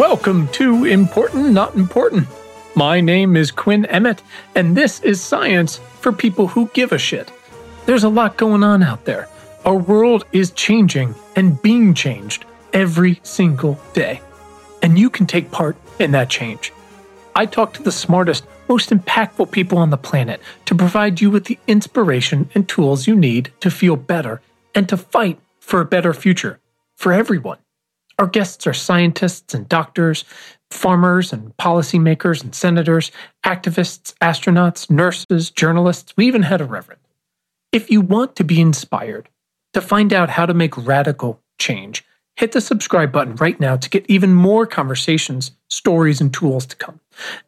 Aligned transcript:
Welcome 0.00 0.48
to 0.52 0.86
Important 0.86 1.50
Not 1.50 1.74
Important. 1.74 2.26
My 2.74 3.02
name 3.02 3.36
is 3.36 3.50
Quinn 3.50 3.84
Emmett, 3.84 4.22
and 4.54 4.74
this 4.74 4.98
is 5.00 5.20
science 5.20 5.76
for 5.76 6.10
people 6.10 6.46
who 6.46 6.70
give 6.72 6.92
a 6.92 6.98
shit. 6.98 7.30
There's 7.84 8.02
a 8.02 8.08
lot 8.08 8.38
going 8.38 8.64
on 8.64 8.82
out 8.82 9.04
there. 9.04 9.28
Our 9.66 9.76
world 9.76 10.24
is 10.32 10.52
changing 10.52 11.14
and 11.36 11.60
being 11.60 11.92
changed 11.92 12.46
every 12.72 13.20
single 13.24 13.78
day. 13.92 14.22
And 14.80 14.98
you 14.98 15.10
can 15.10 15.26
take 15.26 15.50
part 15.50 15.76
in 15.98 16.12
that 16.12 16.30
change. 16.30 16.72
I 17.36 17.44
talk 17.44 17.74
to 17.74 17.82
the 17.82 17.92
smartest, 17.92 18.46
most 18.70 18.88
impactful 18.88 19.50
people 19.50 19.76
on 19.76 19.90
the 19.90 19.98
planet 19.98 20.40
to 20.64 20.74
provide 20.74 21.20
you 21.20 21.30
with 21.30 21.44
the 21.44 21.58
inspiration 21.66 22.48
and 22.54 22.66
tools 22.66 23.06
you 23.06 23.14
need 23.14 23.52
to 23.60 23.70
feel 23.70 23.96
better 23.96 24.40
and 24.74 24.88
to 24.88 24.96
fight 24.96 25.38
for 25.58 25.82
a 25.82 25.84
better 25.84 26.14
future 26.14 26.58
for 26.96 27.12
everyone. 27.12 27.58
Our 28.20 28.26
guests 28.26 28.66
are 28.66 28.74
scientists 28.74 29.54
and 29.54 29.66
doctors, 29.66 30.26
farmers 30.70 31.32
and 31.32 31.56
policymakers 31.56 32.44
and 32.44 32.54
senators, 32.54 33.10
activists, 33.46 34.12
astronauts, 34.20 34.90
nurses, 34.90 35.50
journalists. 35.50 36.12
We 36.18 36.26
even 36.26 36.42
had 36.42 36.60
a 36.60 36.66
reverend. 36.66 37.00
If 37.72 37.90
you 37.90 38.02
want 38.02 38.36
to 38.36 38.44
be 38.44 38.60
inspired 38.60 39.30
to 39.72 39.80
find 39.80 40.12
out 40.12 40.28
how 40.28 40.44
to 40.44 40.52
make 40.52 40.76
radical 40.76 41.40
change, 41.58 42.04
hit 42.36 42.52
the 42.52 42.60
subscribe 42.60 43.10
button 43.10 43.36
right 43.36 43.58
now 43.58 43.76
to 43.76 43.88
get 43.88 44.04
even 44.06 44.34
more 44.34 44.66
conversations, 44.66 45.52
stories, 45.70 46.20
and 46.20 46.34
tools 46.34 46.66
to 46.66 46.76
come. 46.76 47.00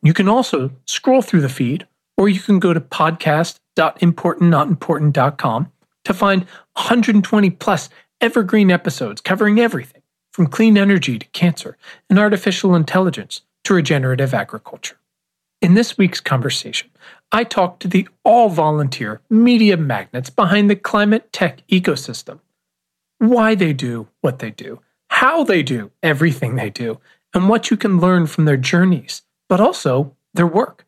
You 0.02 0.14
can 0.14 0.26
also 0.26 0.70
scroll 0.86 1.20
through 1.20 1.42
the 1.42 1.50
feed, 1.50 1.86
or 2.16 2.30
you 2.30 2.40
can 2.40 2.58
go 2.58 2.72
to 2.72 2.80
podcast.importantnotimportant.com 2.80 5.72
to 6.04 6.14
find 6.14 6.44
120 6.44 7.50
plus 7.50 7.90
evergreen 8.22 8.70
episodes 8.70 9.20
covering 9.20 9.60
everything 9.60 10.01
from 10.32 10.46
clean 10.46 10.76
energy 10.76 11.18
to 11.18 11.26
cancer 11.28 11.76
and 12.10 12.18
artificial 12.18 12.74
intelligence 12.74 13.42
to 13.64 13.74
regenerative 13.74 14.34
agriculture. 14.34 14.96
In 15.60 15.74
this 15.74 15.96
week's 15.96 16.20
conversation, 16.20 16.90
I 17.30 17.44
talked 17.44 17.80
to 17.82 17.88
the 17.88 18.08
all 18.24 18.48
volunteer 18.48 19.20
media 19.30 19.76
magnets 19.76 20.30
behind 20.30 20.68
the 20.68 20.76
climate 20.76 21.32
tech 21.32 21.62
ecosystem. 21.68 22.40
Why 23.18 23.54
they 23.54 23.72
do 23.72 24.08
what 24.20 24.40
they 24.40 24.50
do, 24.50 24.80
how 25.08 25.44
they 25.44 25.62
do 25.62 25.92
everything 26.02 26.56
they 26.56 26.70
do, 26.70 26.98
and 27.32 27.48
what 27.48 27.70
you 27.70 27.76
can 27.76 28.00
learn 28.00 28.26
from 28.26 28.44
their 28.44 28.56
journeys, 28.56 29.22
but 29.48 29.60
also 29.60 30.16
their 30.34 30.46
work. 30.46 30.84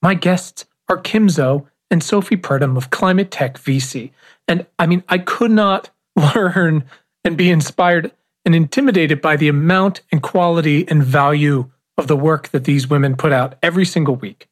My 0.00 0.14
guests 0.14 0.64
are 0.88 0.96
Kim 0.96 1.28
Zou 1.28 1.66
and 1.90 2.02
Sophie 2.02 2.36
Purdom 2.36 2.76
of 2.76 2.90
Climate 2.90 3.30
Tech 3.30 3.58
VC. 3.58 4.10
And 4.48 4.66
I 4.78 4.86
mean, 4.86 5.04
I 5.08 5.18
could 5.18 5.50
not 5.50 5.90
learn 6.34 6.84
and 7.24 7.36
be 7.36 7.50
inspired 7.50 8.10
and 8.44 8.54
intimidated 8.54 9.20
by 9.20 9.36
the 9.36 9.48
amount 9.48 10.02
and 10.12 10.22
quality 10.22 10.86
and 10.88 11.02
value 11.02 11.70
of 11.96 12.06
the 12.06 12.16
work 12.16 12.48
that 12.48 12.64
these 12.64 12.88
women 12.88 13.16
put 13.16 13.32
out 13.32 13.56
every 13.62 13.84
single 13.84 14.16
week. 14.16 14.48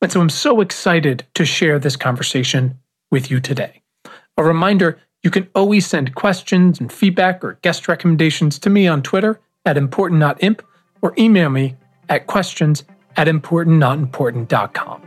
And 0.00 0.12
so 0.12 0.20
I'm 0.20 0.30
so 0.30 0.60
excited 0.60 1.26
to 1.34 1.44
share 1.44 1.78
this 1.78 1.96
conversation 1.96 2.78
with 3.10 3.30
you 3.30 3.40
today. 3.40 3.82
A 4.36 4.44
reminder 4.44 5.00
you 5.22 5.30
can 5.30 5.48
always 5.54 5.86
send 5.86 6.14
questions 6.14 6.78
and 6.78 6.92
feedback 6.92 7.42
or 7.42 7.58
guest 7.62 7.88
recommendations 7.88 8.58
to 8.60 8.70
me 8.70 8.86
on 8.86 9.02
Twitter 9.02 9.40
at 9.64 9.76
importantnotimp 9.76 10.60
or 11.02 11.14
email 11.18 11.50
me 11.50 11.76
at 12.08 12.26
questions 12.26 12.84
at 13.16 13.26
importantnotimportant.com. 13.26 15.02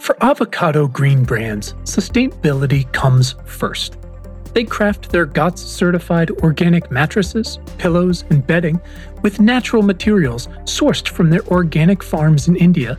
For 0.00 0.16
avocado 0.22 0.88
green 0.88 1.24
brands, 1.24 1.74
sustainability 1.84 2.92
comes 2.92 3.36
first. 3.46 3.96
They 4.54 4.64
craft 4.64 5.10
their 5.10 5.26
GOTS 5.26 5.62
certified 5.62 6.30
organic 6.30 6.90
mattresses, 6.90 7.58
pillows, 7.76 8.24
and 8.30 8.46
bedding 8.46 8.80
with 9.22 9.40
natural 9.40 9.82
materials 9.82 10.46
sourced 10.62 11.08
from 11.08 11.30
their 11.30 11.44
organic 11.48 12.02
farms 12.02 12.48
in 12.48 12.56
India 12.56 12.96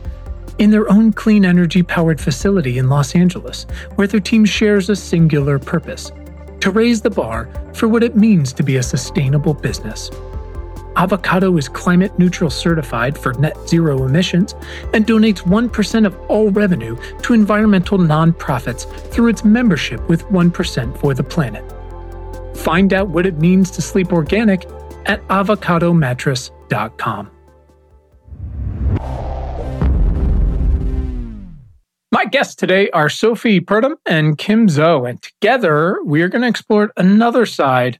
in 0.58 0.70
their 0.70 0.90
own 0.90 1.12
clean 1.12 1.44
energy 1.44 1.82
powered 1.82 2.20
facility 2.20 2.78
in 2.78 2.88
Los 2.88 3.14
Angeles, 3.14 3.66
where 3.96 4.06
their 4.06 4.20
team 4.20 4.44
shares 4.44 4.88
a 4.88 4.96
singular 4.96 5.58
purpose 5.58 6.12
to 6.60 6.70
raise 6.70 7.00
the 7.00 7.10
bar 7.10 7.48
for 7.74 7.88
what 7.88 8.02
it 8.02 8.16
means 8.16 8.52
to 8.54 8.62
be 8.62 8.76
a 8.76 8.82
sustainable 8.82 9.54
business. 9.54 10.10
Avocado 10.96 11.56
is 11.58 11.68
climate 11.68 12.18
neutral 12.18 12.48
certified 12.48 13.18
for 13.18 13.34
net 13.34 13.68
zero 13.68 14.04
emissions 14.04 14.54
and 14.94 15.06
donates 15.06 15.42
1% 15.42 16.06
of 16.06 16.18
all 16.30 16.50
revenue 16.50 16.96
to 17.22 17.34
environmental 17.34 17.98
nonprofits 17.98 18.90
through 19.10 19.28
its 19.28 19.44
membership 19.44 20.00
with 20.08 20.22
1% 20.24 20.98
for 20.98 21.12
the 21.12 21.22
planet. 21.22 21.62
Find 22.56 22.94
out 22.94 23.10
what 23.10 23.26
it 23.26 23.38
means 23.38 23.70
to 23.72 23.82
sleep 23.82 24.12
organic 24.12 24.64
at 25.04 25.20
avocadomattress.com. 25.28 27.30
My 32.12 32.24
guests 32.24 32.54
today 32.54 32.88
are 32.90 33.08
Sophie 33.10 33.60
Purdom 33.60 33.96
and 34.06 34.38
Kim 34.38 34.70
Zou, 34.70 35.04
and 35.04 35.20
together 35.20 35.98
we 36.04 36.22
are 36.22 36.28
going 36.28 36.42
to 36.42 36.48
explore 36.48 36.92
another 36.96 37.44
side 37.44 37.98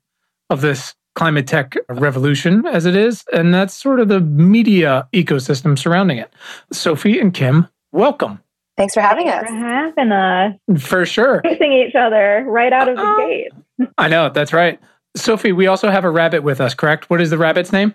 of 0.48 0.60
this 0.62 0.94
climate 1.16 1.46
tech 1.48 1.74
revolution 1.88 2.64
as 2.66 2.86
it 2.86 2.94
is, 2.94 3.24
and 3.32 3.52
that's 3.52 3.74
sort 3.74 3.98
of 3.98 4.06
the 4.08 4.20
media 4.20 5.08
ecosystem 5.12 5.76
surrounding 5.76 6.18
it. 6.18 6.32
Sophie 6.72 7.18
and 7.18 7.34
Kim, 7.34 7.66
welcome. 7.90 8.40
Thanks 8.76 8.94
for 8.94 9.00
having 9.00 9.26
Thanks 9.26 9.44
us. 9.44 9.50
For 9.50 9.56
having 9.56 10.12
us. 10.12 10.54
For 10.82 11.06
sure. 11.06 11.40
Facing 11.42 11.72
each 11.72 11.94
other 11.94 12.44
right 12.46 12.72
out 12.72 12.88
of 12.88 12.96
the 12.96 13.02
Uh-oh. 13.02 13.26
gate. 13.26 13.88
I 13.98 14.06
know, 14.08 14.28
that's 14.28 14.52
right. 14.52 14.78
Sophie, 15.16 15.52
we 15.52 15.66
also 15.66 15.90
have 15.90 16.04
a 16.04 16.10
rabbit 16.10 16.42
with 16.42 16.60
us, 16.60 16.74
correct? 16.74 17.08
What 17.10 17.20
is 17.22 17.30
the 17.30 17.38
rabbit's 17.38 17.72
name? 17.72 17.94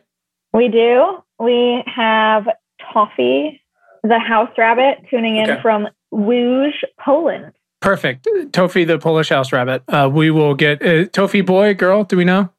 We 0.54 0.68
do. 0.68 1.20
We 1.40 1.84
have 1.86 2.48
Toffee, 2.92 3.62
the 4.04 4.18
house 4.20 4.50
rabbit, 4.58 5.06
tuning 5.10 5.38
in 5.38 5.50
Okay. 5.50 5.62
from 5.62 5.88
Łódź, 6.14 6.74
Poland. 7.00 7.54
Perfect. 7.80 8.28
Toffee, 8.52 8.84
the 8.84 8.98
Polish 9.00 9.30
house 9.30 9.52
rabbit. 9.54 9.84
Uh, 9.88 10.10
we 10.12 10.30
will 10.32 10.56
get 10.56 10.82
uh, 10.84 11.06
Toffee 11.10 11.42
boy, 11.42 11.74
girl. 11.76 12.04
Do 12.04 12.18
we 12.18 12.26
know? 12.26 12.50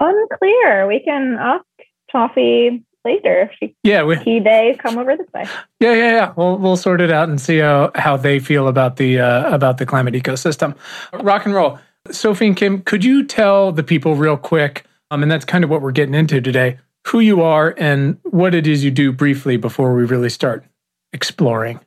Unclear. 0.00 0.86
We 0.86 1.00
can 1.00 1.36
ask 1.38 1.64
Toffee 2.10 2.82
later 3.04 3.42
if 3.42 3.50
she 3.58 3.74
Yeah, 3.82 4.02
we, 4.02 4.16
he 4.16 4.40
they 4.40 4.76
come 4.78 4.98
over 4.98 5.16
this 5.16 5.26
way. 5.32 5.44
yeah, 5.80 5.92
yeah, 5.94 6.10
yeah. 6.10 6.32
We'll 6.36 6.58
we'll 6.58 6.76
sort 6.76 7.00
it 7.00 7.10
out 7.10 7.28
and 7.28 7.40
see 7.40 7.58
how, 7.58 7.90
how 7.94 8.16
they 8.16 8.38
feel 8.38 8.68
about 8.68 8.96
the 8.96 9.20
uh, 9.20 9.54
about 9.54 9.78
the 9.78 9.86
climate 9.86 10.14
ecosystem. 10.14 10.76
Rock 11.12 11.46
and 11.46 11.54
roll. 11.54 11.78
Sophie 12.10 12.46
and 12.48 12.56
Kim, 12.56 12.82
could 12.82 13.04
you 13.04 13.24
tell 13.24 13.72
the 13.72 13.82
people 13.82 14.14
real 14.14 14.36
quick? 14.36 14.84
Um, 15.10 15.22
and 15.22 15.30
that's 15.30 15.44
kind 15.44 15.64
of 15.64 15.70
what 15.70 15.82
we're 15.82 15.92
getting 15.92 16.14
into 16.14 16.40
today. 16.40 16.78
Who 17.08 17.20
you 17.20 17.42
are 17.42 17.74
and 17.78 18.18
what 18.24 18.54
it 18.54 18.66
is 18.66 18.84
you 18.84 18.90
do 18.90 19.12
briefly 19.12 19.56
before 19.56 19.94
we 19.94 20.04
really 20.04 20.28
start 20.30 20.64
exploring. 21.12 21.80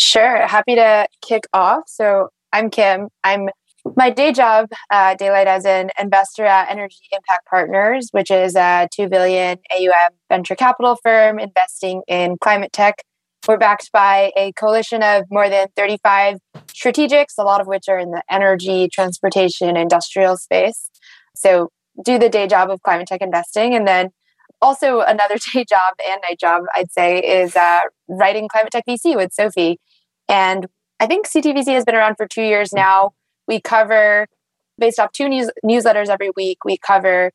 Sure. 0.00 0.46
Happy 0.46 0.74
to 0.74 1.06
kick 1.26 1.44
off. 1.52 1.84
So 1.86 2.28
I'm 2.52 2.70
Kim. 2.70 3.08
I'm 3.22 3.48
my 3.96 4.10
day 4.10 4.32
job, 4.32 4.70
uh, 4.90 5.14
daylight 5.14 5.46
as 5.46 5.64
an 5.64 5.90
investor 6.00 6.44
at 6.44 6.70
Energy 6.70 6.96
Impact 7.12 7.46
Partners, 7.46 8.08
which 8.12 8.30
is 8.30 8.56
a 8.56 8.88
two 8.92 9.08
billion 9.08 9.58
AUM 9.72 10.10
venture 10.28 10.54
capital 10.54 10.96
firm 11.02 11.38
investing 11.38 12.02
in 12.08 12.36
climate 12.40 12.72
tech. 12.72 13.02
We're 13.46 13.58
backed 13.58 13.92
by 13.92 14.32
a 14.36 14.52
coalition 14.52 15.02
of 15.02 15.24
more 15.30 15.50
than 15.50 15.68
35 15.76 16.38
strategics, 16.68 17.34
a 17.38 17.42
lot 17.42 17.60
of 17.60 17.66
which 17.66 17.88
are 17.88 17.98
in 17.98 18.10
the 18.10 18.22
energy, 18.30 18.88
transportation, 18.88 19.76
industrial 19.76 20.38
space. 20.38 20.90
So 21.36 21.68
do 22.02 22.18
the 22.18 22.30
day 22.30 22.46
job 22.46 22.70
of 22.70 22.82
climate 22.82 23.06
tech 23.06 23.20
investing, 23.20 23.74
and 23.74 23.86
then 23.86 24.10
also 24.62 25.00
another 25.00 25.36
day 25.52 25.64
job 25.68 25.94
and 26.08 26.20
night 26.22 26.40
job, 26.40 26.62
I'd 26.74 26.90
say, 26.90 27.18
is 27.18 27.54
uh, 27.54 27.80
writing 28.08 28.48
climate 28.48 28.72
tech 28.72 28.84
VC 28.88 29.14
with 29.14 29.32
Sophie. 29.32 29.78
And 30.28 30.66
I 30.98 31.06
think 31.06 31.28
CTVC 31.28 31.74
has 31.74 31.84
been 31.84 31.94
around 31.94 32.16
for 32.16 32.26
two 32.26 32.42
years 32.42 32.72
now. 32.72 33.12
We 33.46 33.60
cover, 33.60 34.26
based 34.78 34.98
off 34.98 35.12
two 35.12 35.28
news, 35.28 35.50
newsletters 35.64 36.08
every 36.08 36.30
week, 36.36 36.64
we 36.64 36.76
cover 36.76 37.32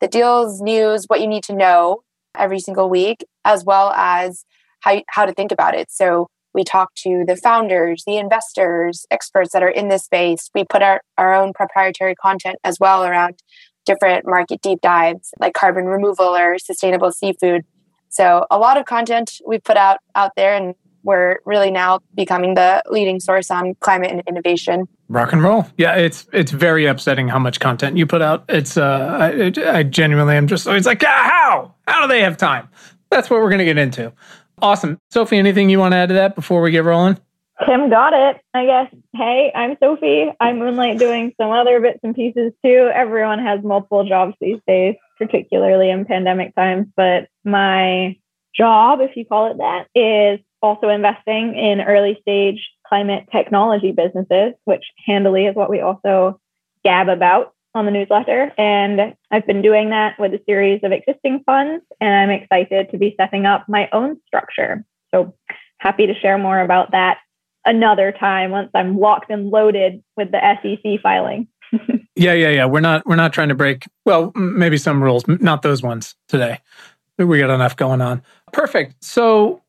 the 0.00 0.08
deals, 0.08 0.60
news, 0.60 1.04
what 1.06 1.20
you 1.20 1.26
need 1.26 1.44
to 1.44 1.54
know 1.54 2.02
every 2.36 2.60
single 2.60 2.88
week, 2.88 3.24
as 3.44 3.64
well 3.64 3.92
as 3.92 4.44
how, 4.80 5.02
how 5.08 5.26
to 5.26 5.32
think 5.32 5.52
about 5.52 5.74
it. 5.74 5.90
So 5.90 6.28
we 6.54 6.64
talk 6.64 6.94
to 6.96 7.24
the 7.26 7.36
founders, 7.36 8.02
the 8.06 8.16
investors, 8.16 9.06
experts 9.10 9.52
that 9.52 9.62
are 9.62 9.68
in 9.68 9.88
this 9.88 10.04
space. 10.04 10.50
We 10.54 10.64
put 10.64 10.82
our, 10.82 11.02
our 11.16 11.34
own 11.34 11.52
proprietary 11.52 12.14
content 12.14 12.58
as 12.64 12.78
well 12.80 13.04
around 13.04 13.40
different 13.86 14.26
market 14.26 14.60
deep 14.60 14.80
dives 14.80 15.32
like 15.38 15.54
carbon 15.54 15.86
removal 15.86 16.36
or 16.36 16.58
sustainable 16.58 17.12
seafood. 17.12 17.62
So 18.08 18.46
a 18.50 18.58
lot 18.58 18.76
of 18.76 18.84
content 18.84 19.40
we 19.46 19.58
put 19.58 19.76
out 19.76 19.98
out 20.14 20.32
there 20.36 20.54
and 20.54 20.74
we're 21.02 21.38
really 21.46 21.70
now 21.70 22.00
becoming 22.14 22.54
the 22.54 22.82
leading 22.90 23.20
source 23.20 23.50
on 23.50 23.74
climate 23.80 24.10
and 24.10 24.22
innovation. 24.28 24.86
Rock 25.10 25.32
and 25.32 25.42
roll. 25.42 25.66
Yeah, 25.76 25.96
it's 25.96 26.26
it's 26.32 26.52
very 26.52 26.86
upsetting 26.86 27.26
how 27.26 27.38
much 27.40 27.58
content 27.58 27.96
you 27.96 28.06
put 28.06 28.22
out. 28.22 28.44
It's 28.48 28.76
uh, 28.76 29.18
I, 29.20 29.78
I 29.78 29.82
genuinely 29.82 30.36
am 30.36 30.46
just 30.46 30.66
it's 30.68 30.86
like 30.86 31.02
ah, 31.04 31.30
how 31.32 31.74
how 31.86 32.02
do 32.02 32.08
they 32.08 32.22
have 32.22 32.36
time? 32.36 32.68
That's 33.10 33.28
what 33.28 33.40
we're 33.40 33.50
gonna 33.50 33.64
get 33.64 33.76
into. 33.76 34.12
Awesome, 34.62 34.98
Sophie. 35.10 35.36
Anything 35.36 35.68
you 35.68 35.80
want 35.80 35.92
to 35.92 35.96
add 35.96 36.10
to 36.10 36.14
that 36.14 36.36
before 36.36 36.62
we 36.62 36.70
get 36.70 36.84
rolling? 36.84 37.18
Kim 37.66 37.90
got 37.90 38.12
it, 38.14 38.40
I 38.54 38.64
guess. 38.64 38.94
Hey, 39.12 39.50
I'm 39.54 39.76
Sophie. 39.82 40.30
I 40.38 40.52
moonlight 40.52 40.98
doing 40.98 41.34
some 41.40 41.50
other 41.50 41.80
bits 41.80 41.98
and 42.02 42.14
pieces 42.14 42.52
too. 42.64 42.90
Everyone 42.94 43.40
has 43.40 43.64
multiple 43.64 44.08
jobs 44.08 44.34
these 44.40 44.60
days. 44.66 44.94
particularly 45.18 45.90
in 45.90 46.04
pandemic 46.06 46.54
times. 46.54 46.86
But 46.96 47.28
my 47.44 48.16
job, 48.56 49.00
if 49.00 49.16
you 49.16 49.24
call 49.24 49.50
it 49.50 49.58
that, 49.58 49.86
is 49.94 50.40
also 50.62 50.88
investing 50.88 51.56
in 51.56 51.80
early 51.80 52.18
stage 52.20 52.70
climate 52.86 53.28
technology 53.32 53.92
businesses, 53.92 54.54
which 54.64 54.84
handily 55.06 55.46
is 55.46 55.54
what 55.54 55.70
we 55.70 55.80
also 55.80 56.40
gab 56.84 57.08
about 57.08 57.54
on 57.74 57.84
the 57.84 57.90
newsletter. 57.90 58.52
And 58.58 59.14
I've 59.30 59.46
been 59.46 59.62
doing 59.62 59.90
that 59.90 60.18
with 60.18 60.32
a 60.34 60.42
series 60.46 60.80
of 60.82 60.92
existing 60.92 61.42
funds, 61.46 61.84
and 62.00 62.14
I'm 62.14 62.30
excited 62.30 62.90
to 62.90 62.98
be 62.98 63.14
setting 63.18 63.46
up 63.46 63.68
my 63.68 63.88
own 63.92 64.20
structure. 64.26 64.84
So 65.14 65.34
happy 65.78 66.06
to 66.06 66.14
share 66.14 66.38
more 66.38 66.60
about 66.60 66.90
that 66.92 67.18
another 67.64 68.12
time 68.12 68.50
once 68.50 68.70
I'm 68.74 68.98
locked 68.98 69.30
and 69.30 69.50
loaded 69.50 70.02
with 70.16 70.30
the 70.30 70.40
SEC 70.62 71.00
filing. 71.02 71.48
yeah, 72.16 72.32
yeah, 72.32 72.48
yeah. 72.50 72.66
We're 72.66 72.80
not 72.80 73.06
we're 73.06 73.16
not 73.16 73.32
trying 73.32 73.48
to 73.50 73.54
break 73.54 73.86
well, 74.04 74.32
maybe 74.34 74.76
some 74.76 75.02
rules, 75.02 75.26
not 75.28 75.62
those 75.62 75.82
ones 75.82 76.16
today. 76.28 76.58
We 77.18 77.38
got 77.38 77.50
enough 77.50 77.76
going 77.76 78.00
on. 78.00 78.22
Perfect. 78.52 79.04
So 79.04 79.62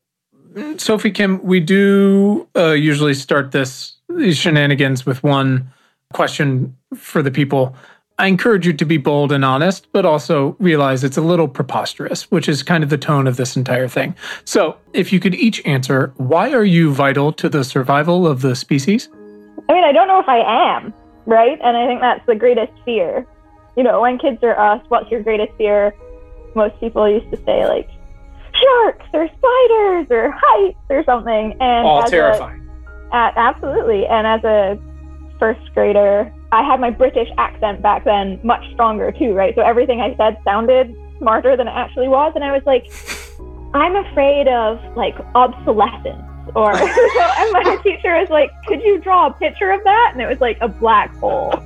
Sophie 0.76 1.10
Kim, 1.10 1.42
we 1.42 1.60
do 1.60 2.46
uh, 2.56 2.72
usually 2.72 3.14
start 3.14 3.52
this 3.52 3.94
these 4.08 4.36
shenanigans 4.36 5.06
with 5.06 5.22
one 5.22 5.70
question 6.12 6.76
for 6.94 7.22
the 7.22 7.30
people. 7.30 7.74
I 8.18 8.26
encourage 8.26 8.66
you 8.66 8.72
to 8.74 8.84
be 8.84 8.98
bold 8.98 9.32
and 9.32 9.44
honest, 9.44 9.86
but 9.92 10.04
also 10.04 10.54
realize 10.60 11.02
it's 11.02 11.16
a 11.16 11.22
little 11.22 11.48
preposterous, 11.48 12.30
which 12.30 12.48
is 12.48 12.62
kind 12.62 12.84
of 12.84 12.90
the 12.90 12.98
tone 12.98 13.26
of 13.26 13.36
this 13.36 13.56
entire 13.56 13.88
thing. 13.88 14.14
So, 14.44 14.76
if 14.92 15.12
you 15.12 15.18
could 15.18 15.34
each 15.34 15.64
answer, 15.64 16.12
why 16.18 16.52
are 16.52 16.64
you 16.64 16.92
vital 16.92 17.32
to 17.32 17.48
the 17.48 17.64
survival 17.64 18.26
of 18.26 18.42
the 18.42 18.54
species? 18.54 19.08
I 19.68 19.72
mean, 19.72 19.84
I 19.84 19.92
don't 19.92 20.08
know 20.08 20.20
if 20.20 20.28
I 20.28 20.38
am, 20.76 20.92
right? 21.24 21.58
And 21.62 21.76
I 21.76 21.86
think 21.86 22.00
that's 22.00 22.24
the 22.26 22.34
greatest 22.34 22.72
fear. 22.84 23.26
You 23.76 23.82
know, 23.82 24.02
when 24.02 24.18
kids 24.18 24.38
are 24.42 24.54
asked, 24.54 24.90
what's 24.90 25.10
your 25.10 25.22
greatest 25.22 25.56
fear? 25.56 25.94
Most 26.54 26.78
people 26.78 27.08
used 27.08 27.30
to 27.30 27.42
say, 27.44 27.66
like, 27.66 27.88
sharks 28.62 29.06
or 29.12 29.26
spiders 29.26 30.06
or 30.10 30.34
heights 30.36 30.78
or 30.88 31.04
something. 31.04 31.56
And 31.60 31.86
all 31.86 32.02
terrifying. 32.04 32.68
A, 33.12 33.16
at, 33.16 33.34
absolutely. 33.36 34.06
And 34.06 34.26
as 34.26 34.44
a 34.44 34.78
first 35.38 35.60
grader, 35.74 36.32
I 36.52 36.62
had 36.62 36.80
my 36.80 36.90
British 36.90 37.28
accent 37.38 37.82
back 37.82 38.04
then 38.04 38.38
much 38.42 38.62
stronger 38.72 39.10
too, 39.12 39.32
right? 39.32 39.54
So 39.54 39.62
everything 39.62 40.00
I 40.00 40.14
said 40.16 40.38
sounded 40.44 40.94
smarter 41.18 41.56
than 41.56 41.68
it 41.68 41.72
actually 41.72 42.08
was. 42.08 42.32
And 42.34 42.44
I 42.44 42.52
was 42.52 42.62
like, 42.66 42.90
I'm 43.74 43.96
afraid 43.96 44.48
of 44.48 44.78
like 44.96 45.16
obsolescence. 45.34 46.28
Or 46.54 46.72
and 46.76 47.52
my 47.52 47.78
teacher 47.82 48.14
was 48.18 48.28
like, 48.28 48.50
Could 48.66 48.82
you 48.82 48.98
draw 48.98 49.28
a 49.28 49.32
picture 49.32 49.70
of 49.70 49.82
that? 49.84 50.10
And 50.12 50.20
it 50.20 50.26
was 50.26 50.40
like 50.40 50.58
a 50.60 50.68
black 50.68 51.14
hole. 51.16 51.52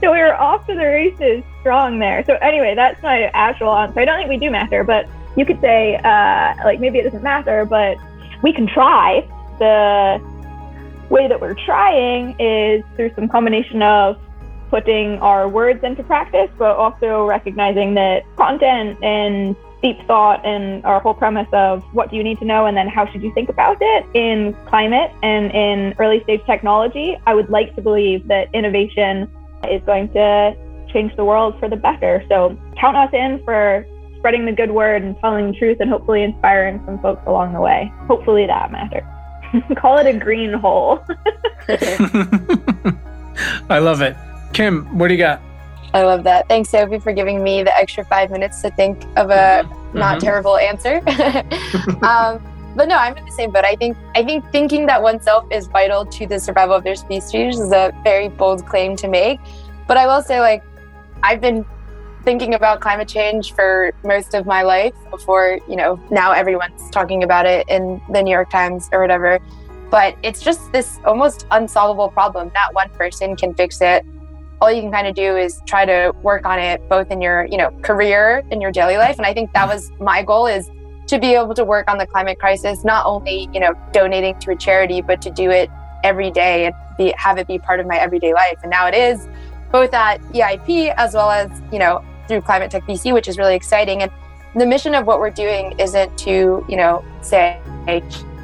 so 0.00 0.12
we 0.12 0.18
were 0.18 0.34
off 0.36 0.66
to 0.66 0.74
the 0.74 0.84
races 0.84 1.42
strong 1.60 1.98
there. 1.98 2.22
So 2.26 2.34
anyway, 2.34 2.74
that's 2.76 3.02
my 3.02 3.24
actual 3.34 3.74
answer. 3.74 4.00
I 4.00 4.04
don't 4.04 4.18
think 4.18 4.28
we 4.28 4.36
do 4.36 4.50
matter, 4.50 4.84
but 4.84 5.06
you 5.36 5.44
could 5.44 5.60
say, 5.60 5.96
uh, 5.96 6.54
like, 6.64 6.80
maybe 6.80 6.98
it 6.98 7.04
doesn't 7.04 7.22
matter, 7.22 7.64
but 7.64 7.96
we 8.42 8.52
can 8.52 8.66
try. 8.66 9.26
The 9.58 10.20
way 11.10 11.28
that 11.28 11.40
we're 11.40 11.54
trying 11.54 12.38
is 12.40 12.82
through 12.96 13.14
some 13.14 13.28
combination 13.28 13.82
of 13.82 14.18
putting 14.70 15.18
our 15.18 15.48
words 15.48 15.84
into 15.84 16.02
practice, 16.02 16.50
but 16.58 16.76
also 16.76 17.26
recognizing 17.26 17.94
that 17.94 18.22
content 18.36 18.98
and 19.04 19.54
deep 19.82 19.98
thought 20.06 20.44
and 20.46 20.84
our 20.86 21.00
whole 21.00 21.12
premise 21.12 21.48
of 21.52 21.82
what 21.92 22.10
do 22.10 22.16
you 22.16 22.22
need 22.22 22.38
to 22.38 22.44
know 22.44 22.66
and 22.66 22.76
then 22.76 22.88
how 22.88 23.04
should 23.10 23.22
you 23.22 23.34
think 23.34 23.48
about 23.48 23.76
it 23.80 24.06
in 24.14 24.54
climate 24.66 25.10
and 25.22 25.50
in 25.52 25.94
early 25.98 26.22
stage 26.22 26.40
technology, 26.46 27.18
I 27.26 27.34
would 27.34 27.50
like 27.50 27.74
to 27.74 27.82
believe 27.82 28.28
that 28.28 28.48
innovation 28.54 29.28
is 29.68 29.82
going 29.84 30.08
to 30.12 30.56
change 30.92 31.14
the 31.16 31.24
world 31.24 31.58
for 31.58 31.68
the 31.68 31.76
better. 31.76 32.24
So 32.28 32.56
count 32.78 32.96
us 32.96 33.10
in 33.12 33.42
for 33.44 33.84
spreading 34.22 34.46
the 34.46 34.52
good 34.52 34.70
word 34.70 35.02
and 35.02 35.18
telling 35.18 35.50
the 35.50 35.58
truth 35.58 35.78
and 35.80 35.90
hopefully 35.90 36.22
inspiring 36.22 36.80
some 36.86 36.96
folks 37.00 37.20
along 37.26 37.52
the 37.54 37.60
way. 37.60 37.92
Hopefully 38.06 38.46
that 38.46 38.70
matters. 38.70 39.02
Call 39.76 39.98
it 39.98 40.06
a 40.06 40.16
green 40.16 40.52
hole. 40.52 41.04
I 43.68 43.80
love 43.80 44.00
it. 44.00 44.16
Kim, 44.52 44.86
what 44.96 45.08
do 45.08 45.14
you 45.14 45.18
got? 45.18 45.42
I 45.92 46.04
love 46.04 46.22
that. 46.22 46.46
Thanks, 46.46 46.70
Sophie, 46.70 47.00
for 47.00 47.12
giving 47.12 47.42
me 47.42 47.64
the 47.64 47.76
extra 47.76 48.04
five 48.04 48.30
minutes 48.30 48.62
to 48.62 48.70
think 48.70 49.02
of 49.16 49.30
a 49.30 49.64
mm-hmm. 49.64 49.98
not 49.98 50.18
mm-hmm. 50.18 50.24
terrible 50.24 50.56
answer. 50.56 50.98
um, 52.06 52.40
but 52.76 52.86
no, 52.86 52.94
I'm 52.94 53.16
in 53.16 53.24
the 53.24 53.32
same 53.32 53.50
boat. 53.50 53.64
I 53.64 53.74
think 53.74 53.96
I 54.14 54.22
think 54.22 54.48
thinking 54.52 54.86
that 54.86 55.02
oneself 55.02 55.46
is 55.50 55.66
vital 55.66 56.06
to 56.06 56.28
the 56.28 56.38
survival 56.38 56.76
of 56.76 56.84
their 56.84 56.94
species 56.94 57.58
is 57.58 57.72
a 57.72 57.92
very 58.04 58.28
bold 58.28 58.66
claim 58.66 58.94
to 58.96 59.08
make. 59.08 59.40
But 59.88 59.96
I 59.96 60.06
will 60.06 60.22
say, 60.22 60.38
like, 60.38 60.62
I've 61.24 61.40
been 61.40 61.66
thinking 62.22 62.54
about 62.54 62.80
climate 62.80 63.08
change 63.08 63.52
for 63.52 63.92
most 64.04 64.34
of 64.34 64.46
my 64.46 64.62
life 64.62 64.94
before, 65.10 65.58
you 65.68 65.76
know, 65.76 66.00
now 66.10 66.32
everyone's 66.32 66.88
talking 66.90 67.22
about 67.22 67.46
it 67.46 67.68
in 67.68 68.00
the 68.10 68.22
New 68.22 68.30
York 68.30 68.50
Times 68.50 68.88
or 68.92 69.00
whatever. 69.00 69.38
But 69.90 70.16
it's 70.22 70.40
just 70.40 70.72
this 70.72 70.98
almost 71.04 71.46
unsolvable 71.50 72.08
problem. 72.08 72.50
Not 72.54 72.74
one 72.74 72.88
person 72.90 73.36
can 73.36 73.54
fix 73.54 73.80
it. 73.80 74.04
All 74.60 74.70
you 74.70 74.80
can 74.80 74.92
kind 74.92 75.06
of 75.06 75.14
do 75.14 75.36
is 75.36 75.60
try 75.66 75.84
to 75.84 76.14
work 76.22 76.46
on 76.46 76.58
it 76.58 76.88
both 76.88 77.10
in 77.10 77.20
your, 77.20 77.46
you 77.46 77.58
know, 77.58 77.70
career 77.82 78.42
in 78.50 78.60
your 78.60 78.70
daily 78.70 78.96
life. 78.96 79.16
And 79.18 79.26
I 79.26 79.34
think 79.34 79.52
that 79.52 79.66
was 79.66 79.90
my 80.00 80.22
goal 80.22 80.46
is 80.46 80.70
to 81.08 81.18
be 81.18 81.34
able 81.34 81.54
to 81.54 81.64
work 81.64 81.90
on 81.90 81.98
the 81.98 82.06
climate 82.06 82.38
crisis, 82.38 82.84
not 82.84 83.04
only, 83.04 83.50
you 83.52 83.60
know, 83.60 83.74
donating 83.92 84.38
to 84.40 84.52
a 84.52 84.56
charity, 84.56 85.02
but 85.02 85.20
to 85.22 85.30
do 85.30 85.50
it 85.50 85.68
every 86.04 86.30
day 86.30 86.66
and 86.66 86.74
be, 86.96 87.12
have 87.18 87.38
it 87.38 87.46
be 87.46 87.58
part 87.58 87.80
of 87.80 87.86
my 87.86 87.98
everyday 87.98 88.32
life. 88.32 88.58
And 88.62 88.70
now 88.70 88.86
it 88.86 88.94
is 88.94 89.28
both 89.72 89.92
at 89.92 90.20
EIP 90.32 90.94
as 90.96 91.14
well 91.14 91.30
as, 91.30 91.50
you 91.72 91.78
know, 91.78 92.04
through 92.28 92.42
Climate 92.42 92.70
Tech 92.70 92.84
VC, 92.84 93.12
which 93.12 93.28
is 93.28 93.38
really 93.38 93.54
exciting. 93.54 94.02
And 94.02 94.10
the 94.54 94.66
mission 94.66 94.94
of 94.94 95.06
what 95.06 95.18
we're 95.18 95.30
doing 95.30 95.78
isn't 95.78 96.16
to, 96.18 96.64
you 96.68 96.76
know, 96.76 97.04
say 97.22 97.60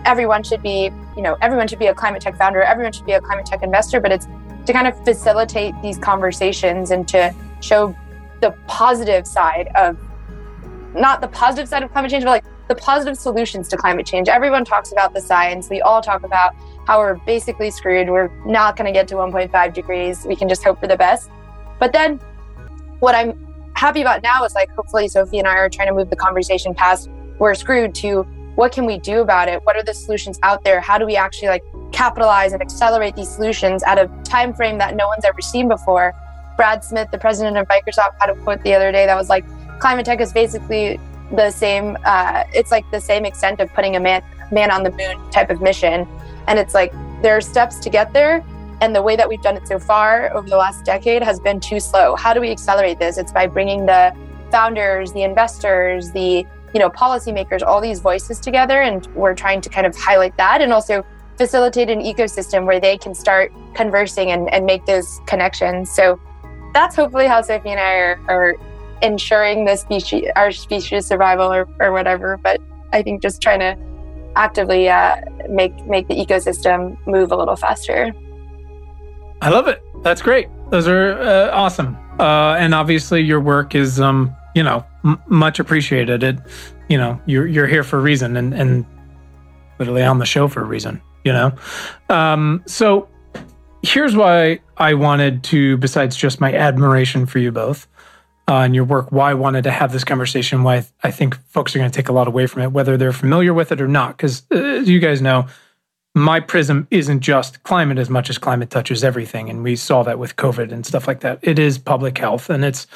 everyone 0.05 0.43
should 0.43 0.63
be, 0.63 0.91
you 1.17 1.23
know, 1.23 1.37
everyone 1.41 1.69
should 1.69 1.79
be 1.79 1.87
a 1.87 1.95
climate 1.95 2.23
tech 2.23 2.37
founder, 2.37 2.63
everyone 2.63 2.93
should 2.93 3.07
be 3.07 3.13
a 3.13 3.21
climate 3.21 3.47
tech 3.47 3.63
investor, 3.63 4.01
but 4.01 4.11
it's 4.11 4.27
to 4.67 4.73
kind 4.73 4.87
of 4.87 5.05
facilitate 5.05 5.75
these 5.83 5.99
conversations 5.99 6.91
and 6.91 7.07
to 7.09 7.35
show 7.61 7.95
the 8.41 8.55
positive 8.67 9.27
side 9.27 9.69
of 9.75 9.99
not 10.95 11.21
the 11.21 11.29
positive 11.29 11.69
side 11.69 11.83
of 11.83 11.93
climate 11.93 12.11
change, 12.11 12.25
but 12.25 12.31
like 12.31 12.45
the 12.69 12.75
positive 12.75 13.17
solutions 13.17 13.69
to 13.69 13.77
climate 13.77 14.07
change. 14.07 14.29
Everyone 14.29 14.65
talks 14.65 14.93
about 14.93 15.15
the 15.15 15.21
science. 15.21 15.69
We 15.69 15.81
all 15.81 16.03
talk 16.03 16.23
about 16.23 16.55
how 16.87 16.99
we're 16.99 17.15
basically 17.15 17.71
screwed. 17.71 18.09
We're 18.09 18.31
not 18.45 18.76
going 18.76 18.87
to 18.87 18.93
get 18.93 19.09
to 19.09 19.14
1.5 19.14 19.75
degrees. 19.75 20.25
We 20.26 20.37
can 20.37 20.49
just 20.49 20.62
hope 20.62 20.81
for 20.81 20.87
the 20.87 20.97
best. 20.97 21.31
But 21.79 21.93
then 21.93 22.21
what 23.00 23.14
I'm 23.14 23.48
happy 23.78 24.00
about 24.00 24.23
now 24.25 24.44
is 24.44 24.56
like 24.56 24.68
hopefully 24.73 25.06
Sophie 25.06 25.38
and 25.38 25.47
I 25.47 25.54
are 25.54 25.68
trying 25.68 25.87
to 25.87 25.94
move 25.94 26.11
the 26.11 26.16
conversation 26.16 26.75
past 26.75 27.08
we're 27.38 27.54
screwed 27.54 27.94
to 27.97 28.23
what 28.56 28.73
can 28.73 28.87
we 28.87 28.99
do 28.99 29.20
about 29.20 29.47
it? 29.47 29.64
What 29.64 29.76
are 29.76 29.85
the 29.85 29.94
solutions 29.94 30.37
out 30.42 30.64
there? 30.64 30.80
How 30.80 30.99
do 30.99 31.06
we 31.06 31.14
actually 31.14 31.47
like 31.47 31.62
capitalize 31.92 32.52
and 32.52 32.61
accelerate 32.61 33.14
these 33.14 33.28
solutions 33.28 33.85
at 33.85 33.97
a 33.97 34.11
time 34.25 34.52
frame 34.52 34.78
that 34.78 34.97
no 34.97 35.06
one's 35.06 35.25
ever 35.25 35.40
seen 35.40 35.68
before? 35.68 36.12
Brad 36.56 36.82
Smith, 36.82 37.08
the 37.12 37.18
president 37.18 37.56
of 37.56 37.68
Microsoft, 37.68 38.14
had 38.20 38.30
a 38.30 38.35
quote 38.42 38.61
the 38.64 38.75
other 38.75 38.90
day 38.90 39.06
that 39.06 39.14
was 39.14 39.28
like, 39.28 39.44
"Climate 39.78 40.04
tech 40.04 40.20
is 40.20 40.32
basically 40.32 40.99
the 41.30 41.52
same. 41.52 41.97
Uh, 42.04 42.42
it's 42.52 42.73
like 42.73 42.85
the 42.90 43.00
same 43.00 43.25
extent 43.25 43.61
of 43.61 43.73
putting 43.75 43.94
a 43.94 44.00
man 44.00 44.25
man 44.50 44.73
on 44.73 44.82
the 44.82 44.90
moon 44.90 45.30
type 45.30 45.50
of 45.50 45.62
mission, 45.62 46.04
and 46.49 46.58
it's 46.58 46.75
like 46.75 46.92
there 47.23 47.37
are 47.37 47.40
steps 47.40 47.78
to 47.78 47.90
get 47.90 48.12
there, 48.12 48.44
and 48.80 48.94
the 48.94 49.02
way 49.02 49.16
that 49.16 49.28
we've 49.28 49.42
done 49.42 49.56
it 49.56 49.66
so 49.66 49.78
far 49.78 50.32
over 50.35 50.49
the 50.49 50.56
last 50.56 50.85
decade 50.85 51.23
has 51.23 51.40
been 51.40 51.61
too 51.61 51.80
slow. 51.80 52.14
How 52.14 52.32
do 52.32 52.40
we 52.40 52.50
accelerate 52.50 52.99
this? 52.99 53.18
It's 53.18 53.32
by 53.32 53.47
bringing 53.47 53.87
the 53.87 54.14
founders, 54.50 55.12
the 55.12 55.23
investors, 55.23 56.12
the 56.12 56.47
you 56.75 56.80
know 56.80 56.90
policymakers, 56.90 57.62
all 57.62 57.80
these 57.80 58.00
voices 58.00 58.38
together, 58.40 58.82
and 58.82 59.06
we're 59.14 59.35
trying 59.35 59.61
to 59.62 59.68
kind 59.68 59.87
of 59.87 59.97
highlight 59.97 60.37
that 60.37 60.61
and 60.61 60.73
also 60.73 61.04
facilitate 61.37 61.88
an 61.88 62.00
ecosystem 62.00 62.66
where 62.66 62.80
they 62.80 62.99
can 62.99 63.14
start 63.14 63.52
conversing 63.75 64.32
and, 64.32 64.52
and 64.52 64.66
make 64.66 64.85
those 64.87 65.20
connections. 65.26 65.90
So 65.90 66.20
that's 66.75 66.97
hopefully 66.97 67.26
how 67.26 67.42
Sophie 67.42 67.70
and 67.70 67.80
I 67.80 67.94
are, 67.94 68.20
are 68.28 68.54
ensuring 69.02 69.64
the 69.64 69.76
species, 69.76 70.28
our 70.35 70.50
species 70.50 71.06
survival 71.06 71.52
or, 71.52 71.68
or 71.78 71.92
whatever. 71.92 72.37
But 72.37 72.61
I 72.92 73.02
think 73.02 73.23
just 73.23 73.40
trying 73.40 73.61
to 73.61 73.76
actively 74.37 74.88
uh, 74.88 75.16
make 75.49 75.75
make 75.87 76.08
the 76.08 76.14
ecosystem 76.14 76.97
move 77.06 77.32
a 77.32 77.37
little 77.37 77.56
faster. 77.56 78.12
I 79.40 79.50
love 79.50 79.68
it. 79.68 79.83
That's 80.02 80.23
great. 80.23 80.49
Those 80.71 80.88
are 80.88 81.12
uh, 81.21 81.50
awesome. 81.52 81.97
Uh, 82.18 82.57
and 82.59 82.75
obviously, 82.75 83.23
your 83.23 83.40
work 83.40 83.75
is, 83.75 84.00
um, 84.00 84.35
you 84.54 84.62
know, 84.62 84.85
m- 85.04 85.21
much 85.28 85.61
appreciated. 85.61 86.23
It, 86.23 86.38
you 86.88 86.99
know, 86.99 87.21
you're 87.26 87.47
you're 87.47 87.66
here 87.66 87.85
for 87.85 87.99
a 87.99 88.02
reason, 88.02 88.37
and 88.37 88.52
and 88.52 88.85
literally 89.78 90.02
on 90.02 90.18
the 90.18 90.26
show 90.26 90.49
for 90.49 90.61
a 90.61 90.64
reason. 90.64 91.00
You 91.25 91.33
know, 91.33 91.52
um, 92.09 92.62
so 92.66 93.09
here's 93.83 94.16
why 94.16 94.61
I 94.76 94.95
wanted 94.95 95.45
to, 95.45 95.76
besides 95.76 96.16
just 96.16 96.40
my 96.40 96.52
admiration 96.52 97.26
for 97.26 97.38
you 97.38 97.52
both 97.52 97.87
uh, 98.49 98.61
and 98.61 98.75
your 98.75 98.85
work, 98.85 99.12
why 99.12 99.30
I 99.30 99.35
wanted 99.35 99.64
to 99.64 99.71
have 99.71 99.92
this 99.92 100.04
conversation. 100.04 100.62
Why 100.62 100.87
I 101.02 101.11
think 101.11 101.37
folks 101.49 101.75
are 101.76 101.78
going 101.78 101.90
to 101.90 101.97
take 101.97 102.09
a 102.09 102.12
lot 102.12 102.28
away 102.28 102.47
from 102.47 102.62
it, 102.62 102.73
whether 102.73 102.97
they're 102.97 103.12
familiar 103.12 103.52
with 103.52 103.73
it 103.73 103.80
or 103.80 103.88
not. 103.88 104.16
Because 104.16 104.42
uh, 104.50 104.80
you 104.80 104.99
guys 105.00 105.21
know, 105.21 105.47
my 106.23 106.41
prism 106.41 106.87
isn't 106.91 107.21
just 107.21 107.63
climate 107.63 107.99
as 107.99 108.09
much 108.09 108.31
as 108.31 108.39
climate 108.39 108.71
touches 108.71 109.05
everything. 109.05 109.51
And 109.51 109.63
we 109.63 109.77
saw 109.77 110.03
that 110.03 110.19
with 110.19 110.37
COVID 110.37 110.73
and 110.73 110.87
stuff 110.87 111.07
like 111.07 111.21
that. 111.21 111.39
It 111.43 111.59
is 111.59 111.79
public 111.79 112.19
health 112.19 112.51
and 112.51 112.65
it's 112.65 112.87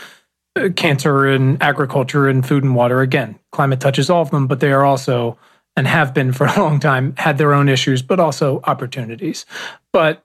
uh, 0.57 0.69
cancer 0.76 1.26
and 1.26 1.62
agriculture 1.62 2.29
and 2.29 2.47
food 2.47 2.64
and 2.64 2.75
water. 2.75 3.00
Again, 3.00 3.38
climate 3.52 3.81
touches 3.81 4.11
all 4.11 4.23
of 4.23 4.31
them, 4.31 4.47
but 4.47 4.61
they 4.61 4.73
are 4.73 4.85
also 4.85 5.38
and 5.76 5.87
have 5.87 6.12
been 6.12 6.33
for 6.33 6.47
a 6.57 6.59
long 6.59 6.81
time 6.81 7.14
had 7.17 7.38
their 7.38 7.55
own 7.55 7.69
issues, 7.69 8.02
but 8.02 8.21
also 8.21 8.61
opportunities. 8.64 9.47
But 9.93 10.25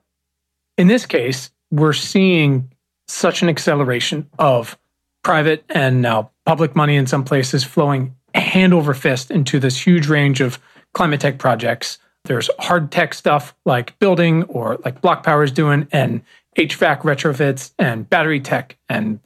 in 0.77 0.87
this 0.87 1.05
case, 1.05 1.51
we're 1.71 1.93
seeing 1.93 2.71
such 3.07 3.41
an 3.41 3.49
acceleration 3.49 4.29
of 4.37 4.77
private 5.23 5.63
and 5.69 6.01
now 6.01 6.31
public 6.45 6.75
money 6.75 6.95
in 6.95 7.07
some 7.07 7.23
places 7.23 7.63
flowing 7.63 8.15
hand 8.33 8.73
over 8.73 8.93
fist 8.93 9.31
into 9.31 9.59
this 9.59 9.85
huge 9.85 10.07
range 10.07 10.41
of 10.41 10.59
climate 10.93 11.19
tech 11.19 11.37
projects. 11.39 11.97
There's 12.27 12.49
hard 12.59 12.91
tech 12.91 13.13
stuff 13.13 13.55
like 13.65 13.97
building 13.99 14.43
or 14.43 14.77
like 14.85 15.01
BlocPower 15.01 15.43
is 15.43 15.51
doing, 15.51 15.87
and 15.91 16.21
HVAC 16.57 17.01
retrofits 17.01 17.71
and 17.79 18.09
battery 18.09 18.39
tech 18.39 18.77
and 18.89 19.19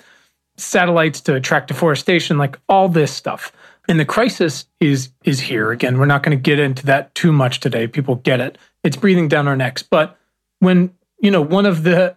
satellites 0.57 1.21
to 1.21 1.39
track 1.39 1.67
deforestation, 1.67 2.37
like 2.37 2.59
all 2.69 2.87
this 2.87 3.11
stuff. 3.11 3.51
And 3.87 3.99
the 3.99 4.05
crisis 4.05 4.65
is 4.79 5.09
is 5.23 5.39
here. 5.39 5.71
Again, 5.71 5.97
we're 5.97 6.05
not 6.05 6.23
going 6.23 6.37
to 6.37 6.41
get 6.41 6.59
into 6.59 6.85
that 6.85 7.13
too 7.15 7.31
much 7.31 7.59
today. 7.59 7.87
People 7.87 8.15
get 8.15 8.39
it. 8.39 8.57
It's 8.83 8.97
breathing 8.97 9.27
down 9.27 9.47
our 9.47 9.55
necks. 9.55 9.83
But 9.83 10.17
when, 10.59 10.93
you 11.19 11.31
know, 11.31 11.41
one 11.41 11.65
of 11.65 11.83
the 11.83 12.15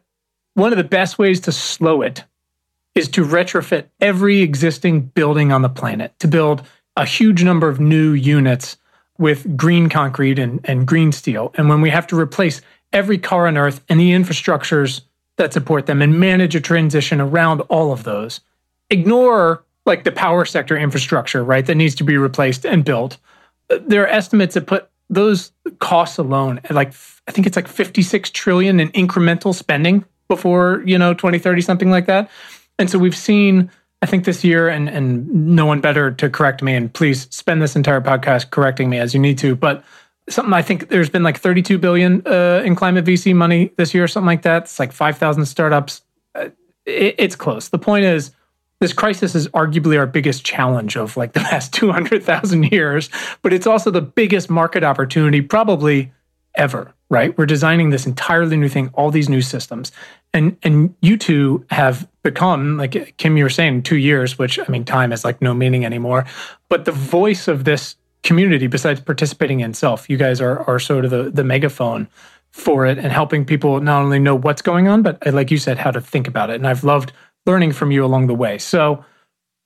one 0.54 0.72
of 0.72 0.78
the 0.78 0.84
best 0.84 1.18
ways 1.18 1.40
to 1.40 1.52
slow 1.52 2.02
it 2.02 2.24
is 2.94 3.08
to 3.08 3.24
retrofit 3.24 3.86
every 4.00 4.40
existing 4.40 5.00
building 5.00 5.50
on 5.50 5.62
the 5.62 5.68
planet, 5.68 6.16
to 6.20 6.28
build 6.28 6.62
a 6.96 7.04
huge 7.04 7.42
number 7.42 7.68
of 7.68 7.80
new 7.80 8.12
units 8.12 8.76
with 9.18 9.56
green 9.56 9.88
concrete 9.88 10.38
and, 10.38 10.60
and 10.64 10.86
green 10.86 11.12
steel. 11.12 11.52
And 11.56 11.68
when 11.68 11.80
we 11.80 11.90
have 11.90 12.06
to 12.08 12.18
replace 12.18 12.60
every 12.92 13.18
car 13.18 13.46
on 13.46 13.56
earth 13.56 13.80
and 13.88 14.00
the 14.00 14.10
infrastructures 14.10 15.02
that 15.36 15.52
support 15.52 15.86
them 15.86 16.02
and 16.02 16.18
manage 16.18 16.54
a 16.54 16.60
transition 16.60 17.20
around 17.20 17.60
all 17.62 17.92
of 17.92 18.04
those, 18.04 18.40
ignore 18.90 19.64
like 19.86 20.04
the 20.04 20.12
power 20.12 20.44
sector 20.44 20.76
infrastructure, 20.76 21.44
right, 21.44 21.66
that 21.66 21.74
needs 21.74 21.94
to 21.96 22.04
be 22.04 22.16
replaced 22.16 22.64
and 22.64 22.84
built. 22.84 23.18
There 23.68 24.02
are 24.02 24.08
estimates 24.08 24.54
that 24.54 24.66
put 24.66 24.88
those 25.10 25.52
costs 25.80 26.18
alone 26.18 26.60
at 26.64 26.72
like 26.72 26.92
I 27.28 27.32
think 27.32 27.46
it's 27.46 27.56
like 27.56 27.68
56 27.68 28.30
trillion 28.30 28.80
in 28.80 28.90
incremental 28.92 29.54
spending 29.54 30.04
before, 30.28 30.82
you 30.84 30.98
know, 30.98 31.14
2030 31.14 31.60
something 31.60 31.90
like 31.90 32.06
that. 32.06 32.30
And 32.78 32.90
so 32.90 32.98
we've 32.98 33.16
seen 33.16 33.70
I 34.04 34.06
think 34.06 34.26
this 34.26 34.44
year 34.44 34.68
and 34.68 34.86
and 34.86 35.26
no 35.56 35.64
one 35.64 35.80
better 35.80 36.10
to 36.10 36.28
correct 36.28 36.62
me 36.62 36.74
and 36.74 36.92
please 36.92 37.26
spend 37.30 37.62
this 37.62 37.74
entire 37.74 38.02
podcast 38.02 38.50
correcting 38.50 38.90
me 38.90 38.98
as 38.98 39.14
you 39.14 39.18
need 39.18 39.38
to, 39.38 39.56
but 39.56 39.82
something 40.28 40.52
I 40.52 40.60
think 40.60 40.90
there's 40.90 41.08
been 41.08 41.22
like 41.22 41.38
32 41.38 41.78
billion 41.78 42.22
uh, 42.26 42.60
in 42.66 42.76
climate 42.76 43.06
VC 43.06 43.34
money 43.34 43.72
this 43.78 43.94
year, 43.94 44.06
something 44.06 44.26
like 44.26 44.42
that. 44.42 44.64
It's 44.64 44.78
like 44.78 44.92
5,000 44.92 45.46
startups. 45.46 46.02
Uh, 46.34 46.50
it, 46.84 47.14
it's 47.16 47.34
close. 47.34 47.70
The 47.70 47.78
point 47.78 48.04
is, 48.04 48.32
this 48.78 48.92
crisis 48.92 49.34
is 49.34 49.48
arguably 49.48 49.98
our 49.98 50.06
biggest 50.06 50.44
challenge 50.44 50.98
of 50.98 51.16
like 51.16 51.32
the 51.32 51.40
past 51.40 51.72
200,000 51.72 52.64
years, 52.64 53.08
but 53.40 53.54
it's 53.54 53.66
also 53.66 53.90
the 53.90 54.02
biggest 54.02 54.50
market 54.50 54.84
opportunity 54.84 55.40
probably 55.40 56.12
ever, 56.56 56.94
right? 57.10 57.36
We're 57.36 57.46
designing 57.46 57.90
this 57.90 58.06
entirely 58.06 58.56
new 58.56 58.68
thing, 58.68 58.90
all 58.94 59.10
these 59.10 59.28
new 59.28 59.42
systems. 59.42 59.92
And 60.32 60.56
and 60.62 60.94
you 61.00 61.16
two 61.16 61.64
have 61.70 62.08
become 62.22 62.76
like 62.76 63.16
Kim 63.16 63.36
you 63.36 63.44
were 63.44 63.50
saying 63.50 63.82
2 63.82 63.96
years, 63.96 64.38
which 64.38 64.58
I 64.58 64.64
mean 64.68 64.84
time 64.84 65.10
has 65.10 65.24
like 65.24 65.42
no 65.42 65.54
meaning 65.54 65.84
anymore, 65.84 66.24
but 66.68 66.84
the 66.84 66.92
voice 66.92 67.48
of 67.48 67.64
this 67.64 67.96
community 68.22 68.66
besides 68.66 69.00
participating 69.00 69.60
in 69.60 69.74
self, 69.74 70.08
you 70.08 70.16
guys 70.16 70.40
are 70.40 70.62
are 70.68 70.78
sort 70.78 71.04
of 71.04 71.10
the 71.10 71.30
the 71.30 71.44
megaphone 71.44 72.08
for 72.50 72.86
it 72.86 72.98
and 72.98 73.10
helping 73.10 73.44
people 73.44 73.80
not 73.80 74.02
only 74.02 74.18
know 74.18 74.36
what's 74.36 74.62
going 74.62 74.86
on, 74.86 75.02
but 75.02 75.24
like 75.26 75.50
you 75.50 75.58
said, 75.58 75.76
how 75.76 75.90
to 75.90 76.00
think 76.00 76.28
about 76.28 76.50
it. 76.50 76.54
And 76.54 76.68
I've 76.68 76.84
loved 76.84 77.12
learning 77.46 77.72
from 77.72 77.90
you 77.90 78.04
along 78.04 78.28
the 78.28 78.34
way. 78.34 78.58
So 78.58 79.04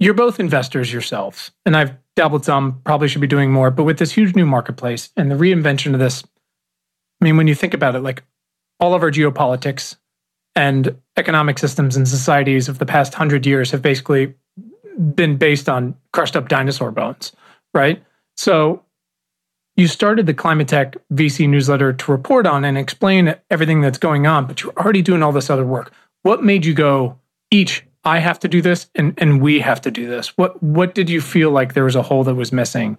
you're 0.01 0.15
both 0.15 0.41
investors 0.41 0.93
yourselves, 0.93 1.51
and 1.67 1.77
I've 1.77 1.93
dabbled 2.17 2.45
some, 2.45 2.81
probably 2.85 3.09
should 3.09 3.21
be 3.21 3.27
doing 3.27 3.53
more. 3.53 3.71
But 3.71 3.85
with 3.85 3.99
this 3.99 4.13
huge 4.13 4.35
new 4.35 4.47
marketplace 4.47 5.11
and 5.17 5.31
the 5.31 5.35
reinvention 5.35 5.93
of 5.93 6.01
this, 6.01 6.25
I 7.21 7.25
mean, 7.25 7.37
when 7.37 7.49
you 7.49 7.55
think 7.55 7.75
about 7.75 7.95
it, 7.95 8.01
like 8.01 8.23
all 8.81 8.95
of 8.95 9.03
our 9.03 9.11
geopolitics 9.11 9.97
and 10.55 10.97
economic 11.17 11.59
systems 11.59 11.97
and 11.97 12.07
societies 12.07 12.69
of 12.69 12.79
the 12.79 12.87
past 12.87 13.15
hundred 13.15 13.47
years 13.47 13.71
have 13.71 13.83
basically 13.83 14.35
been 15.15 15.37
based 15.37 15.69
on 15.69 15.95
crushed 16.13 16.37
up 16.37 16.49
dinosaur 16.49 16.91
bones, 16.91 17.33
right? 17.75 18.03
So 18.37 18.83
you 19.77 19.87
started 19.87 20.27
the 20.27 20.35
Climate 20.35 20.69
Tech 20.69 20.97
VC 21.13 21.49
newsletter 21.49 21.93
to 21.93 22.11
report 22.13 22.47
on 22.47 22.65
and 22.65 22.77
explain 22.77 23.35
everything 23.51 23.81
that's 23.81 23.99
going 23.99 24.27
on, 24.27 24.47
but 24.47 24.63
you're 24.63 24.73
already 24.77 25.03
doing 25.03 25.23
all 25.23 25.33
this 25.33 25.51
other 25.51 25.65
work. 25.65 25.93
What 26.23 26.43
made 26.43 26.65
you 26.65 26.75
go, 26.75 27.19
each 27.51 27.85
I 28.05 28.19
have 28.19 28.41
to 28.41 28.49
do 28.49 28.63
this 28.63 28.89
and 28.95 29.15
and 29.19 29.41
we 29.41 29.61
have 29.61 29.81
to 29.83 29.91
do 29.91 30.09
this. 30.09 30.37
What 30.37 30.61
what 30.63 30.95
did 30.95 31.11
you 31.11 31.21
feel 31.21 31.51
like 31.51 31.75
there 31.75 31.85
was 31.85 31.97
a 31.97 32.03
hole 32.03 32.25
that 32.25 32.35
was 32.35 32.53
missing? 32.53 32.99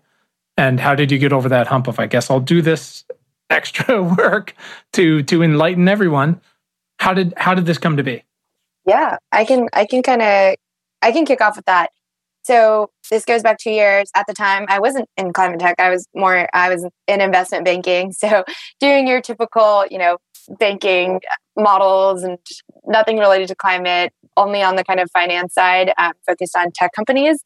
And 0.55 0.79
how 0.79 0.95
did 0.95 1.11
you 1.11 1.17
get 1.17 1.33
over 1.33 1.49
that 1.49 1.67
hump 1.67 1.87
of 1.87 1.99
I 1.99 2.05
guess 2.05 2.29
I'll 2.29 2.39
do 2.39 2.61
this 2.61 3.05
extra 3.49 4.01
work 4.17 4.55
to 4.93 5.23
to 5.23 5.43
enlighten 5.43 5.87
everyone? 5.87 6.41
How 6.99 7.13
did 7.13 7.33
how 7.37 7.53
did 7.53 7.65
this 7.65 7.77
come 7.77 7.97
to 7.97 8.03
be? 8.03 8.23
Yeah, 8.85 9.17
I 9.31 9.45
can 9.45 9.69
I 9.73 9.85
can 9.85 10.03
kind 10.03 10.21
of 10.21 10.55
I 11.01 11.11
can 11.11 11.25
kick 11.25 11.41
off 11.41 11.55
with 11.55 11.65
that. 11.65 11.91
So 12.43 12.89
this 13.11 13.25
goes 13.25 13.43
back 13.43 13.59
two 13.59 13.71
years. 13.71 14.09
At 14.15 14.25
the 14.27 14.33
time, 14.33 14.65
I 14.69 14.79
wasn't 14.79 15.07
in 15.17 15.33
climate 15.33 15.59
tech. 15.59 15.75
I 15.79 15.89
was 15.89 16.07
more 16.15 16.47
I 16.53 16.73
was 16.73 16.87
in 17.07 17.21
investment 17.21 17.65
banking. 17.65 18.13
So 18.19 18.43
doing 18.79 19.07
your 19.07 19.21
typical, 19.21 19.85
you 19.89 19.97
know, 19.97 20.17
banking 20.59 21.21
models 21.55 22.23
and 22.23 22.37
nothing 22.85 23.17
related 23.17 23.47
to 23.49 23.55
climate, 23.55 24.11
only 24.35 24.61
on 24.61 24.75
the 24.75 24.83
kind 24.83 24.99
of 24.99 25.09
finance 25.11 25.53
side, 25.53 25.93
um, 25.97 26.13
focused 26.25 26.55
on 26.55 26.71
tech 26.71 26.91
companies. 26.93 27.43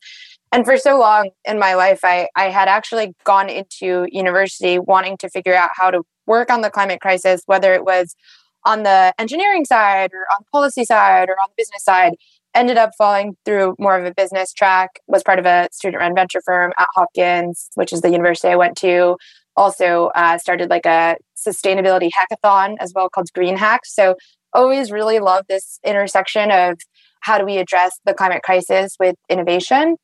And 0.53 0.65
for 0.65 0.77
so 0.77 0.99
long 0.99 1.31
in 1.45 1.57
my 1.57 1.73
life, 1.73 2.01
I, 2.03 2.29
I 2.35 2.51
had 2.51 2.67
actually 2.67 3.15
gone 3.23 3.49
into 3.49 4.05
university 4.11 4.77
wanting 4.77 5.17
to 5.17 5.29
figure 5.29 5.55
out 5.55 5.71
how 5.73 5.89
to 5.89 6.03
work 6.27 6.51
on 6.51 6.61
the 6.61 6.69
climate 6.69 7.01
crisis, 7.01 7.41
whether 7.47 7.73
it 7.73 7.83
was 7.83 8.15
on 8.63 8.83
the 8.83 9.15
engineering 9.17 9.65
side 9.65 10.11
or 10.13 10.27
on 10.31 10.41
the 10.41 10.45
policy 10.51 10.85
side 10.85 11.29
or 11.29 11.33
on 11.41 11.47
the 11.49 11.55
business 11.57 11.83
side. 11.83 12.13
Ended 12.53 12.77
up 12.77 12.91
falling 12.99 13.35
through 13.45 13.75
more 13.79 13.97
of 13.97 14.05
a 14.05 14.13
business 14.13 14.53
track, 14.53 14.99
was 15.07 15.23
part 15.23 15.39
of 15.39 15.47
a 15.47 15.69
student 15.71 15.99
run 15.99 16.13
venture 16.13 16.41
firm 16.45 16.71
at 16.77 16.87
Hopkins, 16.93 17.71
which 17.73 17.91
is 17.91 18.01
the 18.01 18.11
university 18.11 18.49
I 18.49 18.55
went 18.55 18.77
to. 18.77 19.17
Also, 19.55 20.11
uh, 20.13 20.37
started 20.37 20.69
like 20.69 20.85
a 20.85 21.15
sustainability 21.35 22.11
hackathon 22.11 22.75
as 22.79 22.93
well 22.93 23.09
called 23.09 23.25
Green 23.33 23.57
hack 23.57 23.81
So 23.85 24.17
always 24.53 24.91
really 24.91 25.17
love 25.17 25.45
this 25.49 25.79
intersection 25.83 26.51
of 26.51 26.77
how 27.21 27.39
do 27.39 27.45
we 27.45 27.57
address 27.57 27.99
the 28.05 28.13
climate 28.13 28.43
crisis 28.43 28.97
with 28.99 29.15
innovation 29.29 29.95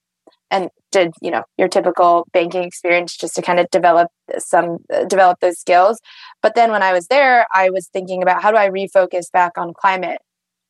and 0.51 0.69
did 0.91 1.13
you 1.21 1.31
know 1.31 1.43
your 1.57 1.67
typical 1.67 2.27
banking 2.33 2.63
experience 2.63 3.15
just 3.15 3.35
to 3.35 3.41
kind 3.41 3.59
of 3.59 3.69
develop 3.69 4.09
some 4.37 4.77
uh, 4.93 5.05
develop 5.05 5.39
those 5.39 5.59
skills. 5.59 5.99
But 6.41 6.55
then 6.55 6.71
when 6.71 6.83
i 6.83 6.93
was 6.93 7.07
there 7.07 7.45
i 7.53 7.69
was 7.69 7.87
thinking 7.87 8.21
about 8.21 8.41
how 8.41 8.51
do 8.51 8.57
i 8.57 8.69
refocus 8.69 9.31
back 9.31 9.57
on 9.57 9.73
climate? 9.73 10.21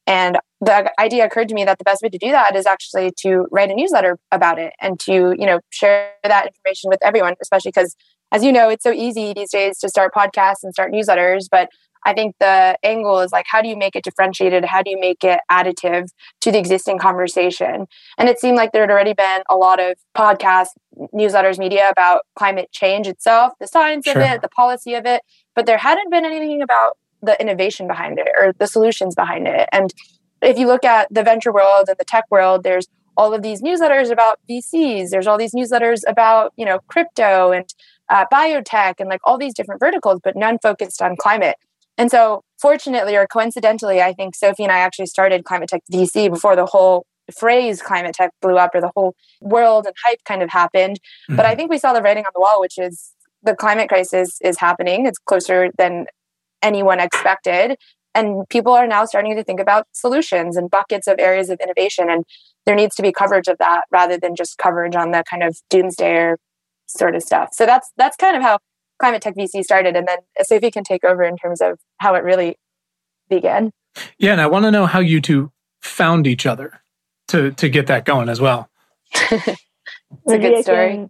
And 0.07 0.39
the 0.61 0.91
idea 0.99 1.25
occurred 1.25 1.49
to 1.49 1.55
me 1.55 1.63
that 1.65 1.77
the 1.77 1.83
best 1.83 2.01
way 2.01 2.09
to 2.09 2.17
do 2.17 2.31
that 2.31 2.55
is 2.55 2.65
actually 2.65 3.11
to 3.19 3.47
write 3.51 3.69
a 3.69 3.75
newsletter 3.75 4.17
about 4.31 4.59
it 4.59 4.73
and 4.81 4.99
to 5.01 5.35
you 5.37 5.45
know 5.45 5.59
share 5.69 6.13
that 6.23 6.47
information 6.47 6.89
with 6.89 6.99
everyone 7.03 7.35
especially 7.41 7.71
because 7.73 7.95
as 8.31 8.43
you 8.43 8.51
know 8.51 8.69
it's 8.69 8.83
so 8.83 8.91
easy 8.91 9.33
these 9.33 9.51
days 9.51 9.77
to 9.79 9.89
start 9.89 10.13
podcasts 10.13 10.63
and 10.63 10.73
start 10.73 10.91
newsletters 10.91 11.45
but 11.49 11.69
I 12.05 12.13
think 12.13 12.35
the 12.39 12.77
angle 12.83 13.19
is 13.19 13.31
like, 13.31 13.45
how 13.49 13.61
do 13.61 13.67
you 13.67 13.77
make 13.77 13.95
it 13.95 14.03
differentiated? 14.03 14.65
How 14.65 14.81
do 14.81 14.89
you 14.89 14.99
make 14.99 15.23
it 15.23 15.39
additive 15.51 16.09
to 16.41 16.51
the 16.51 16.57
existing 16.57 16.97
conversation? 16.97 17.87
And 18.17 18.29
it 18.29 18.39
seemed 18.39 18.57
like 18.57 18.71
there 18.71 18.81
had 18.83 18.91
already 18.91 19.13
been 19.13 19.41
a 19.49 19.55
lot 19.55 19.79
of 19.79 19.97
podcasts, 20.15 20.69
newsletters, 21.13 21.59
media 21.59 21.89
about 21.89 22.21
climate 22.35 22.69
change 22.71 23.07
itself, 23.07 23.53
the 23.59 23.67
science 23.67 24.05
sure. 24.05 24.17
of 24.17 24.21
it, 24.21 24.41
the 24.41 24.49
policy 24.49 24.93
of 24.93 25.05
it, 25.05 25.21
but 25.55 25.65
there 25.65 25.77
hadn't 25.77 26.09
been 26.09 26.25
anything 26.25 26.61
about 26.61 26.97
the 27.21 27.39
innovation 27.41 27.87
behind 27.87 28.17
it 28.17 28.29
or 28.39 28.53
the 28.53 28.67
solutions 28.67 29.15
behind 29.15 29.47
it. 29.47 29.67
And 29.71 29.93
if 30.41 30.57
you 30.57 30.67
look 30.67 30.85
at 30.85 31.13
the 31.13 31.23
venture 31.23 31.51
world 31.51 31.89
and 31.89 31.97
the 31.97 32.05
tech 32.05 32.25
world, 32.29 32.63
there's 32.63 32.87
all 33.17 33.33
of 33.33 33.41
these 33.41 33.61
newsletters 33.61 34.09
about 34.09 34.39
VCs. 34.49 35.09
There's 35.09 35.27
all 35.27 35.37
these 35.37 35.53
newsletters 35.53 36.01
about 36.07 36.53
you 36.55 36.65
know 36.65 36.79
crypto 36.87 37.51
and 37.51 37.65
uh, 38.09 38.25
biotech 38.31 38.95
and 38.99 39.09
like 39.09 39.21
all 39.25 39.37
these 39.37 39.53
different 39.53 39.79
verticals, 39.79 40.21
but 40.23 40.35
none 40.35 40.57
focused 40.61 41.01
on 41.01 41.15
climate. 41.17 41.57
And 41.99 42.09
so, 42.09 42.41
fortunately 42.59 43.15
or 43.15 43.27
coincidentally, 43.27 44.01
I 44.01 44.13
think 44.13 44.33
Sophie 44.33 44.63
and 44.63 44.71
I 44.71 44.79
actually 44.79 45.07
started 45.07 45.43
Climate 45.43 45.69
Tech 45.69 45.83
VC 45.91 46.31
before 46.31 46.55
the 46.55 46.65
whole 46.65 47.05
phrase 47.37 47.81
climate 47.81 48.15
tech 48.15 48.31
blew 48.41 48.57
up 48.57 48.71
or 48.73 48.81
the 48.81 48.91
whole 48.95 49.13
world 49.41 49.85
and 49.85 49.93
hype 50.03 50.23
kind 50.25 50.41
of 50.41 50.49
happened. 50.49 50.99
Mm-hmm. 50.99 51.35
But 51.35 51.45
I 51.45 51.49
mm-hmm. 51.49 51.57
think 51.57 51.71
we 51.71 51.77
saw 51.77 51.93
the 51.93 52.01
writing 52.01 52.25
on 52.25 52.31
the 52.33 52.39
wall, 52.39 52.59
which 52.59 52.77
is 52.77 53.11
the 53.43 53.55
climate 53.55 53.89
crisis 53.89 54.37
is 54.41 54.57
happening. 54.57 55.05
It's 55.05 55.19
closer 55.19 55.69
than 55.77 56.05
anyone 56.61 56.99
expected. 56.99 57.77
And 58.15 58.47
people 58.49 58.73
are 58.73 58.87
now 58.87 59.05
starting 59.05 59.35
to 59.35 59.43
think 59.43 59.59
about 59.59 59.87
solutions 59.91 60.57
and 60.57 60.69
buckets 60.69 61.07
of 61.07 61.19
areas 61.19 61.49
of 61.49 61.59
innovation. 61.61 62.09
And 62.09 62.25
there 62.65 62.75
needs 62.75 62.95
to 62.95 63.01
be 63.01 63.11
coverage 63.11 63.47
of 63.47 63.57
that 63.59 63.83
rather 63.91 64.17
than 64.17 64.35
just 64.35 64.57
coverage 64.57 64.95
on 64.95 65.11
the 65.11 65.23
kind 65.29 65.43
of 65.43 65.57
doomsday 65.69 66.33
sort 66.87 67.15
of 67.15 67.21
stuff. 67.21 67.49
So 67.53 67.65
that's 67.65 67.91
that's 67.97 68.17
kind 68.17 68.35
of 68.35 68.41
how 68.41 68.57
Climate 68.99 69.21
Tech 69.21 69.35
VC 69.35 69.63
started, 69.63 69.95
and 69.95 70.07
then 70.07 70.17
Sophie 70.43 70.71
can 70.71 70.83
take 70.83 71.03
over 71.03 71.23
in 71.23 71.37
terms 71.37 71.61
of 71.61 71.79
how 71.97 72.15
it 72.15 72.23
really 72.23 72.57
began. 73.29 73.71
Yeah, 74.17 74.33
and 74.33 74.41
I 74.41 74.47
want 74.47 74.65
to 74.65 74.71
know 74.71 74.85
how 74.85 74.99
you 74.99 75.21
two 75.21 75.51
found 75.81 76.27
each 76.27 76.45
other. 76.45 76.81
to 77.29 77.51
to 77.51 77.69
get 77.69 77.87
that 77.87 78.05
going 78.05 78.29
as 78.29 78.41
well. 78.41 78.69
it's 79.13 79.61
a 80.27 80.37
good 80.37 80.63
story. 80.63 81.09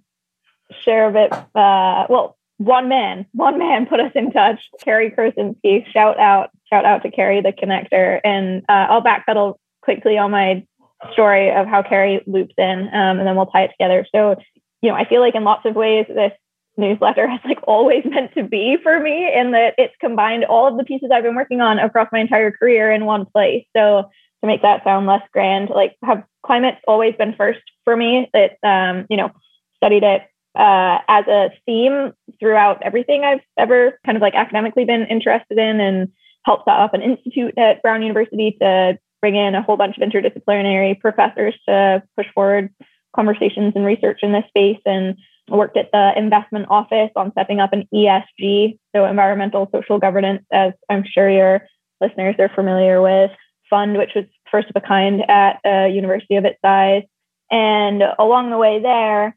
Share 0.83 1.09
a 1.09 1.11
bit. 1.11 1.33
Uh, 1.33 2.05
well, 2.09 2.37
one 2.59 2.89
man, 2.89 3.25
one 3.33 3.57
man 3.57 3.85
put 3.85 3.99
us 3.99 4.11
in 4.15 4.31
touch. 4.31 4.59
Cary 4.81 5.09
Krosinsky. 5.11 5.85
Shout 5.91 6.19
out, 6.19 6.51
shout 6.69 6.85
out 6.85 7.03
to 7.03 7.11
Cary 7.11 7.41
the 7.41 7.53
connector. 7.53 8.19
And 8.23 8.63
uh, 8.69 8.87
I'll 8.89 9.01
backpedal 9.01 9.55
quickly 9.81 10.17
on 10.17 10.31
my 10.31 10.65
story 11.13 11.51
of 11.51 11.65
how 11.65 11.81
Carrie 11.81 12.21
loops 12.27 12.53
in, 12.57 12.89
um, 12.93 13.17
and 13.17 13.25
then 13.25 13.35
we'll 13.35 13.47
tie 13.47 13.63
it 13.63 13.71
together. 13.71 14.05
So, 14.13 14.35
you 14.81 14.89
know, 14.89 14.95
I 14.95 15.07
feel 15.07 15.21
like 15.21 15.35
in 15.35 15.43
lots 15.45 15.65
of 15.65 15.75
ways 15.75 16.05
this 16.09 16.33
newsletter 16.79 17.27
has 17.27 17.39
like 17.45 17.59
always 17.67 18.03
meant 18.09 18.33
to 18.33 18.43
be 18.43 18.77
for 18.81 18.99
me 18.99 19.31
in 19.33 19.51
that 19.51 19.75
it's 19.77 19.93
combined 19.99 20.45
all 20.45 20.67
of 20.67 20.77
the 20.77 20.83
pieces 20.83 21.09
I've 21.13 21.23
been 21.23 21.35
working 21.35 21.61
on 21.61 21.79
across 21.79 22.07
my 22.11 22.19
entire 22.19 22.51
career 22.51 22.91
in 22.91 23.05
one 23.05 23.25
place. 23.25 23.65
So 23.75 24.09
to 24.41 24.47
make 24.47 24.61
that 24.61 24.83
sound 24.83 25.05
less 25.05 25.23
grand, 25.33 25.69
like 25.69 25.95
have 26.03 26.23
climate's 26.45 26.81
always 26.87 27.15
been 27.15 27.35
first 27.35 27.61
for 27.83 27.95
me. 27.95 28.29
That 28.33 28.57
um, 28.63 29.05
you 29.09 29.17
know, 29.17 29.31
studied 29.77 30.03
it 30.03 30.23
uh, 30.57 30.99
as 31.07 31.27
a 31.27 31.51
theme 31.65 32.13
throughout 32.39 32.81
everything 32.83 33.23
I've 33.23 33.41
ever 33.57 33.99
kind 34.05 34.15
of 34.15 34.21
like 34.21 34.35
academically 34.35 34.85
been 34.85 35.05
interested 35.05 35.57
in 35.57 35.79
and 35.79 36.09
helped 36.45 36.65
set 36.65 36.79
up 36.79 36.93
an 36.93 37.01
institute 37.01 37.57
at 37.57 37.81
Brown 37.81 38.01
University 38.01 38.57
to 38.61 38.97
bring 39.21 39.35
in 39.35 39.55
a 39.55 39.61
whole 39.61 39.77
bunch 39.77 39.97
of 39.97 40.03
interdisciplinary 40.03 40.99
professors 40.99 41.53
to 41.67 42.01
push 42.15 42.27
forward 42.33 42.73
conversations 43.15 43.73
and 43.75 43.85
research 43.85 44.19
in 44.21 44.31
this 44.31 44.45
space 44.47 44.79
and 44.85 45.17
worked 45.49 45.77
at 45.77 45.91
the 45.91 46.13
investment 46.15 46.67
office 46.69 47.11
on 47.15 47.31
setting 47.33 47.59
up 47.59 47.73
an 47.73 47.87
ESG, 47.93 48.77
so 48.95 49.05
environmental 49.05 49.69
social 49.71 49.99
governance, 49.99 50.43
as 50.51 50.73
I'm 50.89 51.03
sure 51.03 51.29
your 51.29 51.67
listeners 52.01 52.35
are 52.39 52.49
familiar 52.49 53.01
with, 53.01 53.31
fund, 53.69 53.97
which 53.97 54.11
was 54.15 54.25
first 54.51 54.69
of 54.69 54.81
a 54.81 54.85
kind 54.85 55.29
at 55.29 55.59
a 55.65 55.89
university 55.89 56.35
of 56.35 56.45
its 56.45 56.59
size. 56.63 57.03
And 57.51 58.03
along 58.17 58.49
the 58.49 58.57
way 58.57 58.81
there, 58.81 59.35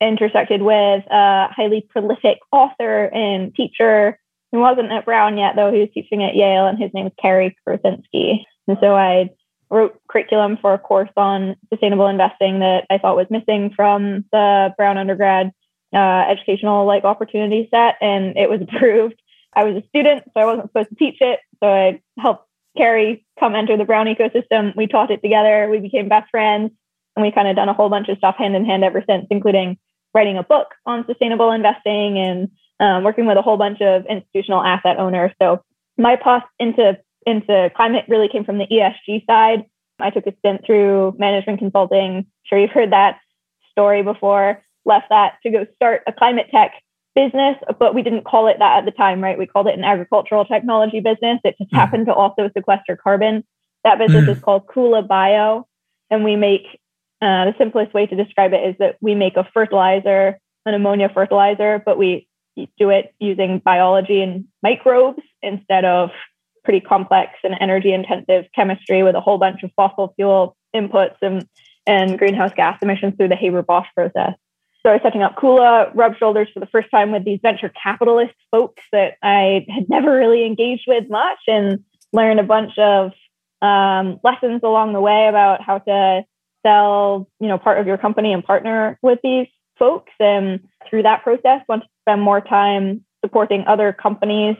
intersected 0.00 0.62
with 0.62 1.04
a 1.10 1.48
highly 1.48 1.86
prolific 1.90 2.38
author 2.52 3.04
and 3.04 3.54
teacher 3.54 4.18
who 4.52 4.58
wasn't 4.58 4.90
at 4.90 5.04
Brown 5.04 5.38
yet, 5.38 5.56
though 5.56 5.72
he 5.72 5.80
was 5.80 5.90
teaching 5.92 6.24
at 6.24 6.34
Yale, 6.34 6.66
and 6.66 6.78
his 6.78 6.90
name 6.94 7.06
is 7.06 7.12
Cary 7.20 7.56
Krosinsky. 7.66 8.44
And 8.66 8.78
so 8.80 8.94
I 8.96 9.30
wrote 9.70 10.00
curriculum 10.08 10.58
for 10.60 10.74
a 10.74 10.78
course 10.78 11.10
on 11.16 11.56
sustainable 11.72 12.08
investing 12.08 12.58
that 12.60 12.86
I 12.90 12.98
thought 12.98 13.16
was 13.16 13.30
missing 13.30 13.72
from 13.74 14.24
the 14.32 14.74
Brown 14.76 14.98
undergrad 14.98 15.52
uh, 15.94 16.24
educational 16.28 16.86
like 16.86 17.04
opportunity 17.04 17.68
set, 17.70 17.96
and 18.00 18.36
it 18.36 18.50
was 18.50 18.60
approved. 18.68 19.20
I 19.54 19.64
was 19.64 19.82
a 19.82 19.86
student, 19.88 20.24
so 20.32 20.40
I 20.40 20.44
wasn't 20.44 20.68
supposed 20.68 20.90
to 20.90 20.94
teach 20.96 21.18
it. 21.20 21.40
So 21.62 21.68
I 21.68 22.00
helped 22.18 22.46
Cary 22.76 23.24
come 23.38 23.54
enter 23.54 23.76
the 23.76 23.84
Brown 23.84 24.06
ecosystem. 24.06 24.74
We 24.76 24.86
taught 24.86 25.10
it 25.10 25.22
together. 25.22 25.68
We 25.70 25.78
became 25.78 26.08
best 26.08 26.30
friends, 26.30 26.70
and 27.16 27.22
we 27.24 27.32
kind 27.32 27.48
of 27.48 27.56
done 27.56 27.68
a 27.68 27.74
whole 27.74 27.88
bunch 27.88 28.08
of 28.08 28.18
stuff 28.18 28.36
hand 28.36 28.56
in 28.56 28.64
hand 28.64 28.84
ever 28.84 29.02
since, 29.08 29.26
including 29.30 29.78
writing 30.14 30.36
a 30.36 30.42
book 30.42 30.68
on 30.86 31.06
sustainable 31.06 31.52
investing 31.52 32.18
and 32.18 32.50
um, 32.80 33.04
working 33.04 33.26
with 33.26 33.36
a 33.36 33.42
whole 33.42 33.56
bunch 33.56 33.80
of 33.80 34.04
institutional 34.06 34.62
asset 34.62 34.98
owners. 34.98 35.32
So 35.40 35.62
my 35.96 36.16
path 36.16 36.44
into 36.58 36.98
into 37.26 37.70
climate 37.76 38.06
really 38.08 38.28
came 38.28 38.44
from 38.44 38.58
the 38.58 38.66
ESG 38.66 39.26
side. 39.26 39.64
I 39.98 40.10
took 40.10 40.26
a 40.26 40.34
stint 40.38 40.64
through 40.64 41.14
management 41.18 41.58
consulting. 41.58 42.16
I'm 42.16 42.26
sure 42.44 42.58
you've 42.58 42.70
heard 42.70 42.92
that 42.92 43.18
story 43.70 44.02
before. 44.02 44.62
Left 44.84 45.06
that 45.10 45.34
to 45.42 45.50
go 45.50 45.66
start 45.76 46.02
a 46.06 46.12
climate 46.12 46.48
tech 46.50 46.72
business, 47.14 47.56
but 47.78 47.94
we 47.94 48.02
didn't 48.02 48.24
call 48.24 48.46
it 48.46 48.58
that 48.58 48.78
at 48.78 48.84
the 48.84 48.92
time, 48.92 49.22
right? 49.22 49.38
We 49.38 49.46
called 49.46 49.66
it 49.66 49.76
an 49.76 49.84
agricultural 49.84 50.44
technology 50.44 51.00
business. 51.00 51.40
It 51.44 51.56
just 51.58 51.70
mm. 51.70 51.76
happened 51.76 52.06
to 52.06 52.14
also 52.14 52.50
sequester 52.56 52.96
carbon. 52.96 53.44
That 53.84 53.98
business 53.98 54.24
mm. 54.24 54.36
is 54.36 54.42
called 54.42 54.66
Kula 54.66 55.06
Bio, 55.06 55.66
and 56.10 56.24
we 56.24 56.36
make 56.36 56.66
uh, 57.22 57.46
the 57.46 57.54
simplest 57.58 57.92
way 57.92 58.06
to 58.06 58.16
describe 58.16 58.52
it 58.52 58.68
is 58.68 58.76
that 58.78 58.96
we 59.00 59.14
make 59.14 59.36
a 59.36 59.48
fertilizer, 59.52 60.38
an 60.64 60.74
ammonia 60.74 61.10
fertilizer, 61.12 61.82
but 61.84 61.98
we 61.98 62.26
do 62.78 62.90
it 62.90 63.14
using 63.18 63.58
biology 63.58 64.22
and 64.22 64.46
microbes 64.62 65.22
instead 65.42 65.84
of 65.84 66.10
pretty 66.64 66.80
complex 66.80 67.32
and 67.44 67.54
energy 67.60 67.92
intensive 67.92 68.46
chemistry 68.54 69.02
with 69.02 69.14
a 69.14 69.20
whole 69.20 69.38
bunch 69.38 69.62
of 69.62 69.70
fossil 69.74 70.12
fuel 70.16 70.56
inputs 70.74 71.16
and, 71.22 71.46
and 71.86 72.18
greenhouse 72.18 72.52
gas 72.54 72.78
emissions 72.82 73.14
through 73.16 73.28
the 73.28 73.36
Haber 73.36 73.62
Bosch 73.62 73.88
process. 73.94 74.34
So 74.82 74.88
I 74.88 74.94
was 74.94 75.02
setting 75.02 75.22
up 75.22 75.36
Kula, 75.36 75.90
rubbed 75.94 76.18
shoulders 76.18 76.48
for 76.54 76.60
the 76.60 76.66
first 76.66 76.90
time 76.90 77.12
with 77.12 77.24
these 77.24 77.40
venture 77.42 77.70
capitalist 77.82 78.34
folks 78.50 78.82
that 78.92 79.14
I 79.22 79.66
had 79.68 79.90
never 79.90 80.16
really 80.16 80.46
engaged 80.46 80.84
with 80.86 81.10
much 81.10 81.38
and 81.46 81.84
learned 82.12 82.40
a 82.40 82.44
bunch 82.44 82.78
of 82.78 83.12
um, 83.60 84.20
lessons 84.24 84.60
along 84.62 84.94
the 84.94 85.00
way 85.00 85.26
about 85.28 85.62
how 85.62 85.78
to 85.78 86.24
sell, 86.64 87.28
you 87.40 87.48
know, 87.48 87.58
part 87.58 87.78
of 87.78 87.86
your 87.86 87.98
company 87.98 88.32
and 88.32 88.42
partner 88.42 88.98
with 89.02 89.18
these 89.22 89.48
folks. 89.78 90.12
And 90.18 90.60
through 90.88 91.02
that 91.02 91.22
process, 91.22 91.60
want 91.68 91.82
to 91.82 91.88
spend 92.02 92.22
more 92.22 92.40
time 92.40 93.04
supporting 93.22 93.64
other 93.66 93.92
companies 93.92 94.56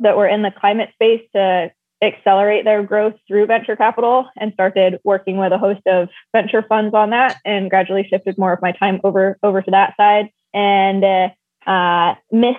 that 0.00 0.16
were 0.16 0.28
in 0.28 0.42
the 0.42 0.50
climate 0.50 0.90
space 0.94 1.22
to 1.34 1.70
accelerate 2.02 2.64
their 2.64 2.82
growth 2.82 3.14
through 3.26 3.46
venture 3.46 3.76
capital 3.76 4.28
and 4.36 4.52
started 4.52 4.98
working 5.04 5.36
with 5.38 5.52
a 5.52 5.58
host 5.58 5.80
of 5.86 6.08
venture 6.32 6.62
funds 6.62 6.94
on 6.94 7.10
that 7.10 7.38
and 7.44 7.70
gradually 7.70 8.06
shifted 8.08 8.36
more 8.36 8.52
of 8.52 8.60
my 8.60 8.72
time 8.72 9.00
over 9.04 9.38
over 9.42 9.62
to 9.62 9.70
that 9.70 9.94
side 9.96 10.28
and 10.52 11.04
uh, 11.04 11.28
uh, 11.70 12.14
missed 12.30 12.58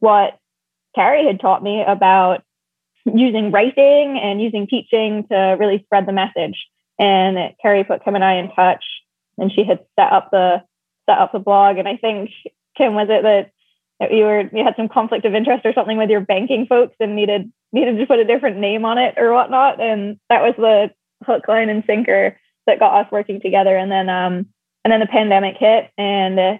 what 0.00 0.38
Cary 0.94 1.26
had 1.26 1.40
taught 1.40 1.62
me 1.62 1.82
about 1.86 2.42
using 3.04 3.50
writing 3.50 4.20
and 4.22 4.40
using 4.40 4.66
teaching 4.66 5.26
to 5.30 5.56
really 5.58 5.82
spread 5.84 6.06
the 6.06 6.12
message. 6.12 6.66
And 6.98 7.54
Cary 7.60 7.84
put 7.84 8.04
Kim 8.04 8.14
and 8.14 8.24
I 8.24 8.34
in 8.34 8.52
touch, 8.52 8.84
and 9.38 9.50
she 9.52 9.64
had 9.64 9.80
set 9.98 10.12
up 10.12 10.30
the 10.30 10.62
set 11.08 11.18
up 11.18 11.32
the 11.32 11.38
blog. 11.38 11.78
And 11.78 11.88
I 11.88 11.96
think 11.96 12.30
Kim 12.76 12.94
was 12.94 13.08
it 13.10 13.22
that 13.22 13.50
you 14.10 14.24
were 14.24 14.40
you 14.52 14.64
had 14.64 14.76
some 14.76 14.88
conflict 14.88 15.24
of 15.24 15.34
interest 15.34 15.64
or 15.64 15.72
something 15.72 15.98
with 15.98 16.10
your 16.10 16.20
banking 16.20 16.66
folks 16.66 16.96
and 17.00 17.16
needed 17.16 17.50
needed 17.72 17.98
to 17.98 18.06
put 18.06 18.18
a 18.18 18.24
different 18.24 18.58
name 18.58 18.84
on 18.84 18.98
it 18.98 19.14
or 19.16 19.32
whatnot. 19.32 19.80
And 19.80 20.18
that 20.28 20.42
was 20.42 20.54
the 20.56 20.90
hook, 21.26 21.46
line, 21.48 21.68
and 21.68 21.84
sinker 21.86 22.38
that 22.66 22.78
got 22.78 23.04
us 23.04 23.12
working 23.12 23.40
together. 23.40 23.76
And 23.76 23.90
then 23.90 24.08
um 24.08 24.46
and 24.84 24.92
then 24.92 25.00
the 25.00 25.06
pandemic 25.06 25.56
hit 25.58 25.90
and 25.96 26.38
uh, 26.38 26.58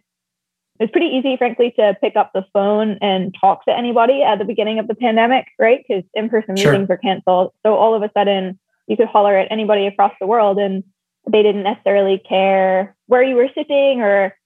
it 0.78 0.84
was 0.86 0.90
pretty 0.90 1.14
easy, 1.14 1.36
frankly, 1.36 1.72
to 1.78 1.96
pick 2.00 2.16
up 2.16 2.32
the 2.32 2.44
phone 2.52 2.98
and 3.00 3.34
talk 3.40 3.64
to 3.66 3.76
anybody 3.76 4.22
at 4.22 4.38
the 4.38 4.44
beginning 4.44 4.78
of 4.78 4.88
the 4.88 4.94
pandemic, 4.94 5.46
right? 5.58 5.84
Because 5.86 6.02
in-person 6.14 6.56
sure. 6.56 6.72
meetings 6.72 6.88
were 6.88 6.96
canceled. 6.96 7.52
So 7.64 7.74
all 7.74 7.94
of 7.94 8.02
a 8.02 8.10
sudden 8.16 8.58
you 8.88 8.96
could 8.96 9.06
holler 9.06 9.36
at 9.36 9.52
anybody 9.52 9.86
across 9.86 10.12
the 10.20 10.26
world 10.26 10.58
and 10.58 10.82
they 11.30 11.42
didn't 11.42 11.62
necessarily 11.62 12.18
care 12.18 12.96
where 13.06 13.22
you 13.22 13.36
were 13.36 13.48
sitting 13.54 14.00
or 14.00 14.36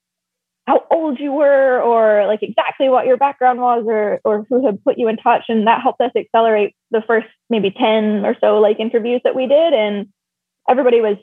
how 0.67 0.85
old 0.91 1.21
you 1.21 1.33
were 1.33 1.81
or 1.81 2.27
like 2.27 2.43
exactly 2.43 2.89
what 2.89 3.07
your 3.07 3.17
background 3.17 3.61
was 3.61 3.85
or 3.87 4.21
or 4.25 4.45
who 4.49 4.67
had 4.67 4.83
put 4.83 4.99
you 4.99 5.09
in 5.09 5.17
touch. 5.17 5.45
And 5.49 5.67
that 5.67 5.83
helped 5.83 6.01
us 6.01 6.11
accelerate 6.17 6.75
the 6.91 7.03
first 7.07 7.29
maybe 7.49 7.71
10 7.71 8.25
or 8.25 8.37
so 8.41 8.59
like 8.59 8.81
interviews 8.81 9.21
that 9.25 9.37
we 9.37 9.47
did. 9.47 9.73
And 9.73 10.09
everybody 10.69 11.01
was 11.01 11.17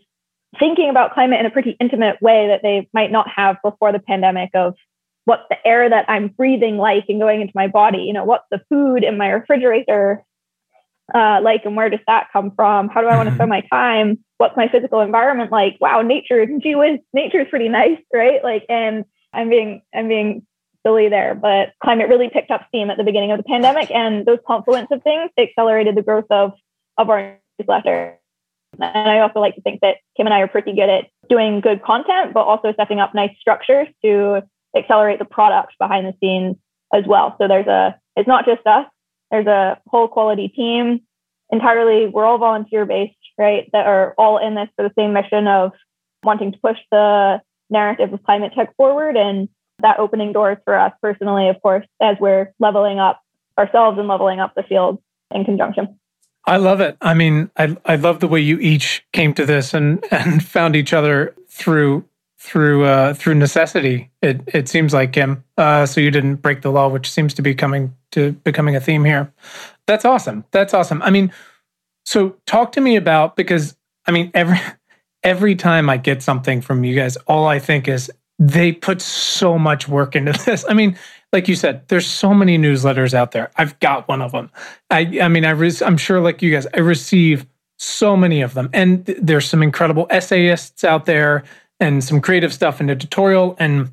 thinking 0.59 0.89
about 0.89 1.13
climate 1.13 1.39
in 1.39 1.45
a 1.45 1.51
pretty 1.51 1.75
intimate 1.79 2.21
way 2.21 2.47
that 2.47 2.61
they 2.61 2.87
might 2.93 3.11
not 3.11 3.27
have 3.27 3.57
before 3.63 3.91
the 3.91 3.99
pandemic 3.99 4.51
of 4.53 4.75
what's 5.25 5.43
the 5.49 5.67
air 5.67 5.89
that 5.89 6.05
I'm 6.09 6.27
breathing 6.29 6.77
like 6.77 7.05
and 7.09 7.19
going 7.19 7.41
into 7.41 7.53
my 7.55 7.67
body 7.67 7.99
you 7.99 8.13
know 8.13 8.25
what's 8.25 8.45
the 8.51 8.61
food 8.69 9.03
in 9.03 9.17
my 9.17 9.29
refrigerator 9.29 10.23
uh, 11.13 11.39
like 11.43 11.65
and 11.65 11.75
where 11.75 11.89
does 11.89 11.99
that 12.07 12.29
come 12.31 12.51
from? 12.55 12.87
How 12.87 13.01
do 13.01 13.07
I 13.07 13.17
want 13.17 13.29
to 13.29 13.35
spend 13.35 13.49
my 13.49 13.61
time? 13.71 14.23
What's 14.37 14.55
my 14.55 14.69
physical 14.69 15.01
environment 15.01 15.51
like? 15.51 15.77
Wow 15.79 16.01
nature 16.01 16.45
gee 16.61 16.75
whiz 16.75 16.99
nature 17.13 17.41
is 17.41 17.47
pretty 17.49 17.69
nice 17.69 17.99
right? 18.13 18.43
Like 18.43 18.65
and 18.69 19.05
I'm 19.33 19.49
being 19.49 19.81
I'm 19.93 20.07
being 20.07 20.45
silly 20.85 21.09
there, 21.09 21.33
but 21.35 21.73
climate 21.81 22.09
really 22.09 22.29
picked 22.29 22.51
up 22.51 22.65
steam 22.67 22.89
at 22.89 22.97
the 22.97 23.03
beginning 23.03 23.31
of 23.31 23.37
the 23.37 23.43
pandemic, 23.43 23.89
and 23.91 24.25
those 24.25 24.39
confluence 24.45 24.89
of 24.91 25.01
things 25.03 25.31
accelerated 25.37 25.95
the 25.95 26.01
growth 26.01 26.27
of 26.29 26.53
of 26.97 27.09
our 27.09 27.37
newsletter. 27.59 28.19
And 28.79 29.09
I 29.09 29.19
also 29.19 29.39
like 29.39 29.55
to 29.55 29.61
think 29.61 29.81
that 29.81 29.97
Kim 30.17 30.25
and 30.25 30.33
I 30.33 30.41
are 30.41 30.47
pretty 30.47 30.73
good 30.73 30.89
at 30.89 31.05
doing 31.29 31.61
good 31.61 31.83
content, 31.83 32.33
but 32.33 32.41
also 32.41 32.73
setting 32.75 32.99
up 32.99 33.13
nice 33.13 33.31
structures 33.39 33.87
to 34.03 34.41
accelerate 34.75 35.19
the 35.19 35.25
product 35.25 35.73
behind 35.79 36.07
the 36.07 36.13
scenes 36.19 36.57
as 36.93 37.03
well. 37.07 37.35
So 37.39 37.47
there's 37.47 37.67
a 37.67 37.99
it's 38.15 38.27
not 38.27 38.45
just 38.45 38.65
us. 38.65 38.87
There's 39.31 39.47
a 39.47 39.79
whole 39.87 40.07
quality 40.07 40.47
team 40.49 41.01
entirely. 41.51 42.07
We're 42.07 42.25
all 42.25 42.37
volunteer 42.37 42.85
based, 42.85 43.15
right? 43.37 43.69
That 43.73 43.87
are 43.87 44.13
all 44.17 44.37
in 44.37 44.55
this 44.55 44.69
for 44.75 44.83
the 44.83 44.93
same 44.97 45.13
mission 45.13 45.47
of 45.47 45.71
wanting 46.23 46.51
to 46.51 46.59
push 46.59 46.77
the 46.91 47.41
narrative 47.69 48.13
of 48.13 48.23
climate 48.23 48.53
tech 48.55 48.75
forward. 48.75 49.17
And 49.17 49.49
that 49.79 49.99
opening 49.99 50.33
doors 50.33 50.57
for 50.65 50.77
us 50.77 50.93
personally, 51.01 51.49
of 51.49 51.61
course, 51.61 51.85
as 52.01 52.17
we're 52.19 52.53
leveling 52.59 52.99
up 52.99 53.21
ourselves 53.57 53.97
and 53.97 54.07
leveling 54.07 54.39
up 54.39 54.53
the 54.55 54.63
field 54.63 55.01
in 55.31 55.43
conjunction. 55.45 55.99
I 56.45 56.57
love 56.57 56.81
it. 56.81 56.97
I 57.01 57.13
mean, 57.13 57.49
I 57.57 57.77
I 57.85 57.95
love 57.95 58.19
the 58.19 58.27
way 58.27 58.41
you 58.41 58.59
each 58.59 59.05
came 59.13 59.33
to 59.35 59.45
this 59.45 59.73
and 59.73 60.03
and 60.11 60.43
found 60.55 60.75
each 60.75 60.93
other 60.93 61.35
through 61.47 62.05
through 62.37 62.83
uh, 62.83 63.13
through 63.13 63.35
necessity. 63.35 64.11
It 64.21 64.41
it 64.47 64.67
seems 64.67 64.93
like 64.93 65.13
Kim. 65.13 65.43
Uh, 65.57 65.85
so 65.85 66.01
you 66.01 66.11
didn't 66.11 66.35
break 66.35 66.61
the 66.61 66.71
law, 66.71 66.89
which 66.89 67.09
seems 67.09 67.33
to 67.35 67.41
be 67.41 67.55
coming 67.55 67.95
to 68.11 68.33
becoming 68.43 68.75
a 68.75 68.81
theme 68.81 69.05
here. 69.05 69.33
That's 69.87 70.03
awesome. 70.03 70.43
That's 70.51 70.73
awesome. 70.73 71.01
I 71.01 71.09
mean, 71.09 71.31
so 72.05 72.35
talk 72.45 72.73
to 72.73 72.81
me 72.81 72.97
about 72.97 73.37
because 73.37 73.77
I 74.05 74.11
mean 74.11 74.29
every 74.33 74.59
every 75.23 75.55
time 75.55 75.89
I 75.89 75.97
get 75.97 76.21
something 76.21 76.61
from 76.61 76.83
you 76.83 76.95
guys, 76.95 77.15
all 77.27 77.47
I 77.47 77.59
think 77.59 77.87
is 77.87 78.11
they 78.39 78.71
put 78.71 79.01
so 79.01 79.57
much 79.57 79.87
work 79.87 80.15
into 80.15 80.31
this. 80.45 80.65
I 80.67 80.73
mean, 80.73 80.97
like 81.31 81.47
you 81.47 81.55
said, 81.55 81.87
there's 81.87 82.07
so 82.07 82.33
many 82.33 82.57
newsletters 82.57 83.13
out 83.13 83.31
there. 83.31 83.51
I've 83.55 83.79
got 83.79 84.07
one 84.07 84.21
of 84.21 84.31
them. 84.31 84.51
I, 84.89 85.19
I 85.21 85.27
mean, 85.27 85.45
I 85.45 85.51
res- 85.51 85.81
I'm 85.81 85.97
sure, 85.97 86.19
like 86.19 86.41
you 86.41 86.51
guys, 86.51 86.67
I 86.73 86.79
receive 86.79 87.45
so 87.77 88.15
many 88.15 88.41
of 88.41 88.53
them, 88.53 88.69
and 88.71 89.05
th- 89.05 89.17
there's 89.21 89.49
some 89.49 89.63
incredible 89.63 90.07
essayists 90.09 90.83
out 90.83 91.05
there, 91.05 91.43
and 91.79 92.03
some 92.03 92.21
creative 92.21 92.53
stuff 92.53 92.79
in 92.79 92.89
editorial, 92.89 93.55
and 93.59 93.91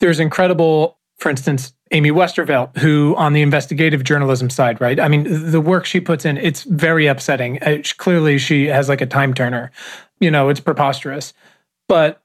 there's 0.00 0.20
incredible, 0.20 0.98
for 1.18 1.28
instance, 1.28 1.74
Amy 1.90 2.10
Westervelt, 2.10 2.76
who 2.78 3.14
on 3.16 3.32
the 3.32 3.42
investigative 3.42 4.04
journalism 4.04 4.50
side, 4.50 4.80
right? 4.80 4.98
I 5.00 5.08
mean, 5.08 5.50
the 5.50 5.60
work 5.60 5.86
she 5.86 6.00
puts 6.00 6.24
in, 6.24 6.36
it's 6.36 6.64
very 6.64 7.06
upsetting. 7.06 7.62
Uh, 7.62 7.82
clearly, 7.96 8.38
she 8.38 8.66
has 8.66 8.88
like 8.88 9.00
a 9.00 9.06
time 9.06 9.34
turner. 9.34 9.70
You 10.20 10.30
know, 10.30 10.48
it's 10.48 10.60
preposterous. 10.60 11.32
But 11.88 12.22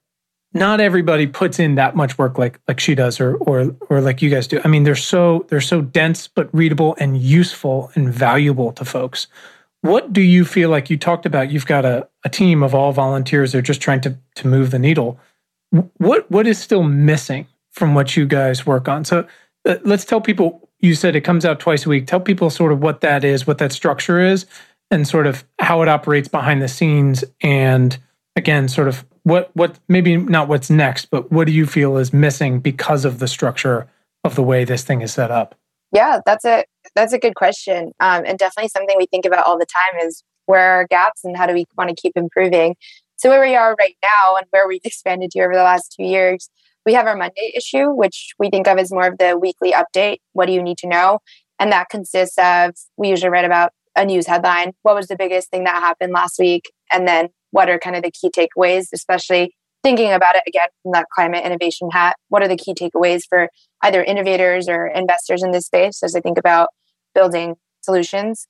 not 0.53 0.79
everybody 0.79 1.25
puts 1.25 1.59
in 1.59 1.75
that 1.75 1.95
much 1.95 2.17
work 2.17 2.37
like 2.37 2.59
like 2.67 2.79
she 2.79 2.95
does 2.95 3.19
or 3.19 3.35
or 3.37 3.75
or 3.89 4.01
like 4.01 4.21
you 4.21 4.29
guys 4.29 4.47
do. 4.47 4.61
I 4.63 4.67
mean, 4.67 4.83
they're 4.83 4.95
so 4.95 5.45
they're 5.49 5.61
so 5.61 5.81
dense 5.81 6.27
but 6.27 6.53
readable 6.53 6.95
and 6.99 7.17
useful 7.17 7.91
and 7.95 8.13
valuable 8.13 8.71
to 8.73 8.85
folks. 8.85 9.27
What 9.81 10.13
do 10.13 10.21
you 10.21 10.45
feel 10.45 10.69
like 10.69 10.89
you 10.89 10.97
talked 10.97 11.25
about? 11.25 11.51
You've 11.51 11.65
got 11.65 11.83
a, 11.83 12.07
a 12.23 12.29
team 12.29 12.63
of 12.63 12.73
all 12.73 12.93
volunteers. 12.93 13.51
They're 13.51 13.61
just 13.61 13.81
trying 13.81 14.01
to 14.01 14.17
to 14.35 14.47
move 14.47 14.71
the 14.71 14.79
needle. 14.79 15.19
What 15.97 16.29
what 16.29 16.45
is 16.45 16.59
still 16.59 16.83
missing 16.83 17.47
from 17.71 17.95
what 17.95 18.15
you 18.15 18.25
guys 18.27 18.65
work 18.65 18.87
on? 18.87 19.05
So 19.05 19.27
let's 19.65 20.05
tell 20.05 20.21
people. 20.21 20.69
You 20.79 20.95
said 20.95 21.15
it 21.15 21.21
comes 21.21 21.45
out 21.45 21.59
twice 21.59 21.85
a 21.85 21.89
week. 21.89 22.07
Tell 22.07 22.19
people 22.19 22.49
sort 22.49 22.73
of 22.73 22.81
what 22.81 23.01
that 23.01 23.23
is, 23.23 23.47
what 23.47 23.57
that 23.59 23.71
structure 23.71 24.19
is, 24.19 24.45
and 24.91 25.07
sort 25.07 25.27
of 25.27 25.45
how 25.59 25.81
it 25.81 25.87
operates 25.87 26.27
behind 26.27 26.61
the 26.61 26.67
scenes, 26.67 27.23
and 27.41 27.97
again, 28.35 28.67
sort 28.67 28.87
of 28.87 29.05
what 29.23 29.49
what 29.55 29.79
maybe 29.87 30.17
not 30.17 30.47
what's 30.47 30.69
next, 30.69 31.05
but 31.05 31.31
what 31.31 31.47
do 31.47 31.53
you 31.53 31.65
feel 31.65 31.97
is 31.97 32.13
missing 32.13 32.59
because 32.59 33.05
of 33.05 33.19
the 33.19 33.27
structure 33.27 33.87
of 34.23 34.35
the 34.35 34.43
way 34.43 34.65
this 34.65 34.83
thing 34.83 35.01
is 35.01 35.13
set 35.13 35.31
up? 35.31 35.55
Yeah, 35.91 36.19
that's 36.25 36.45
a 36.45 36.65
that's 36.95 37.13
a 37.13 37.19
good 37.19 37.35
question, 37.35 37.91
um, 37.99 38.23
and 38.25 38.37
definitely 38.37 38.69
something 38.69 38.95
we 38.97 39.05
think 39.05 39.25
about 39.25 39.45
all 39.45 39.57
the 39.57 39.65
time 39.65 40.05
is 40.05 40.23
where 40.45 40.81
are 40.81 40.87
gaps 40.87 41.23
and 41.23 41.37
how 41.37 41.47
do 41.47 41.53
we 41.53 41.65
want 41.77 41.89
to 41.89 41.95
keep 41.95 42.13
improving. 42.15 42.75
So 43.15 43.29
where 43.29 43.41
we 43.41 43.55
are 43.55 43.75
right 43.79 43.95
now 44.03 44.35
and 44.35 44.45
where 44.49 44.67
we've 44.67 44.81
expanded 44.85 45.31
to 45.31 45.39
over 45.39 45.53
the 45.53 45.63
last 45.63 45.93
two 45.95 46.03
years, 46.03 46.49
we 46.85 46.93
have 46.93 47.07
our 47.07 47.15
Monday 47.15 47.53
issue, 47.55 47.89
which 47.89 48.33
we 48.39 48.49
think 48.49 48.67
of 48.67 48.77
as 48.77 48.91
more 48.91 49.07
of 49.07 49.17
the 49.17 49.37
weekly 49.37 49.73
update. 49.73 50.17
What 50.33 50.47
do 50.47 50.53
you 50.53 50.61
need 50.61 50.77
to 50.79 50.87
know? 50.87 51.19
And 51.59 51.71
that 51.71 51.89
consists 51.89 52.37
of 52.37 52.71
we 52.97 53.09
usually 53.09 53.29
write 53.29 53.45
about 53.45 53.71
a 53.95 54.05
news 54.05 54.27
headline. 54.27 54.73
What 54.81 54.95
was 54.95 55.07
the 55.07 55.15
biggest 55.15 55.49
thing 55.49 55.63
that 55.65 55.75
happened 55.75 56.13
last 56.13 56.39
week? 56.39 56.71
And 56.91 57.07
then 57.07 57.29
what 57.51 57.69
are 57.69 57.79
kind 57.79 57.95
of 57.95 58.03
the 58.03 58.11
key 58.11 58.29
takeaways, 58.29 58.87
especially 58.93 59.55
thinking 59.83 60.11
about 60.11 60.35
it 60.35 60.43
again 60.47 60.67
from 60.81 60.93
that 60.93 61.07
climate 61.13 61.45
innovation 61.45 61.89
hat? 61.91 62.15
What 62.29 62.41
are 62.41 62.47
the 62.47 62.57
key 62.57 62.73
takeaways 62.73 63.23
for 63.27 63.49
either 63.83 64.03
innovators 64.03 64.67
or 64.67 64.87
investors 64.87 65.43
in 65.43 65.51
this 65.51 65.65
space 65.65 66.01
as 66.03 66.15
I 66.15 66.21
think 66.21 66.37
about 66.37 66.69
building 67.13 67.55
solutions? 67.81 68.47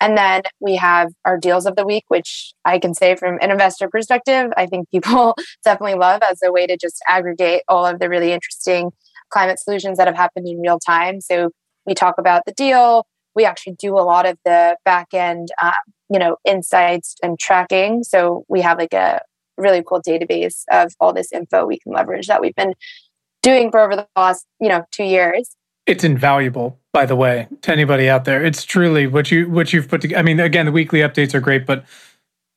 And 0.00 0.16
then 0.16 0.42
we 0.60 0.76
have 0.76 1.08
our 1.24 1.38
deals 1.38 1.66
of 1.66 1.76
the 1.76 1.86
week, 1.86 2.04
which 2.08 2.52
I 2.64 2.78
can 2.78 2.94
say 2.94 3.16
from 3.16 3.38
an 3.40 3.50
investor 3.50 3.88
perspective, 3.88 4.50
I 4.56 4.66
think 4.66 4.90
people 4.90 5.34
definitely 5.64 5.98
love 5.98 6.22
as 6.22 6.40
a 6.44 6.52
way 6.52 6.66
to 6.66 6.76
just 6.76 7.02
aggregate 7.08 7.62
all 7.68 7.86
of 7.86 7.98
the 7.98 8.08
really 8.08 8.32
interesting 8.32 8.90
climate 9.30 9.58
solutions 9.58 9.98
that 9.98 10.06
have 10.06 10.16
happened 10.16 10.46
in 10.46 10.60
real 10.60 10.78
time. 10.78 11.20
So 11.20 11.50
we 11.86 11.94
talk 11.94 12.16
about 12.18 12.42
the 12.46 12.52
deal. 12.52 13.06
We 13.34 13.44
actually 13.44 13.74
do 13.78 13.94
a 13.94 14.00
lot 14.00 14.26
of 14.26 14.38
the 14.44 14.76
back 14.84 15.08
end 15.12 15.48
um, 15.62 15.72
you 16.08 16.18
know 16.18 16.36
insights 16.44 17.16
and 17.22 17.38
tracking 17.38 18.04
so 18.04 18.44
we 18.48 18.60
have 18.60 18.78
like 18.78 18.92
a 18.92 19.20
really 19.56 19.82
cool 19.86 20.00
database 20.02 20.62
of 20.70 20.92
all 21.00 21.12
this 21.12 21.32
info 21.32 21.66
we 21.66 21.78
can 21.78 21.92
leverage 21.92 22.26
that 22.26 22.40
we've 22.40 22.54
been 22.54 22.74
doing 23.42 23.70
for 23.70 23.80
over 23.80 23.96
the 23.96 24.06
last 24.16 24.46
you 24.60 24.68
know 24.68 24.84
two 24.90 25.04
years 25.04 25.56
it's 25.86 26.04
invaluable 26.04 26.78
by 26.92 27.06
the 27.06 27.16
way 27.16 27.48
to 27.62 27.72
anybody 27.72 28.08
out 28.08 28.24
there. 28.24 28.44
It's 28.44 28.64
truly 28.64 29.06
what 29.06 29.30
you 29.30 29.48
what 29.48 29.72
you've 29.72 29.88
put 29.88 30.00
together 30.00 30.18
i 30.18 30.22
mean 30.22 30.40
again 30.40 30.66
the 30.66 30.72
weekly 30.72 31.00
updates 31.00 31.34
are 31.34 31.40
great 31.40 31.66
but 31.66 31.84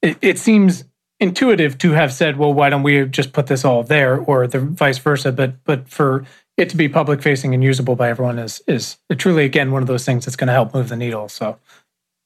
it, 0.02 0.18
it 0.22 0.40
seems 0.40 0.86
intuitive 1.20 1.78
to 1.80 1.92
have 1.92 2.14
said 2.14 2.38
well 2.38 2.54
why 2.54 2.70
don't 2.70 2.84
we 2.84 3.06
just 3.06 3.34
put 3.34 3.48
this 3.48 3.66
all 3.66 3.84
there? 3.84 4.18
Or 4.18 4.48
the 4.48 4.60
vice 4.60 4.98
versa 4.98 5.32
but 5.32 5.64
but 5.64 5.90
for 5.90 6.26
it 6.58 6.70
to 6.70 6.78
be 6.78 6.90
public 6.90 7.22
facing 7.22 7.54
and 7.54 7.64
usable 7.64 7.96
by 7.96 8.10
everyone 8.10 8.40
is 8.40 8.62
is 8.68 8.98
truly 9.18 9.46
again 9.46 9.72
one 9.72 9.82
of 9.82 9.88
those 9.88 10.06
things 10.06 10.26
that's 10.26 10.36
going 10.36 10.48
to 10.48 10.54
help 10.54 10.74
move 10.74 10.90
the 10.90 10.96
needle. 10.96 11.30
So 11.30 11.58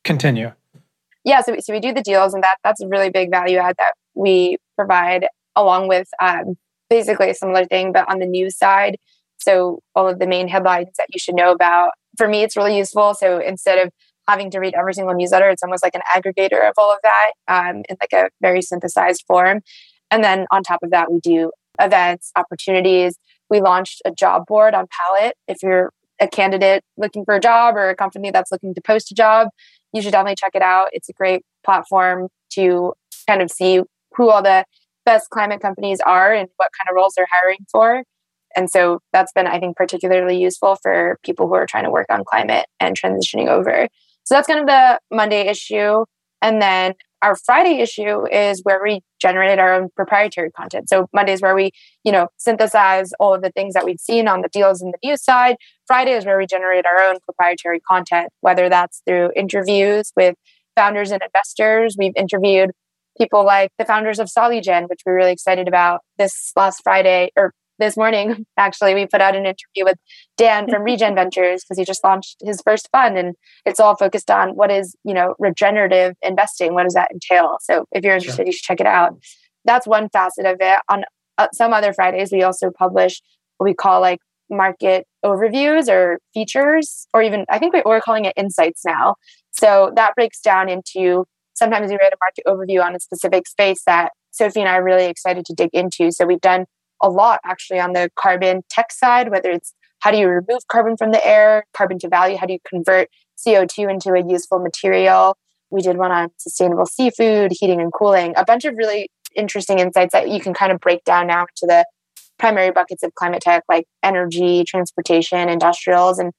continue. 0.03 0.51
Yeah, 1.25 1.41
so, 1.41 1.55
so 1.59 1.73
we 1.73 1.79
do 1.79 1.93
the 1.93 2.01
deals, 2.01 2.33
and 2.33 2.43
that 2.43 2.57
that's 2.63 2.81
a 2.81 2.87
really 2.87 3.09
big 3.09 3.31
value 3.31 3.57
add 3.57 3.75
that 3.77 3.93
we 4.13 4.57
provide 4.75 5.25
along 5.55 5.87
with 5.87 6.07
um, 6.21 6.57
basically 6.89 7.29
a 7.29 7.33
similar 7.33 7.65
thing, 7.65 7.93
but 7.93 8.09
on 8.09 8.19
the 8.19 8.25
news 8.25 8.57
side. 8.57 8.97
So 9.43 9.79
all 9.95 10.07
of 10.07 10.19
the 10.19 10.27
main 10.27 10.47
headlines 10.47 10.89
that 10.97 11.07
you 11.13 11.19
should 11.19 11.35
know 11.35 11.51
about. 11.51 11.91
For 12.17 12.27
me, 12.27 12.43
it's 12.43 12.55
really 12.55 12.77
useful. 12.77 13.13
So 13.13 13.39
instead 13.39 13.79
of 13.79 13.91
having 14.27 14.49
to 14.51 14.59
read 14.59 14.73
every 14.77 14.93
single 14.93 15.13
newsletter, 15.13 15.49
it's 15.49 15.63
almost 15.63 15.83
like 15.83 15.95
an 15.95 16.01
aggregator 16.15 16.67
of 16.67 16.73
all 16.77 16.91
of 16.91 16.99
that 17.03 17.31
um, 17.47 17.83
in 17.89 17.97
like 18.01 18.13
a 18.13 18.29
very 18.41 18.61
synthesized 18.61 19.23
form. 19.27 19.61
And 20.11 20.23
then 20.23 20.45
on 20.51 20.63
top 20.63 20.79
of 20.83 20.91
that, 20.91 21.11
we 21.11 21.19
do 21.19 21.51
events, 21.79 22.31
opportunities. 22.35 23.17
We 23.49 23.61
launched 23.61 24.01
a 24.05 24.11
job 24.11 24.45
board 24.47 24.73
on 24.73 24.85
Pallet. 24.91 25.35
If 25.47 25.61
you're 25.63 25.91
a 26.19 26.27
candidate 26.27 26.83
looking 26.97 27.25
for 27.25 27.35
a 27.35 27.39
job 27.39 27.75
or 27.75 27.89
a 27.89 27.95
company 27.95 28.31
that's 28.31 28.51
looking 28.51 28.73
to 28.75 28.81
post 28.81 29.11
a 29.11 29.15
job, 29.15 29.49
you 29.91 30.01
should 30.01 30.11
definitely 30.11 30.35
check 30.35 30.51
it 30.53 30.61
out. 30.61 30.87
It's 30.91 31.09
a 31.09 31.13
great 31.13 31.43
platform 31.65 32.29
to 32.53 32.93
kind 33.27 33.41
of 33.41 33.51
see 33.51 33.81
who 34.15 34.29
all 34.29 34.43
the 34.43 34.65
best 35.05 35.29
climate 35.29 35.61
companies 35.61 35.99
are 35.99 36.33
and 36.33 36.47
what 36.57 36.69
kind 36.77 36.89
of 36.89 36.95
roles 36.95 37.13
they're 37.15 37.27
hiring 37.31 37.65
for. 37.71 38.03
And 38.55 38.69
so 38.69 38.99
that's 39.11 39.31
been, 39.31 39.47
I 39.47 39.59
think, 39.59 39.75
particularly 39.75 40.41
useful 40.41 40.77
for 40.81 41.17
people 41.23 41.47
who 41.47 41.55
are 41.55 41.65
trying 41.65 41.85
to 41.85 41.91
work 41.91 42.07
on 42.09 42.23
climate 42.25 42.65
and 42.79 42.97
transitioning 42.99 43.47
over. 43.47 43.87
So 44.25 44.35
that's 44.35 44.47
kind 44.47 44.59
of 44.59 44.67
the 44.67 44.99
Monday 45.11 45.47
issue. 45.47 46.05
And 46.41 46.61
then 46.61 46.93
our 47.23 47.35
Friday 47.35 47.79
issue 47.79 48.27
is 48.27 48.61
where 48.63 48.81
we 48.83 49.01
generated 49.21 49.57
our 49.57 49.73
own 49.73 49.89
proprietary 49.95 50.51
content. 50.51 50.89
So 50.89 51.07
Monday 51.13 51.31
is 51.31 51.41
where 51.41 51.55
we, 51.55 51.71
you 52.03 52.11
know, 52.11 52.27
synthesize 52.37 53.11
all 53.19 53.33
of 53.33 53.41
the 53.41 53.49
things 53.51 53.73
that 53.73 53.85
we've 53.85 53.99
seen 53.99 54.27
on 54.27 54.41
the 54.41 54.49
deals 54.49 54.81
and 54.81 54.93
the 54.93 55.07
news 55.07 55.23
side. 55.23 55.55
Friday 55.87 56.11
is 56.11 56.25
where 56.25 56.37
we 56.37 56.45
generate 56.45 56.85
our 56.85 56.99
own 56.99 57.15
proprietary 57.23 57.79
content, 57.79 58.29
whether 58.41 58.67
that's 58.67 59.01
through 59.07 59.31
interviews 59.37 60.11
with 60.17 60.35
founders 60.75 61.11
and 61.11 61.21
investors. 61.23 61.95
We've 61.97 62.15
interviewed 62.17 62.71
people 63.17 63.45
like 63.45 63.71
the 63.77 63.85
founders 63.85 64.19
of 64.19 64.27
Solugen, 64.27 64.89
which 64.89 65.01
we're 65.05 65.15
really 65.15 65.31
excited 65.31 65.69
about 65.69 66.01
this 66.17 66.51
last 66.57 66.81
Friday 66.83 67.31
or 67.37 67.53
this 67.79 67.97
morning, 67.97 68.45
actually, 68.57 68.93
we 68.93 69.07
put 69.07 69.21
out 69.21 69.35
an 69.35 69.45
interview 69.45 69.83
with 69.83 69.97
Dan 70.37 70.69
from 70.69 70.83
Regen 70.83 71.15
Ventures 71.15 71.63
because 71.63 71.77
he 71.77 71.85
just 71.85 72.03
launched 72.03 72.37
his 72.43 72.61
first 72.65 72.89
fund, 72.91 73.17
and 73.17 73.35
it's 73.65 73.79
all 73.79 73.95
focused 73.95 74.29
on 74.29 74.51
what 74.51 74.71
is 74.71 74.95
you 75.03 75.13
know 75.13 75.35
regenerative 75.39 76.15
investing. 76.21 76.73
What 76.73 76.83
does 76.83 76.93
that 76.93 77.11
entail? 77.11 77.57
So 77.61 77.85
if 77.91 78.03
you're 78.03 78.15
interested, 78.15 78.41
sure. 78.41 78.45
you 78.45 78.51
should 78.51 78.63
check 78.63 78.79
it 78.79 78.87
out. 78.87 79.17
That's 79.65 79.87
one 79.87 80.09
facet 80.09 80.45
of 80.45 80.57
it. 80.59 80.79
On 80.89 81.03
uh, 81.37 81.47
some 81.53 81.73
other 81.73 81.93
Fridays, 81.93 82.31
we 82.31 82.43
also 82.43 82.69
publish 82.69 83.21
what 83.57 83.65
we 83.65 83.73
call 83.73 84.01
like 84.01 84.19
market 84.49 85.07
overviews 85.25 85.89
or 85.89 86.19
features, 86.33 87.07
or 87.13 87.21
even 87.21 87.45
I 87.49 87.59
think 87.59 87.73
we're 87.85 88.01
calling 88.01 88.25
it 88.25 88.33
insights 88.35 88.83
now. 88.85 89.15
So 89.51 89.91
that 89.95 90.15
breaks 90.15 90.41
down 90.41 90.69
into 90.69 91.25
sometimes 91.53 91.89
we 91.89 91.97
write 91.97 92.13
a 92.13 92.17
market 92.19 92.43
overview 92.47 92.83
on 92.83 92.95
a 92.95 92.99
specific 92.99 93.47
space 93.47 93.83
that 93.85 94.11
Sophie 94.31 94.61
and 94.61 94.69
I 94.69 94.77
are 94.77 94.83
really 94.83 95.05
excited 95.05 95.45
to 95.45 95.53
dig 95.53 95.69
into. 95.73 96.11
So 96.11 96.25
we've 96.25 96.41
done 96.41 96.65
a 97.03 97.09
lot 97.09 97.39
actually 97.45 97.79
on 97.79 97.93
the 97.93 98.09
carbon 98.15 98.63
tech 98.69 98.91
side, 98.91 99.29
whether 99.29 99.51
it's 99.51 99.73
how 99.99 100.09
do 100.09 100.17
you 100.17 100.27
remove 100.27 100.67
carbon 100.69 100.97
from 100.97 101.11
the 101.11 101.25
air, 101.25 101.65
carbon 101.73 101.99
to 101.99 102.09
value, 102.09 102.37
how 102.37 102.47
do 102.47 102.53
you 102.53 102.59
convert 102.67 103.09
CO2 103.45 103.89
into 103.89 104.13
a 104.13 104.25
useful 104.25 104.59
material. 104.59 105.37
We 105.69 105.81
did 105.81 105.97
one 105.97 106.11
on 106.11 106.29
sustainable 106.37 106.85
seafood, 106.85 107.51
heating 107.51 107.81
and 107.81 107.91
cooling, 107.91 108.33
a 108.35 108.45
bunch 108.45 108.65
of 108.65 108.75
really 108.77 109.09
interesting 109.35 109.79
insights 109.79 110.13
that 110.13 110.29
you 110.29 110.39
can 110.39 110.53
kind 110.53 110.71
of 110.71 110.79
break 110.79 111.03
down 111.03 111.27
now 111.27 111.45
to 111.57 111.67
the 111.67 111.85
primary 112.37 112.71
buckets 112.71 113.03
of 113.03 113.13
climate 113.15 113.41
tech 113.41 113.63
like 113.67 113.85
energy, 114.03 114.63
transportation, 114.65 115.49
industrials, 115.49 116.19
and 116.19 116.31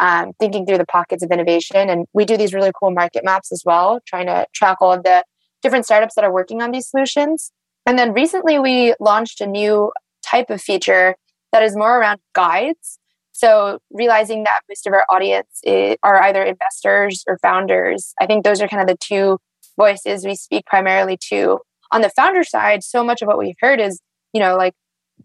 um, 0.00 0.32
thinking 0.38 0.66
through 0.66 0.78
the 0.78 0.86
pockets 0.86 1.22
of 1.22 1.30
innovation. 1.30 1.88
And 1.88 2.06
we 2.12 2.24
do 2.24 2.36
these 2.36 2.54
really 2.54 2.72
cool 2.78 2.90
market 2.90 3.24
maps 3.24 3.52
as 3.52 3.62
well, 3.64 4.00
trying 4.06 4.26
to 4.26 4.46
track 4.54 4.78
all 4.80 4.92
of 4.92 5.04
the 5.04 5.24
different 5.62 5.84
startups 5.84 6.14
that 6.16 6.24
are 6.24 6.32
working 6.32 6.60
on 6.60 6.70
these 6.70 6.88
solutions. 6.88 7.52
And 7.86 7.98
then 7.98 8.12
recently 8.12 8.58
we 8.58 8.94
launched 9.00 9.40
a 9.40 9.46
new 9.46 9.92
type 10.32 10.50
of 10.50 10.60
feature 10.60 11.14
that 11.52 11.62
is 11.62 11.76
more 11.76 11.98
around 11.98 12.20
guides. 12.34 12.98
So 13.32 13.78
realizing 13.90 14.44
that 14.44 14.60
most 14.68 14.86
of 14.86 14.92
our 14.92 15.04
audience 15.10 15.60
is, 15.64 15.96
are 16.02 16.20
either 16.22 16.42
investors 16.42 17.24
or 17.26 17.38
founders, 17.38 18.14
I 18.20 18.26
think 18.26 18.44
those 18.44 18.60
are 18.60 18.68
kind 18.68 18.82
of 18.82 18.88
the 18.88 18.96
two 18.96 19.38
voices 19.76 20.24
we 20.24 20.34
speak 20.34 20.66
primarily 20.66 21.18
to. 21.28 21.58
On 21.92 22.00
the 22.00 22.10
founder 22.10 22.44
side, 22.44 22.82
so 22.82 23.04
much 23.04 23.22
of 23.22 23.28
what 23.28 23.38
we've 23.38 23.54
heard 23.60 23.80
is, 23.80 24.00
you 24.32 24.40
know, 24.40 24.56
like 24.56 24.74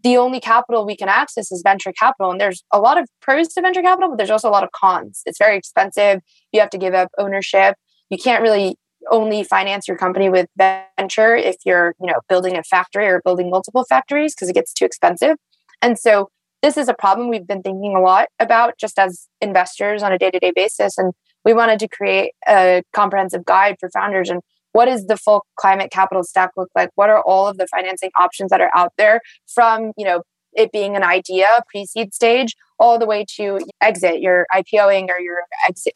the 0.02 0.16
only 0.16 0.40
capital 0.40 0.86
we 0.86 0.96
can 0.96 1.08
access 1.08 1.50
is 1.50 1.62
venture 1.62 1.92
capital. 1.92 2.30
And 2.30 2.40
there's 2.40 2.62
a 2.72 2.78
lot 2.78 2.98
of 2.98 3.08
pros 3.20 3.48
to 3.48 3.60
venture 3.60 3.82
capital, 3.82 4.10
but 4.10 4.18
there's 4.18 4.30
also 4.30 4.48
a 4.48 4.52
lot 4.52 4.64
of 4.64 4.70
cons. 4.72 5.22
It's 5.26 5.38
very 5.38 5.56
expensive. 5.56 6.20
You 6.52 6.60
have 6.60 6.70
to 6.70 6.78
give 6.78 6.94
up 6.94 7.08
ownership. 7.18 7.74
You 8.10 8.18
can't 8.18 8.42
really 8.42 8.76
only 9.10 9.44
finance 9.44 9.88
your 9.88 9.96
company 9.96 10.28
with 10.28 10.46
venture 10.56 11.36
if 11.36 11.56
you're, 11.64 11.94
you 12.00 12.06
know, 12.06 12.20
building 12.28 12.56
a 12.56 12.62
factory 12.62 13.06
or 13.06 13.20
building 13.24 13.50
multiple 13.50 13.84
factories 13.88 14.34
because 14.34 14.48
it 14.48 14.54
gets 14.54 14.72
too 14.72 14.84
expensive. 14.84 15.36
And 15.82 15.98
so 15.98 16.28
this 16.62 16.76
is 16.76 16.88
a 16.88 16.94
problem 16.94 17.28
we've 17.28 17.46
been 17.46 17.62
thinking 17.62 17.94
a 17.96 18.00
lot 18.00 18.28
about 18.38 18.78
just 18.78 18.98
as 18.98 19.28
investors 19.40 20.02
on 20.02 20.12
a 20.12 20.18
day-to-day 20.18 20.52
basis 20.54 20.98
and 20.98 21.12
we 21.44 21.52
wanted 21.54 21.78
to 21.78 21.88
create 21.88 22.32
a 22.48 22.82
comprehensive 22.92 23.44
guide 23.44 23.76
for 23.78 23.88
founders 23.90 24.28
and 24.28 24.40
what 24.72 24.86
does 24.86 25.06
the 25.06 25.16
full 25.16 25.46
climate 25.56 25.90
capital 25.90 26.22
stack 26.22 26.50
look 26.56 26.68
like 26.74 26.90
what 26.96 27.10
are 27.10 27.22
all 27.22 27.46
of 27.46 27.56
the 27.58 27.66
financing 27.68 28.10
options 28.18 28.50
that 28.50 28.60
are 28.60 28.70
out 28.74 28.92
there 28.98 29.20
from 29.46 29.92
you 29.96 30.04
know 30.04 30.22
it 30.52 30.72
being 30.72 30.96
an 30.96 31.04
idea 31.04 31.46
pre-seed 31.70 32.12
stage 32.12 32.54
all 32.78 32.98
the 32.98 33.06
way 33.06 33.24
to 33.36 33.58
exit 33.80 34.20
your 34.20 34.46
ipoing 34.54 35.08
or 35.08 35.20
your 35.20 35.42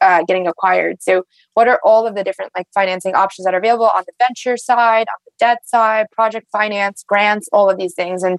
uh, 0.00 0.22
getting 0.26 0.46
acquired 0.46 1.02
so 1.02 1.24
what 1.54 1.68
are 1.68 1.80
all 1.84 2.06
of 2.06 2.14
the 2.14 2.24
different 2.24 2.50
like 2.56 2.66
financing 2.74 3.14
options 3.14 3.44
that 3.44 3.54
are 3.54 3.58
available 3.58 3.86
on 3.86 4.02
the 4.06 4.12
venture 4.18 4.56
side 4.56 5.06
on 5.08 5.20
the 5.24 5.32
debt 5.38 5.58
side 5.64 6.06
project 6.12 6.46
finance 6.50 7.04
grants 7.06 7.48
all 7.52 7.70
of 7.70 7.78
these 7.78 7.94
things 7.94 8.22
and 8.22 8.38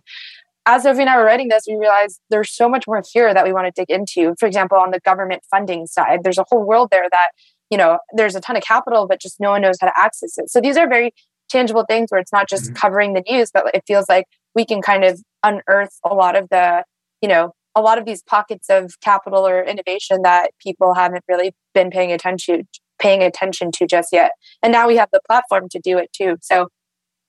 as 0.66 0.84
Sophie 0.84 1.02
and 1.02 1.10
I 1.10 1.18
were 1.18 1.26
writing 1.26 1.50
this, 1.50 1.66
we 1.68 1.76
realized 1.76 2.22
there's 2.30 2.50
so 2.50 2.70
much 2.70 2.86
more 2.88 3.04
here 3.12 3.34
that 3.34 3.44
we 3.44 3.52
want 3.52 3.68
to 3.68 3.72
dig 3.76 3.90
into. 3.90 4.34
For 4.40 4.46
example, 4.46 4.78
on 4.78 4.92
the 4.92 5.00
government 5.02 5.44
funding 5.52 5.88
side, 5.88 6.24
there's 6.24 6.38
a 6.38 6.46
whole 6.50 6.64
world 6.64 6.90
there 6.90 7.10
that, 7.12 7.32
you 7.70 7.78
know, 7.78 8.00
there's 8.14 8.36
a 8.36 8.40
ton 8.40 8.56
of 8.56 8.64
capital, 8.64 9.08
but 9.08 9.20
just 9.20 9.42
no 9.42 9.52
one 9.52 9.62
knows 9.62 9.76
how 9.82 9.88
to 9.88 10.00
access 10.00 10.38
it. 10.38 10.50
So 10.50 10.62
these 10.62 10.78
are 10.78 10.88
very 10.88 11.14
tangible 11.50 11.86
things 11.88 12.12
where 12.12 12.22
it's 12.22 12.32
not 12.32 12.48
just 12.48 12.66
mm-hmm. 12.66 12.76
covering 12.76 13.14
the 13.14 13.24
news, 13.30 13.52
but 13.54 13.74
it 13.74 13.84
feels 13.86 14.08
like 14.08 14.26
we 14.56 14.66
can 14.66 14.82
kind 14.82 15.04
of 15.04 15.22
unearth 15.44 16.00
a 16.06 16.14
lot 16.14 16.38
of 16.38 16.48
the, 16.50 16.84
you 17.22 17.28
know, 17.28 17.54
a 17.76 17.82
lot 17.82 17.98
of 17.98 18.06
these 18.06 18.22
pockets 18.24 18.70
of 18.70 19.00
capital 19.02 19.48
or 19.48 19.64
innovation 19.64 20.22
that 20.24 20.52
people 20.60 20.94
haven't 20.94 21.24
really 21.28 21.54
been 21.74 21.90
paying 21.90 22.12
attention 22.12 22.68
paying 23.00 23.22
attention 23.22 23.72
to 23.72 23.86
just 23.86 24.14
yet. 24.14 24.32
And 24.62 24.72
now 24.72 24.88
we 24.88 24.96
have 24.96 25.10
the 25.12 25.20
platform 25.28 25.68
to 25.70 25.80
do 25.80 25.98
it 25.98 26.14
too. 26.14 26.38
So 26.42 26.70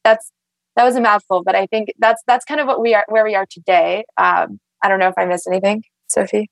that's 0.05 0.31
that 0.77 0.85
was 0.85 0.97
a 0.97 1.01
mouthful, 1.01 1.43
but 1.43 1.55
I 1.55 1.67
think 1.67 1.93
that's 1.99 2.23
that's 2.27 2.45
kind 2.45 2.61
of 2.61 2.67
what 2.67 2.81
we 2.81 2.95
are 2.95 3.05
where 3.09 3.25
we 3.25 3.35
are 3.35 3.47
today. 3.49 4.05
Um, 4.17 4.61
I 4.83 4.89
don't 4.89 4.99
know 4.99 5.09
if 5.09 5.15
I 5.17 5.25
missed 5.25 5.47
anything, 5.47 5.85
Sophie. 6.09 6.51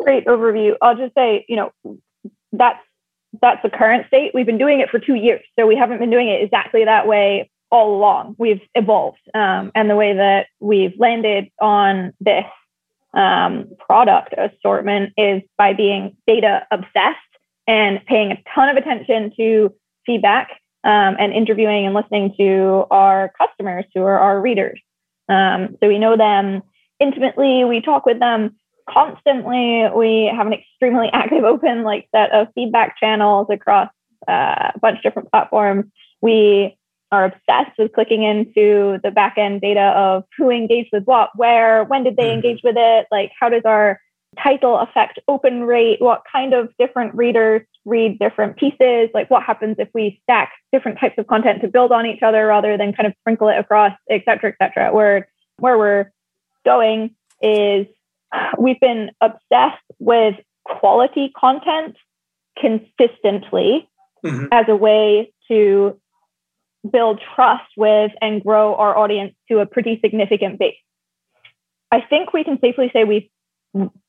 Great 0.00 0.26
overview. 0.26 0.74
I'll 0.82 0.96
just 0.96 1.14
say, 1.14 1.44
you 1.48 1.56
know, 1.56 1.98
that's 2.52 2.80
that's 3.40 3.62
the 3.62 3.70
current 3.70 4.06
state. 4.08 4.32
We've 4.34 4.46
been 4.46 4.58
doing 4.58 4.80
it 4.80 4.90
for 4.90 4.98
two 4.98 5.14
years, 5.14 5.42
so 5.58 5.66
we 5.66 5.76
haven't 5.76 5.98
been 5.98 6.10
doing 6.10 6.28
it 6.28 6.42
exactly 6.42 6.84
that 6.84 7.06
way 7.06 7.50
all 7.70 7.96
along. 7.96 8.36
We've 8.38 8.60
evolved, 8.74 9.18
um, 9.32 9.72
and 9.74 9.88
the 9.88 9.96
way 9.96 10.14
that 10.14 10.46
we've 10.60 10.92
landed 10.98 11.48
on 11.60 12.12
this 12.20 12.44
um, 13.14 13.68
product 13.78 14.34
assortment 14.36 15.12
is 15.16 15.42
by 15.56 15.72
being 15.72 16.16
data 16.26 16.66
obsessed 16.70 17.18
and 17.66 18.04
paying 18.06 18.32
a 18.32 18.42
ton 18.54 18.68
of 18.68 18.76
attention 18.76 19.32
to 19.36 19.74
feedback 20.04 20.50
um, 20.84 21.16
and 21.18 21.32
interviewing 21.32 21.86
and 21.86 21.94
listening 21.94 22.34
to 22.36 22.84
our 22.90 23.32
customers 23.38 23.84
who 23.94 24.02
are 24.02 24.18
our 24.18 24.40
readers. 24.40 24.80
Um, 25.28 25.76
so 25.80 25.88
we 25.88 25.98
know 25.98 26.16
them 26.16 26.62
intimately. 27.00 27.64
We 27.64 27.80
talk 27.80 28.04
with 28.04 28.18
them 28.18 28.56
constantly. 28.88 29.88
We 29.94 30.30
have 30.34 30.46
an 30.46 30.52
extremely 30.52 31.08
active, 31.12 31.44
open 31.44 31.84
like 31.84 32.08
set 32.14 32.32
of 32.32 32.48
feedback 32.54 32.98
channels 32.98 33.46
across 33.50 33.88
uh, 34.28 34.72
a 34.74 34.78
bunch 34.80 34.98
of 34.98 35.02
different 35.02 35.30
platforms. 35.30 35.86
We 36.20 36.76
are 37.14 37.24
obsessed 37.26 37.78
with 37.78 37.92
clicking 37.92 38.24
into 38.24 38.98
the 39.04 39.10
back 39.10 39.38
end 39.38 39.60
data 39.60 39.92
of 39.96 40.24
who 40.36 40.50
engaged 40.50 40.90
with 40.92 41.04
what, 41.04 41.30
where, 41.36 41.84
when 41.84 42.02
did 42.02 42.16
they 42.16 42.30
mm. 42.30 42.34
engage 42.34 42.60
with 42.64 42.74
it, 42.76 43.06
like 43.12 43.30
how 43.38 43.48
does 43.48 43.62
our 43.64 44.00
title 44.42 44.76
affect 44.78 45.20
open 45.28 45.62
rate, 45.62 46.00
what 46.00 46.22
kind 46.30 46.52
of 46.54 46.68
different 46.76 47.14
readers 47.14 47.62
read 47.84 48.18
different 48.18 48.56
pieces, 48.56 49.08
like 49.14 49.30
what 49.30 49.44
happens 49.44 49.76
if 49.78 49.88
we 49.94 50.20
stack 50.24 50.50
different 50.72 50.98
types 50.98 51.14
of 51.18 51.26
content 51.28 51.60
to 51.60 51.68
build 51.68 51.92
on 51.92 52.04
each 52.04 52.22
other 52.22 52.46
rather 52.46 52.76
than 52.76 52.92
kind 52.92 53.06
of 53.06 53.14
sprinkle 53.20 53.48
it 53.48 53.58
across, 53.58 53.92
et 54.10 54.22
cetera, 54.24 54.50
et 54.50 54.56
cetera. 54.60 54.92
Where, 54.92 55.28
where 55.58 55.78
we're 55.78 56.10
going 56.64 57.14
is 57.40 57.86
we've 58.58 58.80
been 58.80 59.12
obsessed 59.20 59.86
with 60.00 60.34
quality 60.64 61.30
content 61.36 61.96
consistently 62.58 63.88
mm-hmm. 64.24 64.46
as 64.50 64.64
a 64.68 64.74
way 64.74 65.32
to 65.48 66.00
build 66.90 67.20
trust 67.34 67.70
with 67.76 68.12
and 68.20 68.42
grow 68.42 68.74
our 68.74 68.96
audience 68.96 69.34
to 69.48 69.60
a 69.60 69.66
pretty 69.66 69.98
significant 70.04 70.58
base. 70.58 70.76
I 71.90 72.00
think 72.00 72.32
we 72.32 72.44
can 72.44 72.58
safely 72.60 72.90
say 72.92 73.04
we've 73.04 73.28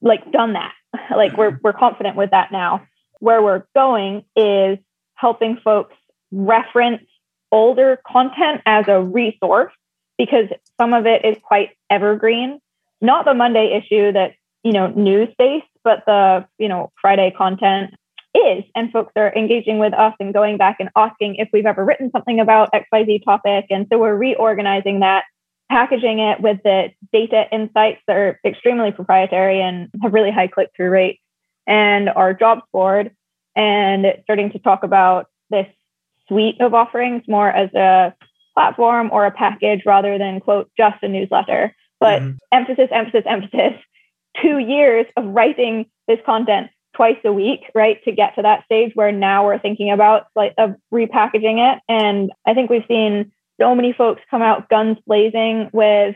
like 0.02 0.32
done 0.32 0.54
that. 0.54 0.74
like 1.16 1.38
we're 1.38 1.60
we're 1.64 1.74
confident 1.74 2.16
with 2.16 2.32
that 2.32 2.52
now. 2.52 2.86
Where 3.20 3.42
we're 3.42 3.64
going 3.74 4.26
is 4.36 4.78
helping 5.16 5.58
folks 5.64 5.96
reference 6.32 7.04
older 7.52 8.00
content 8.06 8.62
as 8.66 8.86
a 8.88 9.02
resource 9.02 9.72
because 10.18 10.48
some 10.80 10.94
of 10.94 11.06
it 11.06 11.24
is 11.24 11.38
quite 11.42 11.72
evergreen. 11.90 12.60
Not 13.02 13.26
the 13.26 13.34
Monday 13.34 13.74
issue 13.78 14.12
that, 14.12 14.34
you 14.64 14.72
know, 14.72 14.88
news 14.88 15.30
based, 15.38 15.66
but 15.84 16.04
the, 16.06 16.48
you 16.58 16.68
know, 16.68 16.92
Friday 17.02 17.32
content 17.32 17.94
is. 18.36 18.64
And 18.76 18.92
folks 18.92 19.14
are 19.16 19.34
engaging 19.36 19.80
with 19.80 19.94
us 19.94 20.14
and 20.20 20.34
going 20.34 20.58
back 20.58 20.78
and 20.80 20.90
asking 20.96 21.36
if 21.36 21.50
we've 21.54 21.66
ever 21.66 21.84
written 21.84 22.12
something 22.12 22.40
about 22.40 22.72
XYZ 22.74 23.24
topic. 23.24 23.66
And 23.70 23.88
so 23.92 23.98
we're 23.98 24.16
reorganizing 24.16 25.00
that 25.00 25.26
packaging 25.70 26.20
it 26.20 26.42
with 26.42 26.60
the 26.64 26.92
data 27.12 27.46
insights 27.52 28.02
that 28.08 28.16
are 28.16 28.40
extremely 28.46 28.92
proprietary 28.92 29.62
and 29.62 29.90
have 30.02 30.14
really 30.14 30.32
high 30.32 30.48
click 30.48 30.70
through 30.76 30.90
rates 30.90 31.22
and 31.68 32.10
our 32.10 32.34
jobs 32.34 32.62
board 32.72 33.16
and 33.56 34.06
starting 34.24 34.52
to 34.52 34.60
talk 34.60 34.84
about 34.84 35.28
this 35.50 35.68
suite 36.28 36.60
of 36.60 36.74
offerings 36.74 37.24
more 37.28 37.50
as 37.50 37.74
a 37.74 38.14
platform 38.54 39.10
or 39.12 39.26
a 39.26 39.32
package 39.32 39.82
rather 39.86 40.18
than 40.18 40.40
quote 40.40 40.70
just 40.78 41.02
a 41.04 41.08
newsletter 41.08 41.76
but 42.00 42.22
mm-hmm. 42.22 42.38
emphasis 42.52 42.90
emphasis 42.92 43.24
emphasis 43.26 43.74
two 44.42 44.60
years 44.60 45.06
of 45.18 45.26
writing 45.26 45.86
this 46.08 46.20
content 46.26 46.70
twice 46.96 47.18
a 47.26 47.34
week 47.34 47.62
right 47.76 48.04
to 48.04 48.12
get 48.12 48.36
to 48.36 48.42
that 48.42 48.64
stage 48.66 48.92
where 48.96 49.12
now 49.12 49.46
we're 49.46 49.60
thinking 49.60 49.92
about 49.92 50.28
like 50.36 50.56
repackaging 50.94 51.58
it 51.60 51.82
and 51.90 52.32
i 52.46 52.54
think 52.54 52.70
we've 52.70 52.86
seen 52.88 53.32
so 53.60 53.74
many 53.76 53.94
folks 53.94 54.22
come 54.30 54.42
out 54.42 54.70
guns 54.70 54.98
blazing 55.08 55.70
with, 55.72 56.16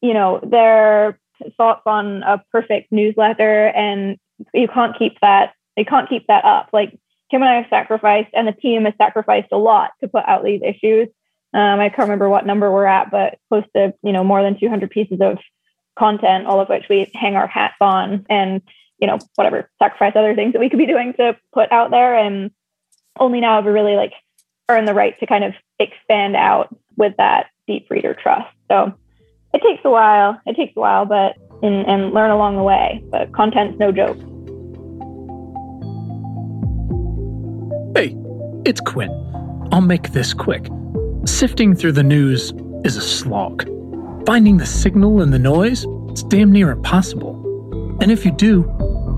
you 0.00 0.14
know, 0.14 0.40
their 0.42 1.18
thoughts 1.56 1.82
on 1.86 2.22
a 2.22 2.42
perfect 2.50 2.90
newsletter, 2.90 3.68
and 3.68 4.18
you 4.52 4.68
can't 4.68 4.98
keep 4.98 5.20
that. 5.20 5.54
You 5.76 5.84
can't 5.84 6.08
keep 6.08 6.26
that 6.26 6.44
up. 6.44 6.70
Like 6.72 6.98
Kim 7.30 7.42
and 7.42 7.50
I 7.50 7.56
have 7.56 7.70
sacrificed, 7.70 8.30
and 8.34 8.48
the 8.48 8.52
team 8.52 8.84
has 8.84 8.94
sacrificed 8.98 9.48
a 9.52 9.58
lot 9.58 9.92
to 10.00 10.08
put 10.08 10.24
out 10.26 10.44
these 10.44 10.62
issues. 10.62 11.08
Um, 11.52 11.78
I 11.78 11.88
can't 11.88 12.00
remember 12.00 12.28
what 12.28 12.46
number 12.46 12.72
we're 12.72 12.86
at, 12.86 13.10
but 13.10 13.38
close 13.48 13.64
to 13.76 13.94
you 14.02 14.12
know 14.12 14.24
more 14.24 14.42
than 14.42 14.58
200 14.58 14.90
pieces 14.90 15.20
of 15.20 15.38
content, 15.96 16.46
all 16.46 16.60
of 16.60 16.68
which 16.68 16.86
we 16.90 17.10
hang 17.14 17.36
our 17.36 17.46
hats 17.46 17.76
on, 17.80 18.26
and 18.28 18.62
you 19.04 19.10
know 19.10 19.18
whatever 19.34 19.68
sacrifice 19.78 20.14
other 20.16 20.34
things 20.34 20.54
that 20.54 20.60
we 20.60 20.70
could 20.70 20.78
be 20.78 20.86
doing 20.86 21.12
to 21.18 21.36
put 21.52 21.70
out 21.70 21.90
there. 21.90 22.16
And 22.16 22.50
only 23.20 23.38
now 23.38 23.56
have 23.56 23.66
we 23.66 23.70
really 23.70 23.96
like 23.96 24.14
earn 24.70 24.86
the 24.86 24.94
right 24.94 25.18
to 25.20 25.26
kind 25.26 25.44
of 25.44 25.52
expand 25.78 26.36
out 26.36 26.74
with 26.96 27.12
that 27.18 27.48
deep 27.66 27.86
reader 27.90 28.14
trust. 28.14 28.48
So 28.70 28.94
it 29.52 29.60
takes 29.60 29.84
a 29.84 29.90
while. 29.90 30.40
It 30.46 30.56
takes 30.56 30.74
a 30.74 30.80
while, 30.80 31.04
but 31.04 31.36
and, 31.62 31.86
and 31.86 32.14
learn 32.14 32.30
along 32.30 32.56
the 32.56 32.62
way. 32.62 33.04
But 33.10 33.30
content's 33.34 33.78
no 33.78 33.92
joke. 33.92 34.16
Hey, 37.94 38.16
it's 38.64 38.80
Quinn. 38.80 39.10
I'll 39.70 39.82
make 39.82 40.12
this 40.12 40.32
quick. 40.32 40.66
Sifting 41.26 41.76
through 41.76 41.92
the 41.92 42.02
news 42.02 42.54
is 42.84 42.96
a 42.96 43.02
slog. 43.02 43.68
Finding 44.24 44.56
the 44.56 44.64
signal 44.64 45.20
in 45.20 45.30
the 45.30 45.38
noise, 45.38 45.84
it's 46.08 46.22
damn 46.22 46.50
near 46.50 46.70
impossible. 46.70 47.44
And 48.00 48.10
if 48.10 48.24
you 48.24 48.32
do, 48.32 48.73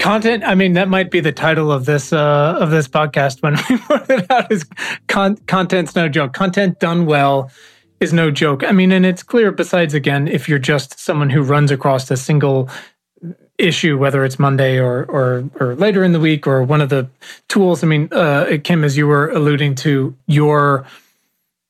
content 0.00 0.44
i 0.44 0.54
mean 0.54 0.74
that 0.74 0.88
might 0.88 1.10
be 1.10 1.18
the 1.20 1.32
title 1.32 1.72
of 1.72 1.84
this 1.84 2.12
uh 2.12 2.56
of 2.60 2.70
this 2.70 2.86
podcast 2.88 3.42
when 3.42 3.56
we 3.68 3.76
put 3.88 4.08
it 4.08 4.30
out 4.30 4.50
is 4.50 4.64
con- 5.08 5.36
content's 5.48 5.96
no 5.96 6.08
joke 6.08 6.32
content 6.32 6.78
done 6.78 7.04
well 7.04 7.50
is 8.00 8.12
no 8.12 8.30
joke. 8.30 8.64
I 8.64 8.72
mean 8.72 8.92
and 8.92 9.04
it's 9.06 9.22
clear 9.22 9.50
besides 9.52 9.94
again 9.94 10.28
if 10.28 10.48
you're 10.48 10.58
just 10.58 10.98
someone 10.98 11.30
who 11.30 11.42
runs 11.42 11.70
across 11.70 12.10
a 12.10 12.16
single 12.16 12.68
issue 13.58 13.98
whether 13.98 14.24
it's 14.24 14.38
monday 14.38 14.78
or 14.78 15.04
or 15.06 15.50
or 15.58 15.74
later 15.74 16.04
in 16.04 16.12
the 16.12 16.20
week 16.20 16.46
or 16.46 16.62
one 16.62 16.80
of 16.80 16.90
the 16.90 17.08
tools 17.48 17.82
i 17.82 17.88
mean 17.88 18.08
uh 18.12 18.56
kim 18.62 18.84
as 18.84 18.96
you 18.96 19.04
were 19.04 19.30
alluding 19.30 19.74
to 19.74 20.14
your 20.28 20.86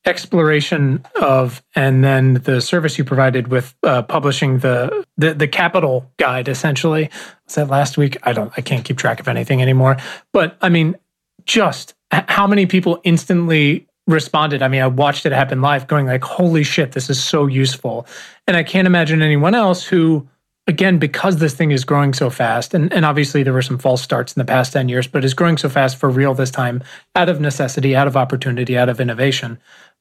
exploration 0.09 1.05
of 1.21 1.63
and 1.75 2.03
then 2.03 2.35
the 2.35 2.61
service 2.61 2.99
you 2.99 3.05
provided 3.05 3.49
with 3.49 3.75
uh, 3.83 4.03
publishing 4.03 4.59
the, 4.61 5.05
the 5.17 5.35
the 5.35 5.49
capital 5.49 6.11
guide 6.17 6.49
essentially. 6.49 7.11
Was 7.47 7.57
that 7.57 7.69
last 7.69 7.99
week? 7.99 8.17
I 8.23 8.33
don't 8.33 8.53
i 8.57 8.61
can't 8.61 8.85
keep 8.85 8.97
track 8.97 9.21
of 9.21 9.29
anything 9.29 9.61
anymore. 9.61 9.97
But 10.33 10.57
i 10.63 10.69
mean 10.69 10.97
just 11.45 11.95
how 12.11 12.47
many 12.47 12.67
people 12.67 13.01
instantly 13.05 13.87
responded 14.09 14.63
i 14.63 14.69
mean 14.69 14.83
i 14.83 14.87
watched 14.87 15.25
it 15.27 15.33
happen 15.33 15.61
live 15.61 15.87
going 15.87 16.07
like 16.07 16.25
holy 16.25 16.65
shit 16.65 16.93
this 16.93 17.09
is 17.09 17.23
so 17.23 17.47
useful 17.47 18.07
and 18.47 18.57
i 18.57 18.63
can't 18.63 18.87
imagine 18.87 19.23
anyone 19.23 19.55
else 19.55 19.85
who 19.85 20.27
again 20.67 20.99
because 20.99 21.37
this 21.37 21.55
thing 21.55 21.71
is 21.71 21.85
growing 21.85 22.13
so 22.13 22.29
fast 22.29 22.75
and, 22.75 22.93
and 22.93 23.05
obviously 23.05 23.43
there 23.43 23.53
were 23.53 23.63
some 23.63 23.79
false 23.79 24.03
starts 24.03 24.35
in 24.35 24.41
the 24.41 24.45
past 24.45 24.73
10 24.73 24.89
years 24.89 25.07
but 25.07 25.25
is 25.25 25.35
growing 25.35 25.57
so 25.57 25.69
fast 25.69 25.97
for 25.97 26.11
real 26.11 26.35
this 26.35 26.51
time 26.51 26.83
out 27.15 27.29
of 27.29 27.41
necessity 27.41 27.95
out 27.95 28.07
of 28.09 28.17
opportunity 28.17 28.77
out 28.77 28.89
of 28.89 29.01
innovation 29.01 29.59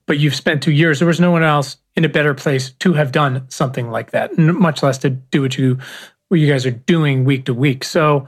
but 0.07 0.17
you've 0.19 0.35
spent 0.35 0.63
two 0.63 0.71
years. 0.71 0.99
There 0.99 1.07
was 1.07 1.19
no 1.19 1.31
one 1.31 1.43
else 1.43 1.77
in 1.95 2.03
a 2.03 2.09
better 2.09 2.33
place 2.33 2.71
to 2.79 2.93
have 2.93 3.11
done 3.11 3.45
something 3.49 3.91
like 3.91 4.11
that, 4.11 4.35
much 4.37 4.81
less 4.81 4.97
to 4.99 5.11
do 5.11 5.43
what 5.43 5.57
you 5.57 5.77
what 6.29 6.39
you 6.39 6.51
guys 6.51 6.65
are 6.65 6.71
doing 6.71 7.23
week 7.23 7.45
to 7.45 7.53
week. 7.53 7.83
So, 7.85 8.27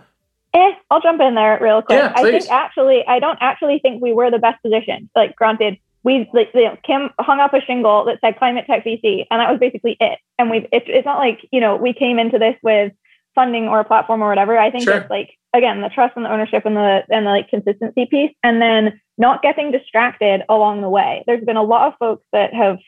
eh, 0.54 0.72
I'll 0.90 1.02
jump 1.02 1.22
in 1.22 1.36
there 1.36 1.60
real 1.62 1.82
quick. 1.82 2.00
Yeah, 2.00 2.14
I 2.16 2.24
think 2.24 2.50
actually, 2.50 3.06
I 3.08 3.20
don't 3.20 3.38
actually 3.42 3.80
think 3.80 4.02
we 4.02 4.14
were 4.14 4.32
the 4.32 4.40
best 4.40 4.62
positioned. 4.62 5.10
Like, 5.16 5.36
granted, 5.36 5.78
we 6.04 6.30
like 6.34 6.50
you 6.54 6.64
know, 6.64 6.78
Kim 6.84 7.10
hung 7.20 7.40
up 7.40 7.54
a 7.54 7.62
shingle 7.62 8.06
that 8.06 8.20
said 8.22 8.38
Climate 8.38 8.66
Tech 8.66 8.86
VC, 8.86 9.26
and 9.30 9.40
that 9.40 9.52
was 9.52 9.60
basically 9.60 9.98
it. 10.00 10.20
And 10.38 10.50
we 10.50 10.60
it, 10.72 10.84
it's 10.88 11.06
not 11.06 11.20
like 11.20 11.48
you 11.52 11.60
know 11.60 11.76
we 11.76 11.94
came 11.94 12.20
into 12.20 12.40
this 12.40 12.56
with 12.64 12.94
funding 13.36 13.68
or 13.68 13.80
a 13.80 13.86
platform 13.86 14.22
or 14.22 14.30
whatever. 14.30 14.58
I 14.58 14.72
think 14.72 14.86
sure. 14.86 14.98
it's 14.98 15.10
like 15.10 15.32
again 15.54 15.82
the 15.82 15.90
trust 15.90 16.14
and 16.16 16.26
the 16.26 16.32
ownership 16.32 16.66
and 16.66 16.76
the 16.76 17.04
and 17.10 17.26
the 17.26 17.32
like 17.32 17.50
consistency 17.50 18.06
piece, 18.06 18.34
and 18.44 18.62
then 18.62 19.00
not 19.18 19.42
getting 19.42 19.72
distracted 19.72 20.44
along 20.48 20.82
the 20.82 20.90
way. 20.90 21.24
There's 21.28 21.44
been 21.44 21.58
a 21.58 21.64
lot 21.64 21.90
of 21.90 21.98
folks 22.00 22.24
that 22.32 22.54
have 22.54 22.80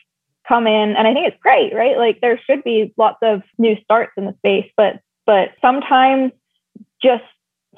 come 0.48 0.66
in, 0.66 0.96
and 0.96 1.06
I 1.06 1.12
think 1.12 1.28
it's 1.28 1.42
great, 1.42 1.74
right? 1.74 1.98
Like 1.98 2.20
there 2.22 2.40
should 2.46 2.64
be 2.64 2.94
lots 2.96 3.18
of 3.22 3.42
new 3.58 3.76
starts 3.84 4.12
in 4.16 4.24
the 4.24 4.34
space, 4.38 4.70
but 4.76 5.00
but 5.26 5.50
sometimes 5.60 6.32
just 7.02 7.24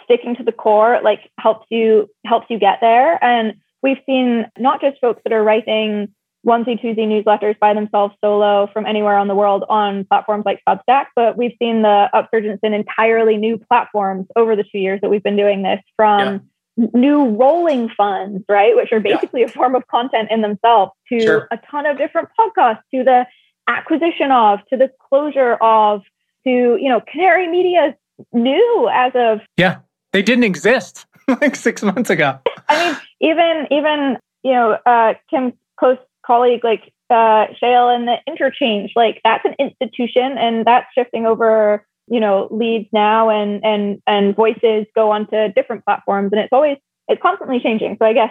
sticking 0.03 0.37
to 0.37 0.43
the 0.43 0.53
core 0.53 1.01
like 1.03 1.31
helps 1.39 1.67
you 1.71 2.09
helps 2.27 2.47
you 2.51 2.59
get 2.59 2.79
there. 2.81 3.23
And 3.23 3.55
we've 3.83 4.01
seen 4.07 4.47
not 4.59 4.81
just 4.81 5.01
folks 5.01 5.23
that 5.25 5.33
are 5.33 5.43
writing 5.43 6.13
onesie 6.47 6.79
twosie 6.81 7.07
newsletters 7.07 7.59
by 7.59 7.73
themselves 7.73 8.15
solo 8.23 8.69
from 8.73 8.85
anywhere 8.87 9.17
on 9.17 9.29
the 9.29 9.35
world 9.35 9.65
on 9.69 10.05
platforms 10.05 10.45
like 10.45 10.61
Substack, 10.69 11.07
but 11.17 11.39
we've 11.39 11.55
seen 11.59 11.83
the 11.83 12.09
upsurgence 12.15 12.59
in 12.63 12.75
entirely 12.75 13.37
new 13.37 13.59
platforms 13.59 14.27
over 14.37 14.55
the 14.55 14.65
two 14.65 14.79
years 14.79 15.01
that 15.01 15.11
we've 15.11 15.23
been 15.23 15.37
doing 15.37 15.63
this 15.63 15.81
from 15.97 16.49
yeah. 16.77 16.87
new 16.93 17.31
rolling 17.31 17.89
funds, 17.89 18.45
right? 18.49 18.77
Which 18.77 18.93
are 18.93 19.01
basically 19.01 19.41
yeah. 19.41 19.47
a 19.47 19.51
form 19.51 19.75
of 19.75 19.87
content 19.87 20.29
in 20.31 20.43
themselves 20.43 20.93
to 21.09 21.21
sure. 21.21 21.49
a 21.51 21.59
ton 21.71 21.87
of 21.87 21.97
different 21.97 22.29
podcasts, 22.39 22.83
to 22.95 23.05
the 23.05 23.27
acquisition 23.67 24.31
of, 24.31 24.61
to 24.69 24.77
the 24.77 24.91
closure 25.09 25.55
of, 25.55 26.03
to, 26.45 26.51
you 26.51 26.89
know, 26.91 27.01
Canary 27.01 27.49
Media 27.49 27.97
new 28.33 28.89
as 28.93 29.13
of 29.15 29.41
Yeah. 29.57 29.79
They 30.15 30.23
didn't 30.23 30.45
exist 30.45 31.07
like 31.29 31.57
six 31.57 31.83
months 31.83 32.09
ago. 32.09 32.39
I 32.69 32.93
mean, 32.93 32.97
even 33.21 33.67
even, 33.73 34.17
you 34.45 34.53
know, 34.53 34.79
uh 34.87 35.15
Kim's 35.29 35.55
close 35.77 35.99
colleague 36.25 36.63
like 36.63 36.93
uh, 37.11 37.47
Shayle 37.61 37.95
and 37.95 38.09
the 38.09 38.17
interchange, 38.27 38.93
like 38.97 39.21
that's 39.25 39.45
an 39.45 39.55
institution 39.59 40.39
and 40.39 40.65
that's 40.65 40.87
shifting 40.95 41.27
over, 41.27 41.85
you 42.07 42.21
know, 42.21 42.47
leads 42.53 42.89
now 42.93 43.29
and 43.29 43.65
and 43.65 44.01
and 44.07 44.37
voices 44.37 44.87
go 44.95 45.11
onto 45.11 45.53
different 45.53 45.85
platforms 45.85 46.31
and 46.33 46.41
it's 46.41 46.53
always 46.53 46.79
it's 47.09 47.21
constantly 47.21 47.59
changing. 47.59 47.97
So 47.99 48.07
I 48.07 48.13
guess 48.13 48.31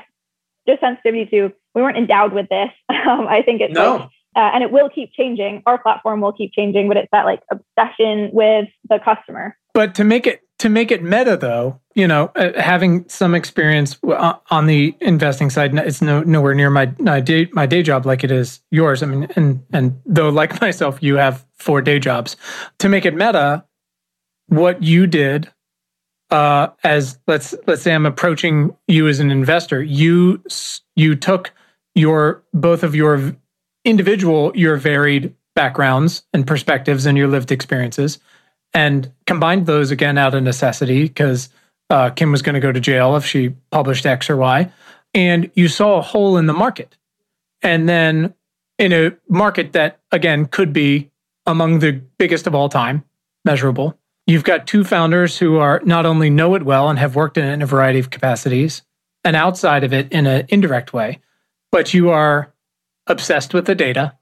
just 0.66 0.80
sensitivity 0.80 1.26
to 1.32 1.52
we 1.76 1.82
weren't 1.82 1.98
endowed 1.98 2.32
with 2.32 2.48
this. 2.50 2.70
Um, 3.04 3.28
I 3.28 3.42
think 3.42 3.60
it's 3.60 3.74
no. 3.74 3.96
like, 3.98 4.02
uh, 4.38 4.52
and 4.54 4.64
it 4.64 4.72
will 4.72 4.90
keep 4.90 5.12
changing. 5.12 5.62
Our 5.66 5.78
platform 5.78 6.22
will 6.22 6.32
keep 6.32 6.54
changing, 6.54 6.88
but 6.88 6.96
it's 6.96 7.10
that 7.12 7.26
like 7.26 7.42
obsession 7.52 8.30
with 8.32 8.70
the 8.90 8.98
customer. 9.04 9.58
But 9.74 9.94
to 9.96 10.06
make 10.06 10.26
it 10.26 10.43
to 10.64 10.70
make 10.70 10.92
it 10.92 11.04
meta 11.04 11.36
though 11.36 11.78
you 11.94 12.08
know 12.08 12.32
uh, 12.38 12.58
having 12.58 13.04
some 13.10 13.36
experience 13.36 14.00
on 14.50 14.66
the 14.66 14.96
investing 15.02 15.50
side 15.50 15.76
it's 15.76 16.02
no 16.02 16.24
nowhere 16.24 16.54
near 16.54 16.70
my 16.70 16.90
my 17.00 17.20
day, 17.20 17.50
my 17.52 17.66
day 17.66 17.84
job 17.84 18.06
like 18.06 18.24
it 18.24 18.32
is 18.32 18.62
yours. 18.72 19.04
I 19.04 19.08
mean 19.08 19.28
and 19.36 19.62
and 19.74 20.00
though 20.06 20.30
like 20.42 20.62
myself 20.62 21.04
you 21.04 21.18
have 21.18 21.46
four 21.56 21.82
day 21.82 22.00
jobs. 22.00 22.38
To 22.80 22.88
make 22.88 23.06
it 23.06 23.14
meta 23.14 23.66
what 24.48 24.82
you 24.82 25.06
did 25.06 25.52
uh 26.30 26.68
as 26.86 27.20
let's 27.28 27.54
let's 27.68 27.82
say 27.82 27.94
i'm 27.94 28.06
approaching 28.06 28.74
you 28.88 29.10
as 29.10 29.20
an 29.20 29.32
investor 29.32 29.84
you 29.84 30.42
you 30.96 31.14
took 31.14 31.52
your 31.94 32.42
both 32.54 32.84
of 32.84 32.96
your 32.96 33.36
individual 33.84 34.54
your 34.56 34.78
varied 34.78 35.36
backgrounds 35.56 36.24
and 36.34 36.48
perspectives 36.48 37.06
and 37.06 37.18
your 37.18 37.28
lived 37.28 37.52
experiences 37.52 38.20
and 38.74 39.12
combined 39.28 39.66
those 39.66 39.92
again 39.92 40.18
out 40.18 40.34
of 40.34 40.44
necessity 40.44 41.04
because 41.04 41.50
uh, 41.90 42.10
Kim 42.10 42.32
was 42.32 42.42
going 42.42 42.56
to 42.56 42.60
go 42.60 42.72
to 42.72 42.80
jail 42.80 43.16
if 43.16 43.26
she 43.26 43.50
published 43.72 44.06
X 44.06 44.30
or 44.30 44.38
Y. 44.38 44.72
And 45.14 45.52
you 45.54 45.68
saw 45.68 46.00
a 46.00 46.02
hole 46.02 46.38
in 46.38 46.48
the 46.48 46.54
market. 46.54 46.98
And 47.62 47.88
then 47.88 48.34
in 48.80 48.92
a 48.92 49.12
market 49.30 49.74
that, 49.74 50.00
again, 50.12 50.48
could 50.48 50.74
be 50.74 51.12
among 51.46 51.80
the 51.80 51.92
biggest 52.18 52.48
of 52.48 52.56
all 52.56 52.70
time, 52.70 53.04
measurable, 53.46 53.98
you've 54.26 54.44
got 54.44 54.66
two 54.66 54.84
founders 54.84 55.38
who 55.38 55.58
are 55.58 55.82
not 55.86 56.06
only 56.06 56.30
know 56.30 56.56
it 56.56 56.64
well 56.64 56.90
and 56.90 56.98
have 56.98 57.16
worked 57.16 57.38
in 57.38 57.46
it 57.46 57.54
in 57.54 57.62
a 57.62 57.68
variety 57.68 58.00
of 58.00 58.10
capacities 58.10 58.82
and 59.24 59.36
outside 59.36 59.84
of 59.84 59.94
it 59.94 60.12
in 60.12 60.26
an 60.26 60.46
indirect 60.50 60.94
way, 60.94 61.20
but 61.72 61.94
you 61.94 62.10
are 62.10 62.54
obsessed 63.08 63.54
with 63.54 63.66
the 63.66 63.76
data 63.76 64.18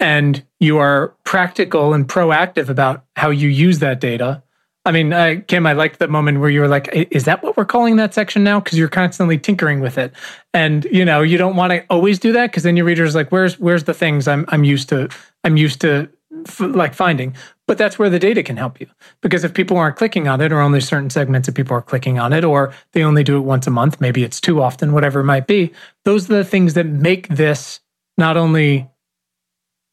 and 0.00 0.44
you 0.60 0.78
are 0.78 1.14
practical 1.24 1.94
and 1.94 2.08
proactive 2.08 2.68
about 2.68 3.04
how 3.16 3.30
you 3.30 3.48
use 3.48 3.78
that 3.78 4.00
data. 4.00 4.42
I 4.86 4.92
mean, 4.92 5.14
I, 5.14 5.36
Kim, 5.36 5.66
I 5.66 5.72
liked 5.72 5.98
the 5.98 6.08
moment 6.08 6.40
where 6.40 6.50
you 6.50 6.60
were 6.60 6.68
like, 6.68 6.90
"Is 7.10 7.24
that 7.24 7.42
what 7.42 7.56
we're 7.56 7.64
calling 7.64 7.96
that 7.96 8.12
section 8.12 8.44
now?" 8.44 8.60
Because 8.60 8.78
you're 8.78 8.88
constantly 8.88 9.38
tinkering 9.38 9.80
with 9.80 9.96
it, 9.96 10.12
and 10.52 10.84
you 10.86 11.04
know 11.04 11.22
you 11.22 11.38
don't 11.38 11.56
want 11.56 11.70
to 11.70 11.84
always 11.88 12.18
do 12.18 12.32
that 12.32 12.50
because 12.50 12.64
then 12.64 12.76
your 12.76 12.84
reader's 12.84 13.14
like, 13.14 13.30
"Where's 13.32 13.58
where's 13.58 13.84
the 13.84 13.94
things 13.94 14.28
I'm 14.28 14.44
I'm 14.48 14.64
used 14.64 14.90
to 14.90 15.08
I'm 15.42 15.56
used 15.56 15.80
to 15.82 16.10
f- 16.46 16.60
like 16.60 16.92
finding." 16.92 17.34
But 17.66 17.78
that's 17.78 17.98
where 17.98 18.10
the 18.10 18.18
data 18.18 18.42
can 18.42 18.58
help 18.58 18.78
you 18.78 18.86
because 19.22 19.42
if 19.42 19.54
people 19.54 19.78
aren't 19.78 19.96
clicking 19.96 20.28
on 20.28 20.42
it, 20.42 20.52
or 20.52 20.60
only 20.60 20.82
certain 20.82 21.08
segments 21.08 21.48
of 21.48 21.54
people 21.54 21.74
are 21.74 21.82
clicking 21.82 22.18
on 22.18 22.34
it, 22.34 22.44
or 22.44 22.74
they 22.92 23.02
only 23.02 23.24
do 23.24 23.38
it 23.38 23.40
once 23.40 23.66
a 23.66 23.70
month, 23.70 24.02
maybe 24.02 24.22
it's 24.22 24.40
too 24.40 24.60
often, 24.60 24.92
whatever 24.92 25.20
it 25.20 25.24
might 25.24 25.46
be. 25.46 25.72
Those 26.04 26.30
are 26.30 26.34
the 26.34 26.44
things 26.44 26.74
that 26.74 26.84
make 26.84 27.28
this 27.28 27.80
not 28.18 28.36
only 28.36 28.90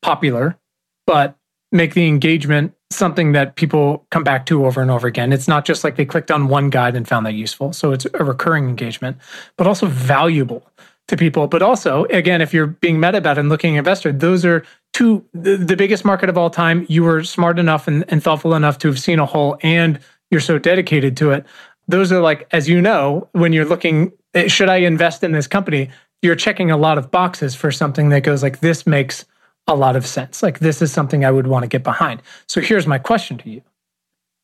popular, 0.01 0.57
but 1.05 1.37
make 1.71 1.93
the 1.93 2.07
engagement 2.07 2.73
something 2.91 3.31
that 3.31 3.55
people 3.55 4.05
come 4.11 4.23
back 4.23 4.45
to 4.45 4.65
over 4.65 4.81
and 4.81 4.91
over 4.91 5.07
again. 5.07 5.31
It's 5.31 5.47
not 5.47 5.65
just 5.65 5.83
like 5.83 5.95
they 5.95 6.05
clicked 6.05 6.29
on 6.29 6.47
one 6.47 6.69
guide 6.69 6.95
and 6.95 7.07
found 7.07 7.25
that 7.25 7.33
useful. 7.33 7.73
So 7.73 7.91
it's 7.91 8.05
a 8.13 8.23
recurring 8.23 8.67
engagement, 8.67 9.17
but 9.57 9.65
also 9.65 9.87
valuable 9.87 10.69
to 11.07 11.15
people. 11.15 11.47
But 11.47 11.61
also, 11.61 12.05
again, 12.05 12.41
if 12.41 12.53
you're 12.53 12.67
being 12.67 12.99
meta 12.99 13.17
about 13.19 13.37
and 13.37 13.49
looking 13.49 13.75
investor, 13.75 14.11
those 14.11 14.43
are 14.45 14.65
two 14.93 15.25
the, 15.33 15.55
the 15.55 15.75
biggest 15.75 16.03
market 16.03 16.29
of 16.29 16.37
all 16.37 16.49
time. 16.49 16.85
You 16.89 17.03
were 17.03 17.23
smart 17.23 17.59
enough 17.59 17.87
and, 17.87 18.03
and 18.09 18.21
thoughtful 18.21 18.53
enough 18.55 18.77
to 18.79 18.87
have 18.87 18.99
seen 18.99 19.19
a 19.19 19.25
hole 19.25 19.57
and 19.61 19.99
you're 20.29 20.41
so 20.41 20.57
dedicated 20.57 21.15
to 21.17 21.31
it. 21.31 21.45
Those 21.87 22.11
are 22.11 22.21
like, 22.21 22.47
as 22.51 22.69
you 22.69 22.81
know, 22.81 23.29
when 23.33 23.53
you're 23.53 23.65
looking, 23.65 24.11
eh, 24.33 24.47
should 24.47 24.69
I 24.69 24.77
invest 24.77 25.23
in 25.23 25.31
this 25.31 25.47
company? 25.47 25.89
You're 26.21 26.35
checking 26.35 26.71
a 26.71 26.77
lot 26.77 26.97
of 26.97 27.11
boxes 27.11 27.55
for 27.55 27.71
something 27.71 28.09
that 28.09 28.23
goes 28.23 28.43
like, 28.43 28.59
this 28.59 28.85
makes 28.85 29.25
a 29.71 29.75
lot 29.75 29.95
of 29.95 30.05
sense. 30.05 30.43
Like, 30.43 30.59
this 30.59 30.81
is 30.81 30.91
something 30.91 31.25
I 31.25 31.31
would 31.31 31.47
want 31.47 31.63
to 31.63 31.67
get 31.67 31.83
behind. 31.83 32.21
So, 32.47 32.61
here's 32.61 32.87
my 32.87 32.97
question 32.97 33.37
to 33.39 33.49
you 33.49 33.61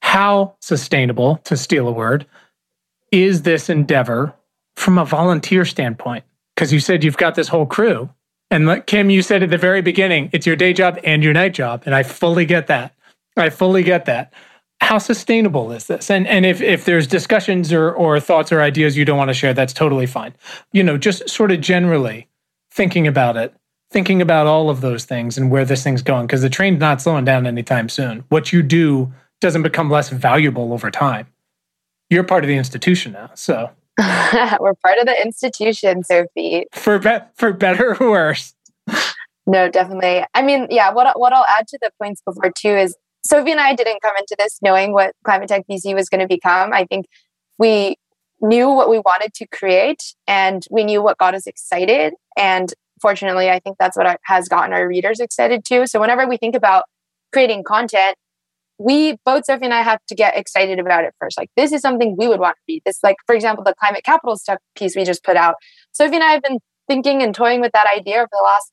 How 0.02 0.56
sustainable, 0.62 1.38
to 1.46 1.58
steal 1.58 1.88
a 1.88 1.92
word, 1.92 2.26
is 3.12 3.44
this 3.44 3.70
endeavor 3.70 4.34
from 4.76 4.98
a 4.98 5.06
volunteer 5.06 5.66
standpoint? 5.66 6.24
Because 6.56 6.74
you 6.74 6.80
said 6.80 7.04
you've 7.04 7.18
got 7.18 7.36
this 7.36 7.48
whole 7.48 7.66
crew. 7.66 8.10
And 8.50 8.66
like 8.66 8.88
Kim, 8.88 9.10
you 9.10 9.22
said 9.22 9.44
at 9.44 9.50
the 9.50 9.58
very 9.58 9.82
beginning, 9.82 10.30
it's 10.32 10.48
your 10.48 10.56
day 10.56 10.74
job 10.74 11.00
and 11.04 11.24
your 11.24 11.34
night 11.34 11.54
job. 11.54 11.84
And 11.86 11.94
I 11.94 12.04
fully 12.04 12.46
get 12.46 12.68
that. 12.68 12.96
I 13.36 13.50
fully 13.50 13.84
get 13.84 14.06
that. 14.06 14.34
How 14.80 15.00
sustainable 15.00 15.72
is 15.72 15.88
this? 15.88 16.10
And 16.10 16.28
and 16.28 16.46
if 16.46 16.62
if 16.62 16.86
there's 16.86 17.08
discussions 17.08 17.74
or 17.74 17.92
or 17.92 18.20
thoughts 18.20 18.52
or 18.52 18.62
ideas 18.62 18.96
you 18.96 19.06
don't 19.06 19.18
want 19.18 19.30
to 19.30 19.34
share, 19.34 19.54
that's 19.54 19.74
totally 19.74 20.06
fine. 20.06 20.34
You 20.72 20.84
know, 20.84 20.98
just 20.98 21.28
sort 21.30 21.52
of 21.52 21.62
generally 21.62 22.28
thinking 22.72 23.08
about 23.08 23.38
it 23.38 23.54
thinking 23.90 24.22
about 24.22 24.48
all 24.48 24.70
of 24.70 24.82
those 24.82 25.06
things 25.06 25.38
and 25.38 25.50
where 25.50 25.66
this 25.66 25.84
thing's 25.84 26.02
going 26.02 26.28
because 26.28 26.42
the 26.42 26.50
train's 26.50 26.80
not 26.80 27.02
slowing 27.02 27.26
down 27.26 27.48
anytime 27.48 27.90
soon. 27.90 28.24
What 28.30 28.52
you 28.52 28.62
do 28.62 29.14
doesn't 29.40 29.64
become 29.64 29.90
less 29.90 30.10
valuable 30.10 30.74
over 30.74 30.92
time. 30.92 31.28
you're 32.10 32.24
part 32.24 32.44
of 32.44 32.48
the 32.48 32.56
institution 32.58 33.12
now. 33.14 33.30
So 33.36 33.70
we're 34.60 34.74
part 34.76 34.98
of 35.00 35.06
the 35.06 35.16
institution, 35.24 36.04
Sophie. 36.04 36.66
For 36.74 37.00
be- 37.00 37.20
for 37.36 37.54
better 37.54 37.96
or 38.00 38.10
worse. 38.12 38.54
No, 39.46 39.70
definitely. 39.70 40.26
I 40.34 40.42
mean, 40.42 40.68
yeah. 40.70 40.92
What 40.92 41.18
what 41.20 41.34
I'll 41.34 41.46
add 41.58 41.68
to 41.70 41.80
the 41.82 41.92
points 42.02 42.22
before 42.26 42.52
too 42.52 42.76
is 42.76 42.96
Sophie 43.26 43.52
and 43.52 43.60
I 43.60 43.74
didn't 43.76 44.02
come 44.02 44.16
into 44.18 44.36
this 44.38 44.60
knowing 44.62 44.92
what 44.92 45.16
Climate 45.24 45.48
Tech 45.48 45.66
VC 45.70 45.94
was 45.96 46.10
going 46.10 46.22
to 46.22 46.28
become. 46.28 46.74
I 46.74 46.86
think 46.86 47.06
we 47.58 47.96
knew 48.42 48.70
what 48.70 48.90
we 48.90 49.00
wanted 49.00 49.34
to 49.36 49.48
create 49.48 50.14
and 50.28 50.64
we 50.70 50.84
knew 50.84 51.02
what 51.02 51.18
got 51.18 51.34
us 51.34 51.48
excited. 51.48 52.14
And 52.38 52.74
fortunately, 53.02 53.50
I 53.50 53.60
think 53.60 53.78
that's 53.80 53.98
what 53.98 54.20
has 54.24 54.48
gotten 54.48 54.74
our 54.74 54.88
readers 54.88 55.20
excited 55.20 55.64
too. 55.66 55.88
So 55.88 56.00
whenever 56.00 56.28
we 56.28 56.38
think 56.38 56.56
about 56.56 56.84
creating 57.32 57.64
content, 57.64 58.16
we 58.80 59.18
both 59.26 59.46
Sophie 59.46 59.66
and 59.66 59.74
I 59.74 59.82
have 59.82 60.00
to 60.08 60.16
get 60.16 60.38
excited 60.38 60.80
about 60.80 61.04
it 61.04 61.14
first. 61.20 61.38
Like 61.38 61.50
this 61.58 61.72
is 61.72 61.82
something 61.82 62.16
we 62.18 62.28
would 62.28 62.40
want 62.40 62.56
to 62.56 62.62
read. 62.68 62.84
This, 62.86 63.00
like 63.04 63.18
for 63.26 63.34
example, 63.36 63.64
the 63.64 63.74
climate 63.80 64.04
capital 64.04 64.38
stuff 64.38 64.60
piece 64.76 64.96
we 64.96 65.04
just 65.04 65.24
put 65.24 65.36
out. 65.36 65.56
Sophie 65.92 66.16
and 66.16 66.24
I 66.24 66.32
have 66.32 66.44
been 66.44 66.60
thinking 66.88 67.22
and 67.24 67.34
toying 67.34 67.60
with 67.60 67.72
that 67.74 67.88
idea 67.96 68.22
for 68.22 68.30
the 68.32 68.44
last 68.44 68.72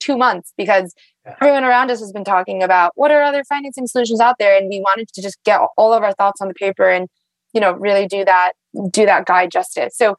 two 0.00 0.16
months 0.16 0.52
because 0.56 0.92
yeah. 1.24 1.34
everyone 1.40 1.64
around 1.64 1.90
us 1.90 2.00
has 2.00 2.12
been 2.12 2.24
talking 2.24 2.62
about 2.62 2.92
what 2.94 3.10
are 3.10 3.22
other 3.22 3.44
financing 3.44 3.86
solutions 3.86 4.20
out 4.20 4.36
there, 4.38 4.56
and 4.56 4.68
we 4.68 4.80
wanted 4.80 5.08
to 5.14 5.22
just 5.22 5.38
get 5.44 5.60
all 5.76 5.92
of 5.92 6.02
our 6.02 6.12
thoughts 6.12 6.40
on 6.40 6.48
the 6.48 6.54
paper 6.54 6.88
and 6.90 7.08
you 7.52 7.60
know 7.60 7.72
really 7.72 8.06
do 8.06 8.24
that 8.24 8.52
do 8.90 9.06
that 9.06 9.26
guide 9.26 9.50
justice. 9.50 9.96
So 9.96 10.16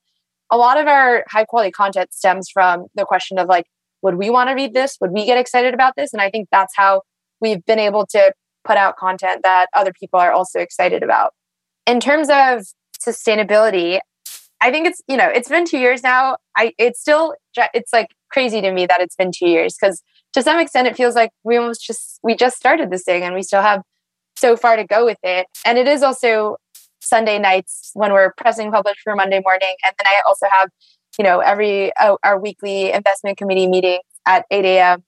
a 0.51 0.57
lot 0.57 0.79
of 0.79 0.87
our 0.87 1.23
high 1.27 1.45
quality 1.45 1.71
content 1.71 2.13
stems 2.13 2.49
from 2.49 2.85
the 2.95 3.05
question 3.05 3.37
of 3.39 3.47
like, 3.47 3.65
would 4.01 4.15
we 4.15 4.29
want 4.29 4.49
to 4.49 4.53
read 4.53 4.73
this? 4.73 4.97
Would 5.01 5.11
we 5.11 5.25
get 5.25 5.37
excited 5.37 5.73
about 5.73 5.93
this? 5.95 6.13
And 6.13 6.21
I 6.21 6.29
think 6.29 6.49
that's 6.51 6.73
how 6.75 7.01
we've 7.41 7.65
been 7.65 7.79
able 7.79 8.05
to 8.07 8.33
put 8.63 8.77
out 8.77 8.97
content 8.97 9.41
that 9.43 9.67
other 9.75 9.91
people 9.99 10.19
are 10.19 10.31
also 10.31 10.59
excited 10.59 11.03
about. 11.03 11.33
In 11.85 11.99
terms 11.99 12.29
of 12.29 12.63
sustainability, 12.99 13.99
I 14.61 14.71
think 14.71 14.87
it's, 14.87 15.01
you 15.07 15.17
know, 15.17 15.27
it's 15.27 15.49
been 15.49 15.65
two 15.65 15.77
years 15.77 16.03
now. 16.03 16.37
I, 16.55 16.73
it's 16.77 16.99
still, 16.99 17.35
it's 17.73 17.93
like 17.93 18.07
crazy 18.31 18.61
to 18.61 18.71
me 18.71 18.85
that 18.85 19.01
it's 19.01 19.15
been 19.15 19.31
two 19.35 19.47
years 19.47 19.75
because 19.79 20.01
to 20.33 20.41
some 20.41 20.59
extent 20.59 20.87
it 20.87 20.95
feels 20.95 21.15
like 21.15 21.31
we 21.43 21.57
almost 21.57 21.85
just, 21.85 22.19
we 22.23 22.35
just 22.35 22.57
started 22.57 22.89
this 22.89 23.03
thing 23.03 23.23
and 23.23 23.35
we 23.35 23.43
still 23.43 23.61
have 23.61 23.81
so 24.35 24.57
far 24.57 24.75
to 24.75 24.83
go 24.83 25.05
with 25.05 25.19
it. 25.23 25.47
And 25.65 25.77
it 25.77 25.87
is 25.87 26.03
also 26.03 26.57
Sunday 27.05 27.39
nights 27.39 27.91
when 27.93 28.13
we're 28.13 28.33
pressing 28.37 28.71
publish 28.71 28.97
for 29.03 29.15
Monday 29.15 29.41
morning. 29.43 29.75
And 29.85 29.93
then 29.97 30.07
I 30.07 30.21
also 30.27 30.47
have, 30.51 30.69
you 31.17 31.23
know, 31.23 31.39
every, 31.39 31.95
uh, 31.95 32.17
our 32.23 32.39
weekly 32.39 32.91
investment 32.91 33.37
committee 33.37 33.67
meeting 33.67 33.99
at 34.25 34.45
8 34.51 34.65
a.m 34.65 35.03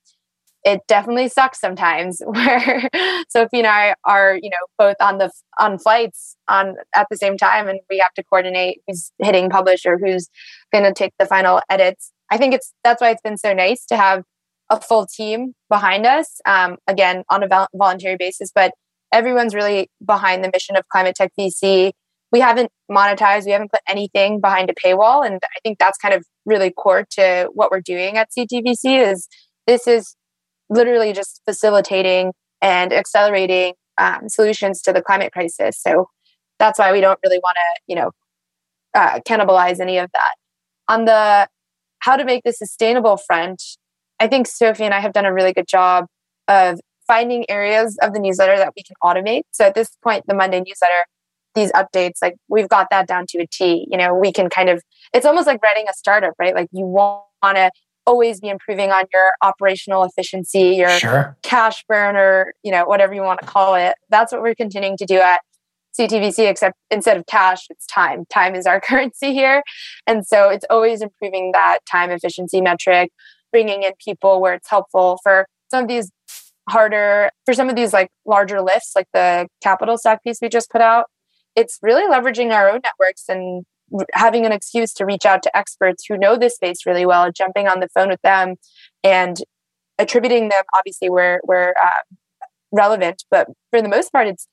it 0.68 0.82
definitely 0.88 1.30
sucks 1.30 1.62
sometimes 1.62 2.22
where 2.26 2.90
Sophie 3.30 3.60
and 3.60 3.68
I 3.68 3.96
are, 4.04 4.38
you 4.42 4.50
know, 4.50 4.58
both 4.78 4.98
on 5.00 5.18
the 5.18 5.32
on 5.60 5.80
flights 5.80 6.36
on 6.50 6.76
at 6.94 7.08
the 7.10 7.16
same 7.16 7.38
time 7.38 7.70
and 7.70 7.80
we 7.90 8.00
have 8.00 8.14
to 8.16 8.24
coordinate 8.24 8.82
who's 8.86 9.12
hitting 9.20 9.50
publish 9.50 9.86
or 9.86 9.98
who's 9.98 10.30
going 10.74 10.84
to 10.84 10.94
take 10.94 11.14
the 11.20 11.26
final 11.26 11.62
edits. 11.70 12.12
I 12.30 12.38
think 12.38 12.54
it's 12.54 12.74
that's 12.84 13.02
why 13.02 13.12
it's 13.12 13.22
been 13.22 13.38
so 13.38 13.54
nice 13.54 13.86
to 13.86 13.96
have 13.96 14.24
a 14.70 14.82
full 14.82 15.06
team 15.06 15.54
behind 15.70 16.06
us. 16.06 16.42
Um, 16.46 16.76
again, 16.86 17.24
on 17.30 17.44
a 17.44 17.68
voluntary 17.74 18.18
basis, 18.18 18.52
but 18.54 18.74
everyone's 19.12 19.56
really 19.56 19.90
behind 20.06 20.44
the 20.44 20.50
mission 20.52 20.76
of 20.76 20.88
Climate 20.90 21.16
Tech 21.16 21.32
VC. 21.40 21.92
We 22.32 22.40
haven't 22.40 22.72
monetized, 22.92 23.46
we 23.46 23.52
haven't 23.52 23.72
put 23.72 23.80
anything 23.88 24.42
behind 24.42 24.70
a 24.70 24.74
paywall, 24.74 25.26
and 25.26 25.40
I 25.44 25.60
think 25.64 25.80
that's 25.80 25.98
kind 25.98 26.14
of 26.14 26.26
really 26.46 26.72
core 26.72 27.06
to 27.12 27.50
what 27.54 27.72
we're 27.72 27.82
doing 27.82 28.18
at 28.18 28.30
CTBC. 28.38 29.12
Is 29.12 29.28
this 29.66 29.88
is 29.88 30.16
literally 30.70 31.14
just 31.14 31.42
facilitating 31.46 32.34
and 32.62 32.92
accelerating 32.92 33.74
um, 33.98 34.30
solutions 34.30 34.82
to 34.82 34.94
the 34.94 35.02
climate 35.02 35.32
crisis. 35.32 35.80
So 35.82 36.10
that's 36.60 36.80
why 36.80 36.92
we 36.92 37.02
don't 37.02 37.20
really 37.24 37.40
want 37.40 37.56
to, 37.56 37.82
you 37.88 37.96
know, 37.96 38.12
uh, 38.94 39.20
cannibalize 39.28 39.80
any 39.80 39.98
of 39.98 40.10
that. 40.14 40.36
On 40.90 41.06
the 41.06 41.48
how 42.00 42.16
to 42.16 42.26
make 42.26 42.44
this 42.44 42.58
sustainable 42.58 43.18
front, 43.18 43.62
I 44.20 44.28
think 44.28 44.48
Sophie 44.48 44.84
and 44.84 44.94
I 44.94 45.00
have 45.00 45.14
done 45.14 45.26
a 45.26 45.34
really 45.34 45.54
good 45.54 45.68
job 45.68 46.06
of 46.48 46.80
finding 47.08 47.50
areas 47.50 47.98
of 48.02 48.14
the 48.14 48.20
newsletter 48.20 48.58
that 48.58 48.74
we 48.76 48.84
can 48.84 48.96
automate. 49.04 49.44
So 49.52 49.66
at 49.66 49.76
this 49.76 49.90
point, 50.04 50.26
the 50.28 50.36
Monday 50.36 50.60
newsletter, 50.60 51.06
these 51.56 51.72
updates, 51.72 52.16
like 52.22 52.36
we've 52.48 52.70
got 52.70 52.88
that 52.92 53.08
down 53.08 53.26
to 53.30 53.40
a 53.40 53.48
T. 53.48 53.88
You 53.90 53.98
know, 53.98 54.14
we 54.14 54.32
can 54.32 54.50
kind 54.50 54.70
of, 54.70 54.82
it's 55.14 55.26
almost 55.26 55.48
like 55.48 55.62
writing 55.64 55.86
a 55.90 55.94
startup, 55.94 56.34
right? 56.38 56.54
Like 56.54 56.70
you 56.72 56.86
want 56.86 57.24
to 57.44 57.72
always 58.08 58.40
be 58.40 58.48
improving 58.48 58.90
on 58.92 59.04
your 59.14 59.32
operational 59.44 60.04
efficiency, 60.04 60.76
your 60.78 60.90
sure. 60.90 61.38
cash 61.44 61.84
burn, 61.88 62.16
or 62.16 62.54
you 62.64 62.72
know 62.72 62.86
whatever 62.86 63.14
you 63.14 63.22
want 63.22 63.42
to 63.42 63.46
call 63.46 63.76
it. 63.76 63.96
That's 64.10 64.32
what 64.32 64.42
we're 64.42 64.56
continuing 64.56 64.98
to 64.98 65.06
do 65.06 65.20
at 65.20 65.42
CTVC, 66.00 66.50
Except 66.50 66.76
instead 66.90 67.18
of 67.18 67.26
cash, 67.28 67.68
it's 67.70 67.86
time. 67.86 68.26
Time 68.30 68.56
is 68.56 68.66
our 68.66 68.80
currency 68.90 69.34
here, 69.34 69.62
and 70.08 70.26
so 70.26 70.50
it's 70.50 70.66
always 70.70 71.02
improving 71.02 71.52
that 71.52 71.80
time 71.92 72.10
efficiency 72.10 72.62
metric, 72.62 73.12
bringing 73.52 73.84
in 73.84 73.92
people 74.04 74.42
where 74.42 74.56
it's 74.56 74.70
helpful 74.70 75.20
for 75.22 75.46
some 75.70 75.84
of 75.84 75.90
these 75.90 76.10
harder 76.70 77.30
for 77.46 77.54
some 77.54 77.70
of 77.70 77.76
these 77.76 77.94
like 77.94 78.10
larger 78.26 78.62
lifts, 78.62 78.92
like 78.96 79.08
the 79.14 79.48
capital 79.62 79.98
stack 79.98 80.24
piece 80.24 80.40
we 80.42 80.50
just 80.50 80.70
put 80.70 80.82
out. 80.82 81.06
It's 81.56 81.80
really 81.82 82.04
leveraging 82.04 82.52
our 82.52 82.70
own 82.70 82.82
networks 82.84 83.24
and 83.30 83.66
having 84.14 84.46
an 84.46 84.52
excuse 84.52 84.94
to 84.94 85.06
reach 85.06 85.26
out 85.26 85.42
to 85.44 85.58
experts 85.58 86.06
who 86.08 86.18
know 86.18 86.38
this 86.38 86.56
space 86.56 86.86
really 86.86 87.06
well, 87.06 87.32
jumping 87.32 87.68
on 87.68 87.80
the 87.80 87.88
phone 87.96 88.10
with 88.10 88.22
them 88.22 88.56
and 89.04 89.38
attributing 89.98 90.50
them 90.50 90.64
obviously 90.76 91.10
where 91.10 91.42
where 91.46 91.74
uh, 91.82 92.16
relevant, 92.72 93.24
but 93.32 93.48
for 93.72 93.82
the 93.82 93.88
most 93.88 94.12
part, 94.12 94.28
it's 94.28 94.48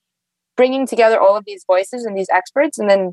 bringing 0.57 0.87
together 0.87 1.21
all 1.21 1.37
of 1.37 1.45
these 1.47 1.65
voices 1.67 2.05
and 2.05 2.17
these 2.17 2.29
experts, 2.33 2.79
and 2.79 2.89
then 2.89 3.13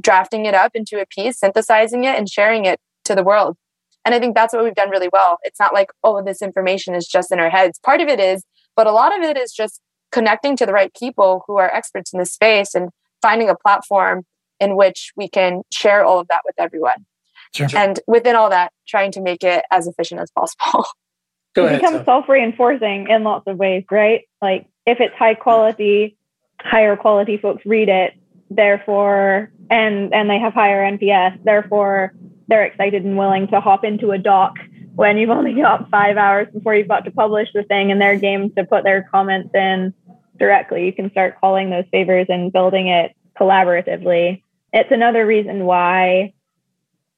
drafting 0.00 0.46
it 0.46 0.54
up 0.54 0.72
into 0.74 1.00
a 1.00 1.06
piece, 1.06 1.38
synthesizing 1.38 2.04
it, 2.04 2.16
and 2.16 2.28
sharing 2.28 2.64
it 2.64 2.78
to 3.04 3.14
the 3.14 3.24
world. 3.24 3.56
And 4.04 4.14
I 4.14 4.18
think 4.18 4.34
that's 4.34 4.54
what 4.54 4.64
we've 4.64 4.74
done 4.74 4.90
really 4.90 5.10
well. 5.12 5.38
It's 5.42 5.60
not 5.60 5.74
like 5.74 5.90
all 6.02 6.18
of 6.18 6.24
this 6.24 6.42
information 6.42 6.94
is 6.94 7.06
just 7.06 7.30
in 7.30 7.38
our 7.38 7.50
heads. 7.50 7.78
Part 7.84 8.00
of 8.00 8.08
it 8.08 8.18
is, 8.18 8.44
but 8.76 8.86
a 8.86 8.92
lot 8.92 9.16
of 9.16 9.22
it 9.22 9.36
is 9.36 9.52
just 9.52 9.80
connecting 10.10 10.56
to 10.56 10.66
the 10.66 10.72
right 10.72 10.92
people 10.94 11.44
who 11.46 11.58
are 11.58 11.72
experts 11.72 12.12
in 12.12 12.18
this 12.18 12.32
space 12.32 12.74
and 12.74 12.90
finding 13.22 13.48
a 13.48 13.54
platform 13.54 14.24
in 14.58 14.76
which 14.76 15.12
we 15.16 15.28
can 15.28 15.62
share 15.72 16.04
all 16.04 16.18
of 16.18 16.28
that 16.28 16.42
with 16.44 16.54
everyone. 16.58 17.06
Sure. 17.54 17.68
And 17.74 17.98
within 18.06 18.36
all 18.36 18.50
that, 18.50 18.72
trying 18.86 19.12
to 19.12 19.20
make 19.20 19.42
it 19.42 19.64
as 19.70 19.86
efficient 19.86 20.20
as 20.20 20.30
possible. 20.30 20.86
Go 21.54 21.66
it 21.66 21.80
becomes 21.80 22.04
self 22.04 22.28
reinforcing 22.28 23.08
in 23.08 23.24
lots 23.24 23.48
of 23.48 23.56
ways, 23.56 23.84
right? 23.90 24.22
Like 24.40 24.66
if 24.86 25.00
it's 25.00 25.14
high 25.16 25.34
quality, 25.34 26.16
higher 26.60 26.96
quality 26.96 27.38
folks 27.38 27.66
read 27.66 27.88
it, 27.88 28.14
therefore, 28.50 29.50
and 29.68 30.14
and 30.14 30.30
they 30.30 30.38
have 30.38 30.54
higher 30.54 30.80
NPS, 30.88 31.42
therefore 31.42 32.14
they're 32.50 32.64
excited 32.64 33.04
and 33.04 33.16
willing 33.16 33.48
to 33.48 33.60
hop 33.60 33.84
into 33.84 34.10
a 34.10 34.18
doc 34.18 34.56
when 34.94 35.16
you've 35.16 35.30
only 35.30 35.54
got 35.54 35.88
five 35.88 36.18
hours 36.18 36.48
before 36.52 36.74
you've 36.74 36.88
got 36.88 37.06
to 37.06 37.10
publish 37.10 37.48
the 37.54 37.62
thing 37.62 37.90
and 37.90 38.00
they're 38.00 38.18
game 38.18 38.50
to 38.50 38.64
put 38.64 38.84
their 38.84 39.08
comments 39.10 39.54
in 39.54 39.94
directly. 40.38 40.84
You 40.84 40.92
can 40.92 41.10
start 41.10 41.40
calling 41.40 41.70
those 41.70 41.84
favors 41.90 42.26
and 42.28 42.52
building 42.52 42.88
it 42.88 43.16
collaboratively 43.40 44.42
it's 44.72 44.90
another 44.90 45.26
reason 45.26 45.64
why 45.64 46.32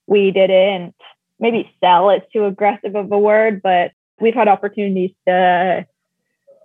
we 0.07 0.31
didn't 0.31 0.95
maybe 1.39 1.71
sell 1.81 2.11
it's 2.11 2.31
too 2.33 2.45
aggressive 2.45 2.95
of 2.95 3.11
a 3.11 3.19
word 3.19 3.61
but 3.63 3.93
we've 4.21 4.35
had 4.35 4.49
opportunities 4.49 5.11
to 5.27 5.87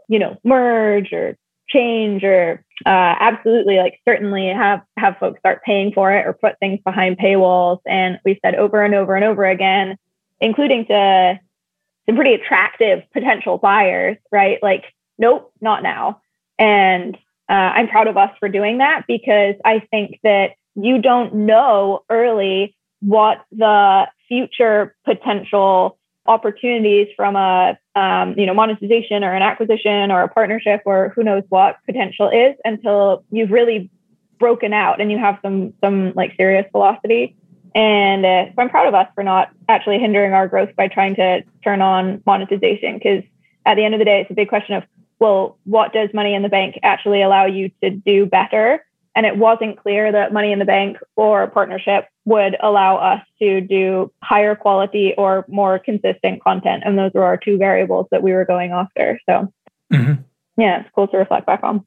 you 0.07 0.20
know 0.20 0.38
merge 0.43 1.11
or 1.13 1.38
change 1.70 2.24
or 2.24 2.63
uh, 2.86 3.15
absolutely 3.20 3.78
like 3.78 3.99
certainly 4.07 4.47
have 4.47 4.82
have 4.97 5.18
folks 5.20 5.39
start 5.39 5.63
paying 5.63 5.91
for 5.93 6.11
it 6.11 6.26
or 6.26 6.34
put 6.34 6.59
things 6.59 6.80
behind 6.86 7.18
paywalls. 7.18 7.80
And 7.86 8.20
we've 8.26 8.39
said 8.43 8.55
over 8.55 8.84
and 8.84 8.95
over 8.95 9.15
and 9.15 9.26
over 9.26 9.45
again 9.45 9.97
including 10.39 10.86
to 10.86 11.39
some 12.05 12.15
pretty 12.15 12.34
attractive 12.34 13.03
potential 13.11 13.57
buyers 13.57 14.18
right? 14.32 14.59
Like 14.61 14.86
nope 15.18 15.51
not 15.61 15.84
now. 15.84 16.22
And 16.59 17.18
uh, 17.49 17.53
i'm 17.53 17.88
proud 17.88 18.07
of 18.07 18.18
us 18.18 18.32
for 18.39 18.49
doing 18.49 18.80
that 18.80 19.03
because 19.07 19.55
i 19.63 19.80
think 19.91 20.20
that 20.24 20.51
you 20.76 21.01
don't 21.01 21.34
know 21.34 22.03
early 22.09 22.76
what 22.99 23.43
the 23.51 24.05
future 24.28 24.95
potential 25.05 25.97
opportunities 26.28 27.07
from 27.15 27.36
a 27.36 27.78
um, 27.95 28.38
you 28.38 28.45
know 28.45 28.53
monetization 28.53 29.23
or 29.23 29.34
an 29.34 29.41
acquisition 29.41 30.11
or 30.11 30.23
a 30.23 30.28
partnership 30.28 30.82
or 30.86 31.09
who 31.15 31.23
knows 31.23 31.43
what 31.49 31.78
potential 31.86 32.30
is 32.30 32.55
until 32.65 33.23
you've 33.32 33.51
really 33.51 33.89
broken 34.39 34.73
out 34.73 35.01
and 35.01 35.11
you 35.11 35.17
have 35.17 35.39
some 35.41 35.73
some 35.84 36.13
like 36.13 36.36
serious 36.38 36.65
velocity. 36.71 37.36
And 37.75 38.25
uh, 38.25 38.45
so 38.47 38.53
i'm 38.57 38.69
proud 38.69 38.88
of 38.88 38.95
us 38.95 39.07
for 39.13 39.23
not 39.23 39.49
actually 39.69 39.99
hindering 39.99 40.34
our 40.34 40.47
growth 40.47 40.75
by 40.75 40.88
trying 40.88 41.15
to 41.15 41.43
turn 41.63 41.82
on 41.82 42.23
monetization 42.25 42.95
because 42.95 43.23
at 43.65 43.75
the 43.75 43.84
end 43.84 43.93
of 43.93 43.99
the 43.99 44.05
day 44.05 44.21
it's 44.21 44.32
a 44.32 44.34
big 44.34 44.49
question 44.49 44.75
of 44.75 44.84
well 45.19 45.57
what 45.65 45.93
does 45.93 46.09
money 46.13 46.34
in 46.34 46.41
the 46.41 46.49
bank 46.49 46.80
actually 46.82 47.21
allow 47.21 47.45
you 47.45 47.69
to 47.84 47.89
do 47.91 48.25
better 48.25 48.84
and 49.18 49.26
it 49.26 49.36
wasn't 49.36 49.82
clear 49.82 50.11
that 50.11 50.32
money 50.32 50.51
in 50.51 50.59
the 50.59 50.65
bank 50.65 50.97
or 51.15 51.47
partnership 51.47 52.05
would 52.26 52.55
allow 52.61 52.97
us 52.97 53.22
to 53.39 53.61
do 53.61 54.11
higher 54.24 54.55
quality 54.55 55.15
or 55.18 55.43
more 55.49 55.80
consistent 55.80 56.41
content 56.43 56.84
and 56.86 56.97
those 56.97 57.11
were 57.13 57.24
our 57.24 57.38
two 57.38 57.57
variables 57.57 58.05
that 58.11 58.22
we 58.22 58.32
were 58.32 58.45
going 58.45 58.72
after 58.72 59.20
so 59.28 59.51
mm-hmm. 59.91 60.22
yeah 60.55 60.82
it's 60.82 60.89
cool 60.93 61.07
to 61.07 61.18
reflect 61.18 61.47
back 61.47 61.61
on 61.63 61.84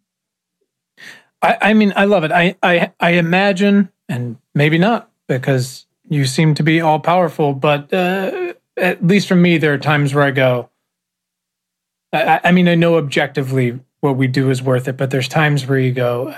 I, 1.42 1.56
I 1.62 1.72
mean, 1.72 1.92
I 1.96 2.04
love 2.04 2.24
it. 2.24 2.32
I, 2.32 2.56
I, 2.62 2.92
I 3.00 3.12
imagine, 3.12 3.90
and 4.08 4.36
maybe 4.54 4.78
not, 4.78 5.10
because 5.26 5.86
you 6.08 6.26
seem 6.26 6.54
to 6.56 6.62
be 6.62 6.80
all 6.80 7.00
powerful. 7.00 7.54
But 7.54 7.92
uh, 7.92 8.54
at 8.76 9.06
least 9.06 9.28
for 9.28 9.36
me, 9.36 9.56
there 9.56 9.72
are 9.72 9.78
times 9.78 10.14
where 10.14 10.24
I 10.24 10.32
go. 10.32 10.68
I, 12.12 12.40
I 12.44 12.52
mean, 12.52 12.68
I 12.68 12.74
know 12.74 12.96
objectively 12.96 13.80
what 14.00 14.16
we 14.16 14.26
do 14.26 14.50
is 14.50 14.62
worth 14.62 14.88
it, 14.88 14.96
but 14.96 15.10
there's 15.10 15.28
times 15.28 15.66
where 15.66 15.78
you 15.78 15.92
go, 15.92 16.34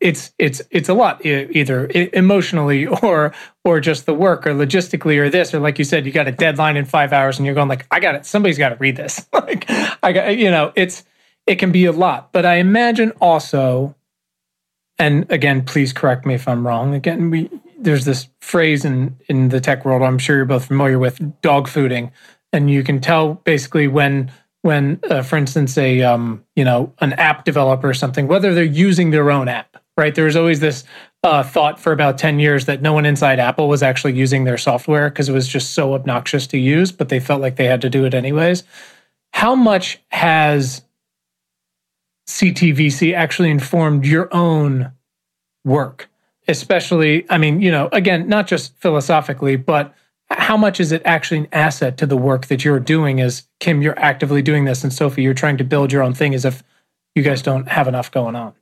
it's 0.00 0.32
it's 0.38 0.62
it's 0.70 0.88
a 0.88 0.94
lot, 0.94 1.24
either 1.24 1.90
emotionally 2.12 2.86
or 3.02 3.34
or 3.64 3.80
just 3.80 4.06
the 4.06 4.14
work 4.14 4.46
or 4.46 4.54
logistically 4.54 5.18
or 5.18 5.28
this 5.28 5.52
or 5.52 5.60
like 5.60 5.78
you 5.78 5.84
said, 5.84 6.06
you 6.06 6.12
got 6.12 6.28
a 6.28 6.32
deadline 6.32 6.76
in 6.76 6.84
five 6.84 7.12
hours 7.12 7.38
and 7.38 7.46
you're 7.46 7.54
going 7.54 7.68
like, 7.68 7.86
I 7.90 8.00
got 8.00 8.14
it. 8.14 8.24
Somebody's 8.24 8.58
got 8.58 8.70
to 8.70 8.76
read 8.76 8.96
this. 8.96 9.26
like 9.32 9.66
I 10.02 10.12
got, 10.12 10.36
you 10.36 10.50
know, 10.50 10.72
it's 10.74 11.04
it 11.46 11.56
can 11.56 11.70
be 11.70 11.84
a 11.84 11.92
lot. 11.92 12.32
But 12.32 12.46
I 12.46 12.56
imagine 12.56 13.12
also, 13.20 13.94
and 14.98 15.30
again, 15.30 15.64
please 15.64 15.92
correct 15.92 16.24
me 16.24 16.34
if 16.34 16.48
I'm 16.48 16.66
wrong. 16.66 16.94
Again, 16.94 17.30
we 17.30 17.50
there's 17.78 18.06
this 18.06 18.28
phrase 18.40 18.86
in 18.86 19.16
in 19.28 19.50
the 19.50 19.60
tech 19.60 19.84
world 19.84 20.02
I'm 20.02 20.18
sure 20.18 20.36
you're 20.36 20.46
both 20.46 20.66
familiar 20.66 20.98
with, 20.98 21.40
dog 21.42 21.68
fooding, 21.68 22.10
and 22.54 22.70
you 22.70 22.82
can 22.82 23.00
tell 23.00 23.34
basically 23.34 23.86
when 23.86 24.32
when, 24.66 25.00
uh, 25.08 25.22
for 25.22 25.36
instance, 25.36 25.78
a 25.78 26.02
um, 26.02 26.44
you 26.56 26.64
know 26.64 26.92
an 26.98 27.12
app 27.14 27.44
developer 27.44 27.88
or 27.88 27.94
something, 27.94 28.26
whether 28.26 28.52
they're 28.52 28.64
using 28.64 29.10
their 29.10 29.30
own 29.30 29.48
app, 29.48 29.76
right? 29.96 30.14
There 30.14 30.24
was 30.24 30.34
always 30.34 30.58
this 30.58 30.82
uh, 31.22 31.44
thought 31.44 31.80
for 31.80 31.92
about 31.92 32.18
ten 32.18 32.40
years 32.40 32.66
that 32.66 32.82
no 32.82 32.92
one 32.92 33.06
inside 33.06 33.38
Apple 33.38 33.68
was 33.68 33.82
actually 33.82 34.14
using 34.14 34.42
their 34.42 34.58
software 34.58 35.08
because 35.08 35.28
it 35.28 35.32
was 35.32 35.46
just 35.46 35.72
so 35.72 35.94
obnoxious 35.94 36.48
to 36.48 36.58
use, 36.58 36.90
but 36.90 37.08
they 37.08 37.20
felt 37.20 37.40
like 37.40 37.54
they 37.54 37.66
had 37.66 37.80
to 37.82 37.88
do 37.88 38.04
it 38.04 38.12
anyways. 38.12 38.64
How 39.32 39.54
much 39.54 40.00
has 40.08 40.82
CTVC 42.28 43.14
actually 43.14 43.50
informed 43.50 44.04
your 44.04 44.28
own 44.34 44.90
work? 45.64 46.10
Especially, 46.48 47.24
I 47.30 47.38
mean, 47.38 47.60
you 47.60 47.70
know, 47.70 47.88
again, 47.92 48.28
not 48.28 48.48
just 48.48 48.76
philosophically, 48.78 49.56
but 49.56 49.94
how 50.30 50.56
much 50.56 50.80
is 50.80 50.92
it 50.92 51.02
actually 51.04 51.38
an 51.38 51.48
asset 51.52 51.96
to 51.98 52.06
the 52.06 52.16
work 52.16 52.46
that 52.46 52.64
you're 52.64 52.80
doing? 52.80 53.20
As 53.20 53.44
kim 53.60 53.82
you're 53.82 53.98
actively 53.98 54.42
doing 54.42 54.64
this 54.64 54.82
and 54.82 54.92
sophie 54.92 55.22
you're 55.22 55.34
trying 55.34 55.56
to 55.58 55.64
build 55.64 55.92
your 55.92 56.02
own 56.02 56.14
thing 56.14 56.34
as 56.34 56.44
if 56.44 56.62
you 57.14 57.22
guys 57.22 57.42
don't 57.42 57.68
have 57.68 57.88
enough 57.88 58.10
going 58.10 58.36
on. 58.36 58.52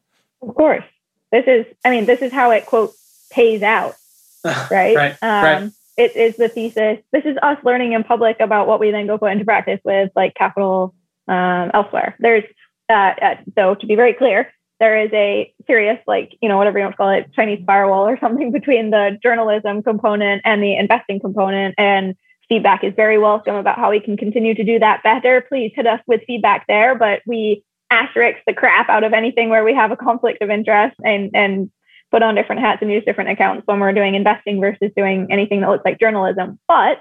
Of 0.42 0.54
course. 0.54 0.84
This 1.32 1.44
is 1.46 1.66
i 1.84 1.90
mean 1.90 2.04
this 2.04 2.22
is 2.22 2.32
how 2.32 2.50
it 2.50 2.66
quote 2.66 2.92
pays 3.30 3.62
out 3.62 3.94
right 4.44 4.94
right, 4.94 5.16
um, 5.22 5.44
right. 5.44 5.72
it 5.96 6.14
is 6.14 6.36
the 6.36 6.48
thesis. 6.48 6.98
This 7.12 7.24
is 7.24 7.36
us 7.42 7.58
learning 7.64 7.92
in 7.92 8.04
public 8.04 8.38
about 8.40 8.66
what 8.66 8.78
we 8.78 8.90
then 8.90 9.06
go 9.06 9.18
put 9.18 9.32
into 9.32 9.44
practice 9.44 9.80
with 9.84 10.12
like 10.14 10.34
capital 10.34 10.94
um, 11.28 11.70
elsewhere. 11.72 12.14
There's 12.18 12.44
uh, 12.88 13.14
uh, 13.20 13.36
so 13.56 13.74
to 13.74 13.86
be 13.86 13.96
very 13.96 14.12
clear 14.12 14.52
there 14.80 15.00
is 15.04 15.10
a 15.12 15.52
serious, 15.66 15.98
like, 16.06 16.36
you 16.42 16.48
know, 16.48 16.56
whatever 16.56 16.78
you 16.78 16.84
want 16.84 16.94
to 16.94 16.96
call 16.96 17.10
it, 17.10 17.32
Chinese 17.34 17.62
firewall 17.66 18.08
or 18.08 18.18
something 18.18 18.50
between 18.52 18.90
the 18.90 19.18
journalism 19.22 19.82
component 19.82 20.42
and 20.44 20.62
the 20.62 20.76
investing 20.76 21.20
component. 21.20 21.74
And 21.78 22.14
feedback 22.48 22.84
is 22.84 22.92
very 22.94 23.18
welcome 23.18 23.54
about 23.54 23.78
how 23.78 23.90
we 23.90 24.00
can 24.00 24.16
continue 24.16 24.54
to 24.54 24.64
do 24.64 24.78
that 24.78 25.02
better. 25.02 25.44
Please 25.48 25.72
hit 25.74 25.86
us 25.86 26.00
with 26.06 26.22
feedback 26.26 26.66
there. 26.66 26.94
But 26.94 27.22
we 27.26 27.64
asterisk 27.90 28.40
the 28.46 28.54
crap 28.54 28.88
out 28.88 29.04
of 29.04 29.12
anything 29.12 29.48
where 29.48 29.64
we 29.64 29.74
have 29.74 29.92
a 29.92 29.96
conflict 29.96 30.42
of 30.42 30.50
interest 30.50 30.96
and, 31.04 31.30
and 31.34 31.70
put 32.10 32.22
on 32.22 32.34
different 32.34 32.60
hats 32.60 32.82
and 32.82 32.90
use 32.90 33.04
different 33.04 33.30
accounts 33.30 33.66
when 33.66 33.80
we're 33.80 33.92
doing 33.92 34.14
investing 34.14 34.60
versus 34.60 34.90
doing 34.96 35.28
anything 35.30 35.60
that 35.60 35.68
looks 35.70 35.84
like 35.84 36.00
journalism. 36.00 36.58
But 36.66 37.00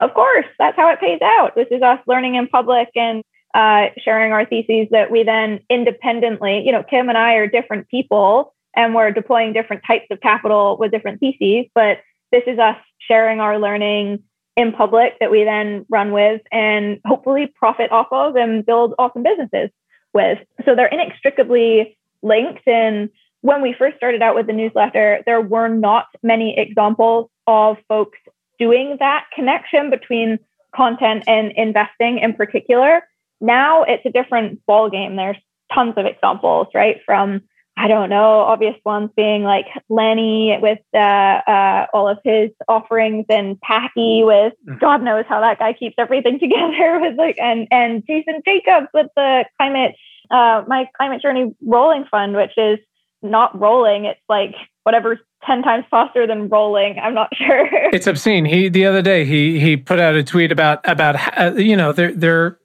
of 0.00 0.12
course, 0.14 0.46
that's 0.58 0.76
how 0.76 0.90
it 0.92 1.00
pays 1.00 1.20
out. 1.22 1.54
This 1.54 1.68
is 1.70 1.82
us 1.82 2.00
learning 2.06 2.34
in 2.34 2.48
public 2.48 2.88
and 2.94 3.22
uh, 3.54 3.86
sharing 4.04 4.32
our 4.32 4.44
theses 4.44 4.88
that 4.90 5.10
we 5.10 5.22
then 5.22 5.60
independently, 5.70 6.62
you 6.64 6.72
know, 6.72 6.82
Kim 6.82 7.08
and 7.08 7.16
I 7.18 7.34
are 7.34 7.46
different 7.46 7.88
people 7.88 8.54
and 8.74 8.94
we're 8.94 9.10
deploying 9.10 9.52
different 9.52 9.82
types 9.86 10.06
of 10.10 10.20
capital 10.20 10.76
with 10.78 10.90
different 10.90 11.20
theses, 11.20 11.70
but 11.74 11.98
this 12.32 12.42
is 12.46 12.58
us 12.58 12.76
sharing 12.98 13.40
our 13.40 13.58
learning 13.58 14.22
in 14.56 14.72
public 14.72 15.18
that 15.20 15.30
we 15.30 15.44
then 15.44 15.84
run 15.88 16.12
with 16.12 16.40
and 16.50 17.00
hopefully 17.06 17.46
profit 17.46 17.92
off 17.92 18.08
of 18.10 18.36
and 18.36 18.64
build 18.64 18.94
awesome 18.98 19.22
businesses 19.22 19.70
with. 20.12 20.38
So 20.64 20.74
they're 20.74 20.86
inextricably 20.86 21.96
linked. 22.22 22.66
And 22.66 23.10
when 23.42 23.62
we 23.62 23.74
first 23.78 23.96
started 23.96 24.22
out 24.22 24.34
with 24.34 24.46
the 24.46 24.52
newsletter, 24.52 25.22
there 25.26 25.40
were 25.40 25.68
not 25.68 26.06
many 26.22 26.58
examples 26.58 27.30
of 27.46 27.76
folks 27.86 28.18
doing 28.58 28.96
that 28.98 29.26
connection 29.34 29.90
between 29.90 30.38
content 30.74 31.24
and 31.26 31.52
investing 31.52 32.18
in 32.18 32.34
particular. 32.34 33.02
Now 33.40 33.84
it's 33.84 34.04
a 34.06 34.10
different 34.10 34.64
ball 34.66 34.90
game. 34.90 35.16
There's 35.16 35.36
tons 35.74 35.94
of 35.96 36.06
examples, 36.06 36.68
right? 36.74 36.96
From 37.04 37.42
I 37.78 37.88
don't 37.88 38.08
know, 38.08 38.40
obvious 38.40 38.74
ones 38.86 39.10
being 39.16 39.42
like 39.42 39.66
Lenny 39.90 40.56
with 40.62 40.78
uh, 40.94 40.98
uh, 40.98 41.86
all 41.92 42.08
of 42.08 42.18
his 42.24 42.50
offerings 42.68 43.26
and 43.28 43.60
Packy 43.60 44.22
with 44.24 44.54
mm. 44.66 44.80
God 44.80 45.02
knows 45.02 45.26
how 45.28 45.40
that 45.42 45.58
guy 45.58 45.74
keeps 45.74 45.94
everything 45.98 46.38
together 46.40 47.00
with 47.00 47.18
like 47.18 47.36
and 47.38 47.68
and 47.70 48.02
Jason 48.06 48.40
Jacobs 48.46 48.88
with 48.94 49.08
the 49.14 49.44
climate 49.58 49.94
uh, 50.30 50.62
my 50.66 50.88
climate 50.96 51.22
journey 51.22 51.54
rolling 51.64 52.04
fund, 52.10 52.34
which 52.34 52.52
is 52.56 52.78
not 53.22 53.58
rolling. 53.58 54.06
It's 54.06 54.20
like 54.28 54.54
whatever's 54.82 55.18
10 55.44 55.62
times 55.62 55.84
faster 55.90 56.26
than 56.26 56.48
rolling. 56.48 56.98
I'm 56.98 57.14
not 57.14 57.28
sure. 57.36 57.68
It's 57.92 58.06
obscene. 58.06 58.46
He 58.46 58.68
the 58.68 58.86
other 58.86 59.02
day 59.02 59.24
he 59.26 59.60
he 59.60 59.76
put 59.76 60.00
out 60.00 60.14
a 60.14 60.24
tweet 60.24 60.50
about 60.50 60.80
about 60.84 61.16
uh, 61.38 61.52
you 61.56 61.76
know 61.76 61.92
they're 61.92 62.12
they're 62.12 62.58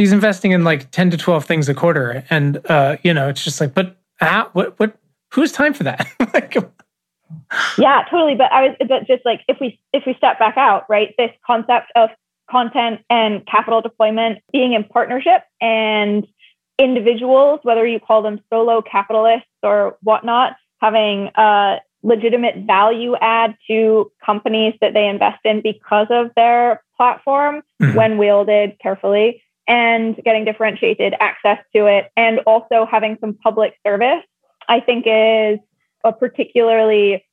he's 0.00 0.12
investing 0.12 0.52
in 0.52 0.64
like 0.64 0.90
10 0.92 1.10
to 1.10 1.16
12 1.16 1.44
things 1.44 1.68
a 1.68 1.74
quarter 1.74 2.24
and 2.30 2.60
uh 2.70 2.96
you 3.02 3.12
know 3.12 3.28
it's 3.28 3.44
just 3.44 3.60
like 3.60 3.74
but 3.74 3.96
ah, 4.22 4.48
what 4.54 4.78
what 4.80 4.96
who's 5.32 5.52
time 5.52 5.74
for 5.74 5.84
that 5.84 6.06
like, 6.34 6.56
yeah 7.78 8.02
totally 8.10 8.34
but 8.34 8.50
i 8.50 8.68
was 8.68 8.76
but 8.88 9.06
just 9.06 9.24
like 9.24 9.42
if 9.46 9.58
we 9.60 9.78
if 9.92 10.04
we 10.06 10.14
step 10.14 10.38
back 10.38 10.56
out 10.56 10.84
right 10.88 11.14
this 11.18 11.30
concept 11.46 11.92
of 11.94 12.08
content 12.50 13.00
and 13.10 13.46
capital 13.46 13.80
deployment 13.80 14.40
being 14.52 14.72
in 14.72 14.82
partnership 14.84 15.42
and 15.60 16.26
individuals 16.78 17.60
whether 17.62 17.86
you 17.86 18.00
call 18.00 18.22
them 18.22 18.40
solo 18.50 18.80
capitalists 18.80 19.46
or 19.62 19.98
whatnot 20.02 20.56
having 20.80 21.30
a 21.36 21.76
legitimate 22.02 22.56
value 22.66 23.14
add 23.20 23.54
to 23.66 24.10
companies 24.24 24.72
that 24.80 24.94
they 24.94 25.06
invest 25.06 25.38
in 25.44 25.60
because 25.60 26.06
of 26.08 26.30
their 26.34 26.82
platform 26.96 27.62
mm-hmm. 27.80 27.94
when 27.94 28.16
wielded 28.16 28.78
carefully 28.82 29.42
and 29.70 30.16
getting 30.24 30.44
differentiated 30.44 31.14
access 31.20 31.58
to 31.74 31.86
it 31.86 32.10
and 32.16 32.40
also 32.40 32.86
having 32.90 33.16
some 33.20 33.34
public 33.34 33.74
service, 33.86 34.24
I 34.68 34.80
think 34.80 35.04
is 35.06 35.60
a 36.04 36.12
particularly 36.12 37.24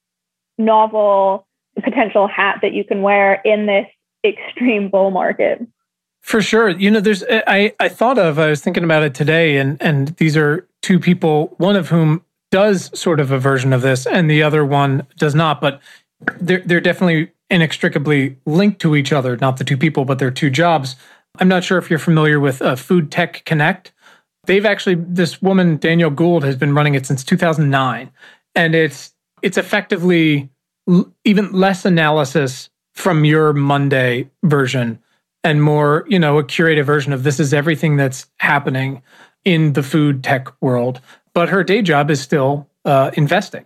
novel 0.60 1.48
potential 1.84 2.28
hat 2.28 2.60
that 2.62 2.74
you 2.74 2.84
can 2.84 3.02
wear 3.02 3.42
in 3.44 3.66
this 3.66 3.88
extreme 4.24 4.90
bull 4.90 5.10
market. 5.10 5.66
For 6.22 6.42
sure. 6.42 6.70
You 6.70 6.92
know, 6.92 7.00
there's 7.00 7.24
I 7.28 7.74
I 7.80 7.90
thought 7.90 8.20
of 8.20 8.38
I 8.38 8.50
was 8.50 8.62
thinking 8.62 8.84
about 8.84 9.02
it 9.02 9.16
today 9.16 9.58
and 9.58 9.82
and 9.82 10.10
these 10.18 10.38
are 10.38 10.68
two 10.84 11.00
people, 11.00 11.56
one 11.58 11.76
of 11.76 11.90
whom 11.90 12.24
does 12.52 12.98
sort 12.98 13.20
of 13.20 13.32
a 13.32 13.40
version 13.40 13.74
of 13.74 13.82
this 13.82 14.06
and 14.06 14.30
the 14.30 14.44
other 14.44 14.64
one 14.64 15.08
does 15.18 15.34
not, 15.34 15.60
but 15.60 15.82
they're 16.40 16.62
they're 16.66 16.82
definitely 16.82 17.32
inextricably 17.50 18.38
linked 18.46 18.80
to 18.82 18.96
each 18.96 19.12
other, 19.12 19.38
not 19.38 19.58
the 19.58 19.64
two 19.64 19.78
people, 19.78 20.06
but 20.06 20.20
their 20.20 20.32
two 20.32 20.50
jobs. 20.50 20.96
I'm 21.40 21.48
not 21.48 21.64
sure 21.64 21.78
if 21.78 21.90
you're 21.90 22.00
familiar 22.00 22.40
with 22.40 22.62
uh, 22.62 22.76
Food 22.76 23.12
Tech 23.12 23.44
Connect. 23.46 23.92
They've 24.46 24.66
actually 24.66 24.96
this 24.96 25.42
woman 25.42 25.78
Danielle 25.78 26.10
Gould 26.10 26.44
has 26.44 26.56
been 26.56 26.74
running 26.74 26.96
it 26.96 27.06
since 27.06 27.24
2009, 27.24 28.12
and 28.56 28.76
it's 28.76 29.14
it's 29.42 29.58
effectively 29.58 30.50
l- 30.90 31.14
even 31.26 31.52
less 31.52 31.86
analysis 31.86 32.70
from 32.94 33.26
your 33.26 33.54
Monday 33.54 34.30
version 34.44 35.00
and 35.44 35.62
more, 35.62 36.06
you 36.10 36.18
know, 36.18 36.38
a 36.40 36.44
curated 36.44 36.86
version 36.86 37.14
of 37.14 37.24
this 37.24 37.40
is 37.40 37.54
everything 37.54 37.96
that's 37.96 38.28
happening 38.40 39.02
in 39.46 39.74
the 39.74 39.84
food 39.84 40.24
tech 40.24 40.50
world. 40.62 41.00
But 41.34 41.50
her 41.50 41.64
day 41.64 41.82
job 41.82 42.10
is 42.10 42.20
still 42.20 42.68
uh, 42.86 43.12
investing, 43.14 43.66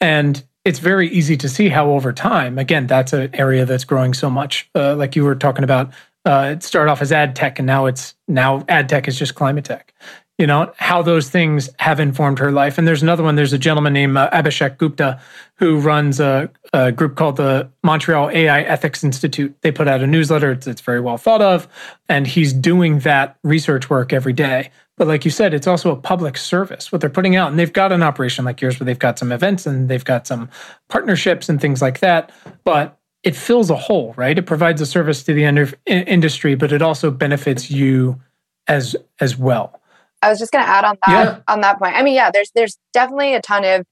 and 0.00 0.44
it's 0.64 0.80
very 0.80 1.08
easy 1.08 1.36
to 1.36 1.48
see 1.48 1.68
how 1.68 1.90
over 1.92 2.12
time, 2.12 2.58
again, 2.58 2.88
that's 2.88 3.12
an 3.12 3.30
area 3.34 3.64
that's 3.64 3.84
growing 3.84 4.12
so 4.12 4.28
much. 4.28 4.68
Uh, 4.74 4.96
like 4.96 5.14
you 5.14 5.24
were 5.24 5.36
talking 5.36 5.64
about 5.64 5.92
uh, 6.26 6.54
it 6.56 6.62
started 6.62 6.90
off 6.90 7.00
as 7.00 7.12
ad 7.12 7.36
tech 7.36 7.58
and 7.58 7.66
now 7.66 7.86
it's 7.86 8.14
now 8.26 8.64
ad 8.68 8.88
tech 8.88 9.06
is 9.06 9.18
just 9.18 9.36
climate 9.36 9.64
tech. 9.64 9.94
You 10.38 10.46
know 10.46 10.70
how 10.76 11.00
those 11.00 11.30
things 11.30 11.70
have 11.78 11.98
informed 11.98 12.38
her 12.40 12.52
life. 12.52 12.76
And 12.76 12.86
there's 12.86 13.02
another 13.02 13.22
one. 13.22 13.36
There's 13.36 13.54
a 13.54 13.58
gentleman 13.58 13.94
named 13.94 14.18
uh, 14.18 14.28
abhishek 14.32 14.76
gupta 14.76 15.18
who 15.54 15.78
runs 15.78 16.20
a, 16.20 16.50
a, 16.74 16.92
group 16.92 17.16
called 17.16 17.36
the 17.36 17.70
montreal 17.82 18.28
ai 18.28 18.60
ethics 18.62 19.02
institute. 19.02 19.56
They 19.62 19.72
put 19.72 19.88
out 19.88 20.02
a 20.02 20.06
newsletter. 20.06 20.52
It's, 20.52 20.66
it's 20.66 20.82
very 20.82 21.00
well 21.00 21.16
thought 21.16 21.40
of. 21.40 21.66
And 22.10 22.26
he's 22.26 22.52
doing 22.52 22.98
that 22.98 23.38
research 23.44 23.88
work 23.88 24.12
every 24.12 24.34
day. 24.34 24.70
But 24.98 25.08
like 25.08 25.24
you 25.24 25.30
said 25.30 25.54
it's 25.54 25.66
also 25.66 25.90
a 25.90 25.96
public 25.96 26.36
service 26.36 26.92
what 26.92 27.00
they're 27.00 27.08
putting 27.08 27.36
out. 27.36 27.50
And 27.50 27.58
they've 27.58 27.72
got 27.72 27.92
an 27.92 28.02
operation 28.02 28.44
like 28.44 28.60
yours 28.60 28.78
where 28.78 28.84
they've 28.84 28.98
got 28.98 29.18
some 29.18 29.32
events 29.32 29.64
and 29.64 29.88
they've 29.88 30.04
got 30.04 30.26
some 30.26 30.50
partnerships 30.88 31.48
and 31.48 31.60
things 31.60 31.80
like 31.80 32.00
that. 32.00 32.30
But 32.64 32.95
it 33.26 33.34
fills 33.34 33.70
a 33.70 33.76
hole, 33.76 34.14
right? 34.16 34.38
It 34.38 34.46
provides 34.46 34.80
a 34.80 34.86
service 34.86 35.24
to 35.24 35.34
the 35.34 35.74
industry, 35.84 36.54
but 36.54 36.72
it 36.72 36.80
also 36.80 37.10
benefits 37.10 37.72
you 37.72 38.20
as 38.68 38.94
as 39.20 39.36
well. 39.36 39.80
I 40.22 40.30
was 40.30 40.38
just 40.38 40.52
going 40.52 40.64
to 40.64 40.70
add 40.70 40.84
on 40.84 40.96
that 41.06 41.12
yeah. 41.12 41.52
on 41.52 41.60
that 41.62 41.80
point. 41.80 41.96
I 41.96 42.04
mean, 42.04 42.14
yeah, 42.14 42.30
there's 42.30 42.52
there's 42.54 42.78
definitely 42.94 43.34
a 43.34 43.42
ton 43.42 43.64
of 43.64 43.84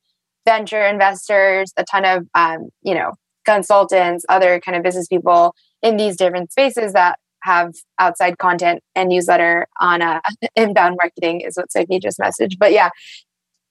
venture 0.47 0.87
investors, 0.87 1.73
a 1.77 1.85
ton 1.85 2.05
of 2.05 2.27
um, 2.37 2.69
you 2.83 2.95
know 2.95 3.15
consultants, 3.45 4.25
other 4.29 4.61
kind 4.61 4.77
of 4.77 4.85
business 4.85 5.09
people 5.09 5.53
in 5.83 5.97
these 5.97 6.17
different 6.17 6.53
spaces 6.53 6.93
that 6.93 7.19
have 7.43 7.75
outside 7.99 8.39
content 8.39 8.83
and 8.95 9.09
newsletter 9.09 9.67
on 9.81 10.01
a 10.01 10.23
inbound 10.57 10.97
marketing 10.97 11.41
is 11.41 11.57
what 11.57 11.73
Sophie 11.73 11.99
just 11.99 12.21
messaged. 12.21 12.57
But 12.59 12.71
yeah, 12.71 12.91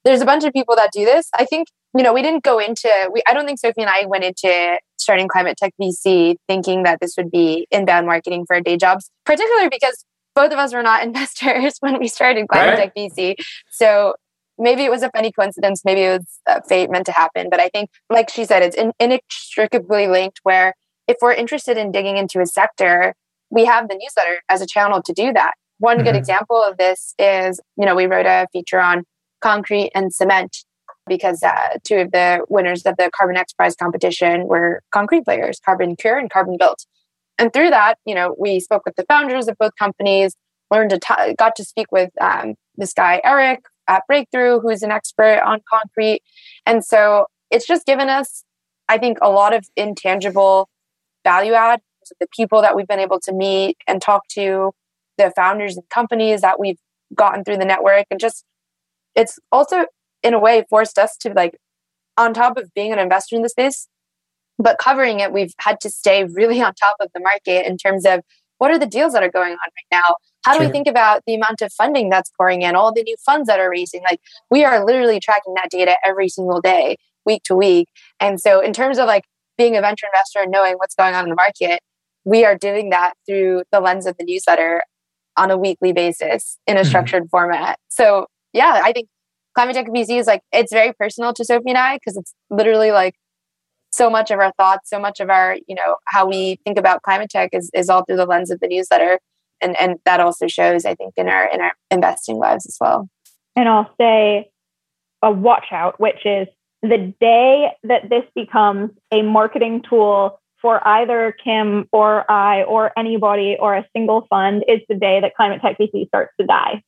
there's 0.03 0.22
a 0.22 0.26
bunch 0.26 0.43
of 0.43 0.51
people 0.51 0.76
that 0.76 0.89
do 0.91 1.05
this. 1.05 1.30
I 1.34 1.45
think 1.45 1.70
you 1.95 2.03
know 2.03 2.14
we 2.14 2.22
didn't 2.22 2.43
go 2.43 2.59
into 2.59 2.89
we. 3.14 3.24
I 3.26 3.34
don't 3.34 3.45
think 3.45 3.59
Sophie 3.59 3.82
and 3.82 3.89
I 3.89 4.05
went 4.05 4.26
into 4.26 4.78
starting 5.04 5.28
Climate 5.28 5.58
Tech 5.58 5.74
VC 5.82 6.36
thinking 6.47 6.84
that 6.84 6.99
this 6.99 7.16
would 7.18 7.30
be 7.30 7.68
inbound 7.72 8.08
marketing 8.08 8.45
for 8.47 8.56
our 8.56 8.62
day 8.62 8.78
jobs, 8.78 9.10
particularly 9.26 9.70
because 9.70 10.06
both 10.36 10.51
of 10.51 10.58
us 10.58 10.74
were 10.74 10.84
not 10.84 11.04
investors 11.08 11.76
when 11.80 11.99
we 11.99 12.08
started 12.08 12.47
Climate 12.47 12.80
right. 12.80 12.93
Tech 12.93 12.95
VC. 12.95 13.36
So 13.70 14.16
maybe 14.58 14.84
it 14.84 14.91
was 14.91 15.04
a 15.04 15.10
funny 15.12 15.32
coincidence, 15.32 15.82
maybe 15.86 16.01
it 16.01 16.22
was 16.22 16.64
fate 16.68 16.89
meant 16.89 17.06
to 17.08 17.12
happen. 17.12 17.49
But 17.49 17.60
I 17.60 17.70
think, 17.70 17.89
like 18.10 18.30
she 18.30 18.45
said, 18.45 18.64
it's 18.64 18.76
in, 18.76 18.93
inextricably 18.99 20.08
linked. 20.08 20.39
Where 20.43 20.74
if 21.08 21.18
we're 21.22 21.34
interested 21.34 21.78
in 21.78 21.91
digging 21.91 22.18
into 22.18 22.39
a 22.39 22.45
sector, 22.45 23.14
we 23.49 23.66
have 23.66 23.89
the 23.89 23.95
newsletter 23.95 24.41
as 24.49 24.62
a 24.62 24.68
channel 24.68 25.01
to 25.01 25.14
do 25.14 25.34
that. 25.34 25.54
One 25.80 25.97
mm-hmm. 25.97 26.06
good 26.06 26.16
example 26.16 26.62
of 26.62 26.78
this 26.78 27.14
is, 27.20 27.60
you 27.78 27.86
know, 27.86 27.95
we 27.95 28.06
wrote 28.06 28.26
a 28.26 28.47
feature 28.54 28.80
on 28.80 29.04
concrete 29.41 29.91
and 29.93 30.14
cement 30.14 30.64
because 31.08 31.43
uh, 31.43 31.78
two 31.84 31.97
of 31.97 32.12
the 32.12 32.45
winners 32.49 32.84
of 32.86 32.95
the 32.97 33.10
Carbon 33.16 33.38
X 33.38 33.54
Prize 33.54 33.76
competition 33.76 34.47
were 34.47 34.82
concrete 34.91 35.26
players, 35.26 35.60
CarbonCure 35.68 36.20
and 36.20 36.32
CarbonBuilt. 36.32 36.86
And 37.38 37.51
through 37.51 37.72
that, 37.72 37.95
you 38.06 38.16
know, 38.16 38.36
we 38.38 38.60
spoke 38.60 38.84
with 38.86 38.95
the 38.95 39.06
founders 39.08 39.47
of 39.47 39.58
both 39.58 39.72
companies, 39.78 40.36
learned 40.72 40.91
to 40.91 40.99
t- 40.99 41.34
got 41.38 41.56
to 41.56 41.64
speak 41.64 41.91
with 41.91 42.10
um, 42.22 42.56
this 42.76 42.93
guy 42.93 43.22
Eric 43.24 43.62
at 43.88 44.04
Breakthrough, 44.08 44.60
who's 44.60 44.82
an 44.84 44.91
expert 44.91 45.41
on 45.45 45.62
concrete, 45.70 46.22
and 46.66 46.86
so 46.86 47.28
it's 47.51 47.68
just 47.68 47.86
given 47.86 48.10
us, 48.10 48.43
I 48.88 48.97
think, 48.97 49.18
a 49.22 49.30
lot 49.30 49.54
of 49.54 49.68
intangible 49.76 50.70
value 51.24 51.54
add. 51.54 51.82
The 52.20 52.28
people 52.36 52.62
that 52.62 52.76
we've 52.76 52.88
been 52.88 52.99
able 52.99 53.20
to 53.22 53.32
meet 53.32 53.78
and 53.88 54.01
talk 54.01 54.28
to, 54.30 54.72
the 55.18 55.32
founders 55.36 55.78
and 55.78 55.88
companies 55.89 56.41
that 56.41 56.60
we've 56.60 56.80
gotten 57.16 57.43
through 57.43 57.58
the 57.58 57.66
network, 57.66 58.06
and 58.12 58.20
just 58.20 58.43
it's 59.16 59.39
also 59.51 59.86
in 60.24 60.34
a 60.34 60.40
way 60.40 60.64
forced 60.70 60.98
us 60.98 61.18
to 61.18 61.30
like 61.34 61.58
on 62.18 62.34
top 62.34 62.58
of 62.58 62.74
being 62.74 62.92
an 62.92 63.00
investor 63.00 63.36
in 63.36 63.42
the 63.42 63.50
space 63.50 63.88
but 64.60 64.78
covering 64.78 65.20
it, 65.20 65.32
we've 65.32 65.54
had 65.60 65.80
to 65.82 65.90
stay 65.90 66.24
really 66.26 66.62
on 66.64 66.74
top 66.76 66.96
of 67.00 67.10
the 67.14 67.20
market 67.20 67.66
in 67.66 67.78
terms 67.78 68.06
of 68.06 68.22
what 68.60 68.72
are 68.72 68.80
the 68.80 68.86
deals 68.86 69.14
that 69.14 69.24
are 69.24 69.32
going 69.32 69.52
on 69.52 69.58
right 69.58 69.92
now? 69.92 70.16
How 70.46 70.54
do 70.54 70.60
sure. 70.60 70.68
we 70.68 70.72
think 70.72 70.88
about 70.88 71.22
the 71.26 71.36
amount 71.36 71.62
of 71.62 71.72
funding 71.74 72.10
that's 72.10 72.32
pouring 72.38 72.62
in, 72.62 72.76
all 72.76 72.94
the 72.94 73.04
new 73.04 73.16
funds 73.26 73.48
that 73.48 73.60
are 73.60 73.70
raising? 73.70 74.02
Like 74.04 74.20
we 74.50 74.64
are 74.64 74.86
literally 74.86 75.20
tracking 75.20 75.54
that 75.56 75.70
data 75.70 75.98
every 76.06 76.30
single 76.30 76.62
day, 76.62 76.98
week 77.26 77.44
to 77.44 77.56
week. 77.56 77.90
And 78.20 78.40
so 78.40 78.62
in 78.62 78.72
terms 78.72 79.00
of 79.00 79.08
like 79.08 79.26
being 79.58 79.76
a 79.76 79.82
venture 79.82 80.08
investor 80.14 80.40
and 80.40 80.52
knowing 80.52 80.76
what's 80.76 80.96
going 80.96 81.14
on 81.14 81.24
in 81.24 81.30
the 81.30 81.36
market, 81.36 81.82
we 82.26 82.46
are 82.46 82.58
doing 82.58 82.90
that 82.92 83.14
through 83.26 83.64
the 83.72 83.82
lens 83.82 84.06
of 84.06 84.16
the 84.18 84.24
newsletter 84.24 84.84
on 85.36 85.52
a 85.52 85.58
weekly 85.58 85.92
basis 85.92 86.58
in 86.68 86.78
a 86.78 86.82
mm-hmm. 86.82 86.90
structured 86.90 87.30
format. 87.30 87.80
So 87.90 88.28
yeah, 88.54 88.82
I 88.84 88.94
think 88.94 89.10
Climate 89.56 89.76
Tech 89.76 89.88
VC 89.88 90.20
is 90.20 90.28
like 90.28 90.41
it's 90.51 90.74
very 90.74 90.93
personal 90.93 91.34
to 91.34 91.45
Sophie 91.45 91.70
and 91.70 91.78
I 91.78 91.95
because 91.97 92.18
it's 92.18 92.34
literally 92.49 92.91
like 92.91 93.16
so 93.93 94.10
much 94.10 94.32
of 94.32 94.39
our 94.39 94.51
thoughts, 94.54 94.89
so 94.89 94.99
much 94.99 95.20
of 95.20 95.30
our, 95.30 95.58
you 95.68 95.76
know, 95.76 95.97
how 96.06 96.28
we 96.28 96.60
think 96.66 96.80
about 96.80 97.04
climate 97.04 97.30
tech 97.30 97.51
is, 97.54 97.70
is 97.76 97.89
all 97.89 98.04
through 98.04 98.16
the 98.16 98.26
lens 98.26 98.49
of 98.49 98.60
the 98.60 98.68
newsletter. 98.68 99.20
And, 99.62 99.80
and 99.80 99.97
that 100.06 100.20
also 100.20 100.47
shows, 100.47 100.84
I 100.84 100.95
think, 100.95 101.14
in 101.16 101.30
our 101.30 101.45
in 101.45 101.62
our 101.62 101.74
investing 101.91 102.38
lives 102.38 102.66
as 102.66 102.78
well. 102.82 103.08
And 103.56 103.70
I'll 103.70 103.93
say 103.99 104.49
a 105.22 105.32
watch 105.32 105.68
out, 105.72 105.99
which 105.99 106.26
is 106.26 106.47
the 106.82 107.14
day 107.22 107.70
that 107.84 108.10
this 108.10 108.24
becomes 108.36 108.91
a 109.12 109.22
marketing 109.22 109.84
tool 109.88 110.39
for 110.62 110.86
either 110.86 111.36
Kim 111.43 111.88
or 111.91 112.30
I 112.30 112.64
or 112.64 112.91
anybody 112.97 113.58
or 113.60 113.76
a 113.76 113.86
single 113.95 114.26
fund 114.30 114.64
is 114.68 114.80
the 114.89 114.95
day 114.95 115.22
that 115.22 115.36
climate 115.36 115.62
tech 115.62 115.78
VC 115.78 116.08
starts 116.08 116.34
to 116.39 116.47
die. 116.47 116.84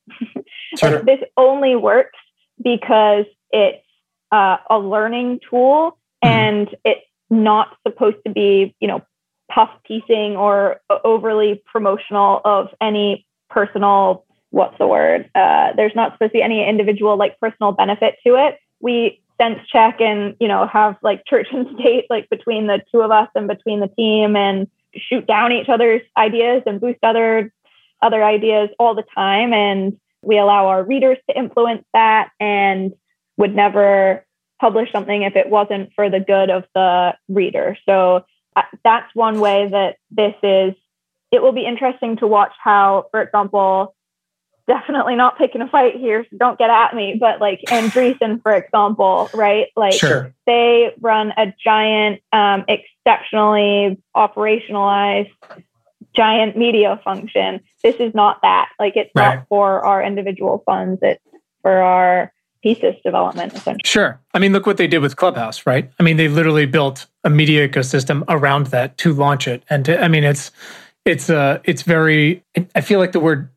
Sure. 0.76 1.02
this 1.04 1.20
only 1.36 1.76
works 1.76 2.18
because 2.62 3.26
it's 3.50 3.84
uh, 4.32 4.56
a 4.70 4.78
learning 4.78 5.40
tool 5.48 5.96
Mm-hmm. 6.24 6.34
and 6.34 6.76
it's 6.84 7.06
not 7.28 7.76
supposed 7.86 8.16
to 8.26 8.32
be, 8.32 8.74
you 8.80 8.88
know, 8.88 9.02
puff 9.50 9.70
piecing 9.84 10.36
or 10.36 10.80
overly 11.04 11.62
promotional 11.70 12.40
of 12.44 12.68
any 12.80 13.26
personal 13.48 14.24
what's 14.50 14.76
the 14.78 14.86
word 14.86 15.30
uh, 15.36 15.72
there's 15.76 15.94
not 15.94 16.12
supposed 16.12 16.32
to 16.32 16.38
be 16.38 16.42
any 16.42 16.68
individual 16.68 17.16
like 17.16 17.38
personal 17.38 17.70
benefit 17.70 18.16
to 18.26 18.34
it 18.34 18.58
we 18.80 19.22
sense 19.40 19.60
check 19.68 20.00
and 20.00 20.34
you 20.40 20.48
know 20.48 20.66
have 20.66 20.96
like 21.00 21.24
church 21.26 21.46
and 21.52 21.68
state 21.78 22.06
like 22.10 22.28
between 22.28 22.66
the 22.66 22.80
two 22.90 23.02
of 23.02 23.12
us 23.12 23.28
and 23.36 23.46
between 23.46 23.78
the 23.78 23.86
team 23.86 24.34
and 24.34 24.66
shoot 24.96 25.26
down 25.28 25.52
each 25.52 25.68
other's 25.68 26.02
ideas 26.16 26.62
and 26.66 26.80
boost 26.80 26.98
other 27.04 27.52
other 28.02 28.24
ideas 28.24 28.68
all 28.80 28.96
the 28.96 29.04
time 29.14 29.52
and 29.52 29.96
we 30.26 30.38
allow 30.38 30.66
our 30.66 30.82
readers 30.82 31.18
to 31.30 31.38
influence 31.38 31.84
that 31.92 32.30
and 32.40 32.92
would 33.36 33.54
never 33.54 34.26
publish 34.60 34.90
something 34.90 35.22
if 35.22 35.36
it 35.36 35.48
wasn't 35.48 35.92
for 35.94 36.10
the 36.10 36.20
good 36.20 36.50
of 36.50 36.64
the 36.74 37.14
reader. 37.28 37.78
So 37.86 38.24
uh, 38.56 38.62
that's 38.82 39.14
one 39.14 39.38
way 39.40 39.68
that 39.70 39.96
this 40.10 40.34
is. 40.42 40.74
It 41.30 41.42
will 41.42 41.52
be 41.52 41.66
interesting 41.66 42.16
to 42.18 42.26
watch 42.26 42.52
how, 42.62 43.06
for 43.10 43.20
example, 43.22 43.94
definitely 44.66 45.14
not 45.14 45.38
picking 45.38 45.60
a 45.60 45.68
fight 45.68 45.96
here, 45.96 46.24
so 46.28 46.36
don't 46.36 46.58
get 46.58 46.70
at 46.70 46.94
me, 46.94 47.16
but 47.20 47.40
like 47.40 47.60
Andreessen, 47.68 48.42
for 48.42 48.52
example, 48.52 49.28
right? 49.32 49.68
Like 49.76 49.94
sure. 49.94 50.34
they 50.46 50.92
run 51.00 51.32
a 51.36 51.54
giant, 51.62 52.20
um, 52.32 52.64
exceptionally 52.68 54.00
operationalized 54.16 55.30
giant 56.16 56.56
media 56.56 57.00
function. 57.04 57.60
This 57.82 57.96
is 57.96 58.14
not 58.14 58.38
that. 58.42 58.70
Like 58.78 58.96
it's 58.96 59.10
right. 59.14 59.36
not 59.36 59.48
for 59.48 59.84
our 59.84 60.02
individual 60.02 60.62
funds, 60.64 61.00
it's 61.02 61.22
for 61.62 61.72
our 61.72 62.32
thesis 62.62 62.96
development 63.04 63.52
essentially. 63.54 63.82
Sure. 63.84 64.20
I 64.34 64.38
mean, 64.38 64.52
look 64.52 64.66
what 64.66 64.76
they 64.76 64.86
did 64.86 64.98
with 64.98 65.16
Clubhouse, 65.16 65.66
right? 65.66 65.90
I 66.00 66.02
mean, 66.02 66.16
they 66.16 66.28
literally 66.28 66.66
built 66.66 67.06
a 67.22 67.30
media 67.30 67.68
ecosystem 67.68 68.24
around 68.28 68.68
that 68.68 68.96
to 68.98 69.12
launch 69.12 69.46
it. 69.46 69.62
And 69.70 69.84
to, 69.84 70.02
I 70.02 70.08
mean, 70.08 70.24
it's 70.24 70.50
it's 71.04 71.30
uh 71.30 71.60
it's 71.62 71.82
very 71.82 72.42
I 72.74 72.80
feel 72.80 72.98
like 72.98 73.12
the 73.12 73.20
word 73.20 73.48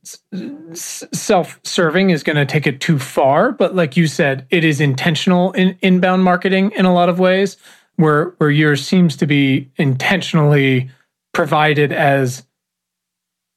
self-serving 0.74 2.12
is 2.12 2.22
going 2.22 2.36
to 2.36 2.46
take 2.46 2.68
it 2.68 2.80
too 2.80 3.00
far, 3.00 3.52
but 3.52 3.76
like 3.76 3.98
you 3.98 4.06
said, 4.06 4.46
it 4.52 4.64
is 4.64 4.80
intentional 4.80 5.52
in 5.54 5.76
inbound 5.82 6.24
marketing 6.24 6.72
in 6.76 6.86
a 6.86 6.94
lot 6.94 7.10
of 7.10 7.20
ways 7.20 7.58
where 7.96 8.36
where 8.38 8.52
yours 8.52 8.86
seems 8.86 9.16
to 9.18 9.26
be 9.26 9.72
intentionally 9.78 10.90
provided 11.34 11.92
as 11.92 12.46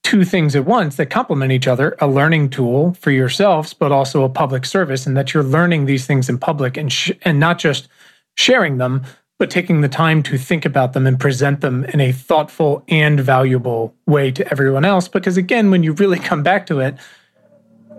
two 0.03 0.25
things 0.25 0.57
at 0.57 0.65
once 0.65 0.97
that 0.97 1.11
complement 1.11 1.53
each 1.53 1.69
other 1.69 1.97
a 2.01 2.09
learning 2.09 2.51
tool 2.51 2.95
for 2.95 3.11
yourselves 3.11 3.73
but 3.73 3.93
also 3.93 4.25
a 4.25 4.29
public 4.29 4.65
service 4.65 5.07
and 5.07 5.17
that 5.17 5.33
you're 5.33 5.43
learning 5.43 5.87
these 5.87 6.07
things 6.07 6.29
in 6.29 6.39
public 6.39 6.77
and 6.77 6.93
sh- 6.93 7.13
and 7.23 7.39
not 7.39 7.59
just 7.59 7.89
sharing 8.37 8.79
them 8.79 9.03
but 9.39 9.51
taking 9.51 9.81
the 9.81 9.89
time 9.89 10.23
to 10.23 10.39
think 10.39 10.65
about 10.65 10.93
them 10.93 11.07
and 11.07 11.19
present 11.19 11.61
them 11.63 11.85
in 11.87 12.01
a 12.01 12.13
thoughtful 12.13 12.85
and 12.89 13.19
valuable 13.19 13.93
way 14.07 14.31
to 14.31 14.49
everyone 14.53 14.85
else. 14.85 15.09
Because 15.09 15.37
again 15.37 15.71
when 15.71 15.83
you 15.83 15.93
really 15.93 16.19
come 16.19 16.43
back 16.43 16.67
to 16.67 16.81
it 16.81 16.97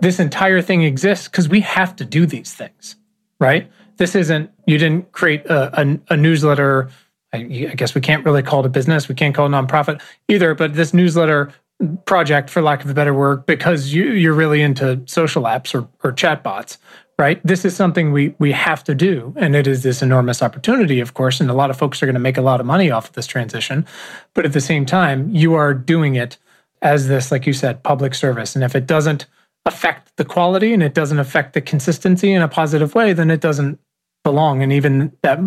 this 0.00 0.18
entire 0.18 0.60
thing 0.60 0.82
exists 0.82 1.28
because 1.28 1.48
we 1.48 1.60
have 1.60 1.94
to 1.96 2.04
do 2.04 2.26
these 2.26 2.52
things 2.52 2.96
right? 3.40 3.70
This 3.96 4.14
isn't 4.14 4.50
you 4.66 4.78
didn't 4.78 5.12
create 5.12 5.44
a, 5.46 5.80
a, 5.80 5.98
a 6.10 6.16
newsletter. 6.16 6.88
I 7.32 7.42
guess 7.42 7.96
we 7.96 8.00
can't 8.00 8.24
really 8.24 8.42
call 8.42 8.60
it 8.60 8.66
a 8.66 8.68
business. 8.68 9.08
We 9.08 9.16
can't 9.16 9.34
call 9.34 9.46
it 9.46 9.48
a 9.48 9.52
nonprofit 9.52 10.00
either 10.28 10.54
but 10.54 10.74
this 10.74 10.94
newsletter 10.94 11.52
project, 12.06 12.50
for 12.50 12.62
lack 12.62 12.84
of 12.84 12.90
a 12.90 12.94
better 12.94 13.14
word, 13.14 13.46
because 13.46 13.92
you, 13.92 14.12
you're 14.12 14.34
really 14.34 14.62
into 14.62 15.02
social 15.06 15.42
apps 15.42 15.74
or, 15.74 15.88
or 16.02 16.12
chatbots, 16.12 16.78
right? 17.18 17.40
This 17.44 17.64
is 17.64 17.74
something 17.76 18.12
we 18.12 18.34
we 18.38 18.52
have 18.52 18.84
to 18.84 18.94
do, 18.94 19.34
and 19.36 19.54
it 19.56 19.66
is 19.66 19.82
this 19.82 20.02
enormous 20.02 20.42
opportunity, 20.42 21.00
of 21.00 21.14
course. 21.14 21.40
And 21.40 21.50
a 21.50 21.54
lot 21.54 21.70
of 21.70 21.76
folks 21.76 22.02
are 22.02 22.06
going 22.06 22.14
to 22.14 22.20
make 22.20 22.38
a 22.38 22.42
lot 22.42 22.60
of 22.60 22.66
money 22.66 22.90
off 22.90 23.08
of 23.08 23.14
this 23.14 23.26
transition, 23.26 23.86
but 24.34 24.44
at 24.44 24.52
the 24.52 24.60
same 24.60 24.86
time, 24.86 25.30
you 25.30 25.54
are 25.54 25.74
doing 25.74 26.14
it 26.14 26.38
as 26.82 27.08
this, 27.08 27.32
like 27.32 27.46
you 27.46 27.52
said, 27.52 27.82
public 27.82 28.14
service. 28.14 28.54
And 28.54 28.64
if 28.64 28.74
it 28.74 28.86
doesn't 28.86 29.26
affect 29.64 30.16
the 30.16 30.24
quality 30.24 30.72
and 30.74 30.82
it 30.82 30.94
doesn't 30.94 31.18
affect 31.18 31.54
the 31.54 31.60
consistency 31.60 32.32
in 32.32 32.42
a 32.42 32.48
positive 32.48 32.94
way, 32.94 33.12
then 33.12 33.30
it 33.30 33.40
doesn't 33.40 33.80
belong. 34.22 34.62
And 34.62 34.72
even 34.72 35.12
that 35.22 35.40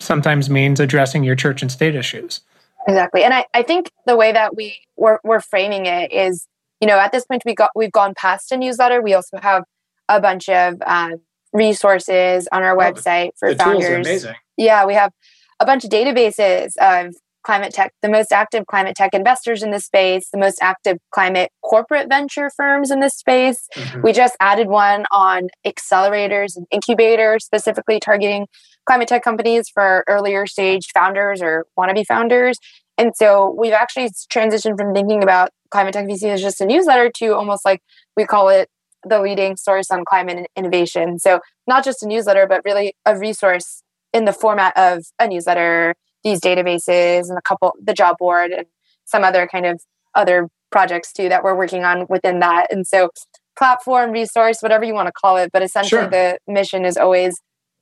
sometimes 0.00 0.48
means 0.48 0.80
addressing 0.80 1.24
your 1.24 1.36
church 1.36 1.62
and 1.62 1.70
state 1.70 1.94
issues. 1.94 2.40
Exactly. 2.88 3.22
And 3.22 3.32
I, 3.32 3.44
I 3.54 3.62
think 3.62 3.90
the 4.06 4.16
way 4.16 4.32
that 4.32 4.56
we 4.56 4.76
we're, 5.02 5.18
we're 5.24 5.40
framing 5.40 5.86
it 5.86 6.12
is, 6.12 6.46
you 6.80 6.86
know, 6.86 6.98
at 6.98 7.10
this 7.10 7.26
point 7.26 7.42
we 7.44 7.54
got 7.54 7.70
we've 7.74 7.92
gone 7.92 8.14
past 8.16 8.52
a 8.52 8.56
newsletter. 8.56 9.02
We 9.02 9.14
also 9.14 9.38
have 9.42 9.64
a 10.08 10.20
bunch 10.20 10.48
of 10.48 10.76
um, 10.86 11.16
resources 11.52 12.48
on 12.52 12.62
our 12.62 12.76
website 12.76 13.30
for 13.38 13.52
the 13.52 13.56
founders. 13.56 14.06
amazing. 14.06 14.34
Yeah, 14.56 14.86
we 14.86 14.94
have 14.94 15.10
a 15.58 15.66
bunch 15.66 15.84
of 15.84 15.90
databases 15.90 16.76
of 16.76 17.14
climate 17.42 17.74
tech, 17.74 17.92
the 18.02 18.08
most 18.08 18.30
active 18.30 18.66
climate 18.66 18.94
tech 18.94 19.12
investors 19.12 19.64
in 19.64 19.72
this 19.72 19.86
space, 19.86 20.28
the 20.30 20.38
most 20.38 20.58
active 20.62 20.98
climate 21.12 21.50
corporate 21.64 22.08
venture 22.08 22.50
firms 22.56 22.92
in 22.92 23.00
this 23.00 23.16
space. 23.16 23.66
Mm-hmm. 23.74 24.02
We 24.02 24.12
just 24.12 24.36
added 24.38 24.68
one 24.68 25.04
on 25.10 25.48
accelerators 25.66 26.56
and 26.56 26.66
incubators, 26.70 27.44
specifically 27.44 27.98
targeting 27.98 28.46
climate 28.86 29.08
tech 29.08 29.24
companies 29.24 29.68
for 29.68 30.04
earlier 30.08 30.46
stage 30.46 30.88
founders 30.94 31.42
or 31.42 31.66
wannabe 31.76 32.06
founders. 32.06 32.58
And 33.02 33.16
so 33.16 33.52
we've 33.58 33.72
actually 33.72 34.10
transitioned 34.32 34.78
from 34.78 34.94
thinking 34.94 35.24
about 35.24 35.50
Climate 35.70 35.92
Tech 35.92 36.06
VC 36.06 36.22
as 36.28 36.40
just 36.40 36.60
a 36.60 36.64
newsletter 36.64 37.10
to 37.16 37.34
almost 37.34 37.64
like 37.64 37.82
we 38.16 38.24
call 38.24 38.48
it 38.48 38.68
the 39.02 39.20
leading 39.20 39.56
source 39.56 39.90
on 39.90 40.04
climate 40.04 40.46
innovation. 40.54 41.18
So 41.18 41.40
not 41.66 41.84
just 41.84 42.04
a 42.04 42.06
newsletter, 42.06 42.46
but 42.46 42.62
really 42.64 42.94
a 43.04 43.18
resource 43.18 43.82
in 44.12 44.24
the 44.24 44.32
format 44.32 44.76
of 44.76 45.02
a 45.18 45.26
newsletter, 45.26 45.96
these 46.22 46.40
databases, 46.40 47.28
and 47.28 47.36
a 47.36 47.42
couple, 47.42 47.74
the 47.82 47.92
job 47.92 48.18
board, 48.18 48.52
and 48.52 48.66
some 49.04 49.24
other 49.24 49.48
kind 49.48 49.66
of 49.66 49.82
other 50.14 50.48
projects 50.70 51.12
too 51.12 51.28
that 51.28 51.42
we're 51.42 51.56
working 51.56 51.82
on 51.82 52.06
within 52.08 52.38
that. 52.38 52.68
And 52.72 52.86
so 52.86 53.10
platform, 53.58 54.12
resource, 54.12 54.60
whatever 54.60 54.84
you 54.84 54.94
want 54.94 55.08
to 55.08 55.12
call 55.12 55.38
it, 55.38 55.50
but 55.52 55.60
essentially 55.60 56.02
sure. 56.02 56.08
the 56.08 56.38
mission 56.46 56.84
is 56.84 56.96
always 56.96 57.34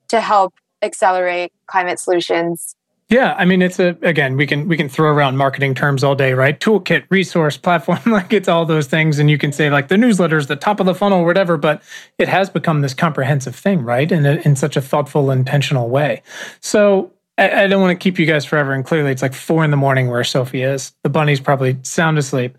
to 0.08 0.18
help 0.22 0.54
accelerate 0.80 1.52
climate 1.66 1.98
solutions 1.98 2.74
yeah, 3.10 3.34
I 3.36 3.44
mean 3.44 3.60
it's 3.60 3.80
a 3.80 3.96
again 4.02 4.36
we 4.36 4.46
can 4.46 4.68
we 4.68 4.76
can 4.76 4.88
throw 4.88 5.10
around 5.10 5.36
marketing 5.36 5.74
terms 5.74 6.04
all 6.04 6.14
day, 6.14 6.32
right? 6.32 6.58
Toolkit, 6.58 7.04
resource, 7.10 7.56
platform, 7.56 7.98
like 8.06 8.32
it's 8.32 8.48
all 8.48 8.64
those 8.64 8.86
things, 8.86 9.18
and 9.18 9.28
you 9.28 9.36
can 9.36 9.50
say 9.50 9.68
like 9.68 9.88
the 9.88 9.96
newsletters, 9.96 10.46
the 10.46 10.56
top 10.56 10.78
of 10.78 10.86
the 10.86 10.94
funnel, 10.94 11.24
whatever. 11.24 11.56
But 11.56 11.82
it 12.18 12.28
has 12.28 12.48
become 12.48 12.82
this 12.82 12.94
comprehensive 12.94 13.56
thing, 13.56 13.82
right? 13.82 14.10
In 14.10 14.24
a, 14.24 14.36
in 14.44 14.54
such 14.54 14.76
a 14.76 14.80
thoughtful, 14.80 15.32
intentional 15.32 15.88
way. 15.88 16.22
So 16.60 17.12
I, 17.36 17.66
don't 17.66 17.80
want 17.80 17.98
to 17.98 18.02
keep 18.02 18.18
you 18.18 18.26
guys 18.26 18.44
forever, 18.44 18.72
and 18.72 18.84
clearly 18.84 19.10
it's 19.10 19.22
like 19.22 19.34
four 19.34 19.64
in 19.64 19.72
the 19.72 19.76
morning 19.76 20.08
where 20.08 20.22
Sophie 20.22 20.62
is. 20.62 20.92
The 21.02 21.10
bunny's 21.10 21.40
probably 21.40 21.78
sound 21.82 22.16
asleep. 22.16 22.56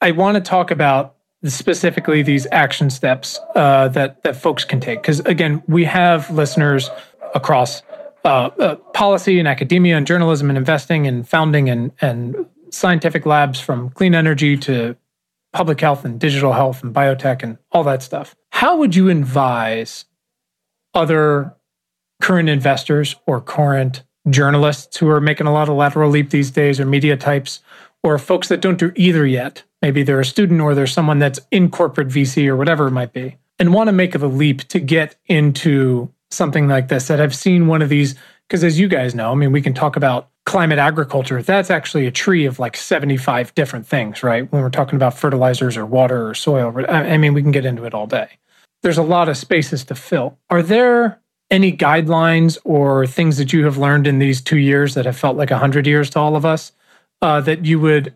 I 0.00 0.12
want 0.12 0.36
to 0.36 0.40
talk 0.40 0.70
about 0.70 1.16
specifically 1.44 2.22
these 2.22 2.46
action 2.50 2.88
steps 2.88 3.38
uh, 3.54 3.88
that 3.88 4.22
that 4.22 4.36
folks 4.36 4.64
can 4.64 4.80
take 4.80 5.02
because 5.02 5.20
again 5.20 5.62
we 5.68 5.84
have 5.84 6.30
listeners 6.30 6.90
across 7.34 7.82
uh, 8.26 8.50
uh, 8.58 8.74
policy 8.92 9.38
and 9.38 9.46
academia 9.46 9.96
and 9.96 10.06
journalism 10.06 10.50
and 10.50 10.58
investing 10.58 11.06
and 11.06 11.28
founding 11.28 11.70
and, 11.70 11.92
and 12.00 12.34
scientific 12.70 13.24
labs 13.24 13.60
from 13.60 13.88
clean 13.90 14.16
energy 14.16 14.56
to 14.56 14.96
public 15.52 15.80
health 15.80 16.04
and 16.04 16.18
digital 16.18 16.52
health 16.52 16.82
and 16.82 16.92
biotech 16.92 17.44
and 17.44 17.56
all 17.70 17.84
that 17.84 18.02
stuff. 18.02 18.34
How 18.50 18.76
would 18.78 18.96
you 18.96 19.08
advise 19.08 20.06
other 20.92 21.54
current 22.20 22.48
investors 22.48 23.14
or 23.26 23.40
current 23.40 24.02
journalists 24.28 24.96
who 24.96 25.08
are 25.08 25.20
making 25.20 25.46
a 25.46 25.52
lot 25.52 25.68
of 25.68 25.76
lateral 25.76 26.10
leap 26.10 26.30
these 26.30 26.50
days 26.50 26.80
or 26.80 26.84
media 26.84 27.16
types 27.16 27.60
or 28.02 28.18
folks 28.18 28.48
that 28.48 28.60
don't 28.60 28.78
do 28.78 28.92
either 28.96 29.24
yet? 29.24 29.62
Maybe 29.82 30.02
they're 30.02 30.18
a 30.18 30.24
student 30.24 30.60
or 30.60 30.74
they're 30.74 30.88
someone 30.88 31.20
that's 31.20 31.38
in 31.52 31.70
corporate 31.70 32.08
VC 32.08 32.48
or 32.48 32.56
whatever 32.56 32.88
it 32.88 32.92
might 32.92 33.12
be 33.12 33.36
and 33.58 33.72
want 33.72 33.86
to 33.86 33.92
make 33.92 34.12
the 34.12 34.28
leap 34.28 34.62
to 34.68 34.80
get 34.80 35.16
into 35.26 36.12
something 36.30 36.68
like 36.68 36.88
this 36.88 37.08
that 37.08 37.20
I've 37.20 37.34
seen 37.34 37.66
one 37.66 37.82
of 37.82 37.88
these 37.88 38.14
because 38.48 38.62
as 38.62 38.78
you 38.78 38.88
guys 38.88 39.14
know, 39.14 39.32
I 39.32 39.34
mean, 39.34 39.52
we 39.52 39.60
can 39.60 39.74
talk 39.74 39.96
about 39.96 40.28
climate 40.44 40.78
agriculture. 40.78 41.42
That's 41.42 41.70
actually 41.70 42.06
a 42.06 42.12
tree 42.12 42.46
of 42.46 42.58
like 42.58 42.76
75 42.76 43.54
different 43.54 43.86
things, 43.86 44.22
right? 44.22 44.50
When 44.52 44.62
we're 44.62 44.70
talking 44.70 44.94
about 44.94 45.14
fertilizers 45.14 45.76
or 45.76 45.84
water 45.84 46.28
or 46.28 46.34
soil. 46.34 46.72
I 46.88 47.16
mean, 47.16 47.34
we 47.34 47.42
can 47.42 47.50
get 47.50 47.66
into 47.66 47.84
it 47.84 47.94
all 47.94 48.06
day. 48.06 48.28
There's 48.82 48.98
a 48.98 49.02
lot 49.02 49.28
of 49.28 49.36
spaces 49.36 49.84
to 49.86 49.96
fill. 49.96 50.38
Are 50.48 50.62
there 50.62 51.20
any 51.50 51.76
guidelines 51.76 52.58
or 52.64 53.06
things 53.06 53.36
that 53.38 53.52
you 53.52 53.64
have 53.64 53.78
learned 53.78 54.06
in 54.06 54.20
these 54.20 54.40
two 54.40 54.58
years 54.58 54.94
that 54.94 55.06
have 55.06 55.16
felt 55.16 55.36
like 55.36 55.50
100 55.50 55.86
years 55.86 56.10
to 56.10 56.20
all 56.20 56.36
of 56.36 56.44
us 56.44 56.72
uh, 57.22 57.40
that 57.40 57.64
you 57.64 57.80
would 57.80 58.14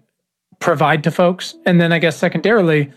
provide 0.60 1.02
to 1.04 1.10
folks? 1.10 1.56
And 1.66 1.80
then 1.80 1.92
I 1.92 1.98
guess 1.98 2.16
secondarily, 2.16 2.92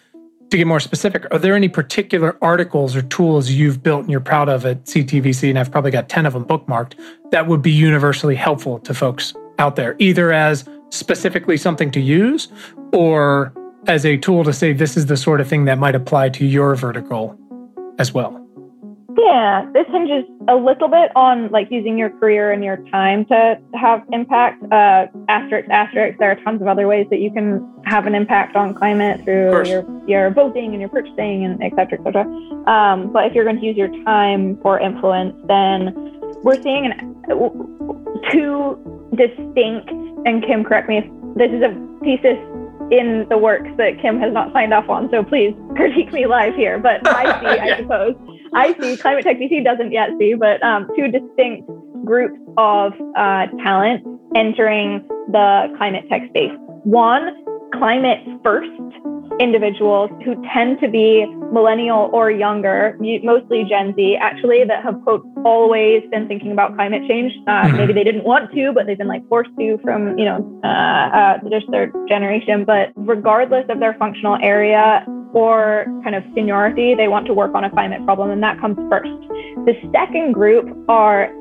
to 0.54 0.58
get 0.58 0.68
more 0.68 0.80
specific, 0.80 1.26
are 1.32 1.40
there 1.40 1.56
any 1.56 1.68
particular 1.68 2.38
articles 2.40 2.96
or 2.96 3.02
tools 3.02 3.50
you've 3.50 3.82
built 3.82 4.02
and 4.02 4.12
you're 4.12 4.20
proud 4.20 4.50
of 4.50 4.68
at 4.68 4.84
CTVC? 4.84 5.50
And 5.50 5.58
I've 5.58 5.72
probably 5.72 5.90
got 5.90 6.10
10 6.10 6.28
of 6.28 6.34
them 6.34 6.46
bookmarked 6.46 6.94
that 7.32 7.48
would 7.48 7.64
be 7.64 7.72
universally 7.72 8.36
helpful 8.36 8.78
to 8.82 8.94
folks 8.94 9.34
out 9.58 9.76
there, 9.76 9.96
either 9.98 10.32
as 10.32 10.70
specifically 10.90 11.58
something 11.58 11.90
to 11.90 12.00
use 12.00 12.50
or 12.92 13.52
as 13.88 14.06
a 14.06 14.16
tool 14.18 14.44
to 14.44 14.54
say 14.54 14.74
this 14.74 14.96
is 14.96 15.08
the 15.08 15.18
sort 15.18 15.42
of 15.42 15.48
thing 15.48 15.66
that 15.66 15.80
might 15.80 15.96
apply 15.96 16.30
to 16.30 16.46
your 16.46 16.76
vertical 16.76 17.36
as 17.98 18.14
well. 18.14 18.43
Yeah, 19.18 19.70
this 19.74 19.86
hinges 19.92 20.26
a 20.48 20.56
little 20.56 20.88
bit 20.88 21.12
on 21.16 21.50
like 21.52 21.68
using 21.70 21.98
your 21.98 22.10
career 22.10 22.52
and 22.52 22.64
your 22.64 22.78
time 22.92 23.26
to 23.26 23.60
have 23.76 24.04
impact. 24.12 24.64
Uh, 24.72 25.08
asterisk, 25.30 25.70
asterisk. 25.70 26.20
There 26.20 26.32
are 26.32 26.36
tons 26.44 26.62
of 26.62 26.68
other 26.68 26.88
ways 26.88 27.08
that 27.10 27.20
you 27.20 27.32
can 27.32 27.68
have 27.86 28.08
an 28.08 28.16
impact 28.16 28.56
on 28.56 28.74
climate 28.74 29.24
through 29.24 29.68
your 29.68 29.86
your 30.08 30.32
voting 30.32 30.72
and 30.72 30.80
your 30.80 30.90
purchasing 30.90 31.46
and 31.46 31.62
et 31.62 31.72
cetera, 31.76 32.00
et 32.00 32.04
cetera. 32.04 32.26
Um, 32.68 33.12
but 33.12 33.26
if 33.26 33.34
you're 33.34 33.44
going 33.44 33.60
to 33.60 33.66
use 33.66 33.78
your 33.78 33.92
time 34.04 34.58
for 34.62 34.80
influence, 34.80 35.36
then 35.48 35.94
we're 36.44 36.62
seeing 36.62 36.86
an, 36.86 37.16
two 38.32 38.78
distinct. 39.16 39.90
And 40.26 40.44
Kim, 40.44 40.64
correct 40.64 40.90
me 40.90 41.00
if 41.00 41.06
this 41.36 41.52
is 41.52 41.62
a 41.62 41.72
thesis 42.04 42.40
in 42.92 43.26
the 43.30 43.38
works 43.38 43.70
that 43.78 44.02
Kim 44.02 44.20
has 44.20 44.34
not 44.34 44.52
signed 44.54 44.74
off 44.74 44.90
on. 44.90 45.10
So 45.12 45.24
please 45.24 45.54
critique 45.76 46.12
me 46.12 46.26
live 46.26 46.56
here. 46.56 46.80
But 46.80 47.08
I 47.08 47.24
see, 47.42 47.60
I 47.60 47.78
suppose 47.78 48.16
I 48.56 48.76
see, 48.80 48.98
Climate 48.98 49.24
Tech 49.24 49.38
VC 49.38 49.64
doesn't 49.64 49.92
yet 49.92 50.10
see, 50.20 50.36
but 50.36 50.62
um, 50.64 50.88
two 50.96 51.08
distinct 51.08 51.70
groups 52.06 52.40
of 52.58 52.94
uh, 53.18 53.48
talent 53.64 54.06
entering 54.36 55.08
the 55.32 55.74
climate 55.78 56.06
tech 56.10 56.28
space. 56.30 56.52
One, 56.84 57.44
climate 57.74 58.20
first 58.44 58.70
individuals 59.40 60.12
who 60.24 60.36
tend 60.54 60.80
to 60.80 60.88
be 60.88 61.26
millennial 61.52 62.10
or 62.14 62.30
younger, 62.30 62.98
mostly 63.24 63.66
Gen 63.68 63.94
Z, 63.96 64.18
actually, 64.22 64.64
that 64.64 64.84
have, 64.84 65.02
quote, 65.04 65.26
always 65.44 66.04
been 66.12 66.28
thinking 66.28 66.52
about 66.52 66.76
climate 66.76 67.02
change. 67.08 67.32
Uh, 67.48 67.64
mm-hmm. 67.64 67.78
Maybe 67.78 67.94
they 67.94 68.04
didn't 68.04 68.26
want 68.26 68.52
to, 68.54 68.72
but 68.74 68.86
they've 68.86 68.98
been 68.98 69.08
like 69.08 69.28
forced 69.28 69.50
to 69.58 69.80
from, 69.84 70.18
you 70.20 70.26
know, 70.26 70.62
uh, 70.64 70.68
uh, 70.68 71.38
just 71.50 71.70
their 71.72 71.92
generation. 72.08 72.64
But 72.64 72.92
regardless 72.96 73.66
of 73.70 73.80
their 73.80 73.96
functional 73.96 74.38
area, 74.42 75.06
or 75.34 75.86
kind 76.04 76.16
of 76.16 76.24
seniority, 76.36 76.94
they 76.94 77.08
want 77.08 77.26
to 77.26 77.34
work 77.34 77.56
on 77.56 77.64
a 77.64 77.70
climate 77.72 78.06
problem, 78.06 78.30
and 78.30 78.44
that 78.44 78.60
comes 78.60 78.78
first. 78.88 79.10
The 79.66 79.74
second 79.92 80.34
group 80.34 80.66
are 80.88 81.34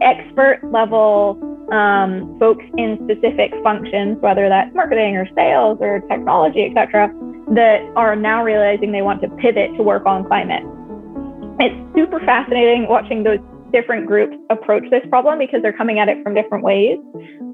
expert 0.00 0.60
level 0.70 1.34
um, 1.72 2.36
folks 2.38 2.64
in 2.76 2.98
specific 3.04 3.52
functions, 3.62 4.18
whether 4.20 4.48
that's 4.48 4.74
marketing 4.74 5.16
or 5.16 5.26
sales 5.34 5.78
or 5.80 6.00
technology, 6.08 6.64
et 6.64 6.74
cetera, 6.74 7.08
that 7.54 7.80
are 7.96 8.14
now 8.16 8.42
realizing 8.42 8.92
they 8.92 9.02
want 9.02 9.20
to 9.22 9.28
pivot 9.36 9.70
to 9.76 9.82
work 9.82 10.06
on 10.06 10.26
climate. 10.26 10.62
It's 11.58 11.76
super 11.94 12.20
fascinating 12.20 12.86
watching 12.88 13.22
those 13.22 13.38
different 13.72 14.06
groups 14.06 14.36
approach 14.50 14.84
this 14.90 15.02
problem 15.10 15.38
because 15.38 15.62
they're 15.62 15.76
coming 15.76 15.98
at 15.98 16.08
it 16.08 16.22
from 16.22 16.34
different 16.34 16.64
ways. 16.64 16.98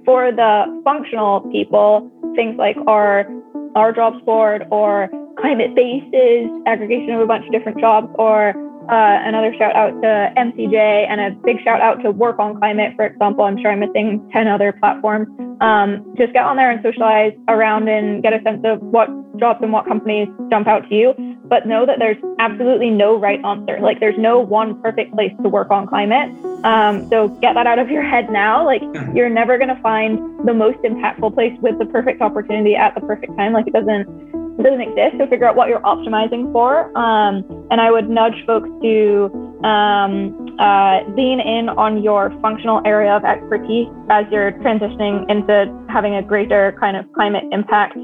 For 0.05 0.33
the 0.33 0.81
functional 0.85 1.41
people, 1.51 2.11
things 2.37 2.57
like 2.57 2.77
our 2.87 3.27
our 3.75 3.93
jobs 3.93 4.23
board 4.25 4.67
or 4.71 5.09
Climatebase's, 5.37 6.49
aggregation 6.67 7.11
of 7.11 7.21
a 7.21 7.27
bunch 7.27 7.45
of 7.45 7.53
different 7.53 7.79
jobs, 7.79 8.09
or 8.19 8.55
uh, 8.89 9.18
another 9.26 9.53
shout 9.59 9.74
out 9.74 9.91
to 10.01 10.32
MCJ 10.37 10.74
and 10.74 11.20
a 11.20 11.30
big 11.45 11.62
shout 11.64 11.80
out 11.80 12.03
to 12.03 12.11
Work 12.11 12.39
on 12.39 12.57
Climate, 12.57 12.93
for 12.97 13.07
example. 13.07 13.45
I'm 13.45 13.59
sure 13.61 13.72
I'm 13.72 13.80
missing 13.80 14.28
10 14.32 14.47
other 14.47 14.72
platforms. 14.72 15.28
Um, 15.61 16.14
just 16.16 16.32
get 16.32 16.45
on 16.45 16.57
there 16.57 16.70
and 16.70 16.82
socialize 16.82 17.32
around 17.49 17.89
and 17.89 18.22
get 18.22 18.32
a 18.32 18.43
sense 18.43 18.62
of 18.64 18.80
what 18.82 19.09
jobs 19.39 19.61
and 19.62 19.72
what 19.72 19.87
companies 19.87 20.28
jump 20.51 20.68
out 20.68 20.89
to 20.89 20.95
you. 20.95 21.14
But 21.45 21.66
know 21.66 21.87
that 21.87 21.99
there's 21.99 22.16
absolutely 22.39 22.91
no 22.91 23.18
right 23.18 23.43
answer. 23.45 23.80
Like 23.80 24.01
there's 24.01 24.18
no 24.18 24.39
one 24.39 24.80
perfect 24.82 25.14
place 25.14 25.32
to 25.43 25.49
work 25.49 25.70
on 25.70 25.87
climate. 25.87 26.30
Um, 26.64 27.09
so 27.09 27.28
get 27.28 27.55
that 27.55 27.66
out 27.66 27.78
of 27.78 27.91
your 27.91 28.03
head 28.03 28.30
now. 28.30 28.64
Like 28.64 28.82
you're 29.14 29.30
never 29.30 29.59
going 29.59 29.74
to 29.74 29.80
find 29.82 30.18
the 30.47 30.55
most 30.55 30.78
impactful 30.78 31.34
place 31.34 31.57
with 31.61 31.78
the 31.78 31.87
perfect 31.87 32.20
opportunity 32.20 32.76
at 32.76 32.95
the 32.95 33.01
perfect 33.01 33.37
time. 33.37 33.53
Like 33.53 33.66
it 33.66 33.72
doesn't 33.72 34.46
it 34.59 34.63
doesn't 34.63 34.81
exist. 34.81 35.17
So 35.19 35.27
figure 35.27 35.47
out 35.47 35.57
what 35.57 35.69
you're 35.69 35.81
optimizing 35.81 36.51
for. 36.53 36.97
Um, 36.97 37.45
and 37.71 37.81
I 37.81 37.91
would 37.91 38.09
nudge 38.09 38.37
folks 38.47 38.69
to 38.83 39.31
um, 39.65 40.57
uh, 40.59 41.05
lean 41.13 41.41
in 41.41 41.69
on 41.69 42.03
your 42.03 42.33
functional 42.41 42.81
area 42.85 43.15
of 43.15 43.25
expertise 43.25 43.89
as 44.11 44.25
you're 44.31 44.53
transitioning 44.65 45.29
into 45.31 45.69
having 45.89 46.15
a 46.15 46.23
greater 46.23 46.77
kind 46.81 46.97
of 46.97 47.05
climate 47.13 47.45
impact 47.53 47.95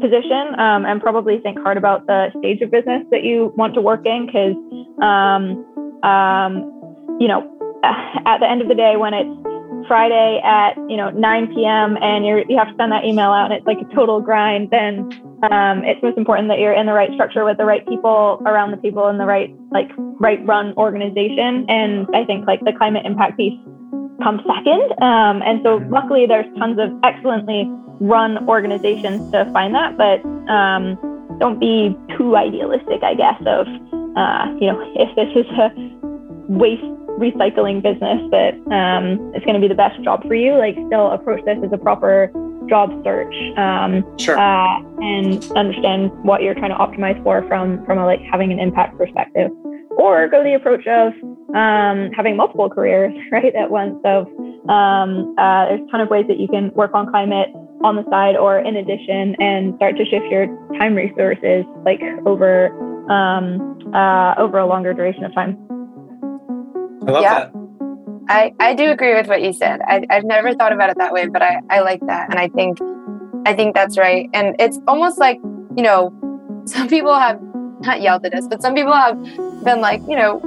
position 0.00 0.54
um, 0.58 0.84
and 0.84 1.00
probably 1.00 1.38
think 1.40 1.58
hard 1.58 1.76
about 1.76 2.06
the 2.06 2.28
stage 2.38 2.60
of 2.60 2.70
business 2.70 3.02
that 3.10 3.24
you 3.24 3.52
want 3.56 3.74
to 3.74 3.80
work 3.80 4.04
in 4.04 4.26
because 4.26 4.54
um, 5.02 5.64
um, 6.04 6.70
you 7.18 7.26
know 7.26 7.42
at 7.82 8.38
the 8.38 8.48
end 8.48 8.60
of 8.60 8.68
the 8.68 8.74
day 8.74 8.96
when 8.96 9.14
it's 9.14 9.30
Friday 9.88 10.40
at 10.44 10.76
you 10.88 10.96
know 10.96 11.10
9 11.10 11.54
p.m. 11.54 11.96
and 12.00 12.26
you 12.26 12.44
you 12.48 12.58
have 12.58 12.68
to 12.68 12.74
send 12.76 12.92
that 12.92 13.04
email 13.04 13.30
out 13.30 13.50
and 13.50 13.54
it's 13.54 13.66
like 13.66 13.78
a 13.78 13.94
total 13.94 14.20
grind, 14.20 14.70
then 14.70 15.08
um, 15.42 15.84
it's 15.84 16.02
most 16.02 16.16
important 16.16 16.48
that 16.48 16.58
you're 16.58 16.72
in 16.72 16.86
the 16.86 16.92
right 16.92 17.10
structure 17.14 17.44
with 17.44 17.58
the 17.58 17.64
right 17.64 17.86
people 17.86 18.42
around 18.46 18.70
the 18.70 18.78
people 18.78 19.08
in 19.08 19.18
the 19.18 19.26
right 19.26 19.54
like 19.70 19.90
right 20.20 20.44
run 20.46 20.72
organization. 20.76 21.66
And 21.68 22.06
I 22.14 22.24
think 22.24 22.46
like 22.46 22.60
the 22.64 22.72
climate 22.72 23.04
impact 23.04 23.36
piece 23.36 23.58
comes 24.22 24.40
second. 24.46 24.92
Um, 25.02 25.42
and 25.42 25.60
so, 25.62 25.76
luckily, 25.90 26.26
there's 26.26 26.46
tons 26.58 26.78
of 26.78 26.88
excellently 27.02 27.68
run 28.00 28.48
organizations 28.48 29.30
to 29.32 29.44
find 29.52 29.74
that, 29.74 29.96
but 29.96 30.24
um, 30.50 30.96
don't 31.38 31.58
be 31.58 31.96
too 32.16 32.36
idealistic, 32.36 33.02
I 33.02 33.14
guess, 33.14 33.40
of, 33.46 33.66
uh, 34.16 34.46
you 34.60 34.72
know, 34.72 34.80
if 34.96 35.14
this 35.16 35.28
is 35.36 35.46
a 35.58 35.70
waste 36.48 36.82
recycling 37.18 37.82
business 37.82 38.20
that 38.30 38.54
um, 38.72 39.32
it's 39.34 39.44
going 39.44 39.54
to 39.54 39.60
be 39.60 39.68
the 39.68 39.74
best 39.74 40.00
job 40.02 40.26
for 40.26 40.34
you, 40.34 40.56
like 40.56 40.76
still 40.86 41.10
approach 41.10 41.44
this 41.44 41.58
as 41.64 41.72
a 41.72 41.78
proper 41.78 42.30
job 42.68 42.90
search 43.04 43.34
um, 43.56 44.04
sure. 44.18 44.38
uh, 44.38 44.80
and 45.00 45.44
understand 45.56 46.10
what 46.24 46.42
you're 46.42 46.54
trying 46.54 46.70
to 46.70 46.76
optimize 46.76 47.20
for 47.22 47.46
from 47.48 47.84
from 47.86 47.98
a 47.98 48.04
like 48.04 48.20
having 48.30 48.52
an 48.52 48.58
impact 48.58 48.96
perspective 48.98 49.50
or 49.98 50.28
go 50.28 50.42
the 50.42 50.54
approach 50.54 50.86
of 50.86 51.12
um, 51.54 52.10
having 52.12 52.36
multiple 52.36 52.68
careers 52.68 53.14
right 53.32 53.54
at 53.54 53.70
once 53.70 53.96
so 54.02 54.26
um, 54.68 55.34
uh, 55.38 55.66
there's 55.66 55.80
a 55.86 55.90
ton 55.90 56.00
of 56.00 56.10
ways 56.10 56.24
that 56.28 56.38
you 56.38 56.48
can 56.48 56.72
work 56.74 56.92
on 56.94 57.08
climate 57.10 57.48
on 57.84 57.96
the 57.96 58.04
side 58.10 58.36
or 58.36 58.58
in 58.58 58.76
addition 58.76 59.36
and 59.38 59.74
start 59.76 59.96
to 59.96 60.04
shift 60.04 60.26
your 60.26 60.46
time 60.78 60.94
resources 60.94 61.64
like 61.84 62.00
over 62.26 62.68
um, 63.10 63.78
uh, 63.94 64.34
over 64.38 64.58
a 64.58 64.66
longer 64.66 64.92
duration 64.92 65.24
of 65.24 65.34
time 65.34 65.56
i 67.06 67.10
love 67.10 67.22
yeah. 67.22 67.44
that 67.44 67.65
I, 68.28 68.54
I 68.58 68.74
do 68.74 68.90
agree 68.90 69.14
with 69.14 69.28
what 69.28 69.42
you 69.42 69.52
said. 69.52 69.80
I, 69.82 70.04
I've 70.10 70.24
never 70.24 70.54
thought 70.54 70.72
about 70.72 70.90
it 70.90 70.98
that 70.98 71.12
way, 71.12 71.28
but 71.28 71.42
I, 71.42 71.60
I 71.70 71.80
like 71.80 72.00
that. 72.06 72.30
And 72.30 72.38
I 72.38 72.48
think 72.48 72.78
I 73.46 73.54
think 73.54 73.74
that's 73.74 73.96
right. 73.96 74.28
And 74.34 74.56
it's 74.58 74.80
almost 74.88 75.18
like, 75.18 75.38
you 75.76 75.82
know, 75.82 76.12
some 76.64 76.88
people 76.88 77.14
have 77.14 77.40
not 77.80 78.00
yelled 78.00 78.24
at 78.26 78.34
us, 78.34 78.46
but 78.48 78.62
some 78.62 78.74
people 78.74 78.92
have 78.92 79.22
been 79.64 79.80
like, 79.80 80.00
you 80.08 80.16
know, 80.16 80.40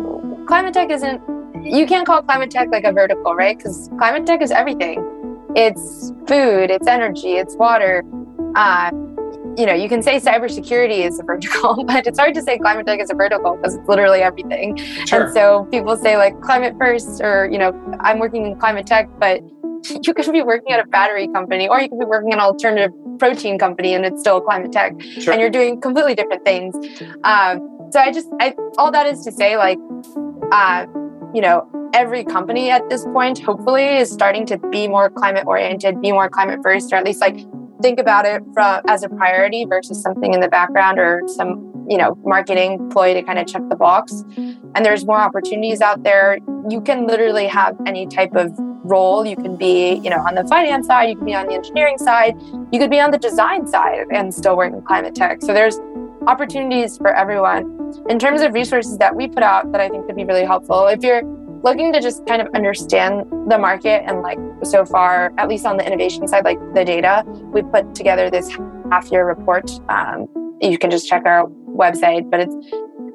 climate 0.47 0.73
tech 0.73 0.89
isn't 0.89 1.21
you 1.63 1.85
can't 1.85 2.05
call 2.05 2.21
climate 2.21 2.51
tech 2.51 2.69
like 2.71 2.83
a 2.83 2.91
vertical, 2.91 3.35
right? 3.35 3.57
Because 3.57 3.89
climate 3.97 4.25
tech 4.25 4.41
is 4.41 4.51
everything. 4.51 5.05
It's 5.55 6.11
food, 6.27 6.69
it's 6.71 6.87
energy, 6.87 7.33
it's 7.33 7.55
water. 7.55 8.03
Uh, 8.55 8.91
you 9.59 9.65
know, 9.65 9.73
you 9.73 9.89
can 9.89 10.01
say 10.01 10.21
cybersecurity 10.21 11.05
is 11.05 11.19
a 11.19 11.23
vertical, 11.23 11.83
but 11.87 12.07
it's 12.07 12.17
hard 12.17 12.33
to 12.35 12.41
say 12.41 12.57
climate 12.57 12.85
tech 12.85 13.01
is 13.01 13.09
a 13.09 13.13
vertical 13.13 13.57
because 13.57 13.75
it's 13.75 13.87
literally 13.89 14.19
everything. 14.19 14.77
Sure. 15.05 15.25
And 15.25 15.33
so 15.33 15.65
people 15.65 15.97
say 15.97 16.15
like 16.15 16.39
climate 16.41 16.75
first, 16.79 17.21
or, 17.21 17.49
you 17.51 17.57
know, 17.57 17.73
I'm 17.99 18.19
working 18.19 18.45
in 18.45 18.57
climate 18.57 18.87
tech, 18.87 19.09
but 19.19 19.41
you 20.03 20.13
could 20.13 20.31
be 20.31 20.41
working 20.41 20.71
at 20.71 20.79
a 20.79 20.87
battery 20.87 21.27
company 21.27 21.67
or 21.67 21.81
you 21.81 21.89
could 21.89 21.99
be 21.99 22.05
working 22.05 22.29
in 22.29 22.35
an 22.35 22.39
alternative 22.39 22.91
protein 23.19 23.59
company 23.59 23.93
and 23.93 24.05
it's 24.05 24.21
still 24.21 24.39
climate 24.39 24.71
tech 24.71 24.93
sure. 25.01 25.33
and 25.33 25.41
you're 25.41 25.49
doing 25.49 25.81
completely 25.81 26.15
different 26.15 26.45
things. 26.45 26.73
Um, 27.25 27.89
so 27.91 27.99
I 27.99 28.13
just, 28.13 28.29
I, 28.39 28.55
all 28.77 28.91
that 28.91 29.07
is 29.07 29.25
to 29.25 29.31
say, 29.31 29.57
like, 29.57 29.77
uh, 30.53 30.85
you 31.33 31.41
know, 31.41 31.67
every 31.93 32.23
company 32.23 32.69
at 32.69 32.87
this 32.89 33.03
point, 33.05 33.39
hopefully, 33.39 33.97
is 33.97 34.09
starting 34.09 34.45
to 34.45 34.57
be 34.57 34.87
more 34.87 35.09
climate 35.09 35.45
oriented, 35.47 35.99
be 36.01 36.11
more 36.11 36.29
climate 36.29 36.59
first, 36.63 36.93
or 36.93 36.95
at 36.95 37.03
least 37.03 37.19
like 37.19 37.39
think 37.81 37.99
about 37.99 38.25
it 38.25 38.41
from 38.53 38.81
as 38.87 39.03
a 39.03 39.09
priority 39.09 39.65
versus 39.65 40.01
something 40.01 40.33
in 40.33 40.39
the 40.39 40.47
background 40.47 40.99
or 40.99 41.21
some 41.27 41.65
you 41.89 41.97
know 41.97 42.15
marketing 42.23 42.89
ploy 42.89 43.13
to 43.13 43.23
kind 43.23 43.39
of 43.39 43.47
check 43.47 43.61
the 43.69 43.75
box. 43.75 44.23
And 44.37 44.85
there's 44.85 45.05
more 45.05 45.19
opportunities 45.19 45.81
out 45.81 46.03
there. 46.03 46.37
You 46.69 46.81
can 46.81 47.07
literally 47.07 47.47
have 47.47 47.75
any 47.85 48.05
type 48.07 48.35
of 48.35 48.51
role. 48.83 49.25
You 49.25 49.35
can 49.35 49.55
be 49.55 49.95
you 49.95 50.09
know 50.09 50.17
on 50.17 50.35
the 50.35 50.45
finance 50.47 50.87
side 50.87 51.09
you 51.09 51.15
can 51.15 51.25
be 51.25 51.35
on 51.35 51.47
the 51.47 51.53
engineering 51.53 51.97
side 51.97 52.35
you 52.71 52.79
could 52.79 52.89
be 52.89 52.99
on 52.99 53.11
the 53.11 53.17
design 53.17 53.67
side 53.67 54.05
and 54.11 54.33
still 54.33 54.55
work 54.55 54.73
in 54.73 54.81
climate 54.81 55.15
tech. 55.15 55.41
So 55.41 55.53
there's 55.53 55.79
opportunities 56.27 56.97
for 56.97 57.13
everyone. 57.13 57.75
In 58.09 58.19
terms 58.19 58.41
of 58.41 58.53
resources 58.53 58.97
that 58.99 59.15
we 59.15 59.27
put 59.27 59.41
out 59.41 59.71
that 59.71 59.81
i 59.81 59.89
think 59.89 60.05
could 60.05 60.15
be 60.15 60.25
really 60.25 60.45
helpful 60.45 60.85
if 60.87 61.01
you're 61.01 61.23
looking 61.63 61.91
to 61.93 62.01
just 62.01 62.25
kind 62.25 62.41
of 62.41 62.47
understand 62.53 63.25
the 63.49 63.57
market 63.57 64.03
and 64.05 64.21
like 64.21 64.39
so 64.63 64.85
far, 64.85 65.33
at 65.37 65.47
least 65.47 65.65
on 65.65 65.77
the 65.77 65.85
innovation 65.85 66.27
side, 66.27 66.45
like 66.45 66.59
the 66.73 66.85
data, 66.85 67.23
we 67.53 67.61
put 67.61 67.95
together 67.95 68.29
this 68.29 68.49
half 68.91 69.11
year 69.11 69.25
report. 69.27 69.69
Um, 69.89 70.27
you 70.61 70.77
can 70.77 70.89
just 70.89 71.07
check 71.07 71.23
our 71.25 71.47
website, 71.47 72.29
but 72.29 72.41
it's 72.41 72.55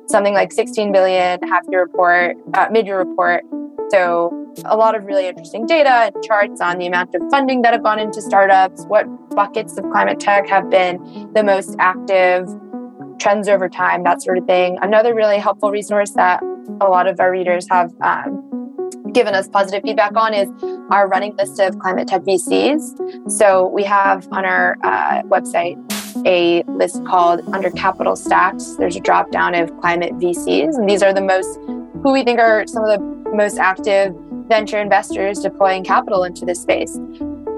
something 0.07 0.35
like 0.35 0.53
16 0.53 0.93
billion 0.93 1.41
half 1.49 1.65
year 1.71 1.83
report, 1.83 2.37
uh, 2.55 2.69
mid 2.71 2.87
year 2.87 2.99
report. 2.99 3.45
So 3.91 4.41
a 4.65 4.77
lot 4.77 4.95
of 4.95 5.05
really 5.05 5.27
interesting 5.27 5.67
data 5.67 5.91
and 6.15 6.25
charts 6.25 6.61
on 6.61 6.79
the 6.79 6.87
amount 6.87 7.15
of 7.15 7.23
funding 7.31 7.63
that 7.63 7.73
have 7.73 7.83
gone 7.83 7.99
into 7.99 8.23
startups, 8.23 8.85
what 8.87 9.07
buckets 9.31 9.77
of 9.77 9.85
climate 9.91 10.21
tech 10.21 10.49
have 10.49 10.71
been 10.71 11.31
the 11.35 11.43
most 11.43 11.77
active, 11.79 12.49
trends 13.19 13.49
over 13.49 13.69
time, 13.69 14.05
that 14.05 14.23
sort 14.23 14.39
of 14.39 14.45
thing. 14.47 14.79
Another 14.83 15.15
really 15.15 15.39
helpful 15.39 15.71
resource 15.71 16.13
that 16.13 16.43
a 16.81 16.89
lot 16.89 17.07
of 17.07 17.21
our 17.21 17.31
readers 17.31 17.67
have 17.71 17.93
um, 18.01 18.51
given 19.13 19.35
us 19.35 19.49
positive 19.49 19.83
feedback 19.83 20.17
on 20.17 20.35
is 20.35 20.49
our 20.91 21.09
running 21.09 21.35
list 21.37 21.61
of 21.61 21.79
climate 21.79 22.09
tech 22.09 22.23
VCs. 22.23 23.31
So 23.31 23.69
we 23.69 23.85
have 23.85 24.27
on 24.33 24.45
our 24.45 24.77
uh, 24.83 25.23
website 25.23 25.79
a 26.27 26.63
list 26.65 27.05
called 27.05 27.41
under 27.53 27.71
capital 27.71 28.17
stacks. 28.17 28.77
There's 28.79 28.97
a 28.97 29.01
drop 29.01 29.31
down 29.31 29.55
of 29.55 29.71
climate 29.81 30.13
VCs, 30.15 30.77
and 30.77 30.89
these 30.89 31.03
are 31.03 31.13
the 31.13 31.23
most 31.23 31.59
who 32.03 32.13
we 32.13 32.23
think 32.23 32.39
are 32.39 32.67
some 32.67 32.85
of 32.85 32.91
the 32.91 33.31
most 33.35 33.59
active 33.59 34.15
venture 34.49 34.79
investors 34.79 35.41
deploying 35.41 35.85
capital 35.85 36.25
into 36.25 36.45
this 36.45 36.61
space. 36.61 36.99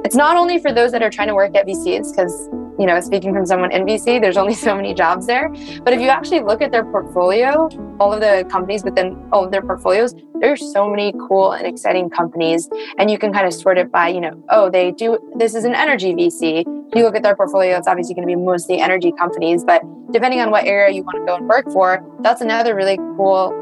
It's 0.05 0.15
not 0.15 0.37
only 0.37 0.59
for 0.61 0.73
those 0.73 0.93
that 0.93 1.03
are 1.03 1.11
trying 1.11 1.29
to 1.29 1.35
work 1.35 1.57
at 1.57 1.67
VCs, 1.67 2.13
because 2.13 2.49
you 2.79 2.87
know, 2.87 3.01
speaking 3.01 3.33
from 3.33 3.47
someone 3.47 3.73
in 3.73 3.85
VC, 3.85 4.21
there's 4.21 4.37
only 4.37 4.55
so 4.67 4.75
many 4.75 4.95
jobs 4.95 5.27
there. 5.27 5.49
But 5.83 5.93
if 5.93 6.01
you 6.01 6.09
actually 6.09 6.41
look 6.41 6.63
at 6.63 6.73
their 6.73 6.85
portfolio, 6.85 7.69
all 7.99 8.13
of 8.13 8.21
the 8.21 8.47
companies 8.51 8.85
within 8.85 9.17
all 9.33 9.45
of 9.45 9.51
their 9.51 9.63
portfolios, 9.63 10.15
there's 10.41 10.61
so 10.73 10.89
many 10.89 11.13
cool 11.29 11.53
and 11.53 11.67
exciting 11.67 12.11
companies. 12.11 12.69
And 12.99 13.11
you 13.11 13.19
can 13.19 13.33
kind 13.33 13.47
of 13.47 13.55
sort 13.55 13.79
it 13.79 13.91
by, 13.91 14.09
you 14.09 14.21
know, 14.21 14.43
oh, 14.51 14.71
they 14.71 14.93
do 14.93 15.19
this 15.37 15.55
is 15.55 15.65
an 15.65 15.75
energy 15.75 16.13
VC. 16.15 16.65
You 16.95 17.03
look 17.03 17.17
at 17.17 17.23
their 17.23 17.37
portfolio, 17.37 17.77
it's 17.77 17.89
obviously 17.89 18.15
going 18.15 18.29
to 18.29 18.35
be 18.35 18.41
mostly 18.41 18.81
energy 18.81 19.13
companies. 19.19 19.65
But 19.65 19.83
depending 20.13 20.41
on 20.41 20.51
what 20.51 20.67
area 20.67 20.95
you 20.95 21.03
want 21.03 21.19
to 21.19 21.25
go 21.25 21.37
and 21.37 21.49
work 21.49 21.71
for, 21.73 22.05
that's 22.21 22.41
another 22.41 22.75
really 22.75 22.97
cool 23.17 23.53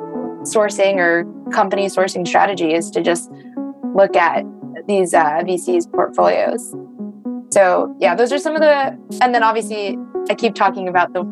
sourcing 0.43 0.97
or 0.97 1.25
company 1.51 1.87
sourcing 1.87 2.27
strategy 2.27 2.75
is 2.75 2.91
to 2.91 3.03
just 3.03 3.31
look 3.95 4.17
at 4.17 4.45
these 4.87 5.15
uh, 5.15 5.41
VCs 5.43 5.91
portfolios. 5.91 6.75
So 7.55 7.97
yeah, 8.01 8.17
those 8.17 8.33
are 8.33 8.39
some 8.39 8.57
of 8.57 8.61
the, 8.61 8.99
and 9.23 9.33
then 9.33 9.45
obviously 9.45 9.97
I 10.29 10.35
keep 10.35 10.57
talking 10.57 10.89
about 10.89 11.13
the 11.13 11.23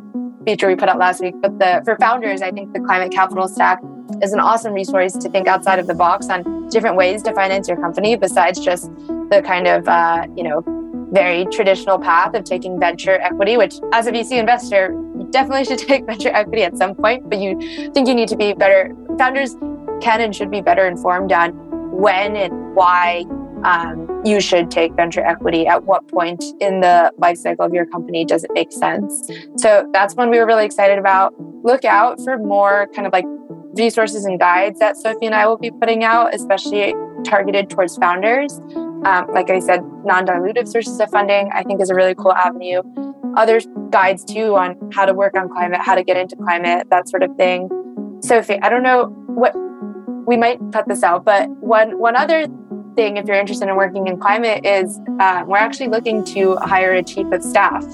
feature 0.47 0.69
we 0.69 0.77
put 0.77 0.89
out 0.89 0.97
last 0.97 1.21
week, 1.21 1.35
but 1.43 1.59
the 1.59 1.83
for 1.85 1.97
founders, 1.97 2.43
I 2.43 2.53
think 2.53 2.73
the 2.73 2.79
climate 2.79 3.11
capital 3.11 3.49
stack 3.49 3.81
is 4.23 4.33
an 4.33 4.39
awesome 4.39 4.73
resource 4.73 5.15
to 5.15 5.29
think 5.29 5.49
outside 5.49 5.81
of 5.81 5.89
the 5.89 5.95
box 5.95 6.29
on 6.29 6.69
different 6.69 6.95
ways 6.95 7.25
to 7.25 7.35
finance 7.35 7.67
your 7.67 7.77
company 7.77 8.15
besides 8.15 8.61
just 8.61 8.85
the 9.31 9.43
kind 9.45 9.67
of 9.67 9.89
uh, 9.89 10.29
you 10.37 10.45
know 10.45 10.63
very 11.11 11.45
traditional 11.47 11.99
path 11.99 12.35
of 12.35 12.45
taking 12.45 12.79
venture 12.79 13.19
equity, 13.19 13.57
which 13.57 13.75
as 13.93 14.07
a 14.07 14.13
VC 14.13 14.39
investor, 14.39 14.93
you 15.19 15.27
definitely 15.33 15.65
should 15.65 15.79
take 15.89 16.07
venture 16.07 16.31
equity 16.31 16.63
at 16.63 16.79
some 16.79 16.95
point, 16.95 17.29
but 17.29 17.41
you 17.41 17.59
think 17.95 18.07
you 18.07 18.15
need 18.15 18.29
to 18.29 18.37
be 18.37 18.53
better. 18.53 18.95
Founders 19.19 19.57
can 20.01 20.21
and 20.21 20.37
should 20.37 20.53
be 20.53 20.61
better 20.61 20.87
informed 20.87 21.33
on 21.33 21.51
when 21.91 22.37
and 22.37 22.77
why 22.77 23.25
um, 23.65 24.23
you 24.25 24.41
should 24.41 24.71
take 24.71 24.93
venture 24.95 25.25
equity 25.25 25.67
at 25.67 25.85
what 25.85 26.07
point 26.09 26.43
in 26.61 26.81
the 26.81 27.13
life 27.19 27.37
cycle 27.37 27.65
of 27.65 27.73
your 27.73 27.87
company 27.87 28.25
does 28.25 28.45
it 28.45 28.51
make 28.53 28.73
sense? 28.73 29.29
So 29.57 29.89
that's 29.93 30.15
one 30.15 30.31
we 30.31 30.39
were 30.39 30.47
really 30.47 30.65
excited 30.65 30.99
about. 30.99 31.35
Look 31.63 31.85
out 31.85 32.19
for 32.25 32.39
more 32.39 32.89
kind 32.95 33.07
of 33.07 33.13
like 33.13 33.25
resources 33.75 34.25
and 34.25 34.39
guides 34.39 34.79
that 34.81 34.99
sophie 34.99 35.25
and 35.25 35.35
i 35.35 35.47
will 35.47 35.57
be 35.57 35.71
putting 35.71 36.05
out 36.05 36.35
especially 36.35 36.95
targeted 37.25 37.71
towards 37.71 37.97
founders. 37.97 38.61
Um, 39.05 39.27
like 39.33 39.51
i 39.51 39.59
said 39.59 39.81
non-dilutive 40.05 40.69
sources 40.69 41.01
of 41.01 41.11
funding 41.11 41.51
i 41.55 41.63
think 41.63 41.81
is 41.81 41.91
a 41.91 41.95
really 41.95 42.15
cool 42.15 42.33
avenue. 42.33 42.83
Other 43.37 43.61
guides 43.91 44.25
too 44.25 44.57
on 44.57 44.77
how 44.93 45.07
to 45.07 45.15
work 45.15 45.37
on 45.37 45.49
climate 45.49 45.81
how 45.81 45.95
to 45.95 46.05
get 46.05 46.17
into 46.17 46.37
climate 46.37 46.89
that 46.91 47.09
sort 47.09 47.23
of 47.23 47.35
thing. 47.37 47.69
Sophie 48.23 48.59
i 48.61 48.69
don't 48.69 48.83
know 48.83 49.07
what 49.27 49.55
we 50.27 50.37
might 50.37 50.59
cut 50.73 50.87
this 50.87 51.03
out 51.03 51.25
but 51.25 51.49
one 51.61 51.99
one 51.99 52.17
other 52.17 52.47
thing, 52.95 53.17
if 53.17 53.27
you're 53.27 53.37
interested 53.37 53.69
in 53.69 53.77
working 53.77 54.07
in 54.07 54.19
climate, 54.19 54.65
is 54.65 55.01
uh, 55.21 55.45
we're 55.47 55.57
actually 55.57 55.89
looking 55.89 56.25
to 56.25 56.57
hire 56.57 56.93
a 56.93 57.03
chief 57.03 57.27
of 57.33 57.43
staff. 57.43 57.85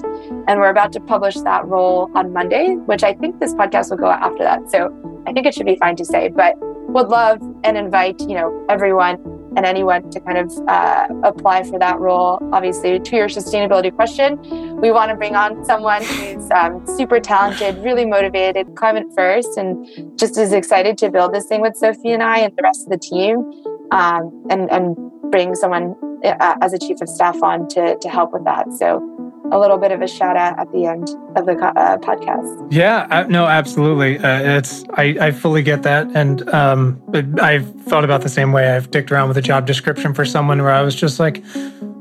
And 0.47 0.59
we're 0.59 0.69
about 0.69 0.91
to 0.93 0.99
publish 0.99 1.35
that 1.41 1.65
role 1.65 2.09
on 2.15 2.33
Monday, 2.33 2.75
which 2.75 3.03
I 3.03 3.13
think 3.13 3.39
this 3.39 3.53
podcast 3.53 3.89
will 3.89 3.97
go 3.97 4.07
out 4.07 4.21
after 4.21 4.43
that. 4.43 4.69
So 4.69 4.93
I 5.27 5.33
think 5.33 5.45
it 5.45 5.53
should 5.53 5.65
be 5.65 5.75
fine 5.77 5.95
to 5.97 6.05
say, 6.05 6.29
but 6.29 6.55
would 6.89 7.07
love 7.07 7.39
and 7.63 7.77
invite, 7.77 8.19
you 8.21 8.35
know, 8.35 8.65
everyone 8.69 9.17
and 9.55 9.65
anyone 9.65 10.09
to 10.11 10.19
kind 10.19 10.37
of 10.37 10.51
uh, 10.67 11.07
apply 11.23 11.63
for 11.63 11.79
that 11.79 11.99
role. 11.99 12.39
Obviously, 12.53 12.99
to 12.99 13.15
your 13.15 13.27
sustainability 13.27 13.93
question, 13.93 14.39
we 14.79 14.91
want 14.91 15.09
to 15.09 15.15
bring 15.15 15.35
on 15.35 15.63
someone 15.65 16.03
who's 16.03 16.49
um, 16.51 16.85
super 16.85 17.19
talented, 17.19 17.77
really 17.83 18.05
motivated, 18.05 18.75
climate 18.75 19.07
first, 19.15 19.57
and 19.57 20.17
just 20.17 20.37
as 20.37 20.53
excited 20.53 20.97
to 20.99 21.09
build 21.09 21.33
this 21.33 21.45
thing 21.45 21.61
with 21.61 21.75
Sophie 21.75 22.11
and 22.11 22.23
I 22.23 22.39
and 22.39 22.55
the 22.55 22.63
rest 22.63 22.83
of 22.83 22.89
the 22.89 22.97
team 22.97 23.51
um, 23.91 24.45
and 24.49 24.71
and 24.71 24.95
bring 25.31 25.55
someone 25.55 25.95
uh, 26.23 26.55
as 26.61 26.73
a 26.73 26.79
chief 26.79 27.01
of 27.01 27.09
staff 27.09 27.41
on 27.43 27.67
to 27.69 27.97
to 27.99 28.09
help 28.09 28.33
with 28.33 28.43
that. 28.45 28.71
So 28.73 29.05
a 29.51 29.59
little 29.59 29.77
bit 29.77 29.91
of 29.91 30.01
a 30.01 30.07
shout 30.07 30.37
out 30.37 30.59
at 30.59 30.71
the 30.71 30.85
end 30.85 31.09
of 31.35 31.45
the 31.45 31.53
uh, 31.53 31.97
podcast. 31.97 32.71
Yeah, 32.71 33.25
no, 33.29 33.47
absolutely. 33.47 34.19
Uh, 34.19 34.57
it's 34.57 34.83
I, 34.93 35.17
I 35.19 35.31
fully 35.31 35.63
get 35.63 35.83
that, 35.83 36.07
and 36.15 36.47
um, 36.49 37.01
I've 37.41 37.69
thought 37.83 38.03
about 38.03 38.21
the 38.21 38.29
same 38.29 38.51
way. 38.51 38.75
I've 38.75 38.91
dicked 38.91 39.11
around 39.11 39.27
with 39.27 39.37
a 39.37 39.41
job 39.41 39.65
description 39.65 40.13
for 40.13 40.25
someone 40.25 40.61
where 40.61 40.71
I 40.71 40.81
was 40.81 40.95
just 40.95 41.19
like, 41.19 41.43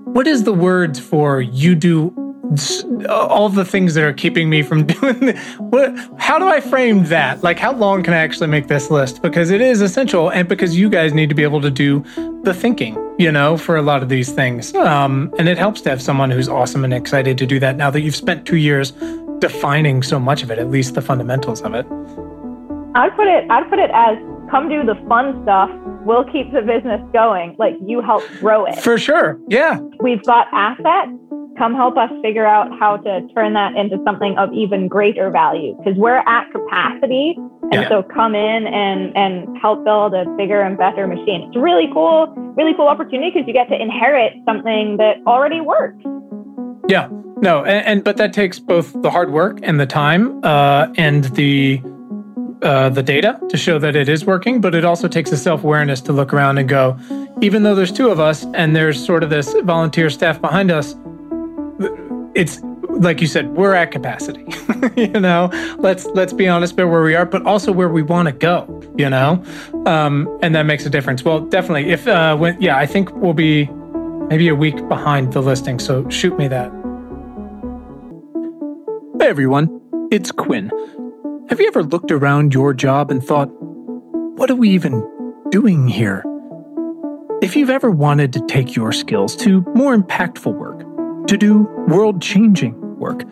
"What 0.05 0.27
is 0.27 0.45
the 0.45 0.53
words 0.53 0.99
for 0.99 1.41
you 1.41 1.75
do 1.75 2.28
all 3.09 3.49
the 3.49 3.65
things 3.65 3.95
that 3.95 4.05
are 4.05 4.13
keeping 4.13 4.49
me 4.49 4.63
from 4.63 4.87
doing 4.95 5.21
the, 5.21 5.39
what 5.59 5.95
how 6.19 6.39
do 6.39 6.49
i 6.49 6.61
frame 6.61 7.05
that? 7.05 7.43
Like 7.43 7.59
how 7.59 7.73
long 7.73 8.03
can 8.03 8.15
i 8.15 8.19
actually 8.19 8.49
make 8.49 8.69
this 8.69 8.91
list? 8.91 9.23
Because 9.23 9.51
it 9.51 9.61
is 9.61 9.81
essential 9.81 10.31
and 10.31 10.49
because 10.49 10.77
you 10.77 10.89
guys 10.89 11.13
need 11.13 11.29
to 11.29 11.35
be 11.35 11.43
able 11.43 11.61
to 11.61 11.71
do 11.71 12.05
the 12.43 12.55
thinking 12.55 12.97
you 13.19 13.31
know 13.31 13.57
for 13.57 13.77
a 13.77 13.83
lot 13.83 14.03
of 14.03 14.09
these 14.09 14.33
things. 14.33 14.75
Um, 14.75 15.33
and 15.39 15.49
it 15.49 15.59
helps 15.59 15.81
to 15.83 15.91
have 15.91 16.01
someone 16.01 16.31
who's 16.31 16.49
awesome 16.49 16.85
and 16.85 16.95
excited 16.95 17.37
to 17.39 17.47
do 17.47 17.59
that 17.61 17.77
now 17.77 17.91
that 17.91 18.01
you've 18.01 18.17
spent 18.17 18.47
two 18.47 18.57
years 18.57 18.93
defining 19.41 20.03
so 20.03 20.19
much 20.19 20.43
of 20.43 20.51
it 20.51 20.59
at 20.59 20.71
least 20.71 20.95
the 20.95 21.03
fundamentals 21.03 21.61
of 21.63 21.75
it. 21.75 21.87
I'd 22.95 23.15
put 23.15 23.27
it 23.29 23.49
i'd 23.51 23.69
put 23.69 23.79
it 23.79 23.91
as 23.93 24.17
come 24.51 24.69
do 24.69 24.85
the 24.85 24.95
fun 25.09 25.43
stuff 25.43 25.71
we'll 26.09 26.25
keep 26.25 26.51
the 26.53 26.63
business 26.63 27.01
going. 27.13 27.55
Like 27.59 27.75
you 27.85 28.01
help 28.01 28.25
grow 28.41 28.65
it. 28.65 28.81
For 28.81 28.99
sure. 28.99 29.39
Yeah. 29.49 29.79
We've 30.01 30.23
got 30.25 30.47
assets. 30.53 31.13
Come 31.59 31.75
help 31.75 31.97
us 31.97 32.11
figure 32.23 32.47
out 32.47 32.71
how 32.79 32.97
to 32.99 33.27
turn 33.35 33.53
that 33.55 33.75
into 33.77 33.99
something 34.05 34.39
of 34.39 34.53
even 34.53 34.89
greater 34.89 35.31
value 35.31 35.77
because 35.77 35.99
we're 35.99 36.23
at 36.27 36.51
capacity. 36.53 37.37
And 37.71 37.83
yeah. 37.83 37.89
so 37.89 38.03
come 38.03 38.35
in 38.35 38.67
and 38.67 39.15
and 39.17 39.59
help 39.61 39.85
build 39.85 40.15
a 40.15 40.25
bigger 40.37 40.63
and 40.63 40.79
better 40.79 41.07
machine. 41.07 41.43
It's 41.49 41.57
really 41.57 41.89
cool 41.93 42.33
really 42.57 42.75
cool 42.75 42.89
opportunity 42.89 43.31
because 43.31 43.47
you 43.47 43.53
get 43.53 43.69
to 43.69 43.81
inherit 43.81 44.33
something 44.47 44.97
that 44.97 45.17
already 45.27 45.61
works. 45.61 46.03
Yeah. 46.89 47.09
No 47.41 47.65
and, 47.65 47.87
and 47.87 48.05
but 48.05 48.17
that 48.17 48.33
takes 48.33 48.59
both 48.59 48.95
the 49.03 49.11
hard 49.11 49.33
work 49.33 49.59
and 49.63 49.79
the 49.79 49.87
time 49.87 50.43
uh, 50.45 50.87
and 50.97 51.25
the 51.35 51.83
uh, 52.63 52.89
the 52.89 53.03
data 53.03 53.39
to 53.49 53.57
show 53.57 53.79
that 53.79 53.95
it 53.95 54.09
is 54.09 54.25
working, 54.25 54.61
but 54.61 54.75
it 54.75 54.85
also 54.85 55.09
takes 55.09 55.31
a 55.33 55.37
self 55.37 55.65
awareness 55.65 56.01
to 56.03 56.13
look 56.13 56.33
around 56.33 56.59
and 56.59 56.69
go, 56.69 56.99
even 57.41 57.63
though 57.63 57.75
there's 57.75 57.93
two 57.93 58.11
of 58.11 58.21
us 58.21 58.45
and 58.55 58.75
there's 58.75 59.05
sort 59.05 59.23
of 59.23 59.31
this 59.31 59.55
volunteer 59.63 60.11
staff 60.11 60.41
behind 60.41 60.71
us, 60.71 60.95
it's 62.35 62.61
like 62.89 63.21
you 63.21 63.27
said, 63.27 63.49
we're 63.51 63.75
at 63.75 63.91
capacity. 63.91 64.45
you 64.97 65.21
know, 65.21 65.51
let's 65.79 66.07
let's 66.07 66.33
be 66.33 66.49
honest 66.49 66.73
about 66.75 66.91
where 66.91 67.03
we 67.03 67.15
are, 67.15 67.25
but 67.25 67.47
also 67.47 67.71
where 67.73 67.89
we 67.89 68.03
want 68.03 68.27
to 68.27 68.33
go. 68.33 68.83
You 68.97 69.09
know, 69.11 69.45
um, 69.87 70.39
and 70.43 70.55
that 70.55 70.65
makes 70.65 70.85
a 70.87 70.91
difference. 70.91 71.25
Well, 71.25 71.41
definitely. 71.41 71.91
If 71.91 72.07
uh, 72.09 72.37
when 72.37 72.61
yeah, 72.61 72.77
I 72.77 72.87
think 72.87 73.15
we'll 73.15 73.35
be 73.35 73.67
maybe 74.29 74.49
a 74.49 74.55
week 74.55 74.89
behind 74.89 75.33
the 75.33 75.41
listing. 75.41 75.79
So 75.79 76.09
shoot 76.09 76.37
me 76.37 76.49
that. 76.49 76.73
Hey 79.21 79.29
everyone, 79.29 79.81
it's 80.11 80.31
Quinn. 80.31 80.71
Have 81.49 81.61
you 81.61 81.67
ever 81.67 81.83
looked 81.83 82.11
around 82.11 82.53
your 82.53 82.75
job 82.75 83.11
and 83.11 83.25
thought, 83.25 83.49
what 84.37 84.51
are 84.51 84.55
we 84.55 84.69
even 84.69 85.03
doing 85.51 85.89
here? 85.89 86.23
If 87.41 87.57
you've 87.57 87.71
ever 87.71 87.91
wanted 87.91 88.35
to 88.35 88.45
take 88.47 88.77
your 88.77 88.93
skills 88.93 89.35
to 89.37 89.63
more 89.75 89.97
impactful 89.97 90.55
work 90.55 90.81
to 91.27 91.39
do 91.39 91.61
world 91.89 92.21
changing 92.21 92.75
work. 92.99 93.23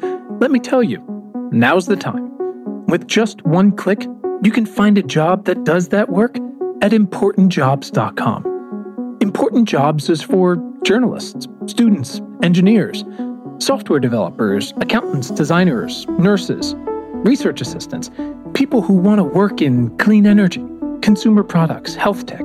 Let 0.41 0.51
me 0.51 0.61
tell 0.61 0.83
you, 0.83 1.05
now's 1.53 1.85
the 1.87 1.97
time. 1.97 2.87
With 2.87 3.07
just 3.07 3.45
one 3.45 3.77
click, 3.77 4.07
you 4.43 4.51
can 4.51 4.65
find 4.65 4.97
a 4.97 5.03
job 5.03 5.45
that 5.45 5.65
does 5.65 5.89
that 5.89 6.09
work 6.09 6.37
at 6.81 6.93
importantjobs.com. 6.93 9.19
Important 9.21 9.69
Jobs 9.69 10.09
is 10.09 10.23
for 10.23 10.57
journalists, 10.85 11.49
students, 11.67 12.23
engineers, 12.43 13.05
software 13.59 14.01
developers, 14.01 14.73
accountants, 14.79 15.31
designers, 15.31 16.07
nurses, 16.19 16.75
research 17.27 17.61
assistants, 17.61 18.11
people 18.55 18.81
who 18.81 18.95
want 18.95 19.19
to 19.19 19.25
work 19.25 19.61
in 19.61 19.95
clean 19.99 20.27
energy, 20.27 20.65
consumer 21.03 21.43
products, 21.43 21.95
health 21.95 22.25
tech, 22.27 22.43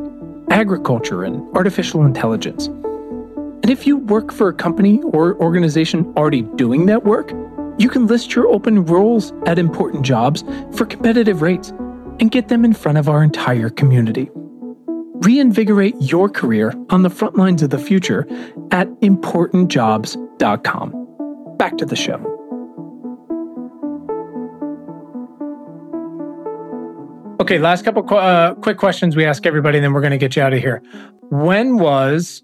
agriculture, 0.49 1.23
and 1.23 1.41
artificial 1.55 2.05
intelligence. 2.05 2.67
And 2.67 3.69
if 3.69 3.85
you 3.85 3.97
work 3.97 4.33
for 4.33 4.49
a 4.49 4.53
company 4.53 5.01
or 5.03 5.35
organization 5.35 6.11
already 6.17 6.41
doing 6.41 6.87
that 6.87 7.03
work, 7.03 7.31
you 7.77 7.89
can 7.89 8.07
list 8.07 8.35
your 8.35 8.47
open 8.47 8.85
roles 8.85 9.31
at 9.45 9.59
important 9.59 10.03
jobs 10.03 10.43
for 10.73 10.85
competitive 10.85 11.41
rates 11.41 11.69
and 12.19 12.31
get 12.31 12.47
them 12.47 12.65
in 12.65 12.73
front 12.73 12.97
of 12.97 13.07
our 13.07 13.23
entire 13.23 13.69
community. 13.69 14.29
Reinvigorate 15.23 15.95
your 15.99 16.27
career 16.27 16.73
on 16.89 17.03
the 17.03 17.09
front 17.09 17.37
lines 17.37 17.61
of 17.61 17.69
the 17.69 17.77
future 17.77 18.27
at 18.71 18.87
importantjobs.com. 19.01 21.57
Back 21.57 21.77
to 21.77 21.85
the 21.85 21.95
show. 21.95 22.40
Okay, 27.41 27.57
last 27.57 27.83
couple 27.83 28.05
uh, 28.15 28.53
quick 28.53 28.77
questions 28.77 29.15
we 29.15 29.25
ask 29.25 29.47
everybody, 29.47 29.79
and 29.79 29.83
then 29.83 29.93
we're 29.93 30.01
going 30.01 30.11
to 30.11 30.17
get 30.19 30.35
you 30.35 30.43
out 30.43 30.53
of 30.53 30.59
here. 30.59 30.79
When 31.29 31.79
was 31.79 32.43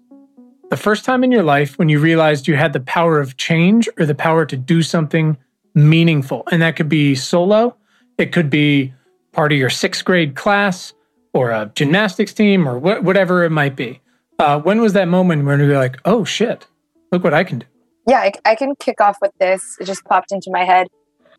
the 0.70 0.76
first 0.76 1.04
time 1.04 1.22
in 1.22 1.30
your 1.30 1.44
life 1.44 1.78
when 1.78 1.88
you 1.88 2.00
realized 2.00 2.48
you 2.48 2.56
had 2.56 2.72
the 2.72 2.80
power 2.80 3.20
of 3.20 3.36
change 3.36 3.88
or 3.96 4.06
the 4.06 4.14
power 4.16 4.44
to 4.44 4.56
do 4.56 4.82
something 4.82 5.36
meaningful. 5.72 6.42
And 6.50 6.60
that 6.62 6.74
could 6.74 6.88
be 6.88 7.14
solo, 7.14 7.76
it 8.18 8.32
could 8.32 8.50
be 8.50 8.92
part 9.30 9.52
of 9.52 9.58
your 9.58 9.70
sixth 9.70 10.04
grade 10.04 10.34
class 10.34 10.94
or 11.32 11.50
a 11.50 11.70
gymnastics 11.76 12.32
team 12.32 12.68
or 12.68 12.80
wh- 12.80 13.04
whatever 13.04 13.44
it 13.44 13.50
might 13.50 13.76
be. 13.76 14.00
Uh, 14.40 14.58
when 14.58 14.80
was 14.80 14.94
that 14.94 15.06
moment 15.06 15.44
when 15.44 15.60
you 15.60 15.68
were 15.68 15.74
like, 15.74 16.00
oh 16.06 16.24
shit, 16.24 16.66
look 17.12 17.22
what 17.22 17.34
I 17.34 17.44
can 17.44 17.60
do? 17.60 17.66
Yeah, 18.08 18.18
I, 18.18 18.32
I 18.44 18.56
can 18.56 18.74
kick 18.74 19.00
off 19.00 19.18
with 19.22 19.32
this. 19.38 19.76
It 19.78 19.84
just 19.84 20.04
popped 20.06 20.32
into 20.32 20.50
my 20.50 20.64
head. 20.64 20.88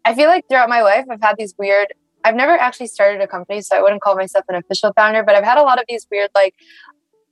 I 0.05 0.15
feel 0.15 0.29
like 0.29 0.47
throughout 0.47 0.69
my 0.69 0.81
life, 0.81 1.03
I've 1.11 1.21
had 1.21 1.35
these 1.37 1.53
weird 1.57 1.93
I've 2.23 2.35
never 2.35 2.51
actually 2.51 2.87
started 2.87 3.21
a 3.21 3.27
company, 3.27 3.61
so 3.61 3.77
I 3.77 3.81
wouldn't 3.81 4.01
call 4.01 4.15
myself 4.15 4.45
an 4.49 4.55
official 4.55 4.93
founder, 4.93 5.23
but 5.23 5.35
I've 5.35 5.43
had 5.43 5.57
a 5.57 5.63
lot 5.63 5.79
of 5.79 5.85
these 5.87 6.05
weird, 6.11 6.29
like, 6.35 6.55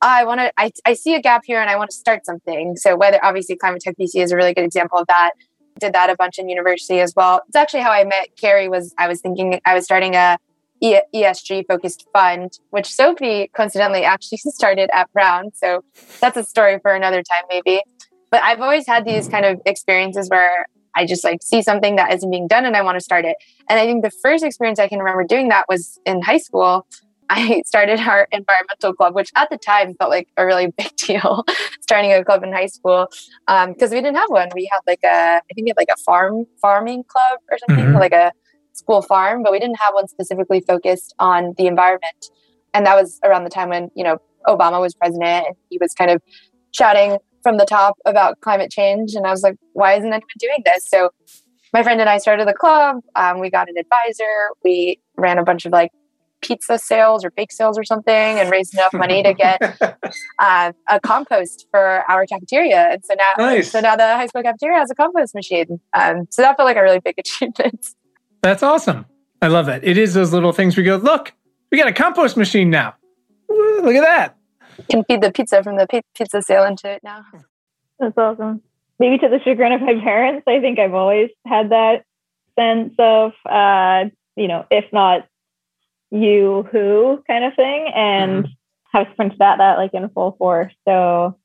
I 0.01 0.23
want 0.25 0.39
to, 0.39 0.51
I, 0.57 0.71
I 0.85 0.93
see 0.93 1.15
a 1.15 1.21
gap 1.21 1.41
here 1.45 1.59
and 1.59 1.69
I 1.69 1.75
want 1.75 1.89
to 1.89 1.95
start 1.95 2.25
something. 2.25 2.75
So 2.75 2.95
whether 2.95 3.23
obviously 3.23 3.55
Climate 3.55 3.81
Tech 3.81 3.95
VC 3.99 4.21
is 4.21 4.31
a 4.31 4.35
really 4.35 4.53
good 4.53 4.63
example 4.63 4.99
of 4.99 5.07
that. 5.07 5.31
Did 5.79 5.93
that 5.93 6.09
a 6.09 6.15
bunch 6.15 6.37
in 6.39 6.49
university 6.49 6.99
as 6.99 7.13
well. 7.15 7.41
It's 7.47 7.55
actually 7.55 7.81
how 7.81 7.91
I 7.91 8.03
met 8.03 8.29
Cary 8.39 8.67
was 8.67 8.93
I 8.97 9.07
was 9.07 9.21
thinking 9.21 9.59
I 9.65 9.73
was 9.73 9.85
starting 9.85 10.15
a 10.15 10.37
ESG 10.83 11.65
focused 11.67 12.07
fund, 12.13 12.51
which 12.69 12.87
Sophie 12.87 13.49
coincidentally 13.55 14.03
actually 14.03 14.37
started 14.45 14.89
at 14.93 15.11
Brown. 15.13 15.51
So 15.53 15.83
that's 16.19 16.37
a 16.37 16.43
story 16.43 16.79
for 16.81 16.93
another 16.93 17.23
time, 17.23 17.43
maybe. 17.49 17.81
But 18.29 18.43
I've 18.43 18.61
always 18.61 18.85
had 18.85 19.05
these 19.05 19.27
kind 19.27 19.45
of 19.45 19.59
experiences 19.65 20.29
where 20.29 20.67
I 20.97 21.05
just 21.05 21.23
like 21.23 21.43
see 21.43 21.61
something 21.61 21.95
that 21.95 22.11
isn't 22.13 22.29
being 22.29 22.47
done 22.47 22.65
and 22.65 22.75
I 22.75 22.81
want 22.81 22.95
to 22.97 23.03
start 23.03 23.23
it. 23.23 23.37
And 23.69 23.79
I 23.79 23.85
think 23.85 24.03
the 24.03 24.09
first 24.09 24.43
experience 24.43 24.79
I 24.79 24.87
can 24.87 24.99
remember 24.99 25.23
doing 25.23 25.49
that 25.49 25.65
was 25.69 25.99
in 26.05 26.21
high 26.21 26.39
school. 26.39 26.87
I 27.29 27.61
started 27.65 27.99
our 27.99 28.27
environmental 28.31 28.93
club, 28.93 29.13
which 29.13 29.31
at 29.35 29.49
the 29.49 29.57
time 29.57 29.93
felt 29.95 30.09
like 30.09 30.29
a 30.37 30.45
really 30.45 30.67
big 30.77 30.95
deal, 30.95 31.43
starting 31.81 32.11
a 32.13 32.23
club 32.23 32.43
in 32.43 32.51
high 32.53 32.67
school 32.67 33.07
because 33.45 33.91
um, 33.91 33.95
we 33.95 34.01
didn't 34.01 34.15
have 34.15 34.29
one. 34.29 34.49
We 34.55 34.69
had 34.71 34.79
like 34.87 35.01
a, 35.03 35.37
I 35.37 35.53
think 35.53 35.65
we 35.65 35.69
had 35.69 35.77
like 35.77 35.91
a 35.93 35.97
farm 35.97 36.45
farming 36.61 37.03
club 37.03 37.39
or 37.51 37.57
something, 37.67 37.85
mm-hmm. 37.85 37.97
like 37.97 38.13
a 38.13 38.31
school 38.73 39.01
farm, 39.01 39.43
but 39.43 39.51
we 39.51 39.59
didn't 39.59 39.79
have 39.79 39.93
one 39.93 40.07
specifically 40.07 40.61
focused 40.61 41.13
on 41.19 41.53
the 41.57 41.67
environment. 41.67 42.31
And 42.73 42.85
that 42.85 42.95
was 42.95 43.19
around 43.23 43.43
the 43.43 43.49
time 43.49 43.69
when 43.69 43.91
you 43.93 44.03
know 44.03 44.19
Obama 44.47 44.79
was 44.79 44.95
president, 44.95 45.47
and 45.47 45.55
he 45.69 45.77
was 45.79 45.93
kind 45.93 46.09
of 46.09 46.21
shouting 46.71 47.17
from 47.43 47.57
the 47.57 47.65
top 47.65 47.97
about 48.05 48.39
climate 48.41 48.71
change. 48.71 49.13
And 49.13 49.25
I 49.25 49.31
was 49.31 49.43
like, 49.43 49.55
why 49.73 49.93
isn't 49.93 50.07
anyone 50.07 50.21
doing 50.39 50.63
this? 50.65 50.87
So 50.87 51.11
my 51.73 51.83
friend 51.83 51.99
and 51.99 52.09
I 52.09 52.17
started 52.17 52.47
the 52.47 52.53
club. 52.53 52.97
Um, 53.15 53.39
we 53.39 53.49
got 53.49 53.69
an 53.69 53.75
advisor. 53.77 54.49
We 54.63 54.99
ran 55.15 55.37
a 55.37 55.43
bunch 55.43 55.65
of 55.65 55.71
like 55.71 55.91
pizza 56.41 56.77
sales 56.77 57.25
or 57.25 57.31
bake 57.31 57.51
sales 57.51 57.77
or 57.77 57.83
something 57.83 58.13
and 58.13 58.49
raised 58.51 58.73
enough 58.73 58.93
money 58.93 59.23
to 59.23 59.33
get 59.33 59.59
uh, 60.39 60.71
a 60.89 60.99
compost 60.99 61.67
for 61.71 62.03
our 62.09 62.25
cafeteria. 62.25 62.89
And 62.91 63.03
so 63.03 63.15
now, 63.15 63.45
nice. 63.45 63.71
so 63.71 63.79
now 63.79 63.95
the 63.95 64.03
high 64.03 64.27
school 64.27 64.43
cafeteria 64.43 64.77
has 64.77 64.91
a 64.91 64.95
compost 64.95 65.33
machine. 65.35 65.79
Um, 65.93 66.27
so 66.29 66.41
that 66.41 66.57
felt 66.57 66.65
like 66.67 66.77
a 66.77 66.83
really 66.83 66.99
big 66.99 67.15
achievement. 67.19 67.87
That's 68.41 68.63
awesome. 68.63 69.05
I 69.41 69.47
love 69.47 69.65
that. 69.65 69.83
It 69.83 69.97
is 69.97 70.13
those 70.13 70.33
little 70.33 70.51
things 70.51 70.77
we 70.77 70.83
go, 70.83 70.95
look, 70.95 71.33
we 71.71 71.77
got 71.77 71.87
a 71.87 71.93
compost 71.93 72.37
machine 72.37 72.69
now. 72.69 72.95
Look 73.49 73.95
at 73.95 74.03
that. 74.03 74.37
Can 74.89 75.03
feed 75.03 75.21
the 75.21 75.31
pizza 75.31 75.63
from 75.63 75.77
the 75.77 75.87
pizza 76.15 76.41
sale 76.41 76.63
into 76.63 76.89
it 76.89 77.03
now. 77.03 77.25
That's 77.99 78.17
awesome. 78.17 78.61
Maybe 78.99 79.17
to 79.19 79.29
the 79.29 79.39
chagrin 79.43 79.73
of 79.73 79.81
my 79.81 79.99
parents, 80.03 80.43
I 80.47 80.59
think 80.59 80.79
I've 80.79 80.93
always 80.93 81.29
had 81.45 81.69
that 81.69 82.03
sense 82.57 82.93
of, 82.97 83.33
uh, 83.45 84.05
you 84.35 84.47
know, 84.47 84.65
if 84.71 84.85
not 84.91 85.27
you 86.11 86.67
who 86.71 87.23
kind 87.27 87.43
of 87.43 87.53
thing 87.55 87.91
and 87.93 88.45
mm-hmm. 88.45 88.97
have 88.97 89.07
sprinted 89.13 89.41
at 89.41 89.57
that 89.57 89.77
like 89.77 89.93
in 89.93 90.09
full 90.09 90.35
force. 90.37 90.73
So 90.87 91.37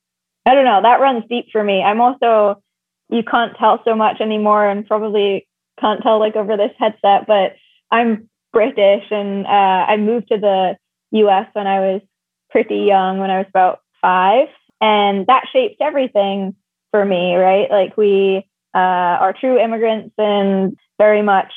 I 0.46 0.54
don't 0.54 0.64
know, 0.64 0.82
that 0.82 1.00
runs 1.00 1.24
deep 1.28 1.46
for 1.52 1.62
me. 1.62 1.82
I'm 1.82 2.00
also 2.00 2.62
you 3.08 3.22
can't 3.22 3.56
tell 3.58 3.82
so 3.84 3.94
much 3.94 4.20
anymore 4.20 4.66
and 4.66 4.86
probably 4.86 5.46
can't 5.78 6.02
tell 6.02 6.18
like 6.18 6.36
over 6.36 6.56
this 6.56 6.72
headset, 6.78 7.26
but 7.26 7.56
I'm 7.90 8.28
British 8.52 9.04
and 9.10 9.46
uh, 9.46 9.86
I 9.88 9.96
moved 9.96 10.28
to 10.28 10.38
the 10.38 10.76
US 11.10 11.48
when 11.52 11.66
I 11.66 11.80
was 11.80 12.02
pretty 12.52 12.84
young, 12.86 13.18
when 13.18 13.30
I 13.30 13.38
was 13.38 13.46
about 13.48 13.80
five. 14.00 14.48
And 14.80 15.26
that 15.26 15.44
shaped 15.52 15.80
everything 15.80 16.54
for 16.90 17.04
me, 17.04 17.34
right? 17.34 17.70
Like 17.70 17.96
we 17.96 18.46
uh, 18.74 18.78
are 18.78 19.32
true 19.32 19.58
immigrants 19.58 20.14
and 20.18 20.76
very 20.98 21.22
much 21.22 21.52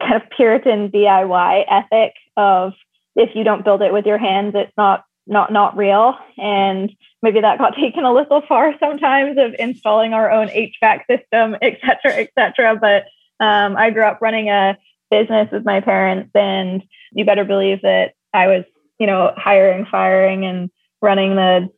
kind 0.00 0.14
of 0.14 0.28
Puritan 0.36 0.90
DIY 0.90 1.64
ethic 1.68 2.14
of 2.36 2.72
if 3.16 3.30
you 3.34 3.44
don't 3.44 3.64
build 3.64 3.82
it 3.82 3.92
with 3.92 4.06
your 4.06 4.18
hands, 4.18 4.54
it's 4.54 4.72
not 4.76 5.04
not 5.26 5.52
not 5.52 5.76
real. 5.76 6.16
And 6.36 6.90
maybe 7.22 7.40
that 7.40 7.58
got 7.58 7.74
taken 7.80 8.04
a 8.04 8.12
little 8.12 8.42
far 8.48 8.74
sometimes 8.80 9.36
of 9.38 9.54
installing 9.58 10.14
our 10.14 10.30
own 10.30 10.48
HVAC 10.48 11.00
system, 11.10 11.56
et 11.62 11.78
cetera, 11.80 12.20
et 12.20 12.30
cetera. 12.38 12.76
But 12.76 13.04
um, 13.44 13.76
I 13.76 13.90
grew 13.90 14.02
up 14.02 14.20
running 14.20 14.48
a 14.48 14.76
business 15.10 15.48
with 15.52 15.64
my 15.64 15.80
parents, 15.80 16.30
and 16.34 16.82
you 17.12 17.24
better 17.24 17.44
believe 17.44 17.82
that 17.82 18.14
I 18.32 18.46
was, 18.48 18.64
you 18.98 19.06
know, 19.06 19.32
hiring, 19.36 19.86
firing, 19.90 20.44
and 20.44 20.70
running 21.00 21.36
the 21.36 21.68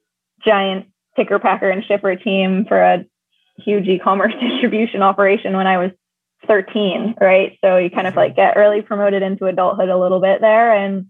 giant 0.44 0.86
picker, 1.16 1.38
packer, 1.38 1.68
and 1.70 1.84
shipper 1.84 2.16
team 2.16 2.64
for 2.66 2.80
a 2.80 3.04
huge 3.58 3.86
e-commerce 3.86 4.32
distribution 4.40 5.02
operation 5.02 5.56
when 5.56 5.66
I 5.66 5.78
was 5.78 5.90
13, 6.46 7.16
right? 7.20 7.58
So 7.62 7.76
you 7.76 7.90
kind 7.90 8.06
of 8.06 8.16
like 8.16 8.36
get 8.36 8.56
early 8.56 8.82
promoted 8.82 9.22
into 9.22 9.46
adulthood 9.46 9.88
a 9.88 9.98
little 9.98 10.20
bit 10.20 10.40
there, 10.40 10.72
and 10.74 11.06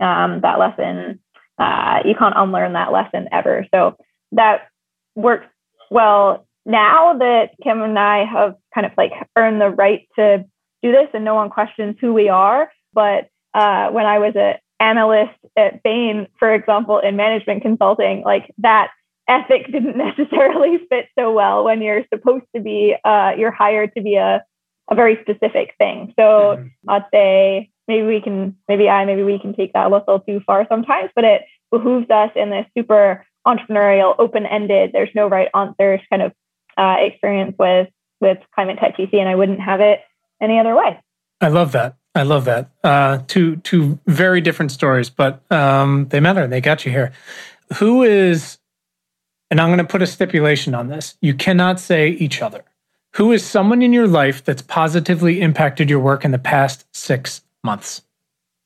um, 0.00 0.40
that 0.40 0.58
lesson 0.58 1.20
uh, 1.58 2.00
you 2.04 2.14
can't 2.18 2.34
unlearn 2.36 2.72
that 2.72 2.92
lesson 2.92 3.28
ever. 3.30 3.66
So 3.72 3.96
that 4.32 4.68
works 5.14 5.46
well 5.90 6.46
now 6.64 7.18
that 7.18 7.50
Kim 7.62 7.82
and 7.82 7.98
I 7.98 8.24
have 8.24 8.54
kind 8.74 8.86
of 8.86 8.92
like 8.96 9.12
earned 9.36 9.60
the 9.60 9.70
right 9.70 10.08
to 10.16 10.44
do 10.82 10.92
this, 10.92 11.08
and 11.14 11.24
no 11.24 11.34
one 11.34 11.50
questions 11.50 11.96
who 12.00 12.12
we 12.12 12.28
are. 12.28 12.70
But 12.92 13.28
uh, 13.54 13.88
when 13.90 14.06
I 14.06 14.18
was 14.18 14.32
an 14.34 14.54
analyst 14.82 15.38
at 15.56 15.82
Bain, 15.82 16.26
for 16.38 16.52
example, 16.52 16.98
in 16.98 17.16
management 17.16 17.62
consulting, 17.62 18.22
like 18.24 18.52
that 18.58 18.90
ethic 19.28 19.70
didn't 19.70 19.96
necessarily 20.08 20.78
fit 20.88 21.06
so 21.18 21.32
well 21.32 21.64
when 21.64 21.80
you're 21.80 22.04
supposed 22.12 22.44
to 22.54 22.60
be 22.60 22.94
uh, 23.04 23.32
you're 23.38 23.52
hired 23.52 23.94
to 23.96 24.02
be 24.02 24.16
a, 24.16 24.42
a 24.90 24.94
very 24.94 25.18
specific 25.22 25.74
thing. 25.78 26.12
So 26.18 26.56
mm-hmm. 26.58 26.90
i'd 26.90 27.04
say 27.12 27.70
maybe 27.88 28.06
we 28.06 28.20
can 28.20 28.56
maybe 28.68 28.88
i 28.88 29.04
maybe 29.04 29.22
we 29.22 29.38
can 29.38 29.54
take 29.54 29.72
that 29.72 29.86
a 29.86 29.88
little 29.88 30.20
too 30.20 30.40
far 30.46 30.66
sometimes 30.68 31.10
but 31.14 31.24
it 31.24 31.42
behooves 31.70 32.10
us 32.10 32.30
in 32.34 32.50
this 32.50 32.66
super 32.76 33.24
entrepreneurial 33.46 34.14
open-ended 34.18 34.90
there's 34.92 35.14
no 35.14 35.28
right 35.28 35.48
answers 35.54 36.00
kind 36.10 36.22
of 36.22 36.32
uh, 36.76 36.96
experience 36.98 37.54
with 37.58 37.88
with 38.20 38.38
climate 38.54 38.78
tech 38.78 38.96
vc 38.96 39.12
and 39.14 39.28
i 39.28 39.34
wouldn't 39.34 39.60
have 39.60 39.80
it 39.80 40.00
any 40.40 40.58
other 40.58 40.74
way. 40.74 41.00
I 41.40 41.48
love 41.48 41.72
that 41.72 41.96
i 42.14 42.22
love 42.22 42.44
that 42.44 42.70
uh, 42.84 43.18
two 43.26 43.56
two 43.56 43.98
very 44.06 44.40
different 44.40 44.70
stories 44.70 45.10
but 45.10 45.42
um, 45.50 46.06
they 46.08 46.20
matter 46.20 46.42
and 46.42 46.52
they 46.52 46.60
got 46.60 46.84
you 46.84 46.92
here 46.92 47.12
who 47.78 48.02
is 48.02 48.58
and 49.52 49.60
I'm 49.60 49.68
going 49.68 49.78
to 49.80 49.84
put 49.84 50.00
a 50.00 50.06
stipulation 50.06 50.74
on 50.74 50.88
this. 50.88 51.18
You 51.20 51.34
cannot 51.34 51.78
say 51.78 52.08
each 52.08 52.40
other. 52.40 52.64
Who 53.16 53.32
is 53.32 53.44
someone 53.44 53.82
in 53.82 53.92
your 53.92 54.08
life 54.08 54.42
that's 54.42 54.62
positively 54.62 55.42
impacted 55.42 55.90
your 55.90 56.00
work 56.00 56.24
in 56.24 56.30
the 56.30 56.38
past 56.38 56.86
six 56.96 57.42
months? 57.62 58.00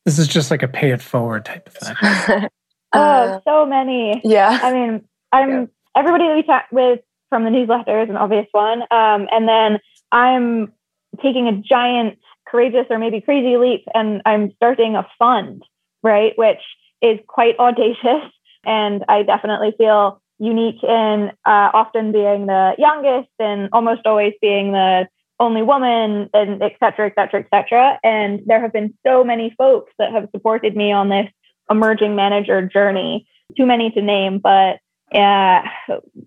This 0.05 0.20
is 0.20 0.28
just 0.28 0.49
like 0.49 0.62
a 0.62 0.68
pay 0.68 0.92
it 0.92 1.03
forward 1.03 1.44
type 1.44 1.66
of 1.66 1.74
thing. 1.74 1.97
oh, 2.92 3.01
uh, 3.01 3.40
so 3.44 3.66
many. 3.66 4.20
Yeah. 4.22 4.61
I 4.62 4.72
mean, 4.72 5.05
I'm 5.32 5.51
yeah. 5.51 5.66
everybody 5.97 6.28
that 6.28 6.36
we 6.36 6.42
chat 6.44 6.66
with 6.70 7.01
from 7.30 7.42
the 7.42 7.51
newsletter 7.51 8.03
is 8.03 8.09
an 8.09 8.16
obvious 8.16 8.47
one. 8.53 8.82
Um, 8.82 9.26
and 9.32 9.49
then 9.49 9.80
I'm 10.12 10.72
taking 11.20 11.49
a 11.49 11.61
giant, 11.61 12.16
courageous, 12.47 12.86
or 12.90 12.99
maybe 12.99 13.20
crazy 13.20 13.57
leap, 13.57 13.84
and 13.94 14.22
I'm 14.24 14.53
starting 14.57 14.97
a 14.97 15.07
fund, 15.18 15.62
right? 16.03 16.32
Which 16.36 16.62
is 17.03 17.18
quite 17.26 17.59
audacious. 17.59 18.30
And 18.64 19.05
I 19.09 19.22
definitely 19.22 19.74
feel 19.78 20.20
unique 20.38 20.82
in 20.82 21.30
uh, 21.44 21.70
often 21.72 22.12
being 22.12 22.47
the 22.47 22.74
youngest 22.78 23.30
and 23.38 23.68
almost 23.72 24.03
always 24.07 24.34
being 24.40 24.72
the 24.72 25.09
only 25.38 25.62
woman 25.62 26.30
and 26.34 26.62
et 26.62 26.72
cetera, 26.80 27.07
et 27.07 27.14
cetera, 27.14 27.40
et 27.40 27.49
cetera. 27.53 27.99
And 28.03 28.40
there 28.47 28.61
have 28.61 28.72
been 28.72 28.94
so 29.07 29.22
many 29.22 29.55
folks 29.57 29.92
that 29.99 30.12
have 30.12 30.28
supported 30.32 30.74
me 30.74 30.92
on 30.92 31.09
this 31.09 31.28
emerging 31.70 32.16
manager 32.16 32.62
journey. 32.66 33.26
Too 33.57 33.66
many 33.66 33.90
to 33.92 34.03
name, 34.03 34.38
but 34.38 34.80
uh, 35.14 35.62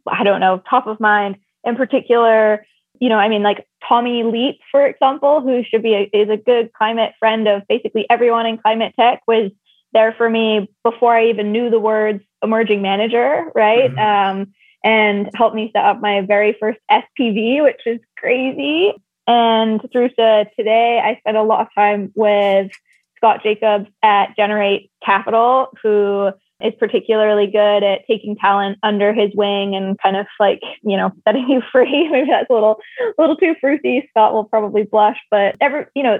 I 0.08 0.24
don't 0.24 0.40
know, 0.40 0.62
top 0.70 0.88
of 0.88 1.00
mind 1.00 1.38
in 1.66 1.76
particular. 1.76 2.66
You 3.00 3.10
know, 3.10 3.18
I 3.18 3.30
mean, 3.30 3.44
like 3.44 3.68
Tommy 3.88 4.24
Leep, 4.24 4.60
for 4.72 4.86
example, 4.86 5.42
who 5.42 5.64
should 5.64 5.84
be 5.84 5.94
a, 5.94 6.10
is 6.14 6.30
a 6.30 6.38
good 6.38 6.74
climate 6.74 7.14
friend 7.20 7.48
of 7.48 7.64
basically 7.68 8.06
everyone 8.10 8.46
in 8.46 8.58
climate 8.58 8.94
tech, 9.00 9.22
was 9.28 9.52
there 9.94 10.14
for 10.14 10.30
me 10.30 10.70
before 10.84 11.16
I 11.16 11.28
even 11.28 11.52
knew 11.52 11.70
the 11.70 11.80
words 11.80 12.24
emerging 12.44 12.82
manager, 12.82 13.52
right? 13.56 13.92
Mm-hmm. 13.92 14.40
Um, 14.40 14.54
and 14.84 15.30
helped 15.34 15.56
me 15.56 15.72
set 15.74 15.84
up 15.84 16.00
my 16.00 16.22
very 16.22 16.56
first 16.60 16.80
SPV, 16.90 17.64
which 17.64 17.82
is 17.86 18.00
crazy. 18.18 18.94
And 19.28 19.82
through 19.92 20.10
to 20.10 20.46
today, 20.58 21.02
I 21.04 21.18
spent 21.20 21.38
a 21.38 21.44
lot 21.44 21.62
of 21.62 21.68
time 21.76 22.12
with 22.16 22.72
Scott 23.18 23.44
Jacobs 23.44 23.90
at 24.02 24.36
Generate 24.38 24.90
Capital, 25.04 25.70
who 25.84 26.32
is 26.62 26.74
particularly 26.78 27.48
good 27.48 27.84
at 27.84 28.06
taking 28.08 28.36
talent 28.36 28.78
under 28.84 29.14
his 29.14 29.32
wing 29.34 29.76
and 29.76 29.98
kind 30.00 30.18
of 30.18 30.28
like, 30.40 30.60
you 30.84 30.98
know, 30.98 31.12
setting 31.28 31.48
you 31.50 31.62
free. 31.72 32.10
Maybe 32.12 32.30
that's 32.30 32.50
a 32.50 32.54
little, 32.54 32.80
a 33.00 33.22
little 33.22 33.38
too 33.38 33.56
fruity. 33.60 34.08
Scott 34.12 34.34
will 34.34 34.46
probably 34.46 34.84
blush, 34.84 35.18
but 35.32 35.56
every, 35.62 35.86
you 35.96 36.04
know, 36.04 36.20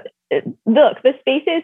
look, 0.66 1.02
the 1.02 1.14
space 1.20 1.44
is 1.46 1.62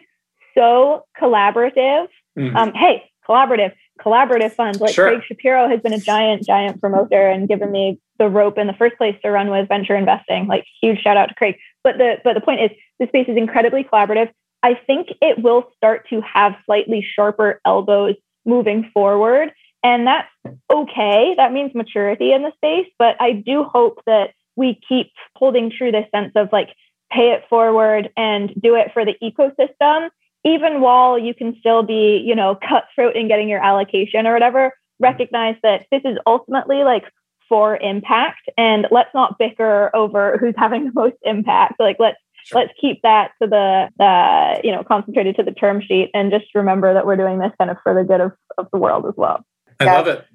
so 0.57 1.05
collaborative. 1.19 2.07
Mm. 2.37 2.55
Um, 2.55 2.73
hey, 2.73 3.09
collaborative, 3.27 3.73
collaborative 3.99 4.53
funds. 4.53 4.79
Like 4.79 4.93
sure. 4.93 5.09
Craig 5.09 5.23
Shapiro 5.27 5.69
has 5.69 5.81
been 5.81 5.93
a 5.93 5.99
giant, 5.99 6.45
giant 6.45 6.79
promoter 6.79 7.27
and 7.29 7.47
given 7.47 7.71
me 7.71 7.99
the 8.19 8.29
rope 8.29 8.57
in 8.57 8.67
the 8.67 8.73
first 8.73 8.97
place 8.97 9.15
to 9.23 9.31
run 9.31 9.49
with 9.49 9.67
venture 9.67 9.95
investing. 9.95 10.47
Like 10.47 10.65
huge 10.81 11.01
shout 11.01 11.17
out 11.17 11.29
to 11.29 11.35
Craig. 11.35 11.55
But 11.83 11.97
the 11.97 12.15
but 12.23 12.33
the 12.33 12.41
point 12.41 12.61
is 12.61 12.71
the 12.99 13.07
space 13.07 13.27
is 13.27 13.37
incredibly 13.37 13.83
collaborative. 13.83 14.29
I 14.63 14.73
think 14.73 15.09
it 15.21 15.41
will 15.41 15.71
start 15.75 16.09
to 16.09 16.21
have 16.21 16.55
slightly 16.65 17.05
sharper 17.15 17.61
elbows 17.65 18.15
moving 18.47 18.89
forward. 18.93 19.51
And 19.83 20.07
that's 20.07 20.29
okay. 20.71 21.35
That 21.37 21.53
means 21.53 21.75
maturity 21.75 22.33
in 22.33 22.41
the 22.41 22.51
space. 22.55 22.91
But 22.97 23.15
I 23.19 23.33
do 23.33 23.63
hope 23.63 24.01
that 24.07 24.31
we 24.55 24.79
keep 24.87 25.11
holding 25.35 25.71
true 25.71 25.91
this 25.91 26.07
sense 26.11 26.31
of 26.35 26.49
like 26.51 26.69
pay 27.11 27.31
it 27.31 27.43
forward 27.49 28.09
and 28.17 28.51
do 28.59 28.75
it 28.75 28.91
for 28.93 29.05
the 29.05 29.15
ecosystem 29.21 30.09
even 30.47 30.79
while 30.79 31.19
you 31.19 31.33
can 31.33 31.55
still 31.59 31.83
be, 31.83 32.23
you 32.25 32.35
know, 32.35 32.55
cutthroat 32.67 33.15
in 33.15 33.27
getting 33.27 33.49
your 33.49 33.63
allocation 33.63 34.25
or 34.25 34.33
whatever, 34.33 34.67
mm-hmm. 34.67 35.03
recognize 35.03 35.55
that 35.63 35.85
this 35.91 36.01
is 36.05 36.17
ultimately 36.25 36.83
like 36.83 37.03
for 37.49 37.77
impact 37.77 38.49
and 38.57 38.87
let's 38.91 39.13
not 39.13 39.37
bicker 39.39 39.89
over 39.95 40.37
who's 40.37 40.55
having 40.57 40.85
the 40.85 40.91
most 40.93 41.15
impact. 41.23 41.79
Like 41.79 41.97
let's 41.99 42.17
sure. 42.47 42.61
let's 42.61 42.73
keep 42.79 43.01
that 43.03 43.31
to 43.41 43.47
the 43.47 44.03
uh, 44.03 44.59
you 44.63 44.71
know, 44.71 44.83
concentrated 44.83 45.35
to 45.35 45.43
the 45.43 45.51
term 45.51 45.81
sheet 45.81 46.09
and 46.13 46.31
just 46.31 46.45
remember 46.55 46.93
that 46.93 47.05
we're 47.05 47.15
doing 47.15 47.39
this 47.39 47.51
kind 47.57 47.69
of 47.69 47.77
for 47.83 47.93
the 47.93 48.03
good 48.03 48.21
of, 48.21 48.31
of 48.57 48.67
the 48.71 48.79
world 48.79 49.05
as 49.07 49.13
well. 49.17 49.45
I 49.79 49.85
yeah, 49.85 49.93
love 49.93 50.07
it. 50.07 50.25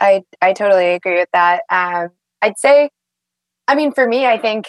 I 0.00 0.22
I 0.40 0.52
totally 0.52 0.94
agree 0.94 1.16
with 1.16 1.28
that. 1.32 1.62
Um, 1.70 2.08
I'd 2.42 2.58
say, 2.58 2.90
I 3.66 3.74
mean, 3.74 3.92
for 3.92 4.06
me, 4.06 4.26
I 4.26 4.38
think 4.38 4.66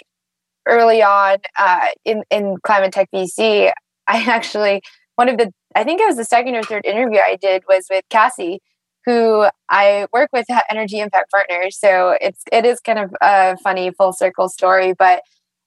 early 0.68 1.02
on 1.02 1.38
uh, 1.58 1.88
in 2.06 2.24
in 2.30 2.58
climate 2.64 2.94
tech 2.94 3.10
VC, 3.14 3.72
I 4.08 4.24
actually 4.30 4.82
one 5.16 5.30
of 5.30 5.38
the 5.38 5.52
I 5.76 5.84
think 5.84 6.02
it 6.02 6.08
was 6.08 6.18
the 6.18 6.26
second 6.26 6.56
or 6.56 6.64
third 6.64 6.86
interview 6.86 7.20
I 7.20 7.38
did 7.40 7.64
was 7.68 7.86
with 7.90 8.04
Cassie, 8.10 8.60
who 9.06 9.48
I 9.70 10.08
work 10.12 10.30
with 10.34 10.50
at 10.50 10.66
Energy 10.70 11.00
Impact 11.00 11.32
Partners. 11.32 11.78
So 11.80 12.18
it's 12.20 12.44
it 12.52 12.66
is 12.66 12.80
kind 12.80 13.00
of 13.00 13.14
a 13.22 13.58
funny 13.58 13.92
full 13.92 14.14
circle 14.14 14.50
story, 14.50 14.94
but 14.94 15.22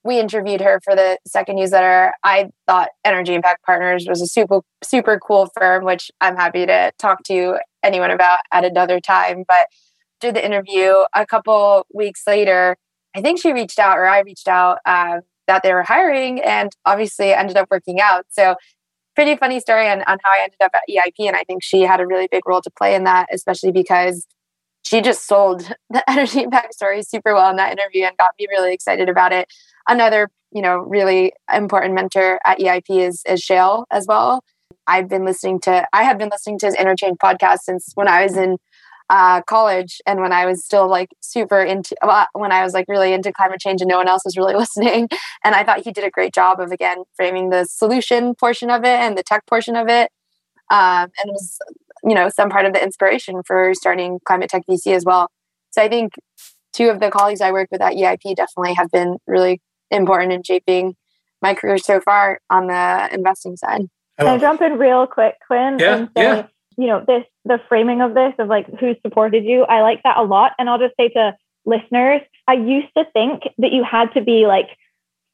we 0.04 0.18
interviewed 0.18 0.60
her 0.60 0.80
for 0.84 0.96
the 0.96 1.18
second 1.26 1.56
newsletter. 1.56 2.12
I 2.24 2.50
thought 2.66 2.88
Energy 3.04 3.34
Impact 3.34 3.64
Partners 3.64 4.06
was 4.08 4.20
a 4.20 4.26
super 4.26 4.60
super 4.82 5.18
cool 5.18 5.50
firm, 5.56 5.84
which 5.84 6.10
I'm 6.20 6.36
happy 6.36 6.66
to 6.66 6.92
talk 6.98 7.22
to 7.24 7.58
anyone 7.82 8.10
about 8.10 8.40
at 8.52 8.64
another 8.64 9.00
time. 9.00 9.44
But 9.46 9.66
did 10.22 10.36
the 10.36 10.44
interview 10.44 10.94
a 11.14 11.26
couple 11.26 11.84
weeks 11.92 12.22
later. 12.26 12.76
I 13.14 13.20
think 13.20 13.40
she 13.40 13.52
reached 13.52 13.78
out 13.78 13.98
or 13.98 14.06
I 14.06 14.20
reached 14.20 14.48
out 14.48 14.78
um, 14.86 15.20
that 15.48 15.62
they 15.62 15.74
were 15.74 15.82
hiring 15.82 16.40
and 16.40 16.70
obviously 16.86 17.34
ended 17.34 17.56
up 17.56 17.68
working 17.70 18.00
out. 18.00 18.24
So 18.30 18.54
pretty 19.14 19.36
funny 19.36 19.60
story 19.60 19.88
on, 19.88 19.98
on 20.02 20.18
how 20.22 20.30
I 20.30 20.44
ended 20.44 20.58
up 20.62 20.70
at 20.74 20.82
EIP. 20.88 21.26
And 21.26 21.36
I 21.36 21.42
think 21.42 21.62
she 21.62 21.82
had 21.82 22.00
a 22.00 22.06
really 22.06 22.28
big 22.30 22.46
role 22.46 22.62
to 22.62 22.70
play 22.70 22.94
in 22.94 23.04
that, 23.04 23.26
especially 23.32 23.72
because 23.72 24.26
she 24.82 25.00
just 25.00 25.26
sold 25.26 25.72
the 25.90 26.02
energy 26.10 26.42
impact 26.42 26.74
story 26.74 27.02
super 27.02 27.34
well 27.34 27.50
in 27.50 27.56
that 27.56 27.72
interview 27.72 28.04
and 28.04 28.16
got 28.16 28.32
me 28.38 28.46
really 28.50 28.72
excited 28.72 29.08
about 29.08 29.32
it. 29.32 29.48
Another, 29.88 30.28
you 30.52 30.62
know, 30.62 30.78
really 30.78 31.32
important 31.52 31.94
mentor 31.94 32.40
at 32.44 32.58
EIP 32.58 32.84
is, 32.90 33.22
is 33.26 33.40
Shayle 33.40 33.84
as 33.90 34.06
well. 34.06 34.44
I've 34.86 35.08
been 35.08 35.24
listening 35.24 35.60
to, 35.60 35.86
I 35.92 36.02
have 36.02 36.18
been 36.18 36.30
listening 36.30 36.58
to 36.60 36.66
his 36.66 36.74
Interchange 36.74 37.18
podcast 37.18 37.60
since 37.60 37.90
when 37.94 38.08
I 38.08 38.24
was 38.24 38.36
in 38.36 38.58
uh, 39.10 39.42
college 39.42 40.00
and 40.06 40.20
when 40.20 40.32
I 40.32 40.46
was 40.46 40.64
still 40.64 40.88
like 40.88 41.10
super 41.20 41.60
into 41.60 41.94
when 42.32 42.50
I 42.50 42.64
was 42.64 42.72
like 42.72 42.86
really 42.88 43.12
into 43.12 43.30
climate 43.30 43.60
change 43.60 43.82
and 43.82 43.88
no 43.88 43.98
one 43.98 44.08
else 44.08 44.24
was 44.24 44.36
really 44.36 44.54
listening. 44.56 45.08
And 45.44 45.54
I 45.54 45.64
thought 45.64 45.80
he 45.80 45.92
did 45.92 46.04
a 46.04 46.10
great 46.10 46.32
job 46.32 46.60
of 46.60 46.72
again 46.72 47.04
framing 47.14 47.50
the 47.50 47.64
solution 47.66 48.34
portion 48.34 48.70
of 48.70 48.84
it 48.84 48.98
and 48.98 49.16
the 49.16 49.22
tech 49.22 49.44
portion 49.46 49.76
of 49.76 49.88
it. 49.88 50.10
Um, 50.70 51.10
and 51.18 51.28
it 51.28 51.32
was 51.32 51.58
you 52.04 52.14
know 52.14 52.28
some 52.28 52.50
part 52.50 52.66
of 52.66 52.72
the 52.72 52.82
inspiration 52.82 53.42
for 53.46 53.74
starting 53.74 54.18
climate 54.24 54.50
tech 54.50 54.62
VC 54.68 54.94
as 54.94 55.04
well. 55.04 55.28
So 55.70 55.82
I 55.82 55.88
think 55.88 56.14
two 56.72 56.88
of 56.88 57.00
the 57.00 57.10
colleagues 57.10 57.40
I 57.40 57.52
work 57.52 57.68
with 57.70 57.80
at 57.80 57.94
EIP 57.94 58.36
definitely 58.36 58.74
have 58.74 58.90
been 58.90 59.18
really 59.26 59.60
important 59.90 60.32
in 60.32 60.42
shaping 60.42 60.94
my 61.40 61.54
career 61.54 61.78
so 61.78 62.00
far 62.00 62.40
on 62.50 62.68
the 62.68 63.08
investing 63.12 63.56
side. 63.56 63.82
Can 64.18 64.28
I 64.28 64.34
oh. 64.34 64.38
jump 64.38 64.60
in 64.62 64.78
real 64.78 65.06
quick, 65.06 65.34
Quinn? 65.46 65.78
Yeah, 65.78 65.96
and 65.96 66.08
say, 66.16 66.22
yeah. 66.22 66.46
you 66.76 66.86
know, 66.86 67.04
this 67.06 67.24
the 67.44 67.60
framing 67.68 68.00
of 68.00 68.14
this 68.14 68.34
of 68.38 68.48
like 68.48 68.66
who 68.78 68.94
supported 69.04 69.44
you. 69.44 69.64
I 69.64 69.82
like 69.82 70.02
that 70.04 70.16
a 70.16 70.22
lot. 70.22 70.52
And 70.58 70.68
I'll 70.68 70.78
just 70.78 70.94
say 70.98 71.08
to 71.10 71.36
listeners, 71.64 72.20
I 72.46 72.54
used 72.54 72.88
to 72.96 73.04
think 73.12 73.42
that 73.58 73.72
you 73.72 73.84
had 73.84 74.12
to 74.14 74.20
be 74.20 74.46
like 74.46 74.68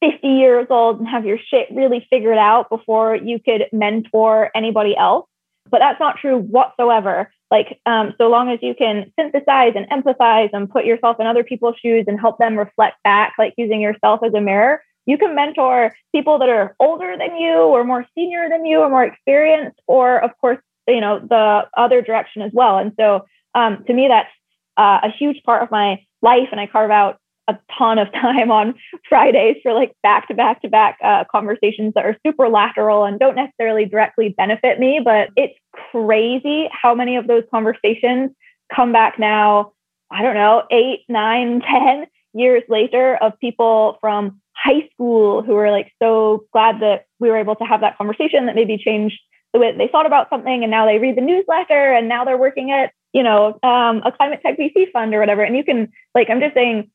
50 0.00 0.26
years 0.26 0.66
old 0.70 1.00
and 1.00 1.08
have 1.08 1.26
your 1.26 1.38
shit 1.38 1.68
really 1.72 2.06
figured 2.08 2.38
out 2.38 2.70
before 2.70 3.16
you 3.16 3.40
could 3.40 3.66
mentor 3.72 4.50
anybody 4.54 4.96
else. 4.96 5.26
But 5.70 5.78
that's 5.80 6.00
not 6.00 6.18
true 6.18 6.38
whatsoever. 6.38 7.30
Like, 7.50 7.80
um, 7.86 8.14
so 8.18 8.28
long 8.28 8.50
as 8.50 8.58
you 8.62 8.74
can 8.74 9.12
synthesize 9.18 9.72
and 9.74 9.88
empathize 9.88 10.50
and 10.52 10.70
put 10.70 10.84
yourself 10.84 11.18
in 11.18 11.26
other 11.26 11.44
people's 11.44 11.76
shoes 11.82 12.04
and 12.06 12.20
help 12.20 12.38
them 12.38 12.58
reflect 12.58 12.96
back, 13.04 13.34
like 13.38 13.54
using 13.56 13.80
yourself 13.80 14.20
as 14.22 14.34
a 14.34 14.40
mirror, 14.40 14.82
you 15.06 15.16
can 15.16 15.34
mentor 15.34 15.96
people 16.14 16.38
that 16.38 16.50
are 16.50 16.76
older 16.78 17.16
than 17.16 17.36
you 17.38 17.54
or 17.54 17.82
more 17.84 18.06
senior 18.14 18.48
than 18.50 18.66
you 18.66 18.80
or 18.80 18.90
more 18.90 19.04
experienced, 19.04 19.80
or 19.86 20.22
of 20.22 20.30
course, 20.38 20.58
you 20.86 21.00
know, 21.00 21.18
the 21.18 21.62
other 21.76 22.02
direction 22.02 22.42
as 22.42 22.52
well. 22.52 22.76
And 22.76 22.92
so 23.00 23.24
um, 23.54 23.84
to 23.86 23.94
me, 23.94 24.08
that's 24.08 24.28
uh, 24.76 25.00
a 25.08 25.10
huge 25.10 25.42
part 25.44 25.62
of 25.62 25.70
my 25.70 26.04
life. 26.20 26.48
And 26.52 26.60
I 26.60 26.66
carve 26.66 26.90
out 26.90 27.18
a 27.48 27.58
ton 27.76 27.98
of 27.98 28.12
time 28.12 28.50
on 28.50 28.74
Fridays 29.08 29.56
for 29.62 29.72
like 29.72 29.94
back 30.02 30.28
to 30.28 30.34
back 30.34 30.62
to 30.62 30.68
back 30.68 30.98
uh, 31.02 31.24
conversations 31.30 31.94
that 31.94 32.04
are 32.04 32.16
super 32.24 32.48
lateral 32.48 33.04
and 33.04 33.18
don't 33.18 33.34
necessarily 33.34 33.84
directly 33.84 34.28
benefit 34.36 34.78
me. 34.78 35.00
But 35.02 35.30
it's 35.36 35.58
crazy 35.90 36.68
how 36.70 36.94
many 36.94 37.16
of 37.16 37.26
those 37.26 37.44
conversations 37.50 38.30
come 38.74 38.92
back 38.92 39.18
now. 39.18 39.72
I 40.10 40.22
don't 40.22 40.34
know, 40.34 40.64
eight, 40.70 41.04
nine, 41.08 41.60
ten 41.66 42.06
years 42.34 42.62
later 42.68 43.16
of 43.16 43.38
people 43.40 43.98
from 44.00 44.40
high 44.54 44.88
school 44.92 45.42
who 45.42 45.54
were 45.54 45.70
like 45.70 45.92
so 46.02 46.44
glad 46.52 46.80
that 46.80 47.06
we 47.20 47.30
were 47.30 47.38
able 47.38 47.56
to 47.56 47.64
have 47.64 47.80
that 47.80 47.96
conversation 47.96 48.46
that 48.46 48.54
maybe 48.54 48.76
changed 48.76 49.18
the 49.52 49.58
way 49.58 49.76
they 49.76 49.88
thought 49.88 50.06
about 50.06 50.28
something 50.28 50.62
and 50.62 50.70
now 50.70 50.84
they 50.84 50.98
read 50.98 51.16
the 51.16 51.22
newsletter 51.22 51.92
and 51.94 52.08
now 52.08 52.24
they're 52.24 52.36
working 52.36 52.70
at 52.70 52.92
you 53.12 53.22
know 53.22 53.58
um, 53.62 54.02
a 54.04 54.12
climate 54.12 54.40
tech 54.44 54.58
vc 54.58 54.90
fund 54.92 55.14
or 55.14 55.20
whatever 55.20 55.42
and 55.42 55.56
you 55.56 55.64
can 55.64 55.90
like 56.14 56.28
i'm 56.28 56.40
just 56.40 56.54
saying 56.54 56.90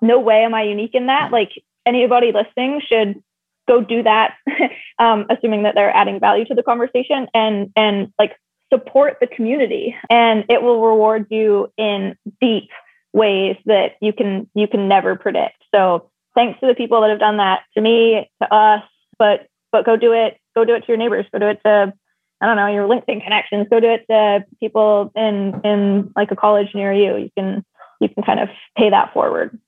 no 0.00 0.20
way 0.20 0.44
am 0.44 0.54
i 0.54 0.62
unique 0.62 0.94
in 0.94 1.06
that. 1.06 1.32
Like 1.32 1.50
anybody 1.84 2.32
listening 2.32 2.80
should 2.86 3.22
go 3.68 3.80
do 3.80 4.02
that 4.02 4.34
um, 4.98 5.26
assuming 5.30 5.64
that 5.64 5.74
they're 5.74 5.94
adding 5.94 6.20
value 6.20 6.44
to 6.46 6.54
the 6.54 6.62
conversation 6.62 7.28
and 7.34 7.72
and 7.76 8.12
like 8.18 8.36
support 8.72 9.18
the 9.20 9.26
community. 9.26 9.94
And 10.10 10.44
it 10.48 10.62
will 10.62 10.84
reward 10.84 11.26
you 11.30 11.72
in 11.76 12.16
deep 12.40 12.70
ways 13.12 13.56
that 13.66 13.92
you 14.00 14.12
can 14.12 14.48
you 14.54 14.68
can 14.68 14.88
never 14.88 15.16
predict. 15.16 15.62
So 15.74 16.10
thanks 16.34 16.60
to 16.60 16.66
the 16.66 16.74
people 16.74 17.00
that 17.00 17.10
have 17.10 17.18
done 17.18 17.38
that 17.38 17.62
to 17.74 17.80
me, 17.80 18.30
to 18.42 18.54
us, 18.54 18.82
but 19.18 19.48
but 19.72 19.84
go 19.84 19.96
do 19.96 20.12
it, 20.12 20.38
go 20.54 20.64
do 20.64 20.74
it 20.74 20.80
to 20.80 20.88
your 20.88 20.96
neighbors, 20.96 21.26
go 21.32 21.38
do 21.38 21.48
it 21.48 21.60
to 21.64 21.92
I 22.40 22.46
don't 22.46 22.56
know, 22.56 22.66
your 22.66 22.86
LinkedIn 22.86 23.24
connections, 23.24 23.66
go 23.70 23.80
do 23.80 23.90
it 23.90 24.04
to 24.10 24.44
people 24.60 25.10
in 25.14 25.60
in 25.64 26.12
like 26.14 26.30
a 26.30 26.36
college 26.36 26.74
near 26.74 26.92
you. 26.92 27.16
You 27.16 27.30
can 27.36 27.64
you 28.00 28.08
can 28.08 28.22
kind 28.22 28.40
of 28.40 28.48
pay 28.76 28.90
that 28.90 29.12
forward. 29.12 29.58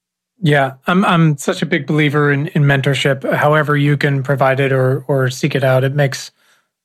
Yeah, 0.41 0.75
I'm 0.87 1.05
I'm 1.05 1.37
such 1.37 1.63
a 1.63 1.67
big 1.67 1.87
believer 1.87 2.31
in, 2.33 2.47
in 2.49 2.63
mentorship. 2.63 3.31
However, 3.35 3.77
you 3.77 3.97
can 3.97 4.23
provide 4.23 4.61
it 4.61 4.73
or 4.73 5.05
or 5.09 5.31
seek 5.31 5.55
it 5.55 5.65
out, 5.65 5.85
it 5.85 5.95
makes 5.95 6.31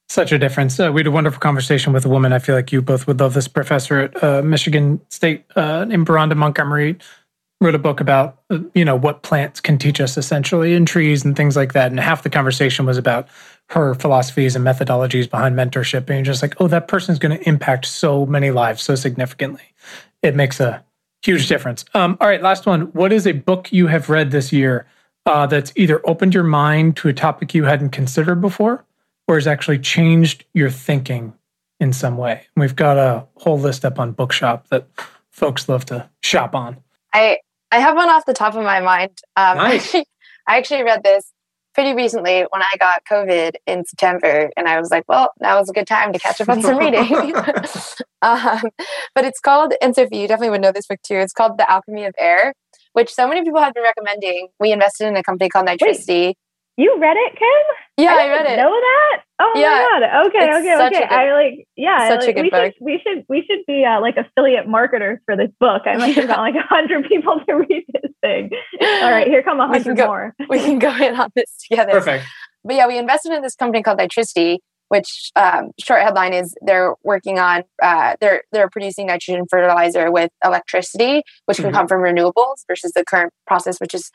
such 0.09 0.31
a 0.31 0.39
difference. 0.39 0.79
Uh, 0.79 0.91
we 0.91 0.99
had 0.99 1.07
a 1.07 1.11
wonderful 1.11 1.39
conversation 1.39 1.93
with 1.93 2.05
a 2.05 2.09
woman. 2.09 2.33
I 2.33 2.39
feel 2.39 2.55
like 2.55 2.71
you 2.71 2.81
both 2.81 3.07
would 3.07 3.19
love 3.19 3.33
this 3.33 3.47
professor 3.47 3.99
at 3.99 4.23
uh, 4.23 4.41
Michigan 4.41 4.99
State 5.09 5.45
uh, 5.55 5.85
named 5.85 6.05
Beronda 6.05 6.35
Montgomery 6.35 6.97
wrote 7.63 7.75
a 7.75 7.79
book 7.79 7.99
about 7.99 8.41
uh, 8.49 8.59
you 8.75 8.85
know 8.85 8.95
what 8.95 9.23
plants 9.23 9.59
can 9.59 9.77
teach 9.77 9.99
us 10.01 10.17
essentially 10.17 10.73
in 10.73 10.85
trees 10.85 11.23
and 11.23 11.35
things 11.35 11.55
like 11.55 11.73
that 11.73 11.91
and 11.91 11.99
half 11.99 12.23
the 12.23 12.29
conversation 12.29 12.85
was 12.85 12.97
about 12.97 13.27
her 13.69 13.95
philosophies 13.95 14.55
and 14.55 14.65
methodologies 14.65 15.29
behind 15.29 15.55
mentorship 15.55 16.09
and 16.09 16.09
you're 16.09 16.21
just 16.23 16.41
like 16.41 16.59
oh 16.59 16.67
that 16.67 16.87
person's 16.87 17.19
going 17.19 17.35
to 17.35 17.47
impact 17.47 17.85
so 17.85 18.25
many 18.25 18.51
lives 18.51 18.83
so 18.83 18.95
significantly 18.95 19.63
it 20.21 20.35
makes 20.35 20.59
a 20.59 20.83
huge 21.23 21.47
difference 21.47 21.85
um, 21.93 22.17
all 22.19 22.27
right 22.27 22.41
last 22.41 22.65
one 22.65 22.81
what 22.93 23.11
is 23.13 23.25
a 23.25 23.31
book 23.31 23.71
you 23.71 23.87
have 23.87 24.09
read 24.09 24.31
this 24.31 24.51
year 24.51 24.85
uh, 25.25 25.45
that's 25.45 25.71
either 25.75 26.01
opened 26.07 26.33
your 26.33 26.43
mind 26.43 26.97
to 26.97 27.07
a 27.07 27.13
topic 27.13 27.53
you 27.53 27.63
hadn't 27.63 27.89
considered 27.89 28.41
before 28.41 28.83
or 29.27 29.35
has 29.35 29.47
actually 29.47 29.79
changed 29.79 30.43
your 30.53 30.69
thinking 30.69 31.33
in 31.79 31.93
some 31.93 32.17
way 32.17 32.45
we've 32.55 32.75
got 32.75 32.97
a 32.97 33.25
whole 33.37 33.59
list 33.59 33.85
up 33.85 33.99
on 33.99 34.11
bookshop 34.11 34.67
that 34.69 34.87
folks 35.31 35.69
love 35.69 35.85
to 35.85 36.09
shop 36.21 36.53
on 36.53 36.77
I 37.13 37.37
I 37.73 37.79
have 37.79 37.95
one 37.95 38.07
off 38.07 38.25
the 38.25 38.33
top 38.33 38.53
of 38.53 38.63
my 38.63 38.79
mind. 38.79 39.19
Um, 39.35 39.57
Nice. 39.63 39.95
I 39.95 40.57
actually 40.57 40.83
read 40.83 41.03
this 41.03 41.32
pretty 41.73 41.93
recently 41.93 42.45
when 42.49 42.61
I 42.61 42.73
got 42.79 43.03
COVID 43.09 43.55
in 43.65 43.85
September, 43.85 44.51
and 44.55 44.67
I 44.67 44.79
was 44.79 44.91
like, 44.91 45.05
well, 45.07 45.31
now 45.39 45.59
is 45.59 45.69
a 45.69 45.73
good 45.73 45.87
time 45.87 46.13
to 46.13 46.19
catch 46.19 46.39
up 46.41 46.49
on 46.49 46.61
some 46.61 46.77
reading. 46.77 47.03
um, 48.21 48.61
but 49.15 49.25
it's 49.25 49.39
called, 49.39 49.73
and 49.81 49.95
Sophie, 49.95 50.17
you 50.17 50.27
definitely 50.27 50.51
would 50.51 50.61
know 50.61 50.71
this 50.71 50.87
book 50.87 51.01
too. 51.03 51.15
It's 51.15 51.33
called 51.33 51.57
The 51.57 51.69
Alchemy 51.69 52.05
of 52.05 52.15
Air, 52.19 52.53
which 52.93 53.13
so 53.13 53.27
many 53.27 53.43
people 53.43 53.59
have 53.59 53.73
been 53.73 53.83
recommending. 53.83 54.49
We 54.59 54.71
invested 54.71 55.07
in 55.07 55.17
a 55.17 55.23
company 55.23 55.49
called 55.49 55.67
Nitricity. 55.67 56.33
You 56.75 56.97
read 56.99 57.15
it, 57.17 57.33
Kim? 57.37 58.03
Yeah, 58.05 58.13
I, 58.13 58.23
didn't 58.23 58.31
read 58.45 58.53
it. 58.53 58.57
Know 58.57 58.71
that? 58.71 59.21
Oh 59.39 59.53
Yeah. 59.55 59.69
my 59.69 59.99
god. 59.99 60.25
Okay, 60.27 60.37
It's 60.49 60.57
okay, 60.57 60.85
okay. 60.87 60.99
good- 61.01 61.11
I 61.11 61.33
like 61.33 61.67
yeah. 61.75 62.07
such 62.09 62.23
a 62.23 62.25
like, 62.27 62.35
good 62.35 62.41
we 62.43 62.49
book. 62.49 62.63
should 62.63 62.73
we 62.81 63.01
should 63.05 63.25
we 63.29 63.45
should 63.47 63.59
be 63.67 63.85
uh, 63.85 64.01
like 64.01 64.17
affiliate 64.17 64.67
marketers 64.67 65.19
for 65.25 65.35
this 65.35 65.49
book. 65.59 65.83
I 65.85 65.97
must 65.97 66.13
have 66.15 66.27
got 66.27 66.39
like 66.39 66.55
a 66.55 66.63
hundred 66.67 67.05
people 67.09 67.39
to 67.47 67.53
read 67.53 67.85
this 67.93 68.11
thing. 68.21 68.49
All 68.81 69.11
right, 69.11 69.27
here 69.27 69.43
come 69.43 69.59
a 69.59 69.67
We 69.67 69.73
can 69.73 69.83
hundred 69.83 69.97
go- 69.97 70.07
more. 70.07 70.35
we 70.49 70.59
can 70.59 70.79
go 70.79 70.95
in 70.95 71.15
on 71.15 71.29
this 71.35 71.55
together. 71.69 71.91
perfect 71.91 72.25
but 72.65 72.75
yeah, 72.75 72.87
we 72.87 72.97
invested 72.97 73.33
in 73.33 73.41
this 73.41 73.55
company 73.55 73.83
called 73.83 73.99
Nitricity, 73.99 74.59
which 74.87 75.31
um, 75.35 75.71
short 75.83 76.01
headline 76.01 76.31
is 76.33 76.55
they're 76.65 76.95
working 77.03 77.37
on 77.37 77.63
uh, 77.83 78.15
they're 78.21 78.41
they're 78.53 78.69
producing 78.69 79.07
nitrogen 79.07 79.43
fertilizer 79.49 80.09
with 80.11 80.31
electricity, 80.45 81.23
which 81.45 81.57
can 81.57 81.71
Mhm. 81.71 81.73
come 81.73 81.87
from 81.89 82.01
renewables 82.01 82.63
versus 82.67 82.93
the 82.93 83.03
current 83.03 83.31
process, 83.45 83.79
which 83.79 83.93
is 83.93 84.09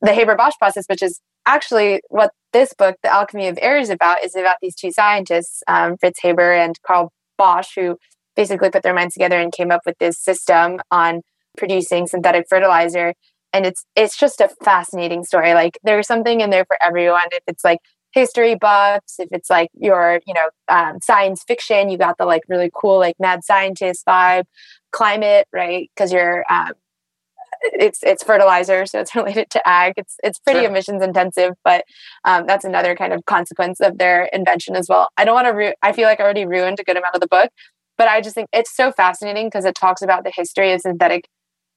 the 0.00 0.12
Haber 0.12 0.36
Bosch 0.36 0.54
process, 0.58 0.84
which 0.88 1.02
is 1.02 1.20
actually 1.46 2.00
what 2.08 2.30
this 2.52 2.72
book, 2.76 2.96
The 3.02 3.12
Alchemy 3.12 3.48
of 3.48 3.58
Air, 3.60 3.78
is 3.78 3.90
about. 3.90 4.24
Is 4.24 4.36
about 4.36 4.56
these 4.62 4.74
two 4.74 4.92
scientists, 4.92 5.62
um, 5.66 5.96
Fritz 5.98 6.20
Haber 6.20 6.52
and 6.52 6.76
Carl 6.86 7.12
Bosch, 7.36 7.70
who 7.76 7.98
basically 8.36 8.70
put 8.70 8.82
their 8.82 8.94
minds 8.94 9.14
together 9.14 9.38
and 9.38 9.52
came 9.52 9.70
up 9.70 9.82
with 9.84 9.98
this 9.98 10.18
system 10.18 10.80
on 10.90 11.22
producing 11.56 12.06
synthetic 12.06 12.46
fertilizer. 12.48 13.14
And 13.52 13.66
it's 13.66 13.84
it's 13.96 14.16
just 14.16 14.40
a 14.40 14.50
fascinating 14.62 15.24
story. 15.24 15.54
Like 15.54 15.78
there's 15.82 16.06
something 16.06 16.40
in 16.40 16.50
there 16.50 16.64
for 16.64 16.76
everyone. 16.82 17.22
If 17.32 17.42
it's 17.46 17.64
like 17.64 17.80
history 18.12 18.54
buffs 18.54 19.20
if 19.20 19.28
it's 19.32 19.50
like 19.50 19.68
your 19.74 20.18
you 20.26 20.32
know 20.32 20.48
um, 20.68 20.98
science 21.02 21.44
fiction 21.46 21.90
you 21.90 21.98
got 21.98 22.16
the 22.16 22.24
like 22.24 22.42
really 22.48 22.70
cool 22.74 22.98
like 22.98 23.14
mad 23.18 23.44
scientist 23.44 24.02
vibe 24.06 24.44
climate 24.92 25.46
right? 25.52 25.90
Because 25.94 26.12
you're 26.12 26.44
um, 26.50 26.72
it's 27.62 28.00
it's 28.02 28.22
fertilizer 28.22 28.86
so 28.86 29.00
it's 29.00 29.14
related 29.20 29.50
to 29.50 29.68
ag. 29.68 29.94
It's 29.96 30.16
it's 30.22 30.38
pretty 30.38 30.60
Sure. 30.60 30.70
emissions 30.70 31.02
intensive 31.02 31.52
but 31.64 31.84
um, 32.24 32.46
that's 32.46 32.64
another 32.64 32.94
kind 32.96 33.12
of 33.12 33.24
consequence 33.26 33.80
of 33.80 33.98
their 33.98 34.24
invention 34.32 34.76
as 34.76 34.86
well. 34.88 35.08
I 35.16 35.24
don't 35.24 35.34
want 35.34 35.46
to 35.46 35.52
ru- 35.52 35.72
i 35.82 35.92
feel 35.92 36.04
like 36.04 36.20
i 36.20 36.22
already 36.24 36.46
ruined 36.46 36.78
a 36.80 36.84
good 36.84 36.96
amount 36.96 37.14
of 37.14 37.20
the 37.20 37.28
book 37.28 37.50
but 37.96 38.08
i 38.08 38.20
just 38.20 38.34
think 38.34 38.48
it's 38.52 38.74
so 38.74 38.92
fascinating 38.92 39.46
because 39.46 39.64
it 39.64 39.74
talks 39.74 40.02
about 40.02 40.24
the 40.24 40.32
history 40.34 40.72
of 40.72 40.80
synthetic 40.80 41.28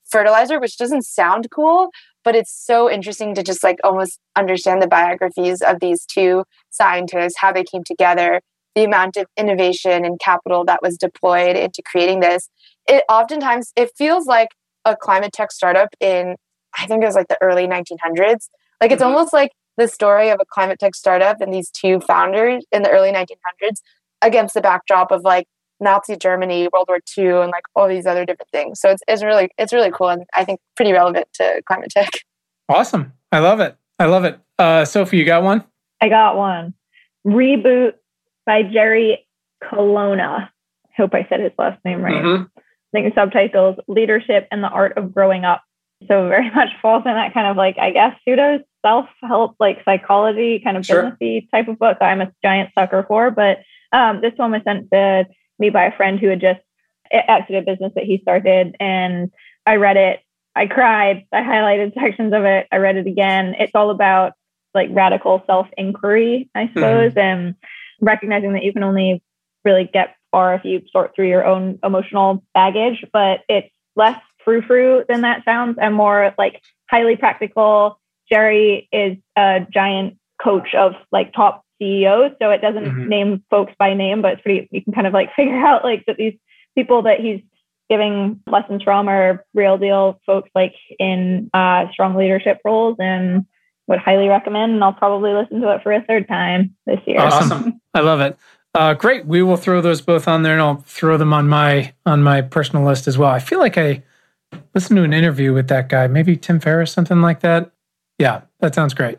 fertilizer 0.10 0.60
which 0.60 0.78
doesn't 0.78 1.04
sound 1.06 1.48
cool 1.52 1.90
but 2.24 2.36
it's 2.36 2.54
so 2.54 2.90
interesting 2.92 3.34
to 3.34 3.44
just 3.44 3.64
like 3.64 3.78
almost 3.84 4.20
understand 4.36 4.82
the 4.82 4.88
biographies 4.88 5.62
of 5.62 5.80
these 5.80 6.06
two 6.06 6.44
scientists 6.70 7.36
how 7.38 7.52
they 7.52 7.64
came 7.64 7.84
together 7.84 8.42
the 8.76 8.84
amount 8.84 9.18
of 9.18 9.26
innovation 9.38 10.06
and 10.06 10.20
capital 10.20 10.64
that 10.66 10.82
was 10.82 10.98
deployed 10.98 11.58
into 11.58 11.82
creating 11.86 12.22
this. 12.22 12.50
It 12.88 13.04
oftentimes 13.10 13.72
it 13.76 13.92
feels 13.98 14.26
like 14.28 14.50
a 14.86 14.96
climate 14.96 15.32
tech 15.34 15.52
startup 15.52 15.90
in 16.00 16.36
i 16.78 16.86
think 16.88 17.04
it 17.04 17.06
was 17.06 17.16
like 17.16 17.28
the 17.28 17.38
early 17.42 17.68
1900s 17.68 18.50
like 18.82 18.92
it's 18.92 19.02
Mhm. 19.02 19.08
almost 19.08 19.34
like 19.34 19.52
the 19.78 19.88
story 19.88 20.30
of 20.30 20.40
a 20.42 20.46
climate 20.46 20.80
tech 20.80 20.96
startup 20.96 21.40
and 21.42 21.54
these 21.54 21.70
two 21.72 22.00
founders 22.02 22.66
in 22.72 22.84
the 22.84 22.90
early 22.90 23.12
1900s 23.12 23.82
against 24.22 24.54
the 24.54 24.62
backdrop 24.62 25.12
of 25.12 25.22
like 25.24 25.48
Nazi 25.80 26.16
Germany, 26.16 26.68
World 26.72 26.86
War 26.90 27.00
II, 27.18 27.42
and 27.42 27.50
like 27.52 27.64
all 27.76 27.88
these 27.88 28.06
other 28.06 28.24
different 28.24 28.52
things. 28.52 28.80
So 28.80 28.90
it's, 28.92 29.02
it's 29.08 29.24
really 29.24 29.50
it's 29.58 29.74
really 29.74 29.90
cool 29.90 30.10
and 30.10 30.24
I 30.36 30.44
think 30.46 30.60
pretty 30.76 30.92
relevant 30.94 31.28
to 31.36 31.62
climate 31.66 31.90
tech. 31.90 32.10
awesome 32.70 33.14
i 33.32 33.40
love 33.40 33.60
it 33.60 33.76
i 33.98 34.06
love 34.06 34.24
it 34.24 34.40
uh, 34.60 34.86
sophie 34.86 35.18
you 35.18 35.26
got 35.26 35.42
one 35.44 35.64
I 36.02 36.10
got 36.10 36.36
one. 36.38 36.74
Reboot 37.26 37.94
by 38.46 38.64
Jerry 38.64 39.28
Colonna. 39.64 40.52
Hope 40.98 41.14
I 41.14 41.26
said 41.30 41.40
his 41.40 41.52
last 41.58 41.84
name 41.86 42.02
right. 42.02 42.24
Mhm. 42.24 42.50
I 42.94 43.02
think 43.02 43.16
subtitles 43.16 43.78
Leadership 43.88 44.48
and 44.52 44.64
the 44.64 44.70
Art 44.70 44.98
of 44.98 45.14
Growing 45.14 45.46
Up. 45.46 45.64
So 46.08 46.28
very 46.28 46.50
much 46.56 46.70
falls 46.82 47.04
in 47.06 47.14
that 47.14 47.34
kind 47.34 47.48
of 47.48 47.58
like, 47.58 47.78
I 47.78 47.92
guess, 47.92 48.16
pseudo 48.26 48.60
self-help, 48.86 49.56
like 49.60 49.84
psychology 49.86 50.60
kind 50.60 50.78
of 50.78 50.86
Sure. 50.86 51.16
businessy 51.22 51.50
type 51.52 51.68
of 51.68 51.78
book 51.78 51.98
I'm 52.02 52.22
a 52.22 52.32
giant 52.44 52.72
sucker 52.78 53.06
for. 53.08 53.32
But 53.32 53.60
um, 53.94 54.22
this 54.22 54.34
one 54.36 54.52
was 54.52 54.62
sent 54.64 54.90
to 54.92 55.28
me 55.60 55.70
by 55.70 55.86
a 55.86 55.96
friend 55.96 56.20
who 56.20 56.28
had 56.28 56.42
just 56.42 56.62
exited 57.12 57.66
business 57.66 57.92
that 57.96 58.06
he 58.06 58.20
started. 58.20 58.76
And 58.80 59.32
I 59.66 59.76
read 59.76 59.98
it 59.98 60.22
I 60.56 60.68
cried. 60.68 61.26
I 61.32 61.42
highlighted 61.42 61.94
sections 62.00 62.34
of 62.34 62.44
it. 62.44 62.68
I 62.72 62.78
read 62.78 62.98
it 62.98 63.08
again. 63.08 63.56
It's 63.58 63.74
all 63.76 63.90
about 63.90 64.34
like 64.74 64.90
radical 64.92 65.44
self 65.46 65.68
inquiry, 65.78 66.50
I 66.56 66.68
suppose, 66.68 67.12
mm-hmm. 67.12 67.20
and 67.20 67.56
recognizing 68.00 68.54
that 68.54 68.64
you 68.64 68.74
can 68.74 68.84
only 68.84 69.22
really 69.64 69.90
get 69.92 70.16
far 70.32 70.56
if 70.56 70.64
you 70.64 70.82
sort 70.92 71.16
through 71.16 71.30
your 71.30 71.46
own 71.46 71.80
emotional 71.84 72.44
baggage. 72.54 73.06
But 73.12 73.42
it's 73.50 73.70
less 73.96 74.20
frou 74.44 74.62
frou 74.62 75.04
than 75.08 75.22
that 75.22 75.44
sounds 75.46 75.78
and 75.80 75.94
more 75.94 76.34
like 76.38 76.62
highly 76.90 77.16
practical. 77.16 78.00
Jerry 78.30 78.88
is 78.92 79.18
a 79.38 79.66
giant 79.72 80.18
coach 80.42 80.74
of 80.74 80.94
like 81.12 81.34
top 81.34 81.64
CEOs. 81.82 82.34
So 82.42 82.52
it 82.52 82.62
doesn't 82.62 82.86
mm-hmm. 82.86 83.08
name 83.08 83.44
folks 83.50 83.74
by 83.78 83.94
name, 83.94 84.22
but 84.22 84.34
it's 84.34 84.42
pretty, 84.42 84.68
you 84.72 84.84
can 84.84 84.94
kind 84.94 85.08
of 85.08 85.14
like 85.14 85.34
figure 85.36 85.58
out 85.58 85.84
like 85.84 86.06
that 86.06 86.18
these 86.18 86.38
people 86.76 87.04
that 87.04 87.20
he's 87.20 87.42
giving 87.90 88.40
lessons 88.48 88.84
from 88.84 89.10
are 89.10 89.46
real 89.54 89.78
deal 89.78 90.22
folks 90.26 90.50
like 90.56 90.76
in 90.98 91.50
uh, 91.54 91.92
strong 91.92 92.16
leadership 92.16 92.60
roles 92.64 92.96
and 93.00 93.46
would 93.88 94.00
highly 94.00 94.30
recommend. 94.30 94.74
And 94.74 94.84
I'll 94.84 94.94
probably 94.94 95.34
listen 95.34 95.60
to 95.62 95.76
it 95.76 95.84
for 95.84 95.92
a 95.92 96.04
third 96.04 96.28
time 96.28 96.76
this 96.86 97.00
year. 97.06 97.20
Awesome. 97.20 97.82
I 97.94 98.00
love 98.00 98.22
it. 98.22 98.38
Uh, 98.74 98.94
great. 98.94 99.26
We 99.26 99.44
will 99.44 99.58
throw 99.58 99.82
those 99.82 100.02
both 100.02 100.28
on 100.28 100.44
there 100.44 100.54
and 100.54 100.62
I'll 100.62 100.84
throw 100.88 101.18
them 101.18 101.34
on 101.34 101.50
my, 101.50 101.94
on 102.06 102.24
my 102.24 102.42
personal 102.42 102.86
list 102.86 103.08
as 103.08 103.18
well. 103.18 103.30
I 103.30 103.40
feel 103.40 103.60
like 103.60 103.78
I 103.78 104.04
listened 104.74 104.98
to 104.98 105.04
an 105.04 105.14
interview 105.14 105.54
with 105.54 105.68
that 105.68 105.90
guy, 105.90 106.08
maybe 106.08 106.38
Tim 106.38 106.60
Ferriss, 106.60 106.92
something 106.92 107.22
like 107.22 107.42
that. 107.42 107.72
Yeah, 108.18 108.42
that 108.60 108.76
sounds 108.76 108.94
great. 108.94 109.18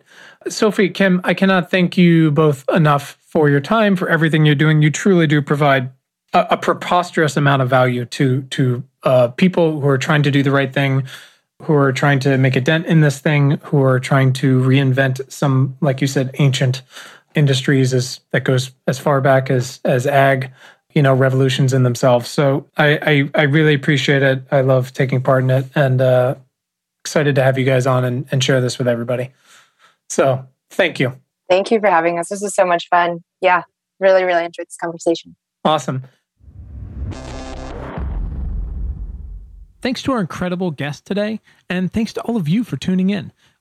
Sophie, 0.48 0.88
Kim, 0.88 1.20
I 1.24 1.34
cannot 1.34 1.70
thank 1.70 1.98
you 1.98 2.30
both 2.30 2.64
enough 2.72 3.18
for 3.20 3.50
your 3.50 3.60
time, 3.60 3.96
for 3.96 4.08
everything 4.08 4.46
you're 4.46 4.54
doing. 4.54 4.80
You 4.80 4.90
truly 4.90 5.26
do 5.26 5.42
provide 5.42 5.90
a, 6.32 6.46
a 6.50 6.56
preposterous 6.56 7.36
amount 7.36 7.62
of 7.62 7.68
value 7.68 8.04
to 8.06 8.42
to 8.42 8.84
uh, 9.02 9.28
people 9.28 9.80
who 9.80 9.88
are 9.88 9.98
trying 9.98 10.22
to 10.22 10.30
do 10.30 10.42
the 10.42 10.52
right 10.52 10.72
thing, 10.72 11.04
who 11.62 11.74
are 11.74 11.92
trying 11.92 12.20
to 12.20 12.38
make 12.38 12.56
a 12.56 12.60
dent 12.60 12.86
in 12.86 13.00
this 13.00 13.18
thing, 13.18 13.58
who 13.64 13.82
are 13.82 13.98
trying 13.98 14.32
to 14.34 14.60
reinvent 14.60 15.30
some, 15.30 15.76
like 15.80 16.00
you 16.00 16.06
said, 16.06 16.30
ancient 16.38 16.82
industries 17.34 17.94
as 17.94 18.20
that 18.30 18.44
goes 18.44 18.72
as 18.86 18.98
far 18.98 19.20
back 19.20 19.50
as 19.50 19.80
as 19.84 20.06
ag, 20.06 20.50
you 20.92 21.02
know, 21.02 21.14
revolutions 21.14 21.72
in 21.72 21.82
themselves. 21.82 22.28
So 22.28 22.68
I 22.76 22.98
I, 23.02 23.30
I 23.34 23.42
really 23.42 23.74
appreciate 23.74 24.22
it. 24.22 24.44
I 24.50 24.60
love 24.60 24.92
taking 24.92 25.22
part 25.22 25.44
in 25.44 25.50
it, 25.50 25.66
and 25.74 26.00
uh, 26.00 26.34
excited 27.04 27.34
to 27.34 27.42
have 27.42 27.58
you 27.58 27.64
guys 27.64 27.86
on 27.86 28.04
and, 28.04 28.26
and 28.30 28.42
share 28.42 28.60
this 28.60 28.78
with 28.78 28.88
everybody. 28.88 29.30
So 30.08 30.46
thank 30.70 31.00
you. 31.00 31.16
Thank 31.48 31.70
you 31.70 31.80
for 31.80 31.88
having 31.88 32.18
us. 32.18 32.28
This 32.28 32.42
is 32.42 32.54
so 32.54 32.64
much 32.64 32.88
fun. 32.88 33.24
Yeah, 33.40 33.62
really, 34.00 34.24
really 34.24 34.44
enjoyed 34.44 34.66
this 34.66 34.76
conversation. 34.76 35.36
Awesome. 35.64 36.04
Thanks 39.82 40.00
to 40.02 40.12
our 40.12 40.20
incredible 40.20 40.70
guest 40.70 41.04
today, 41.04 41.40
and 41.68 41.92
thanks 41.92 42.12
to 42.12 42.20
all 42.22 42.36
of 42.36 42.48
you 42.48 42.62
for 42.62 42.76
tuning 42.76 43.10
in. 43.10 43.32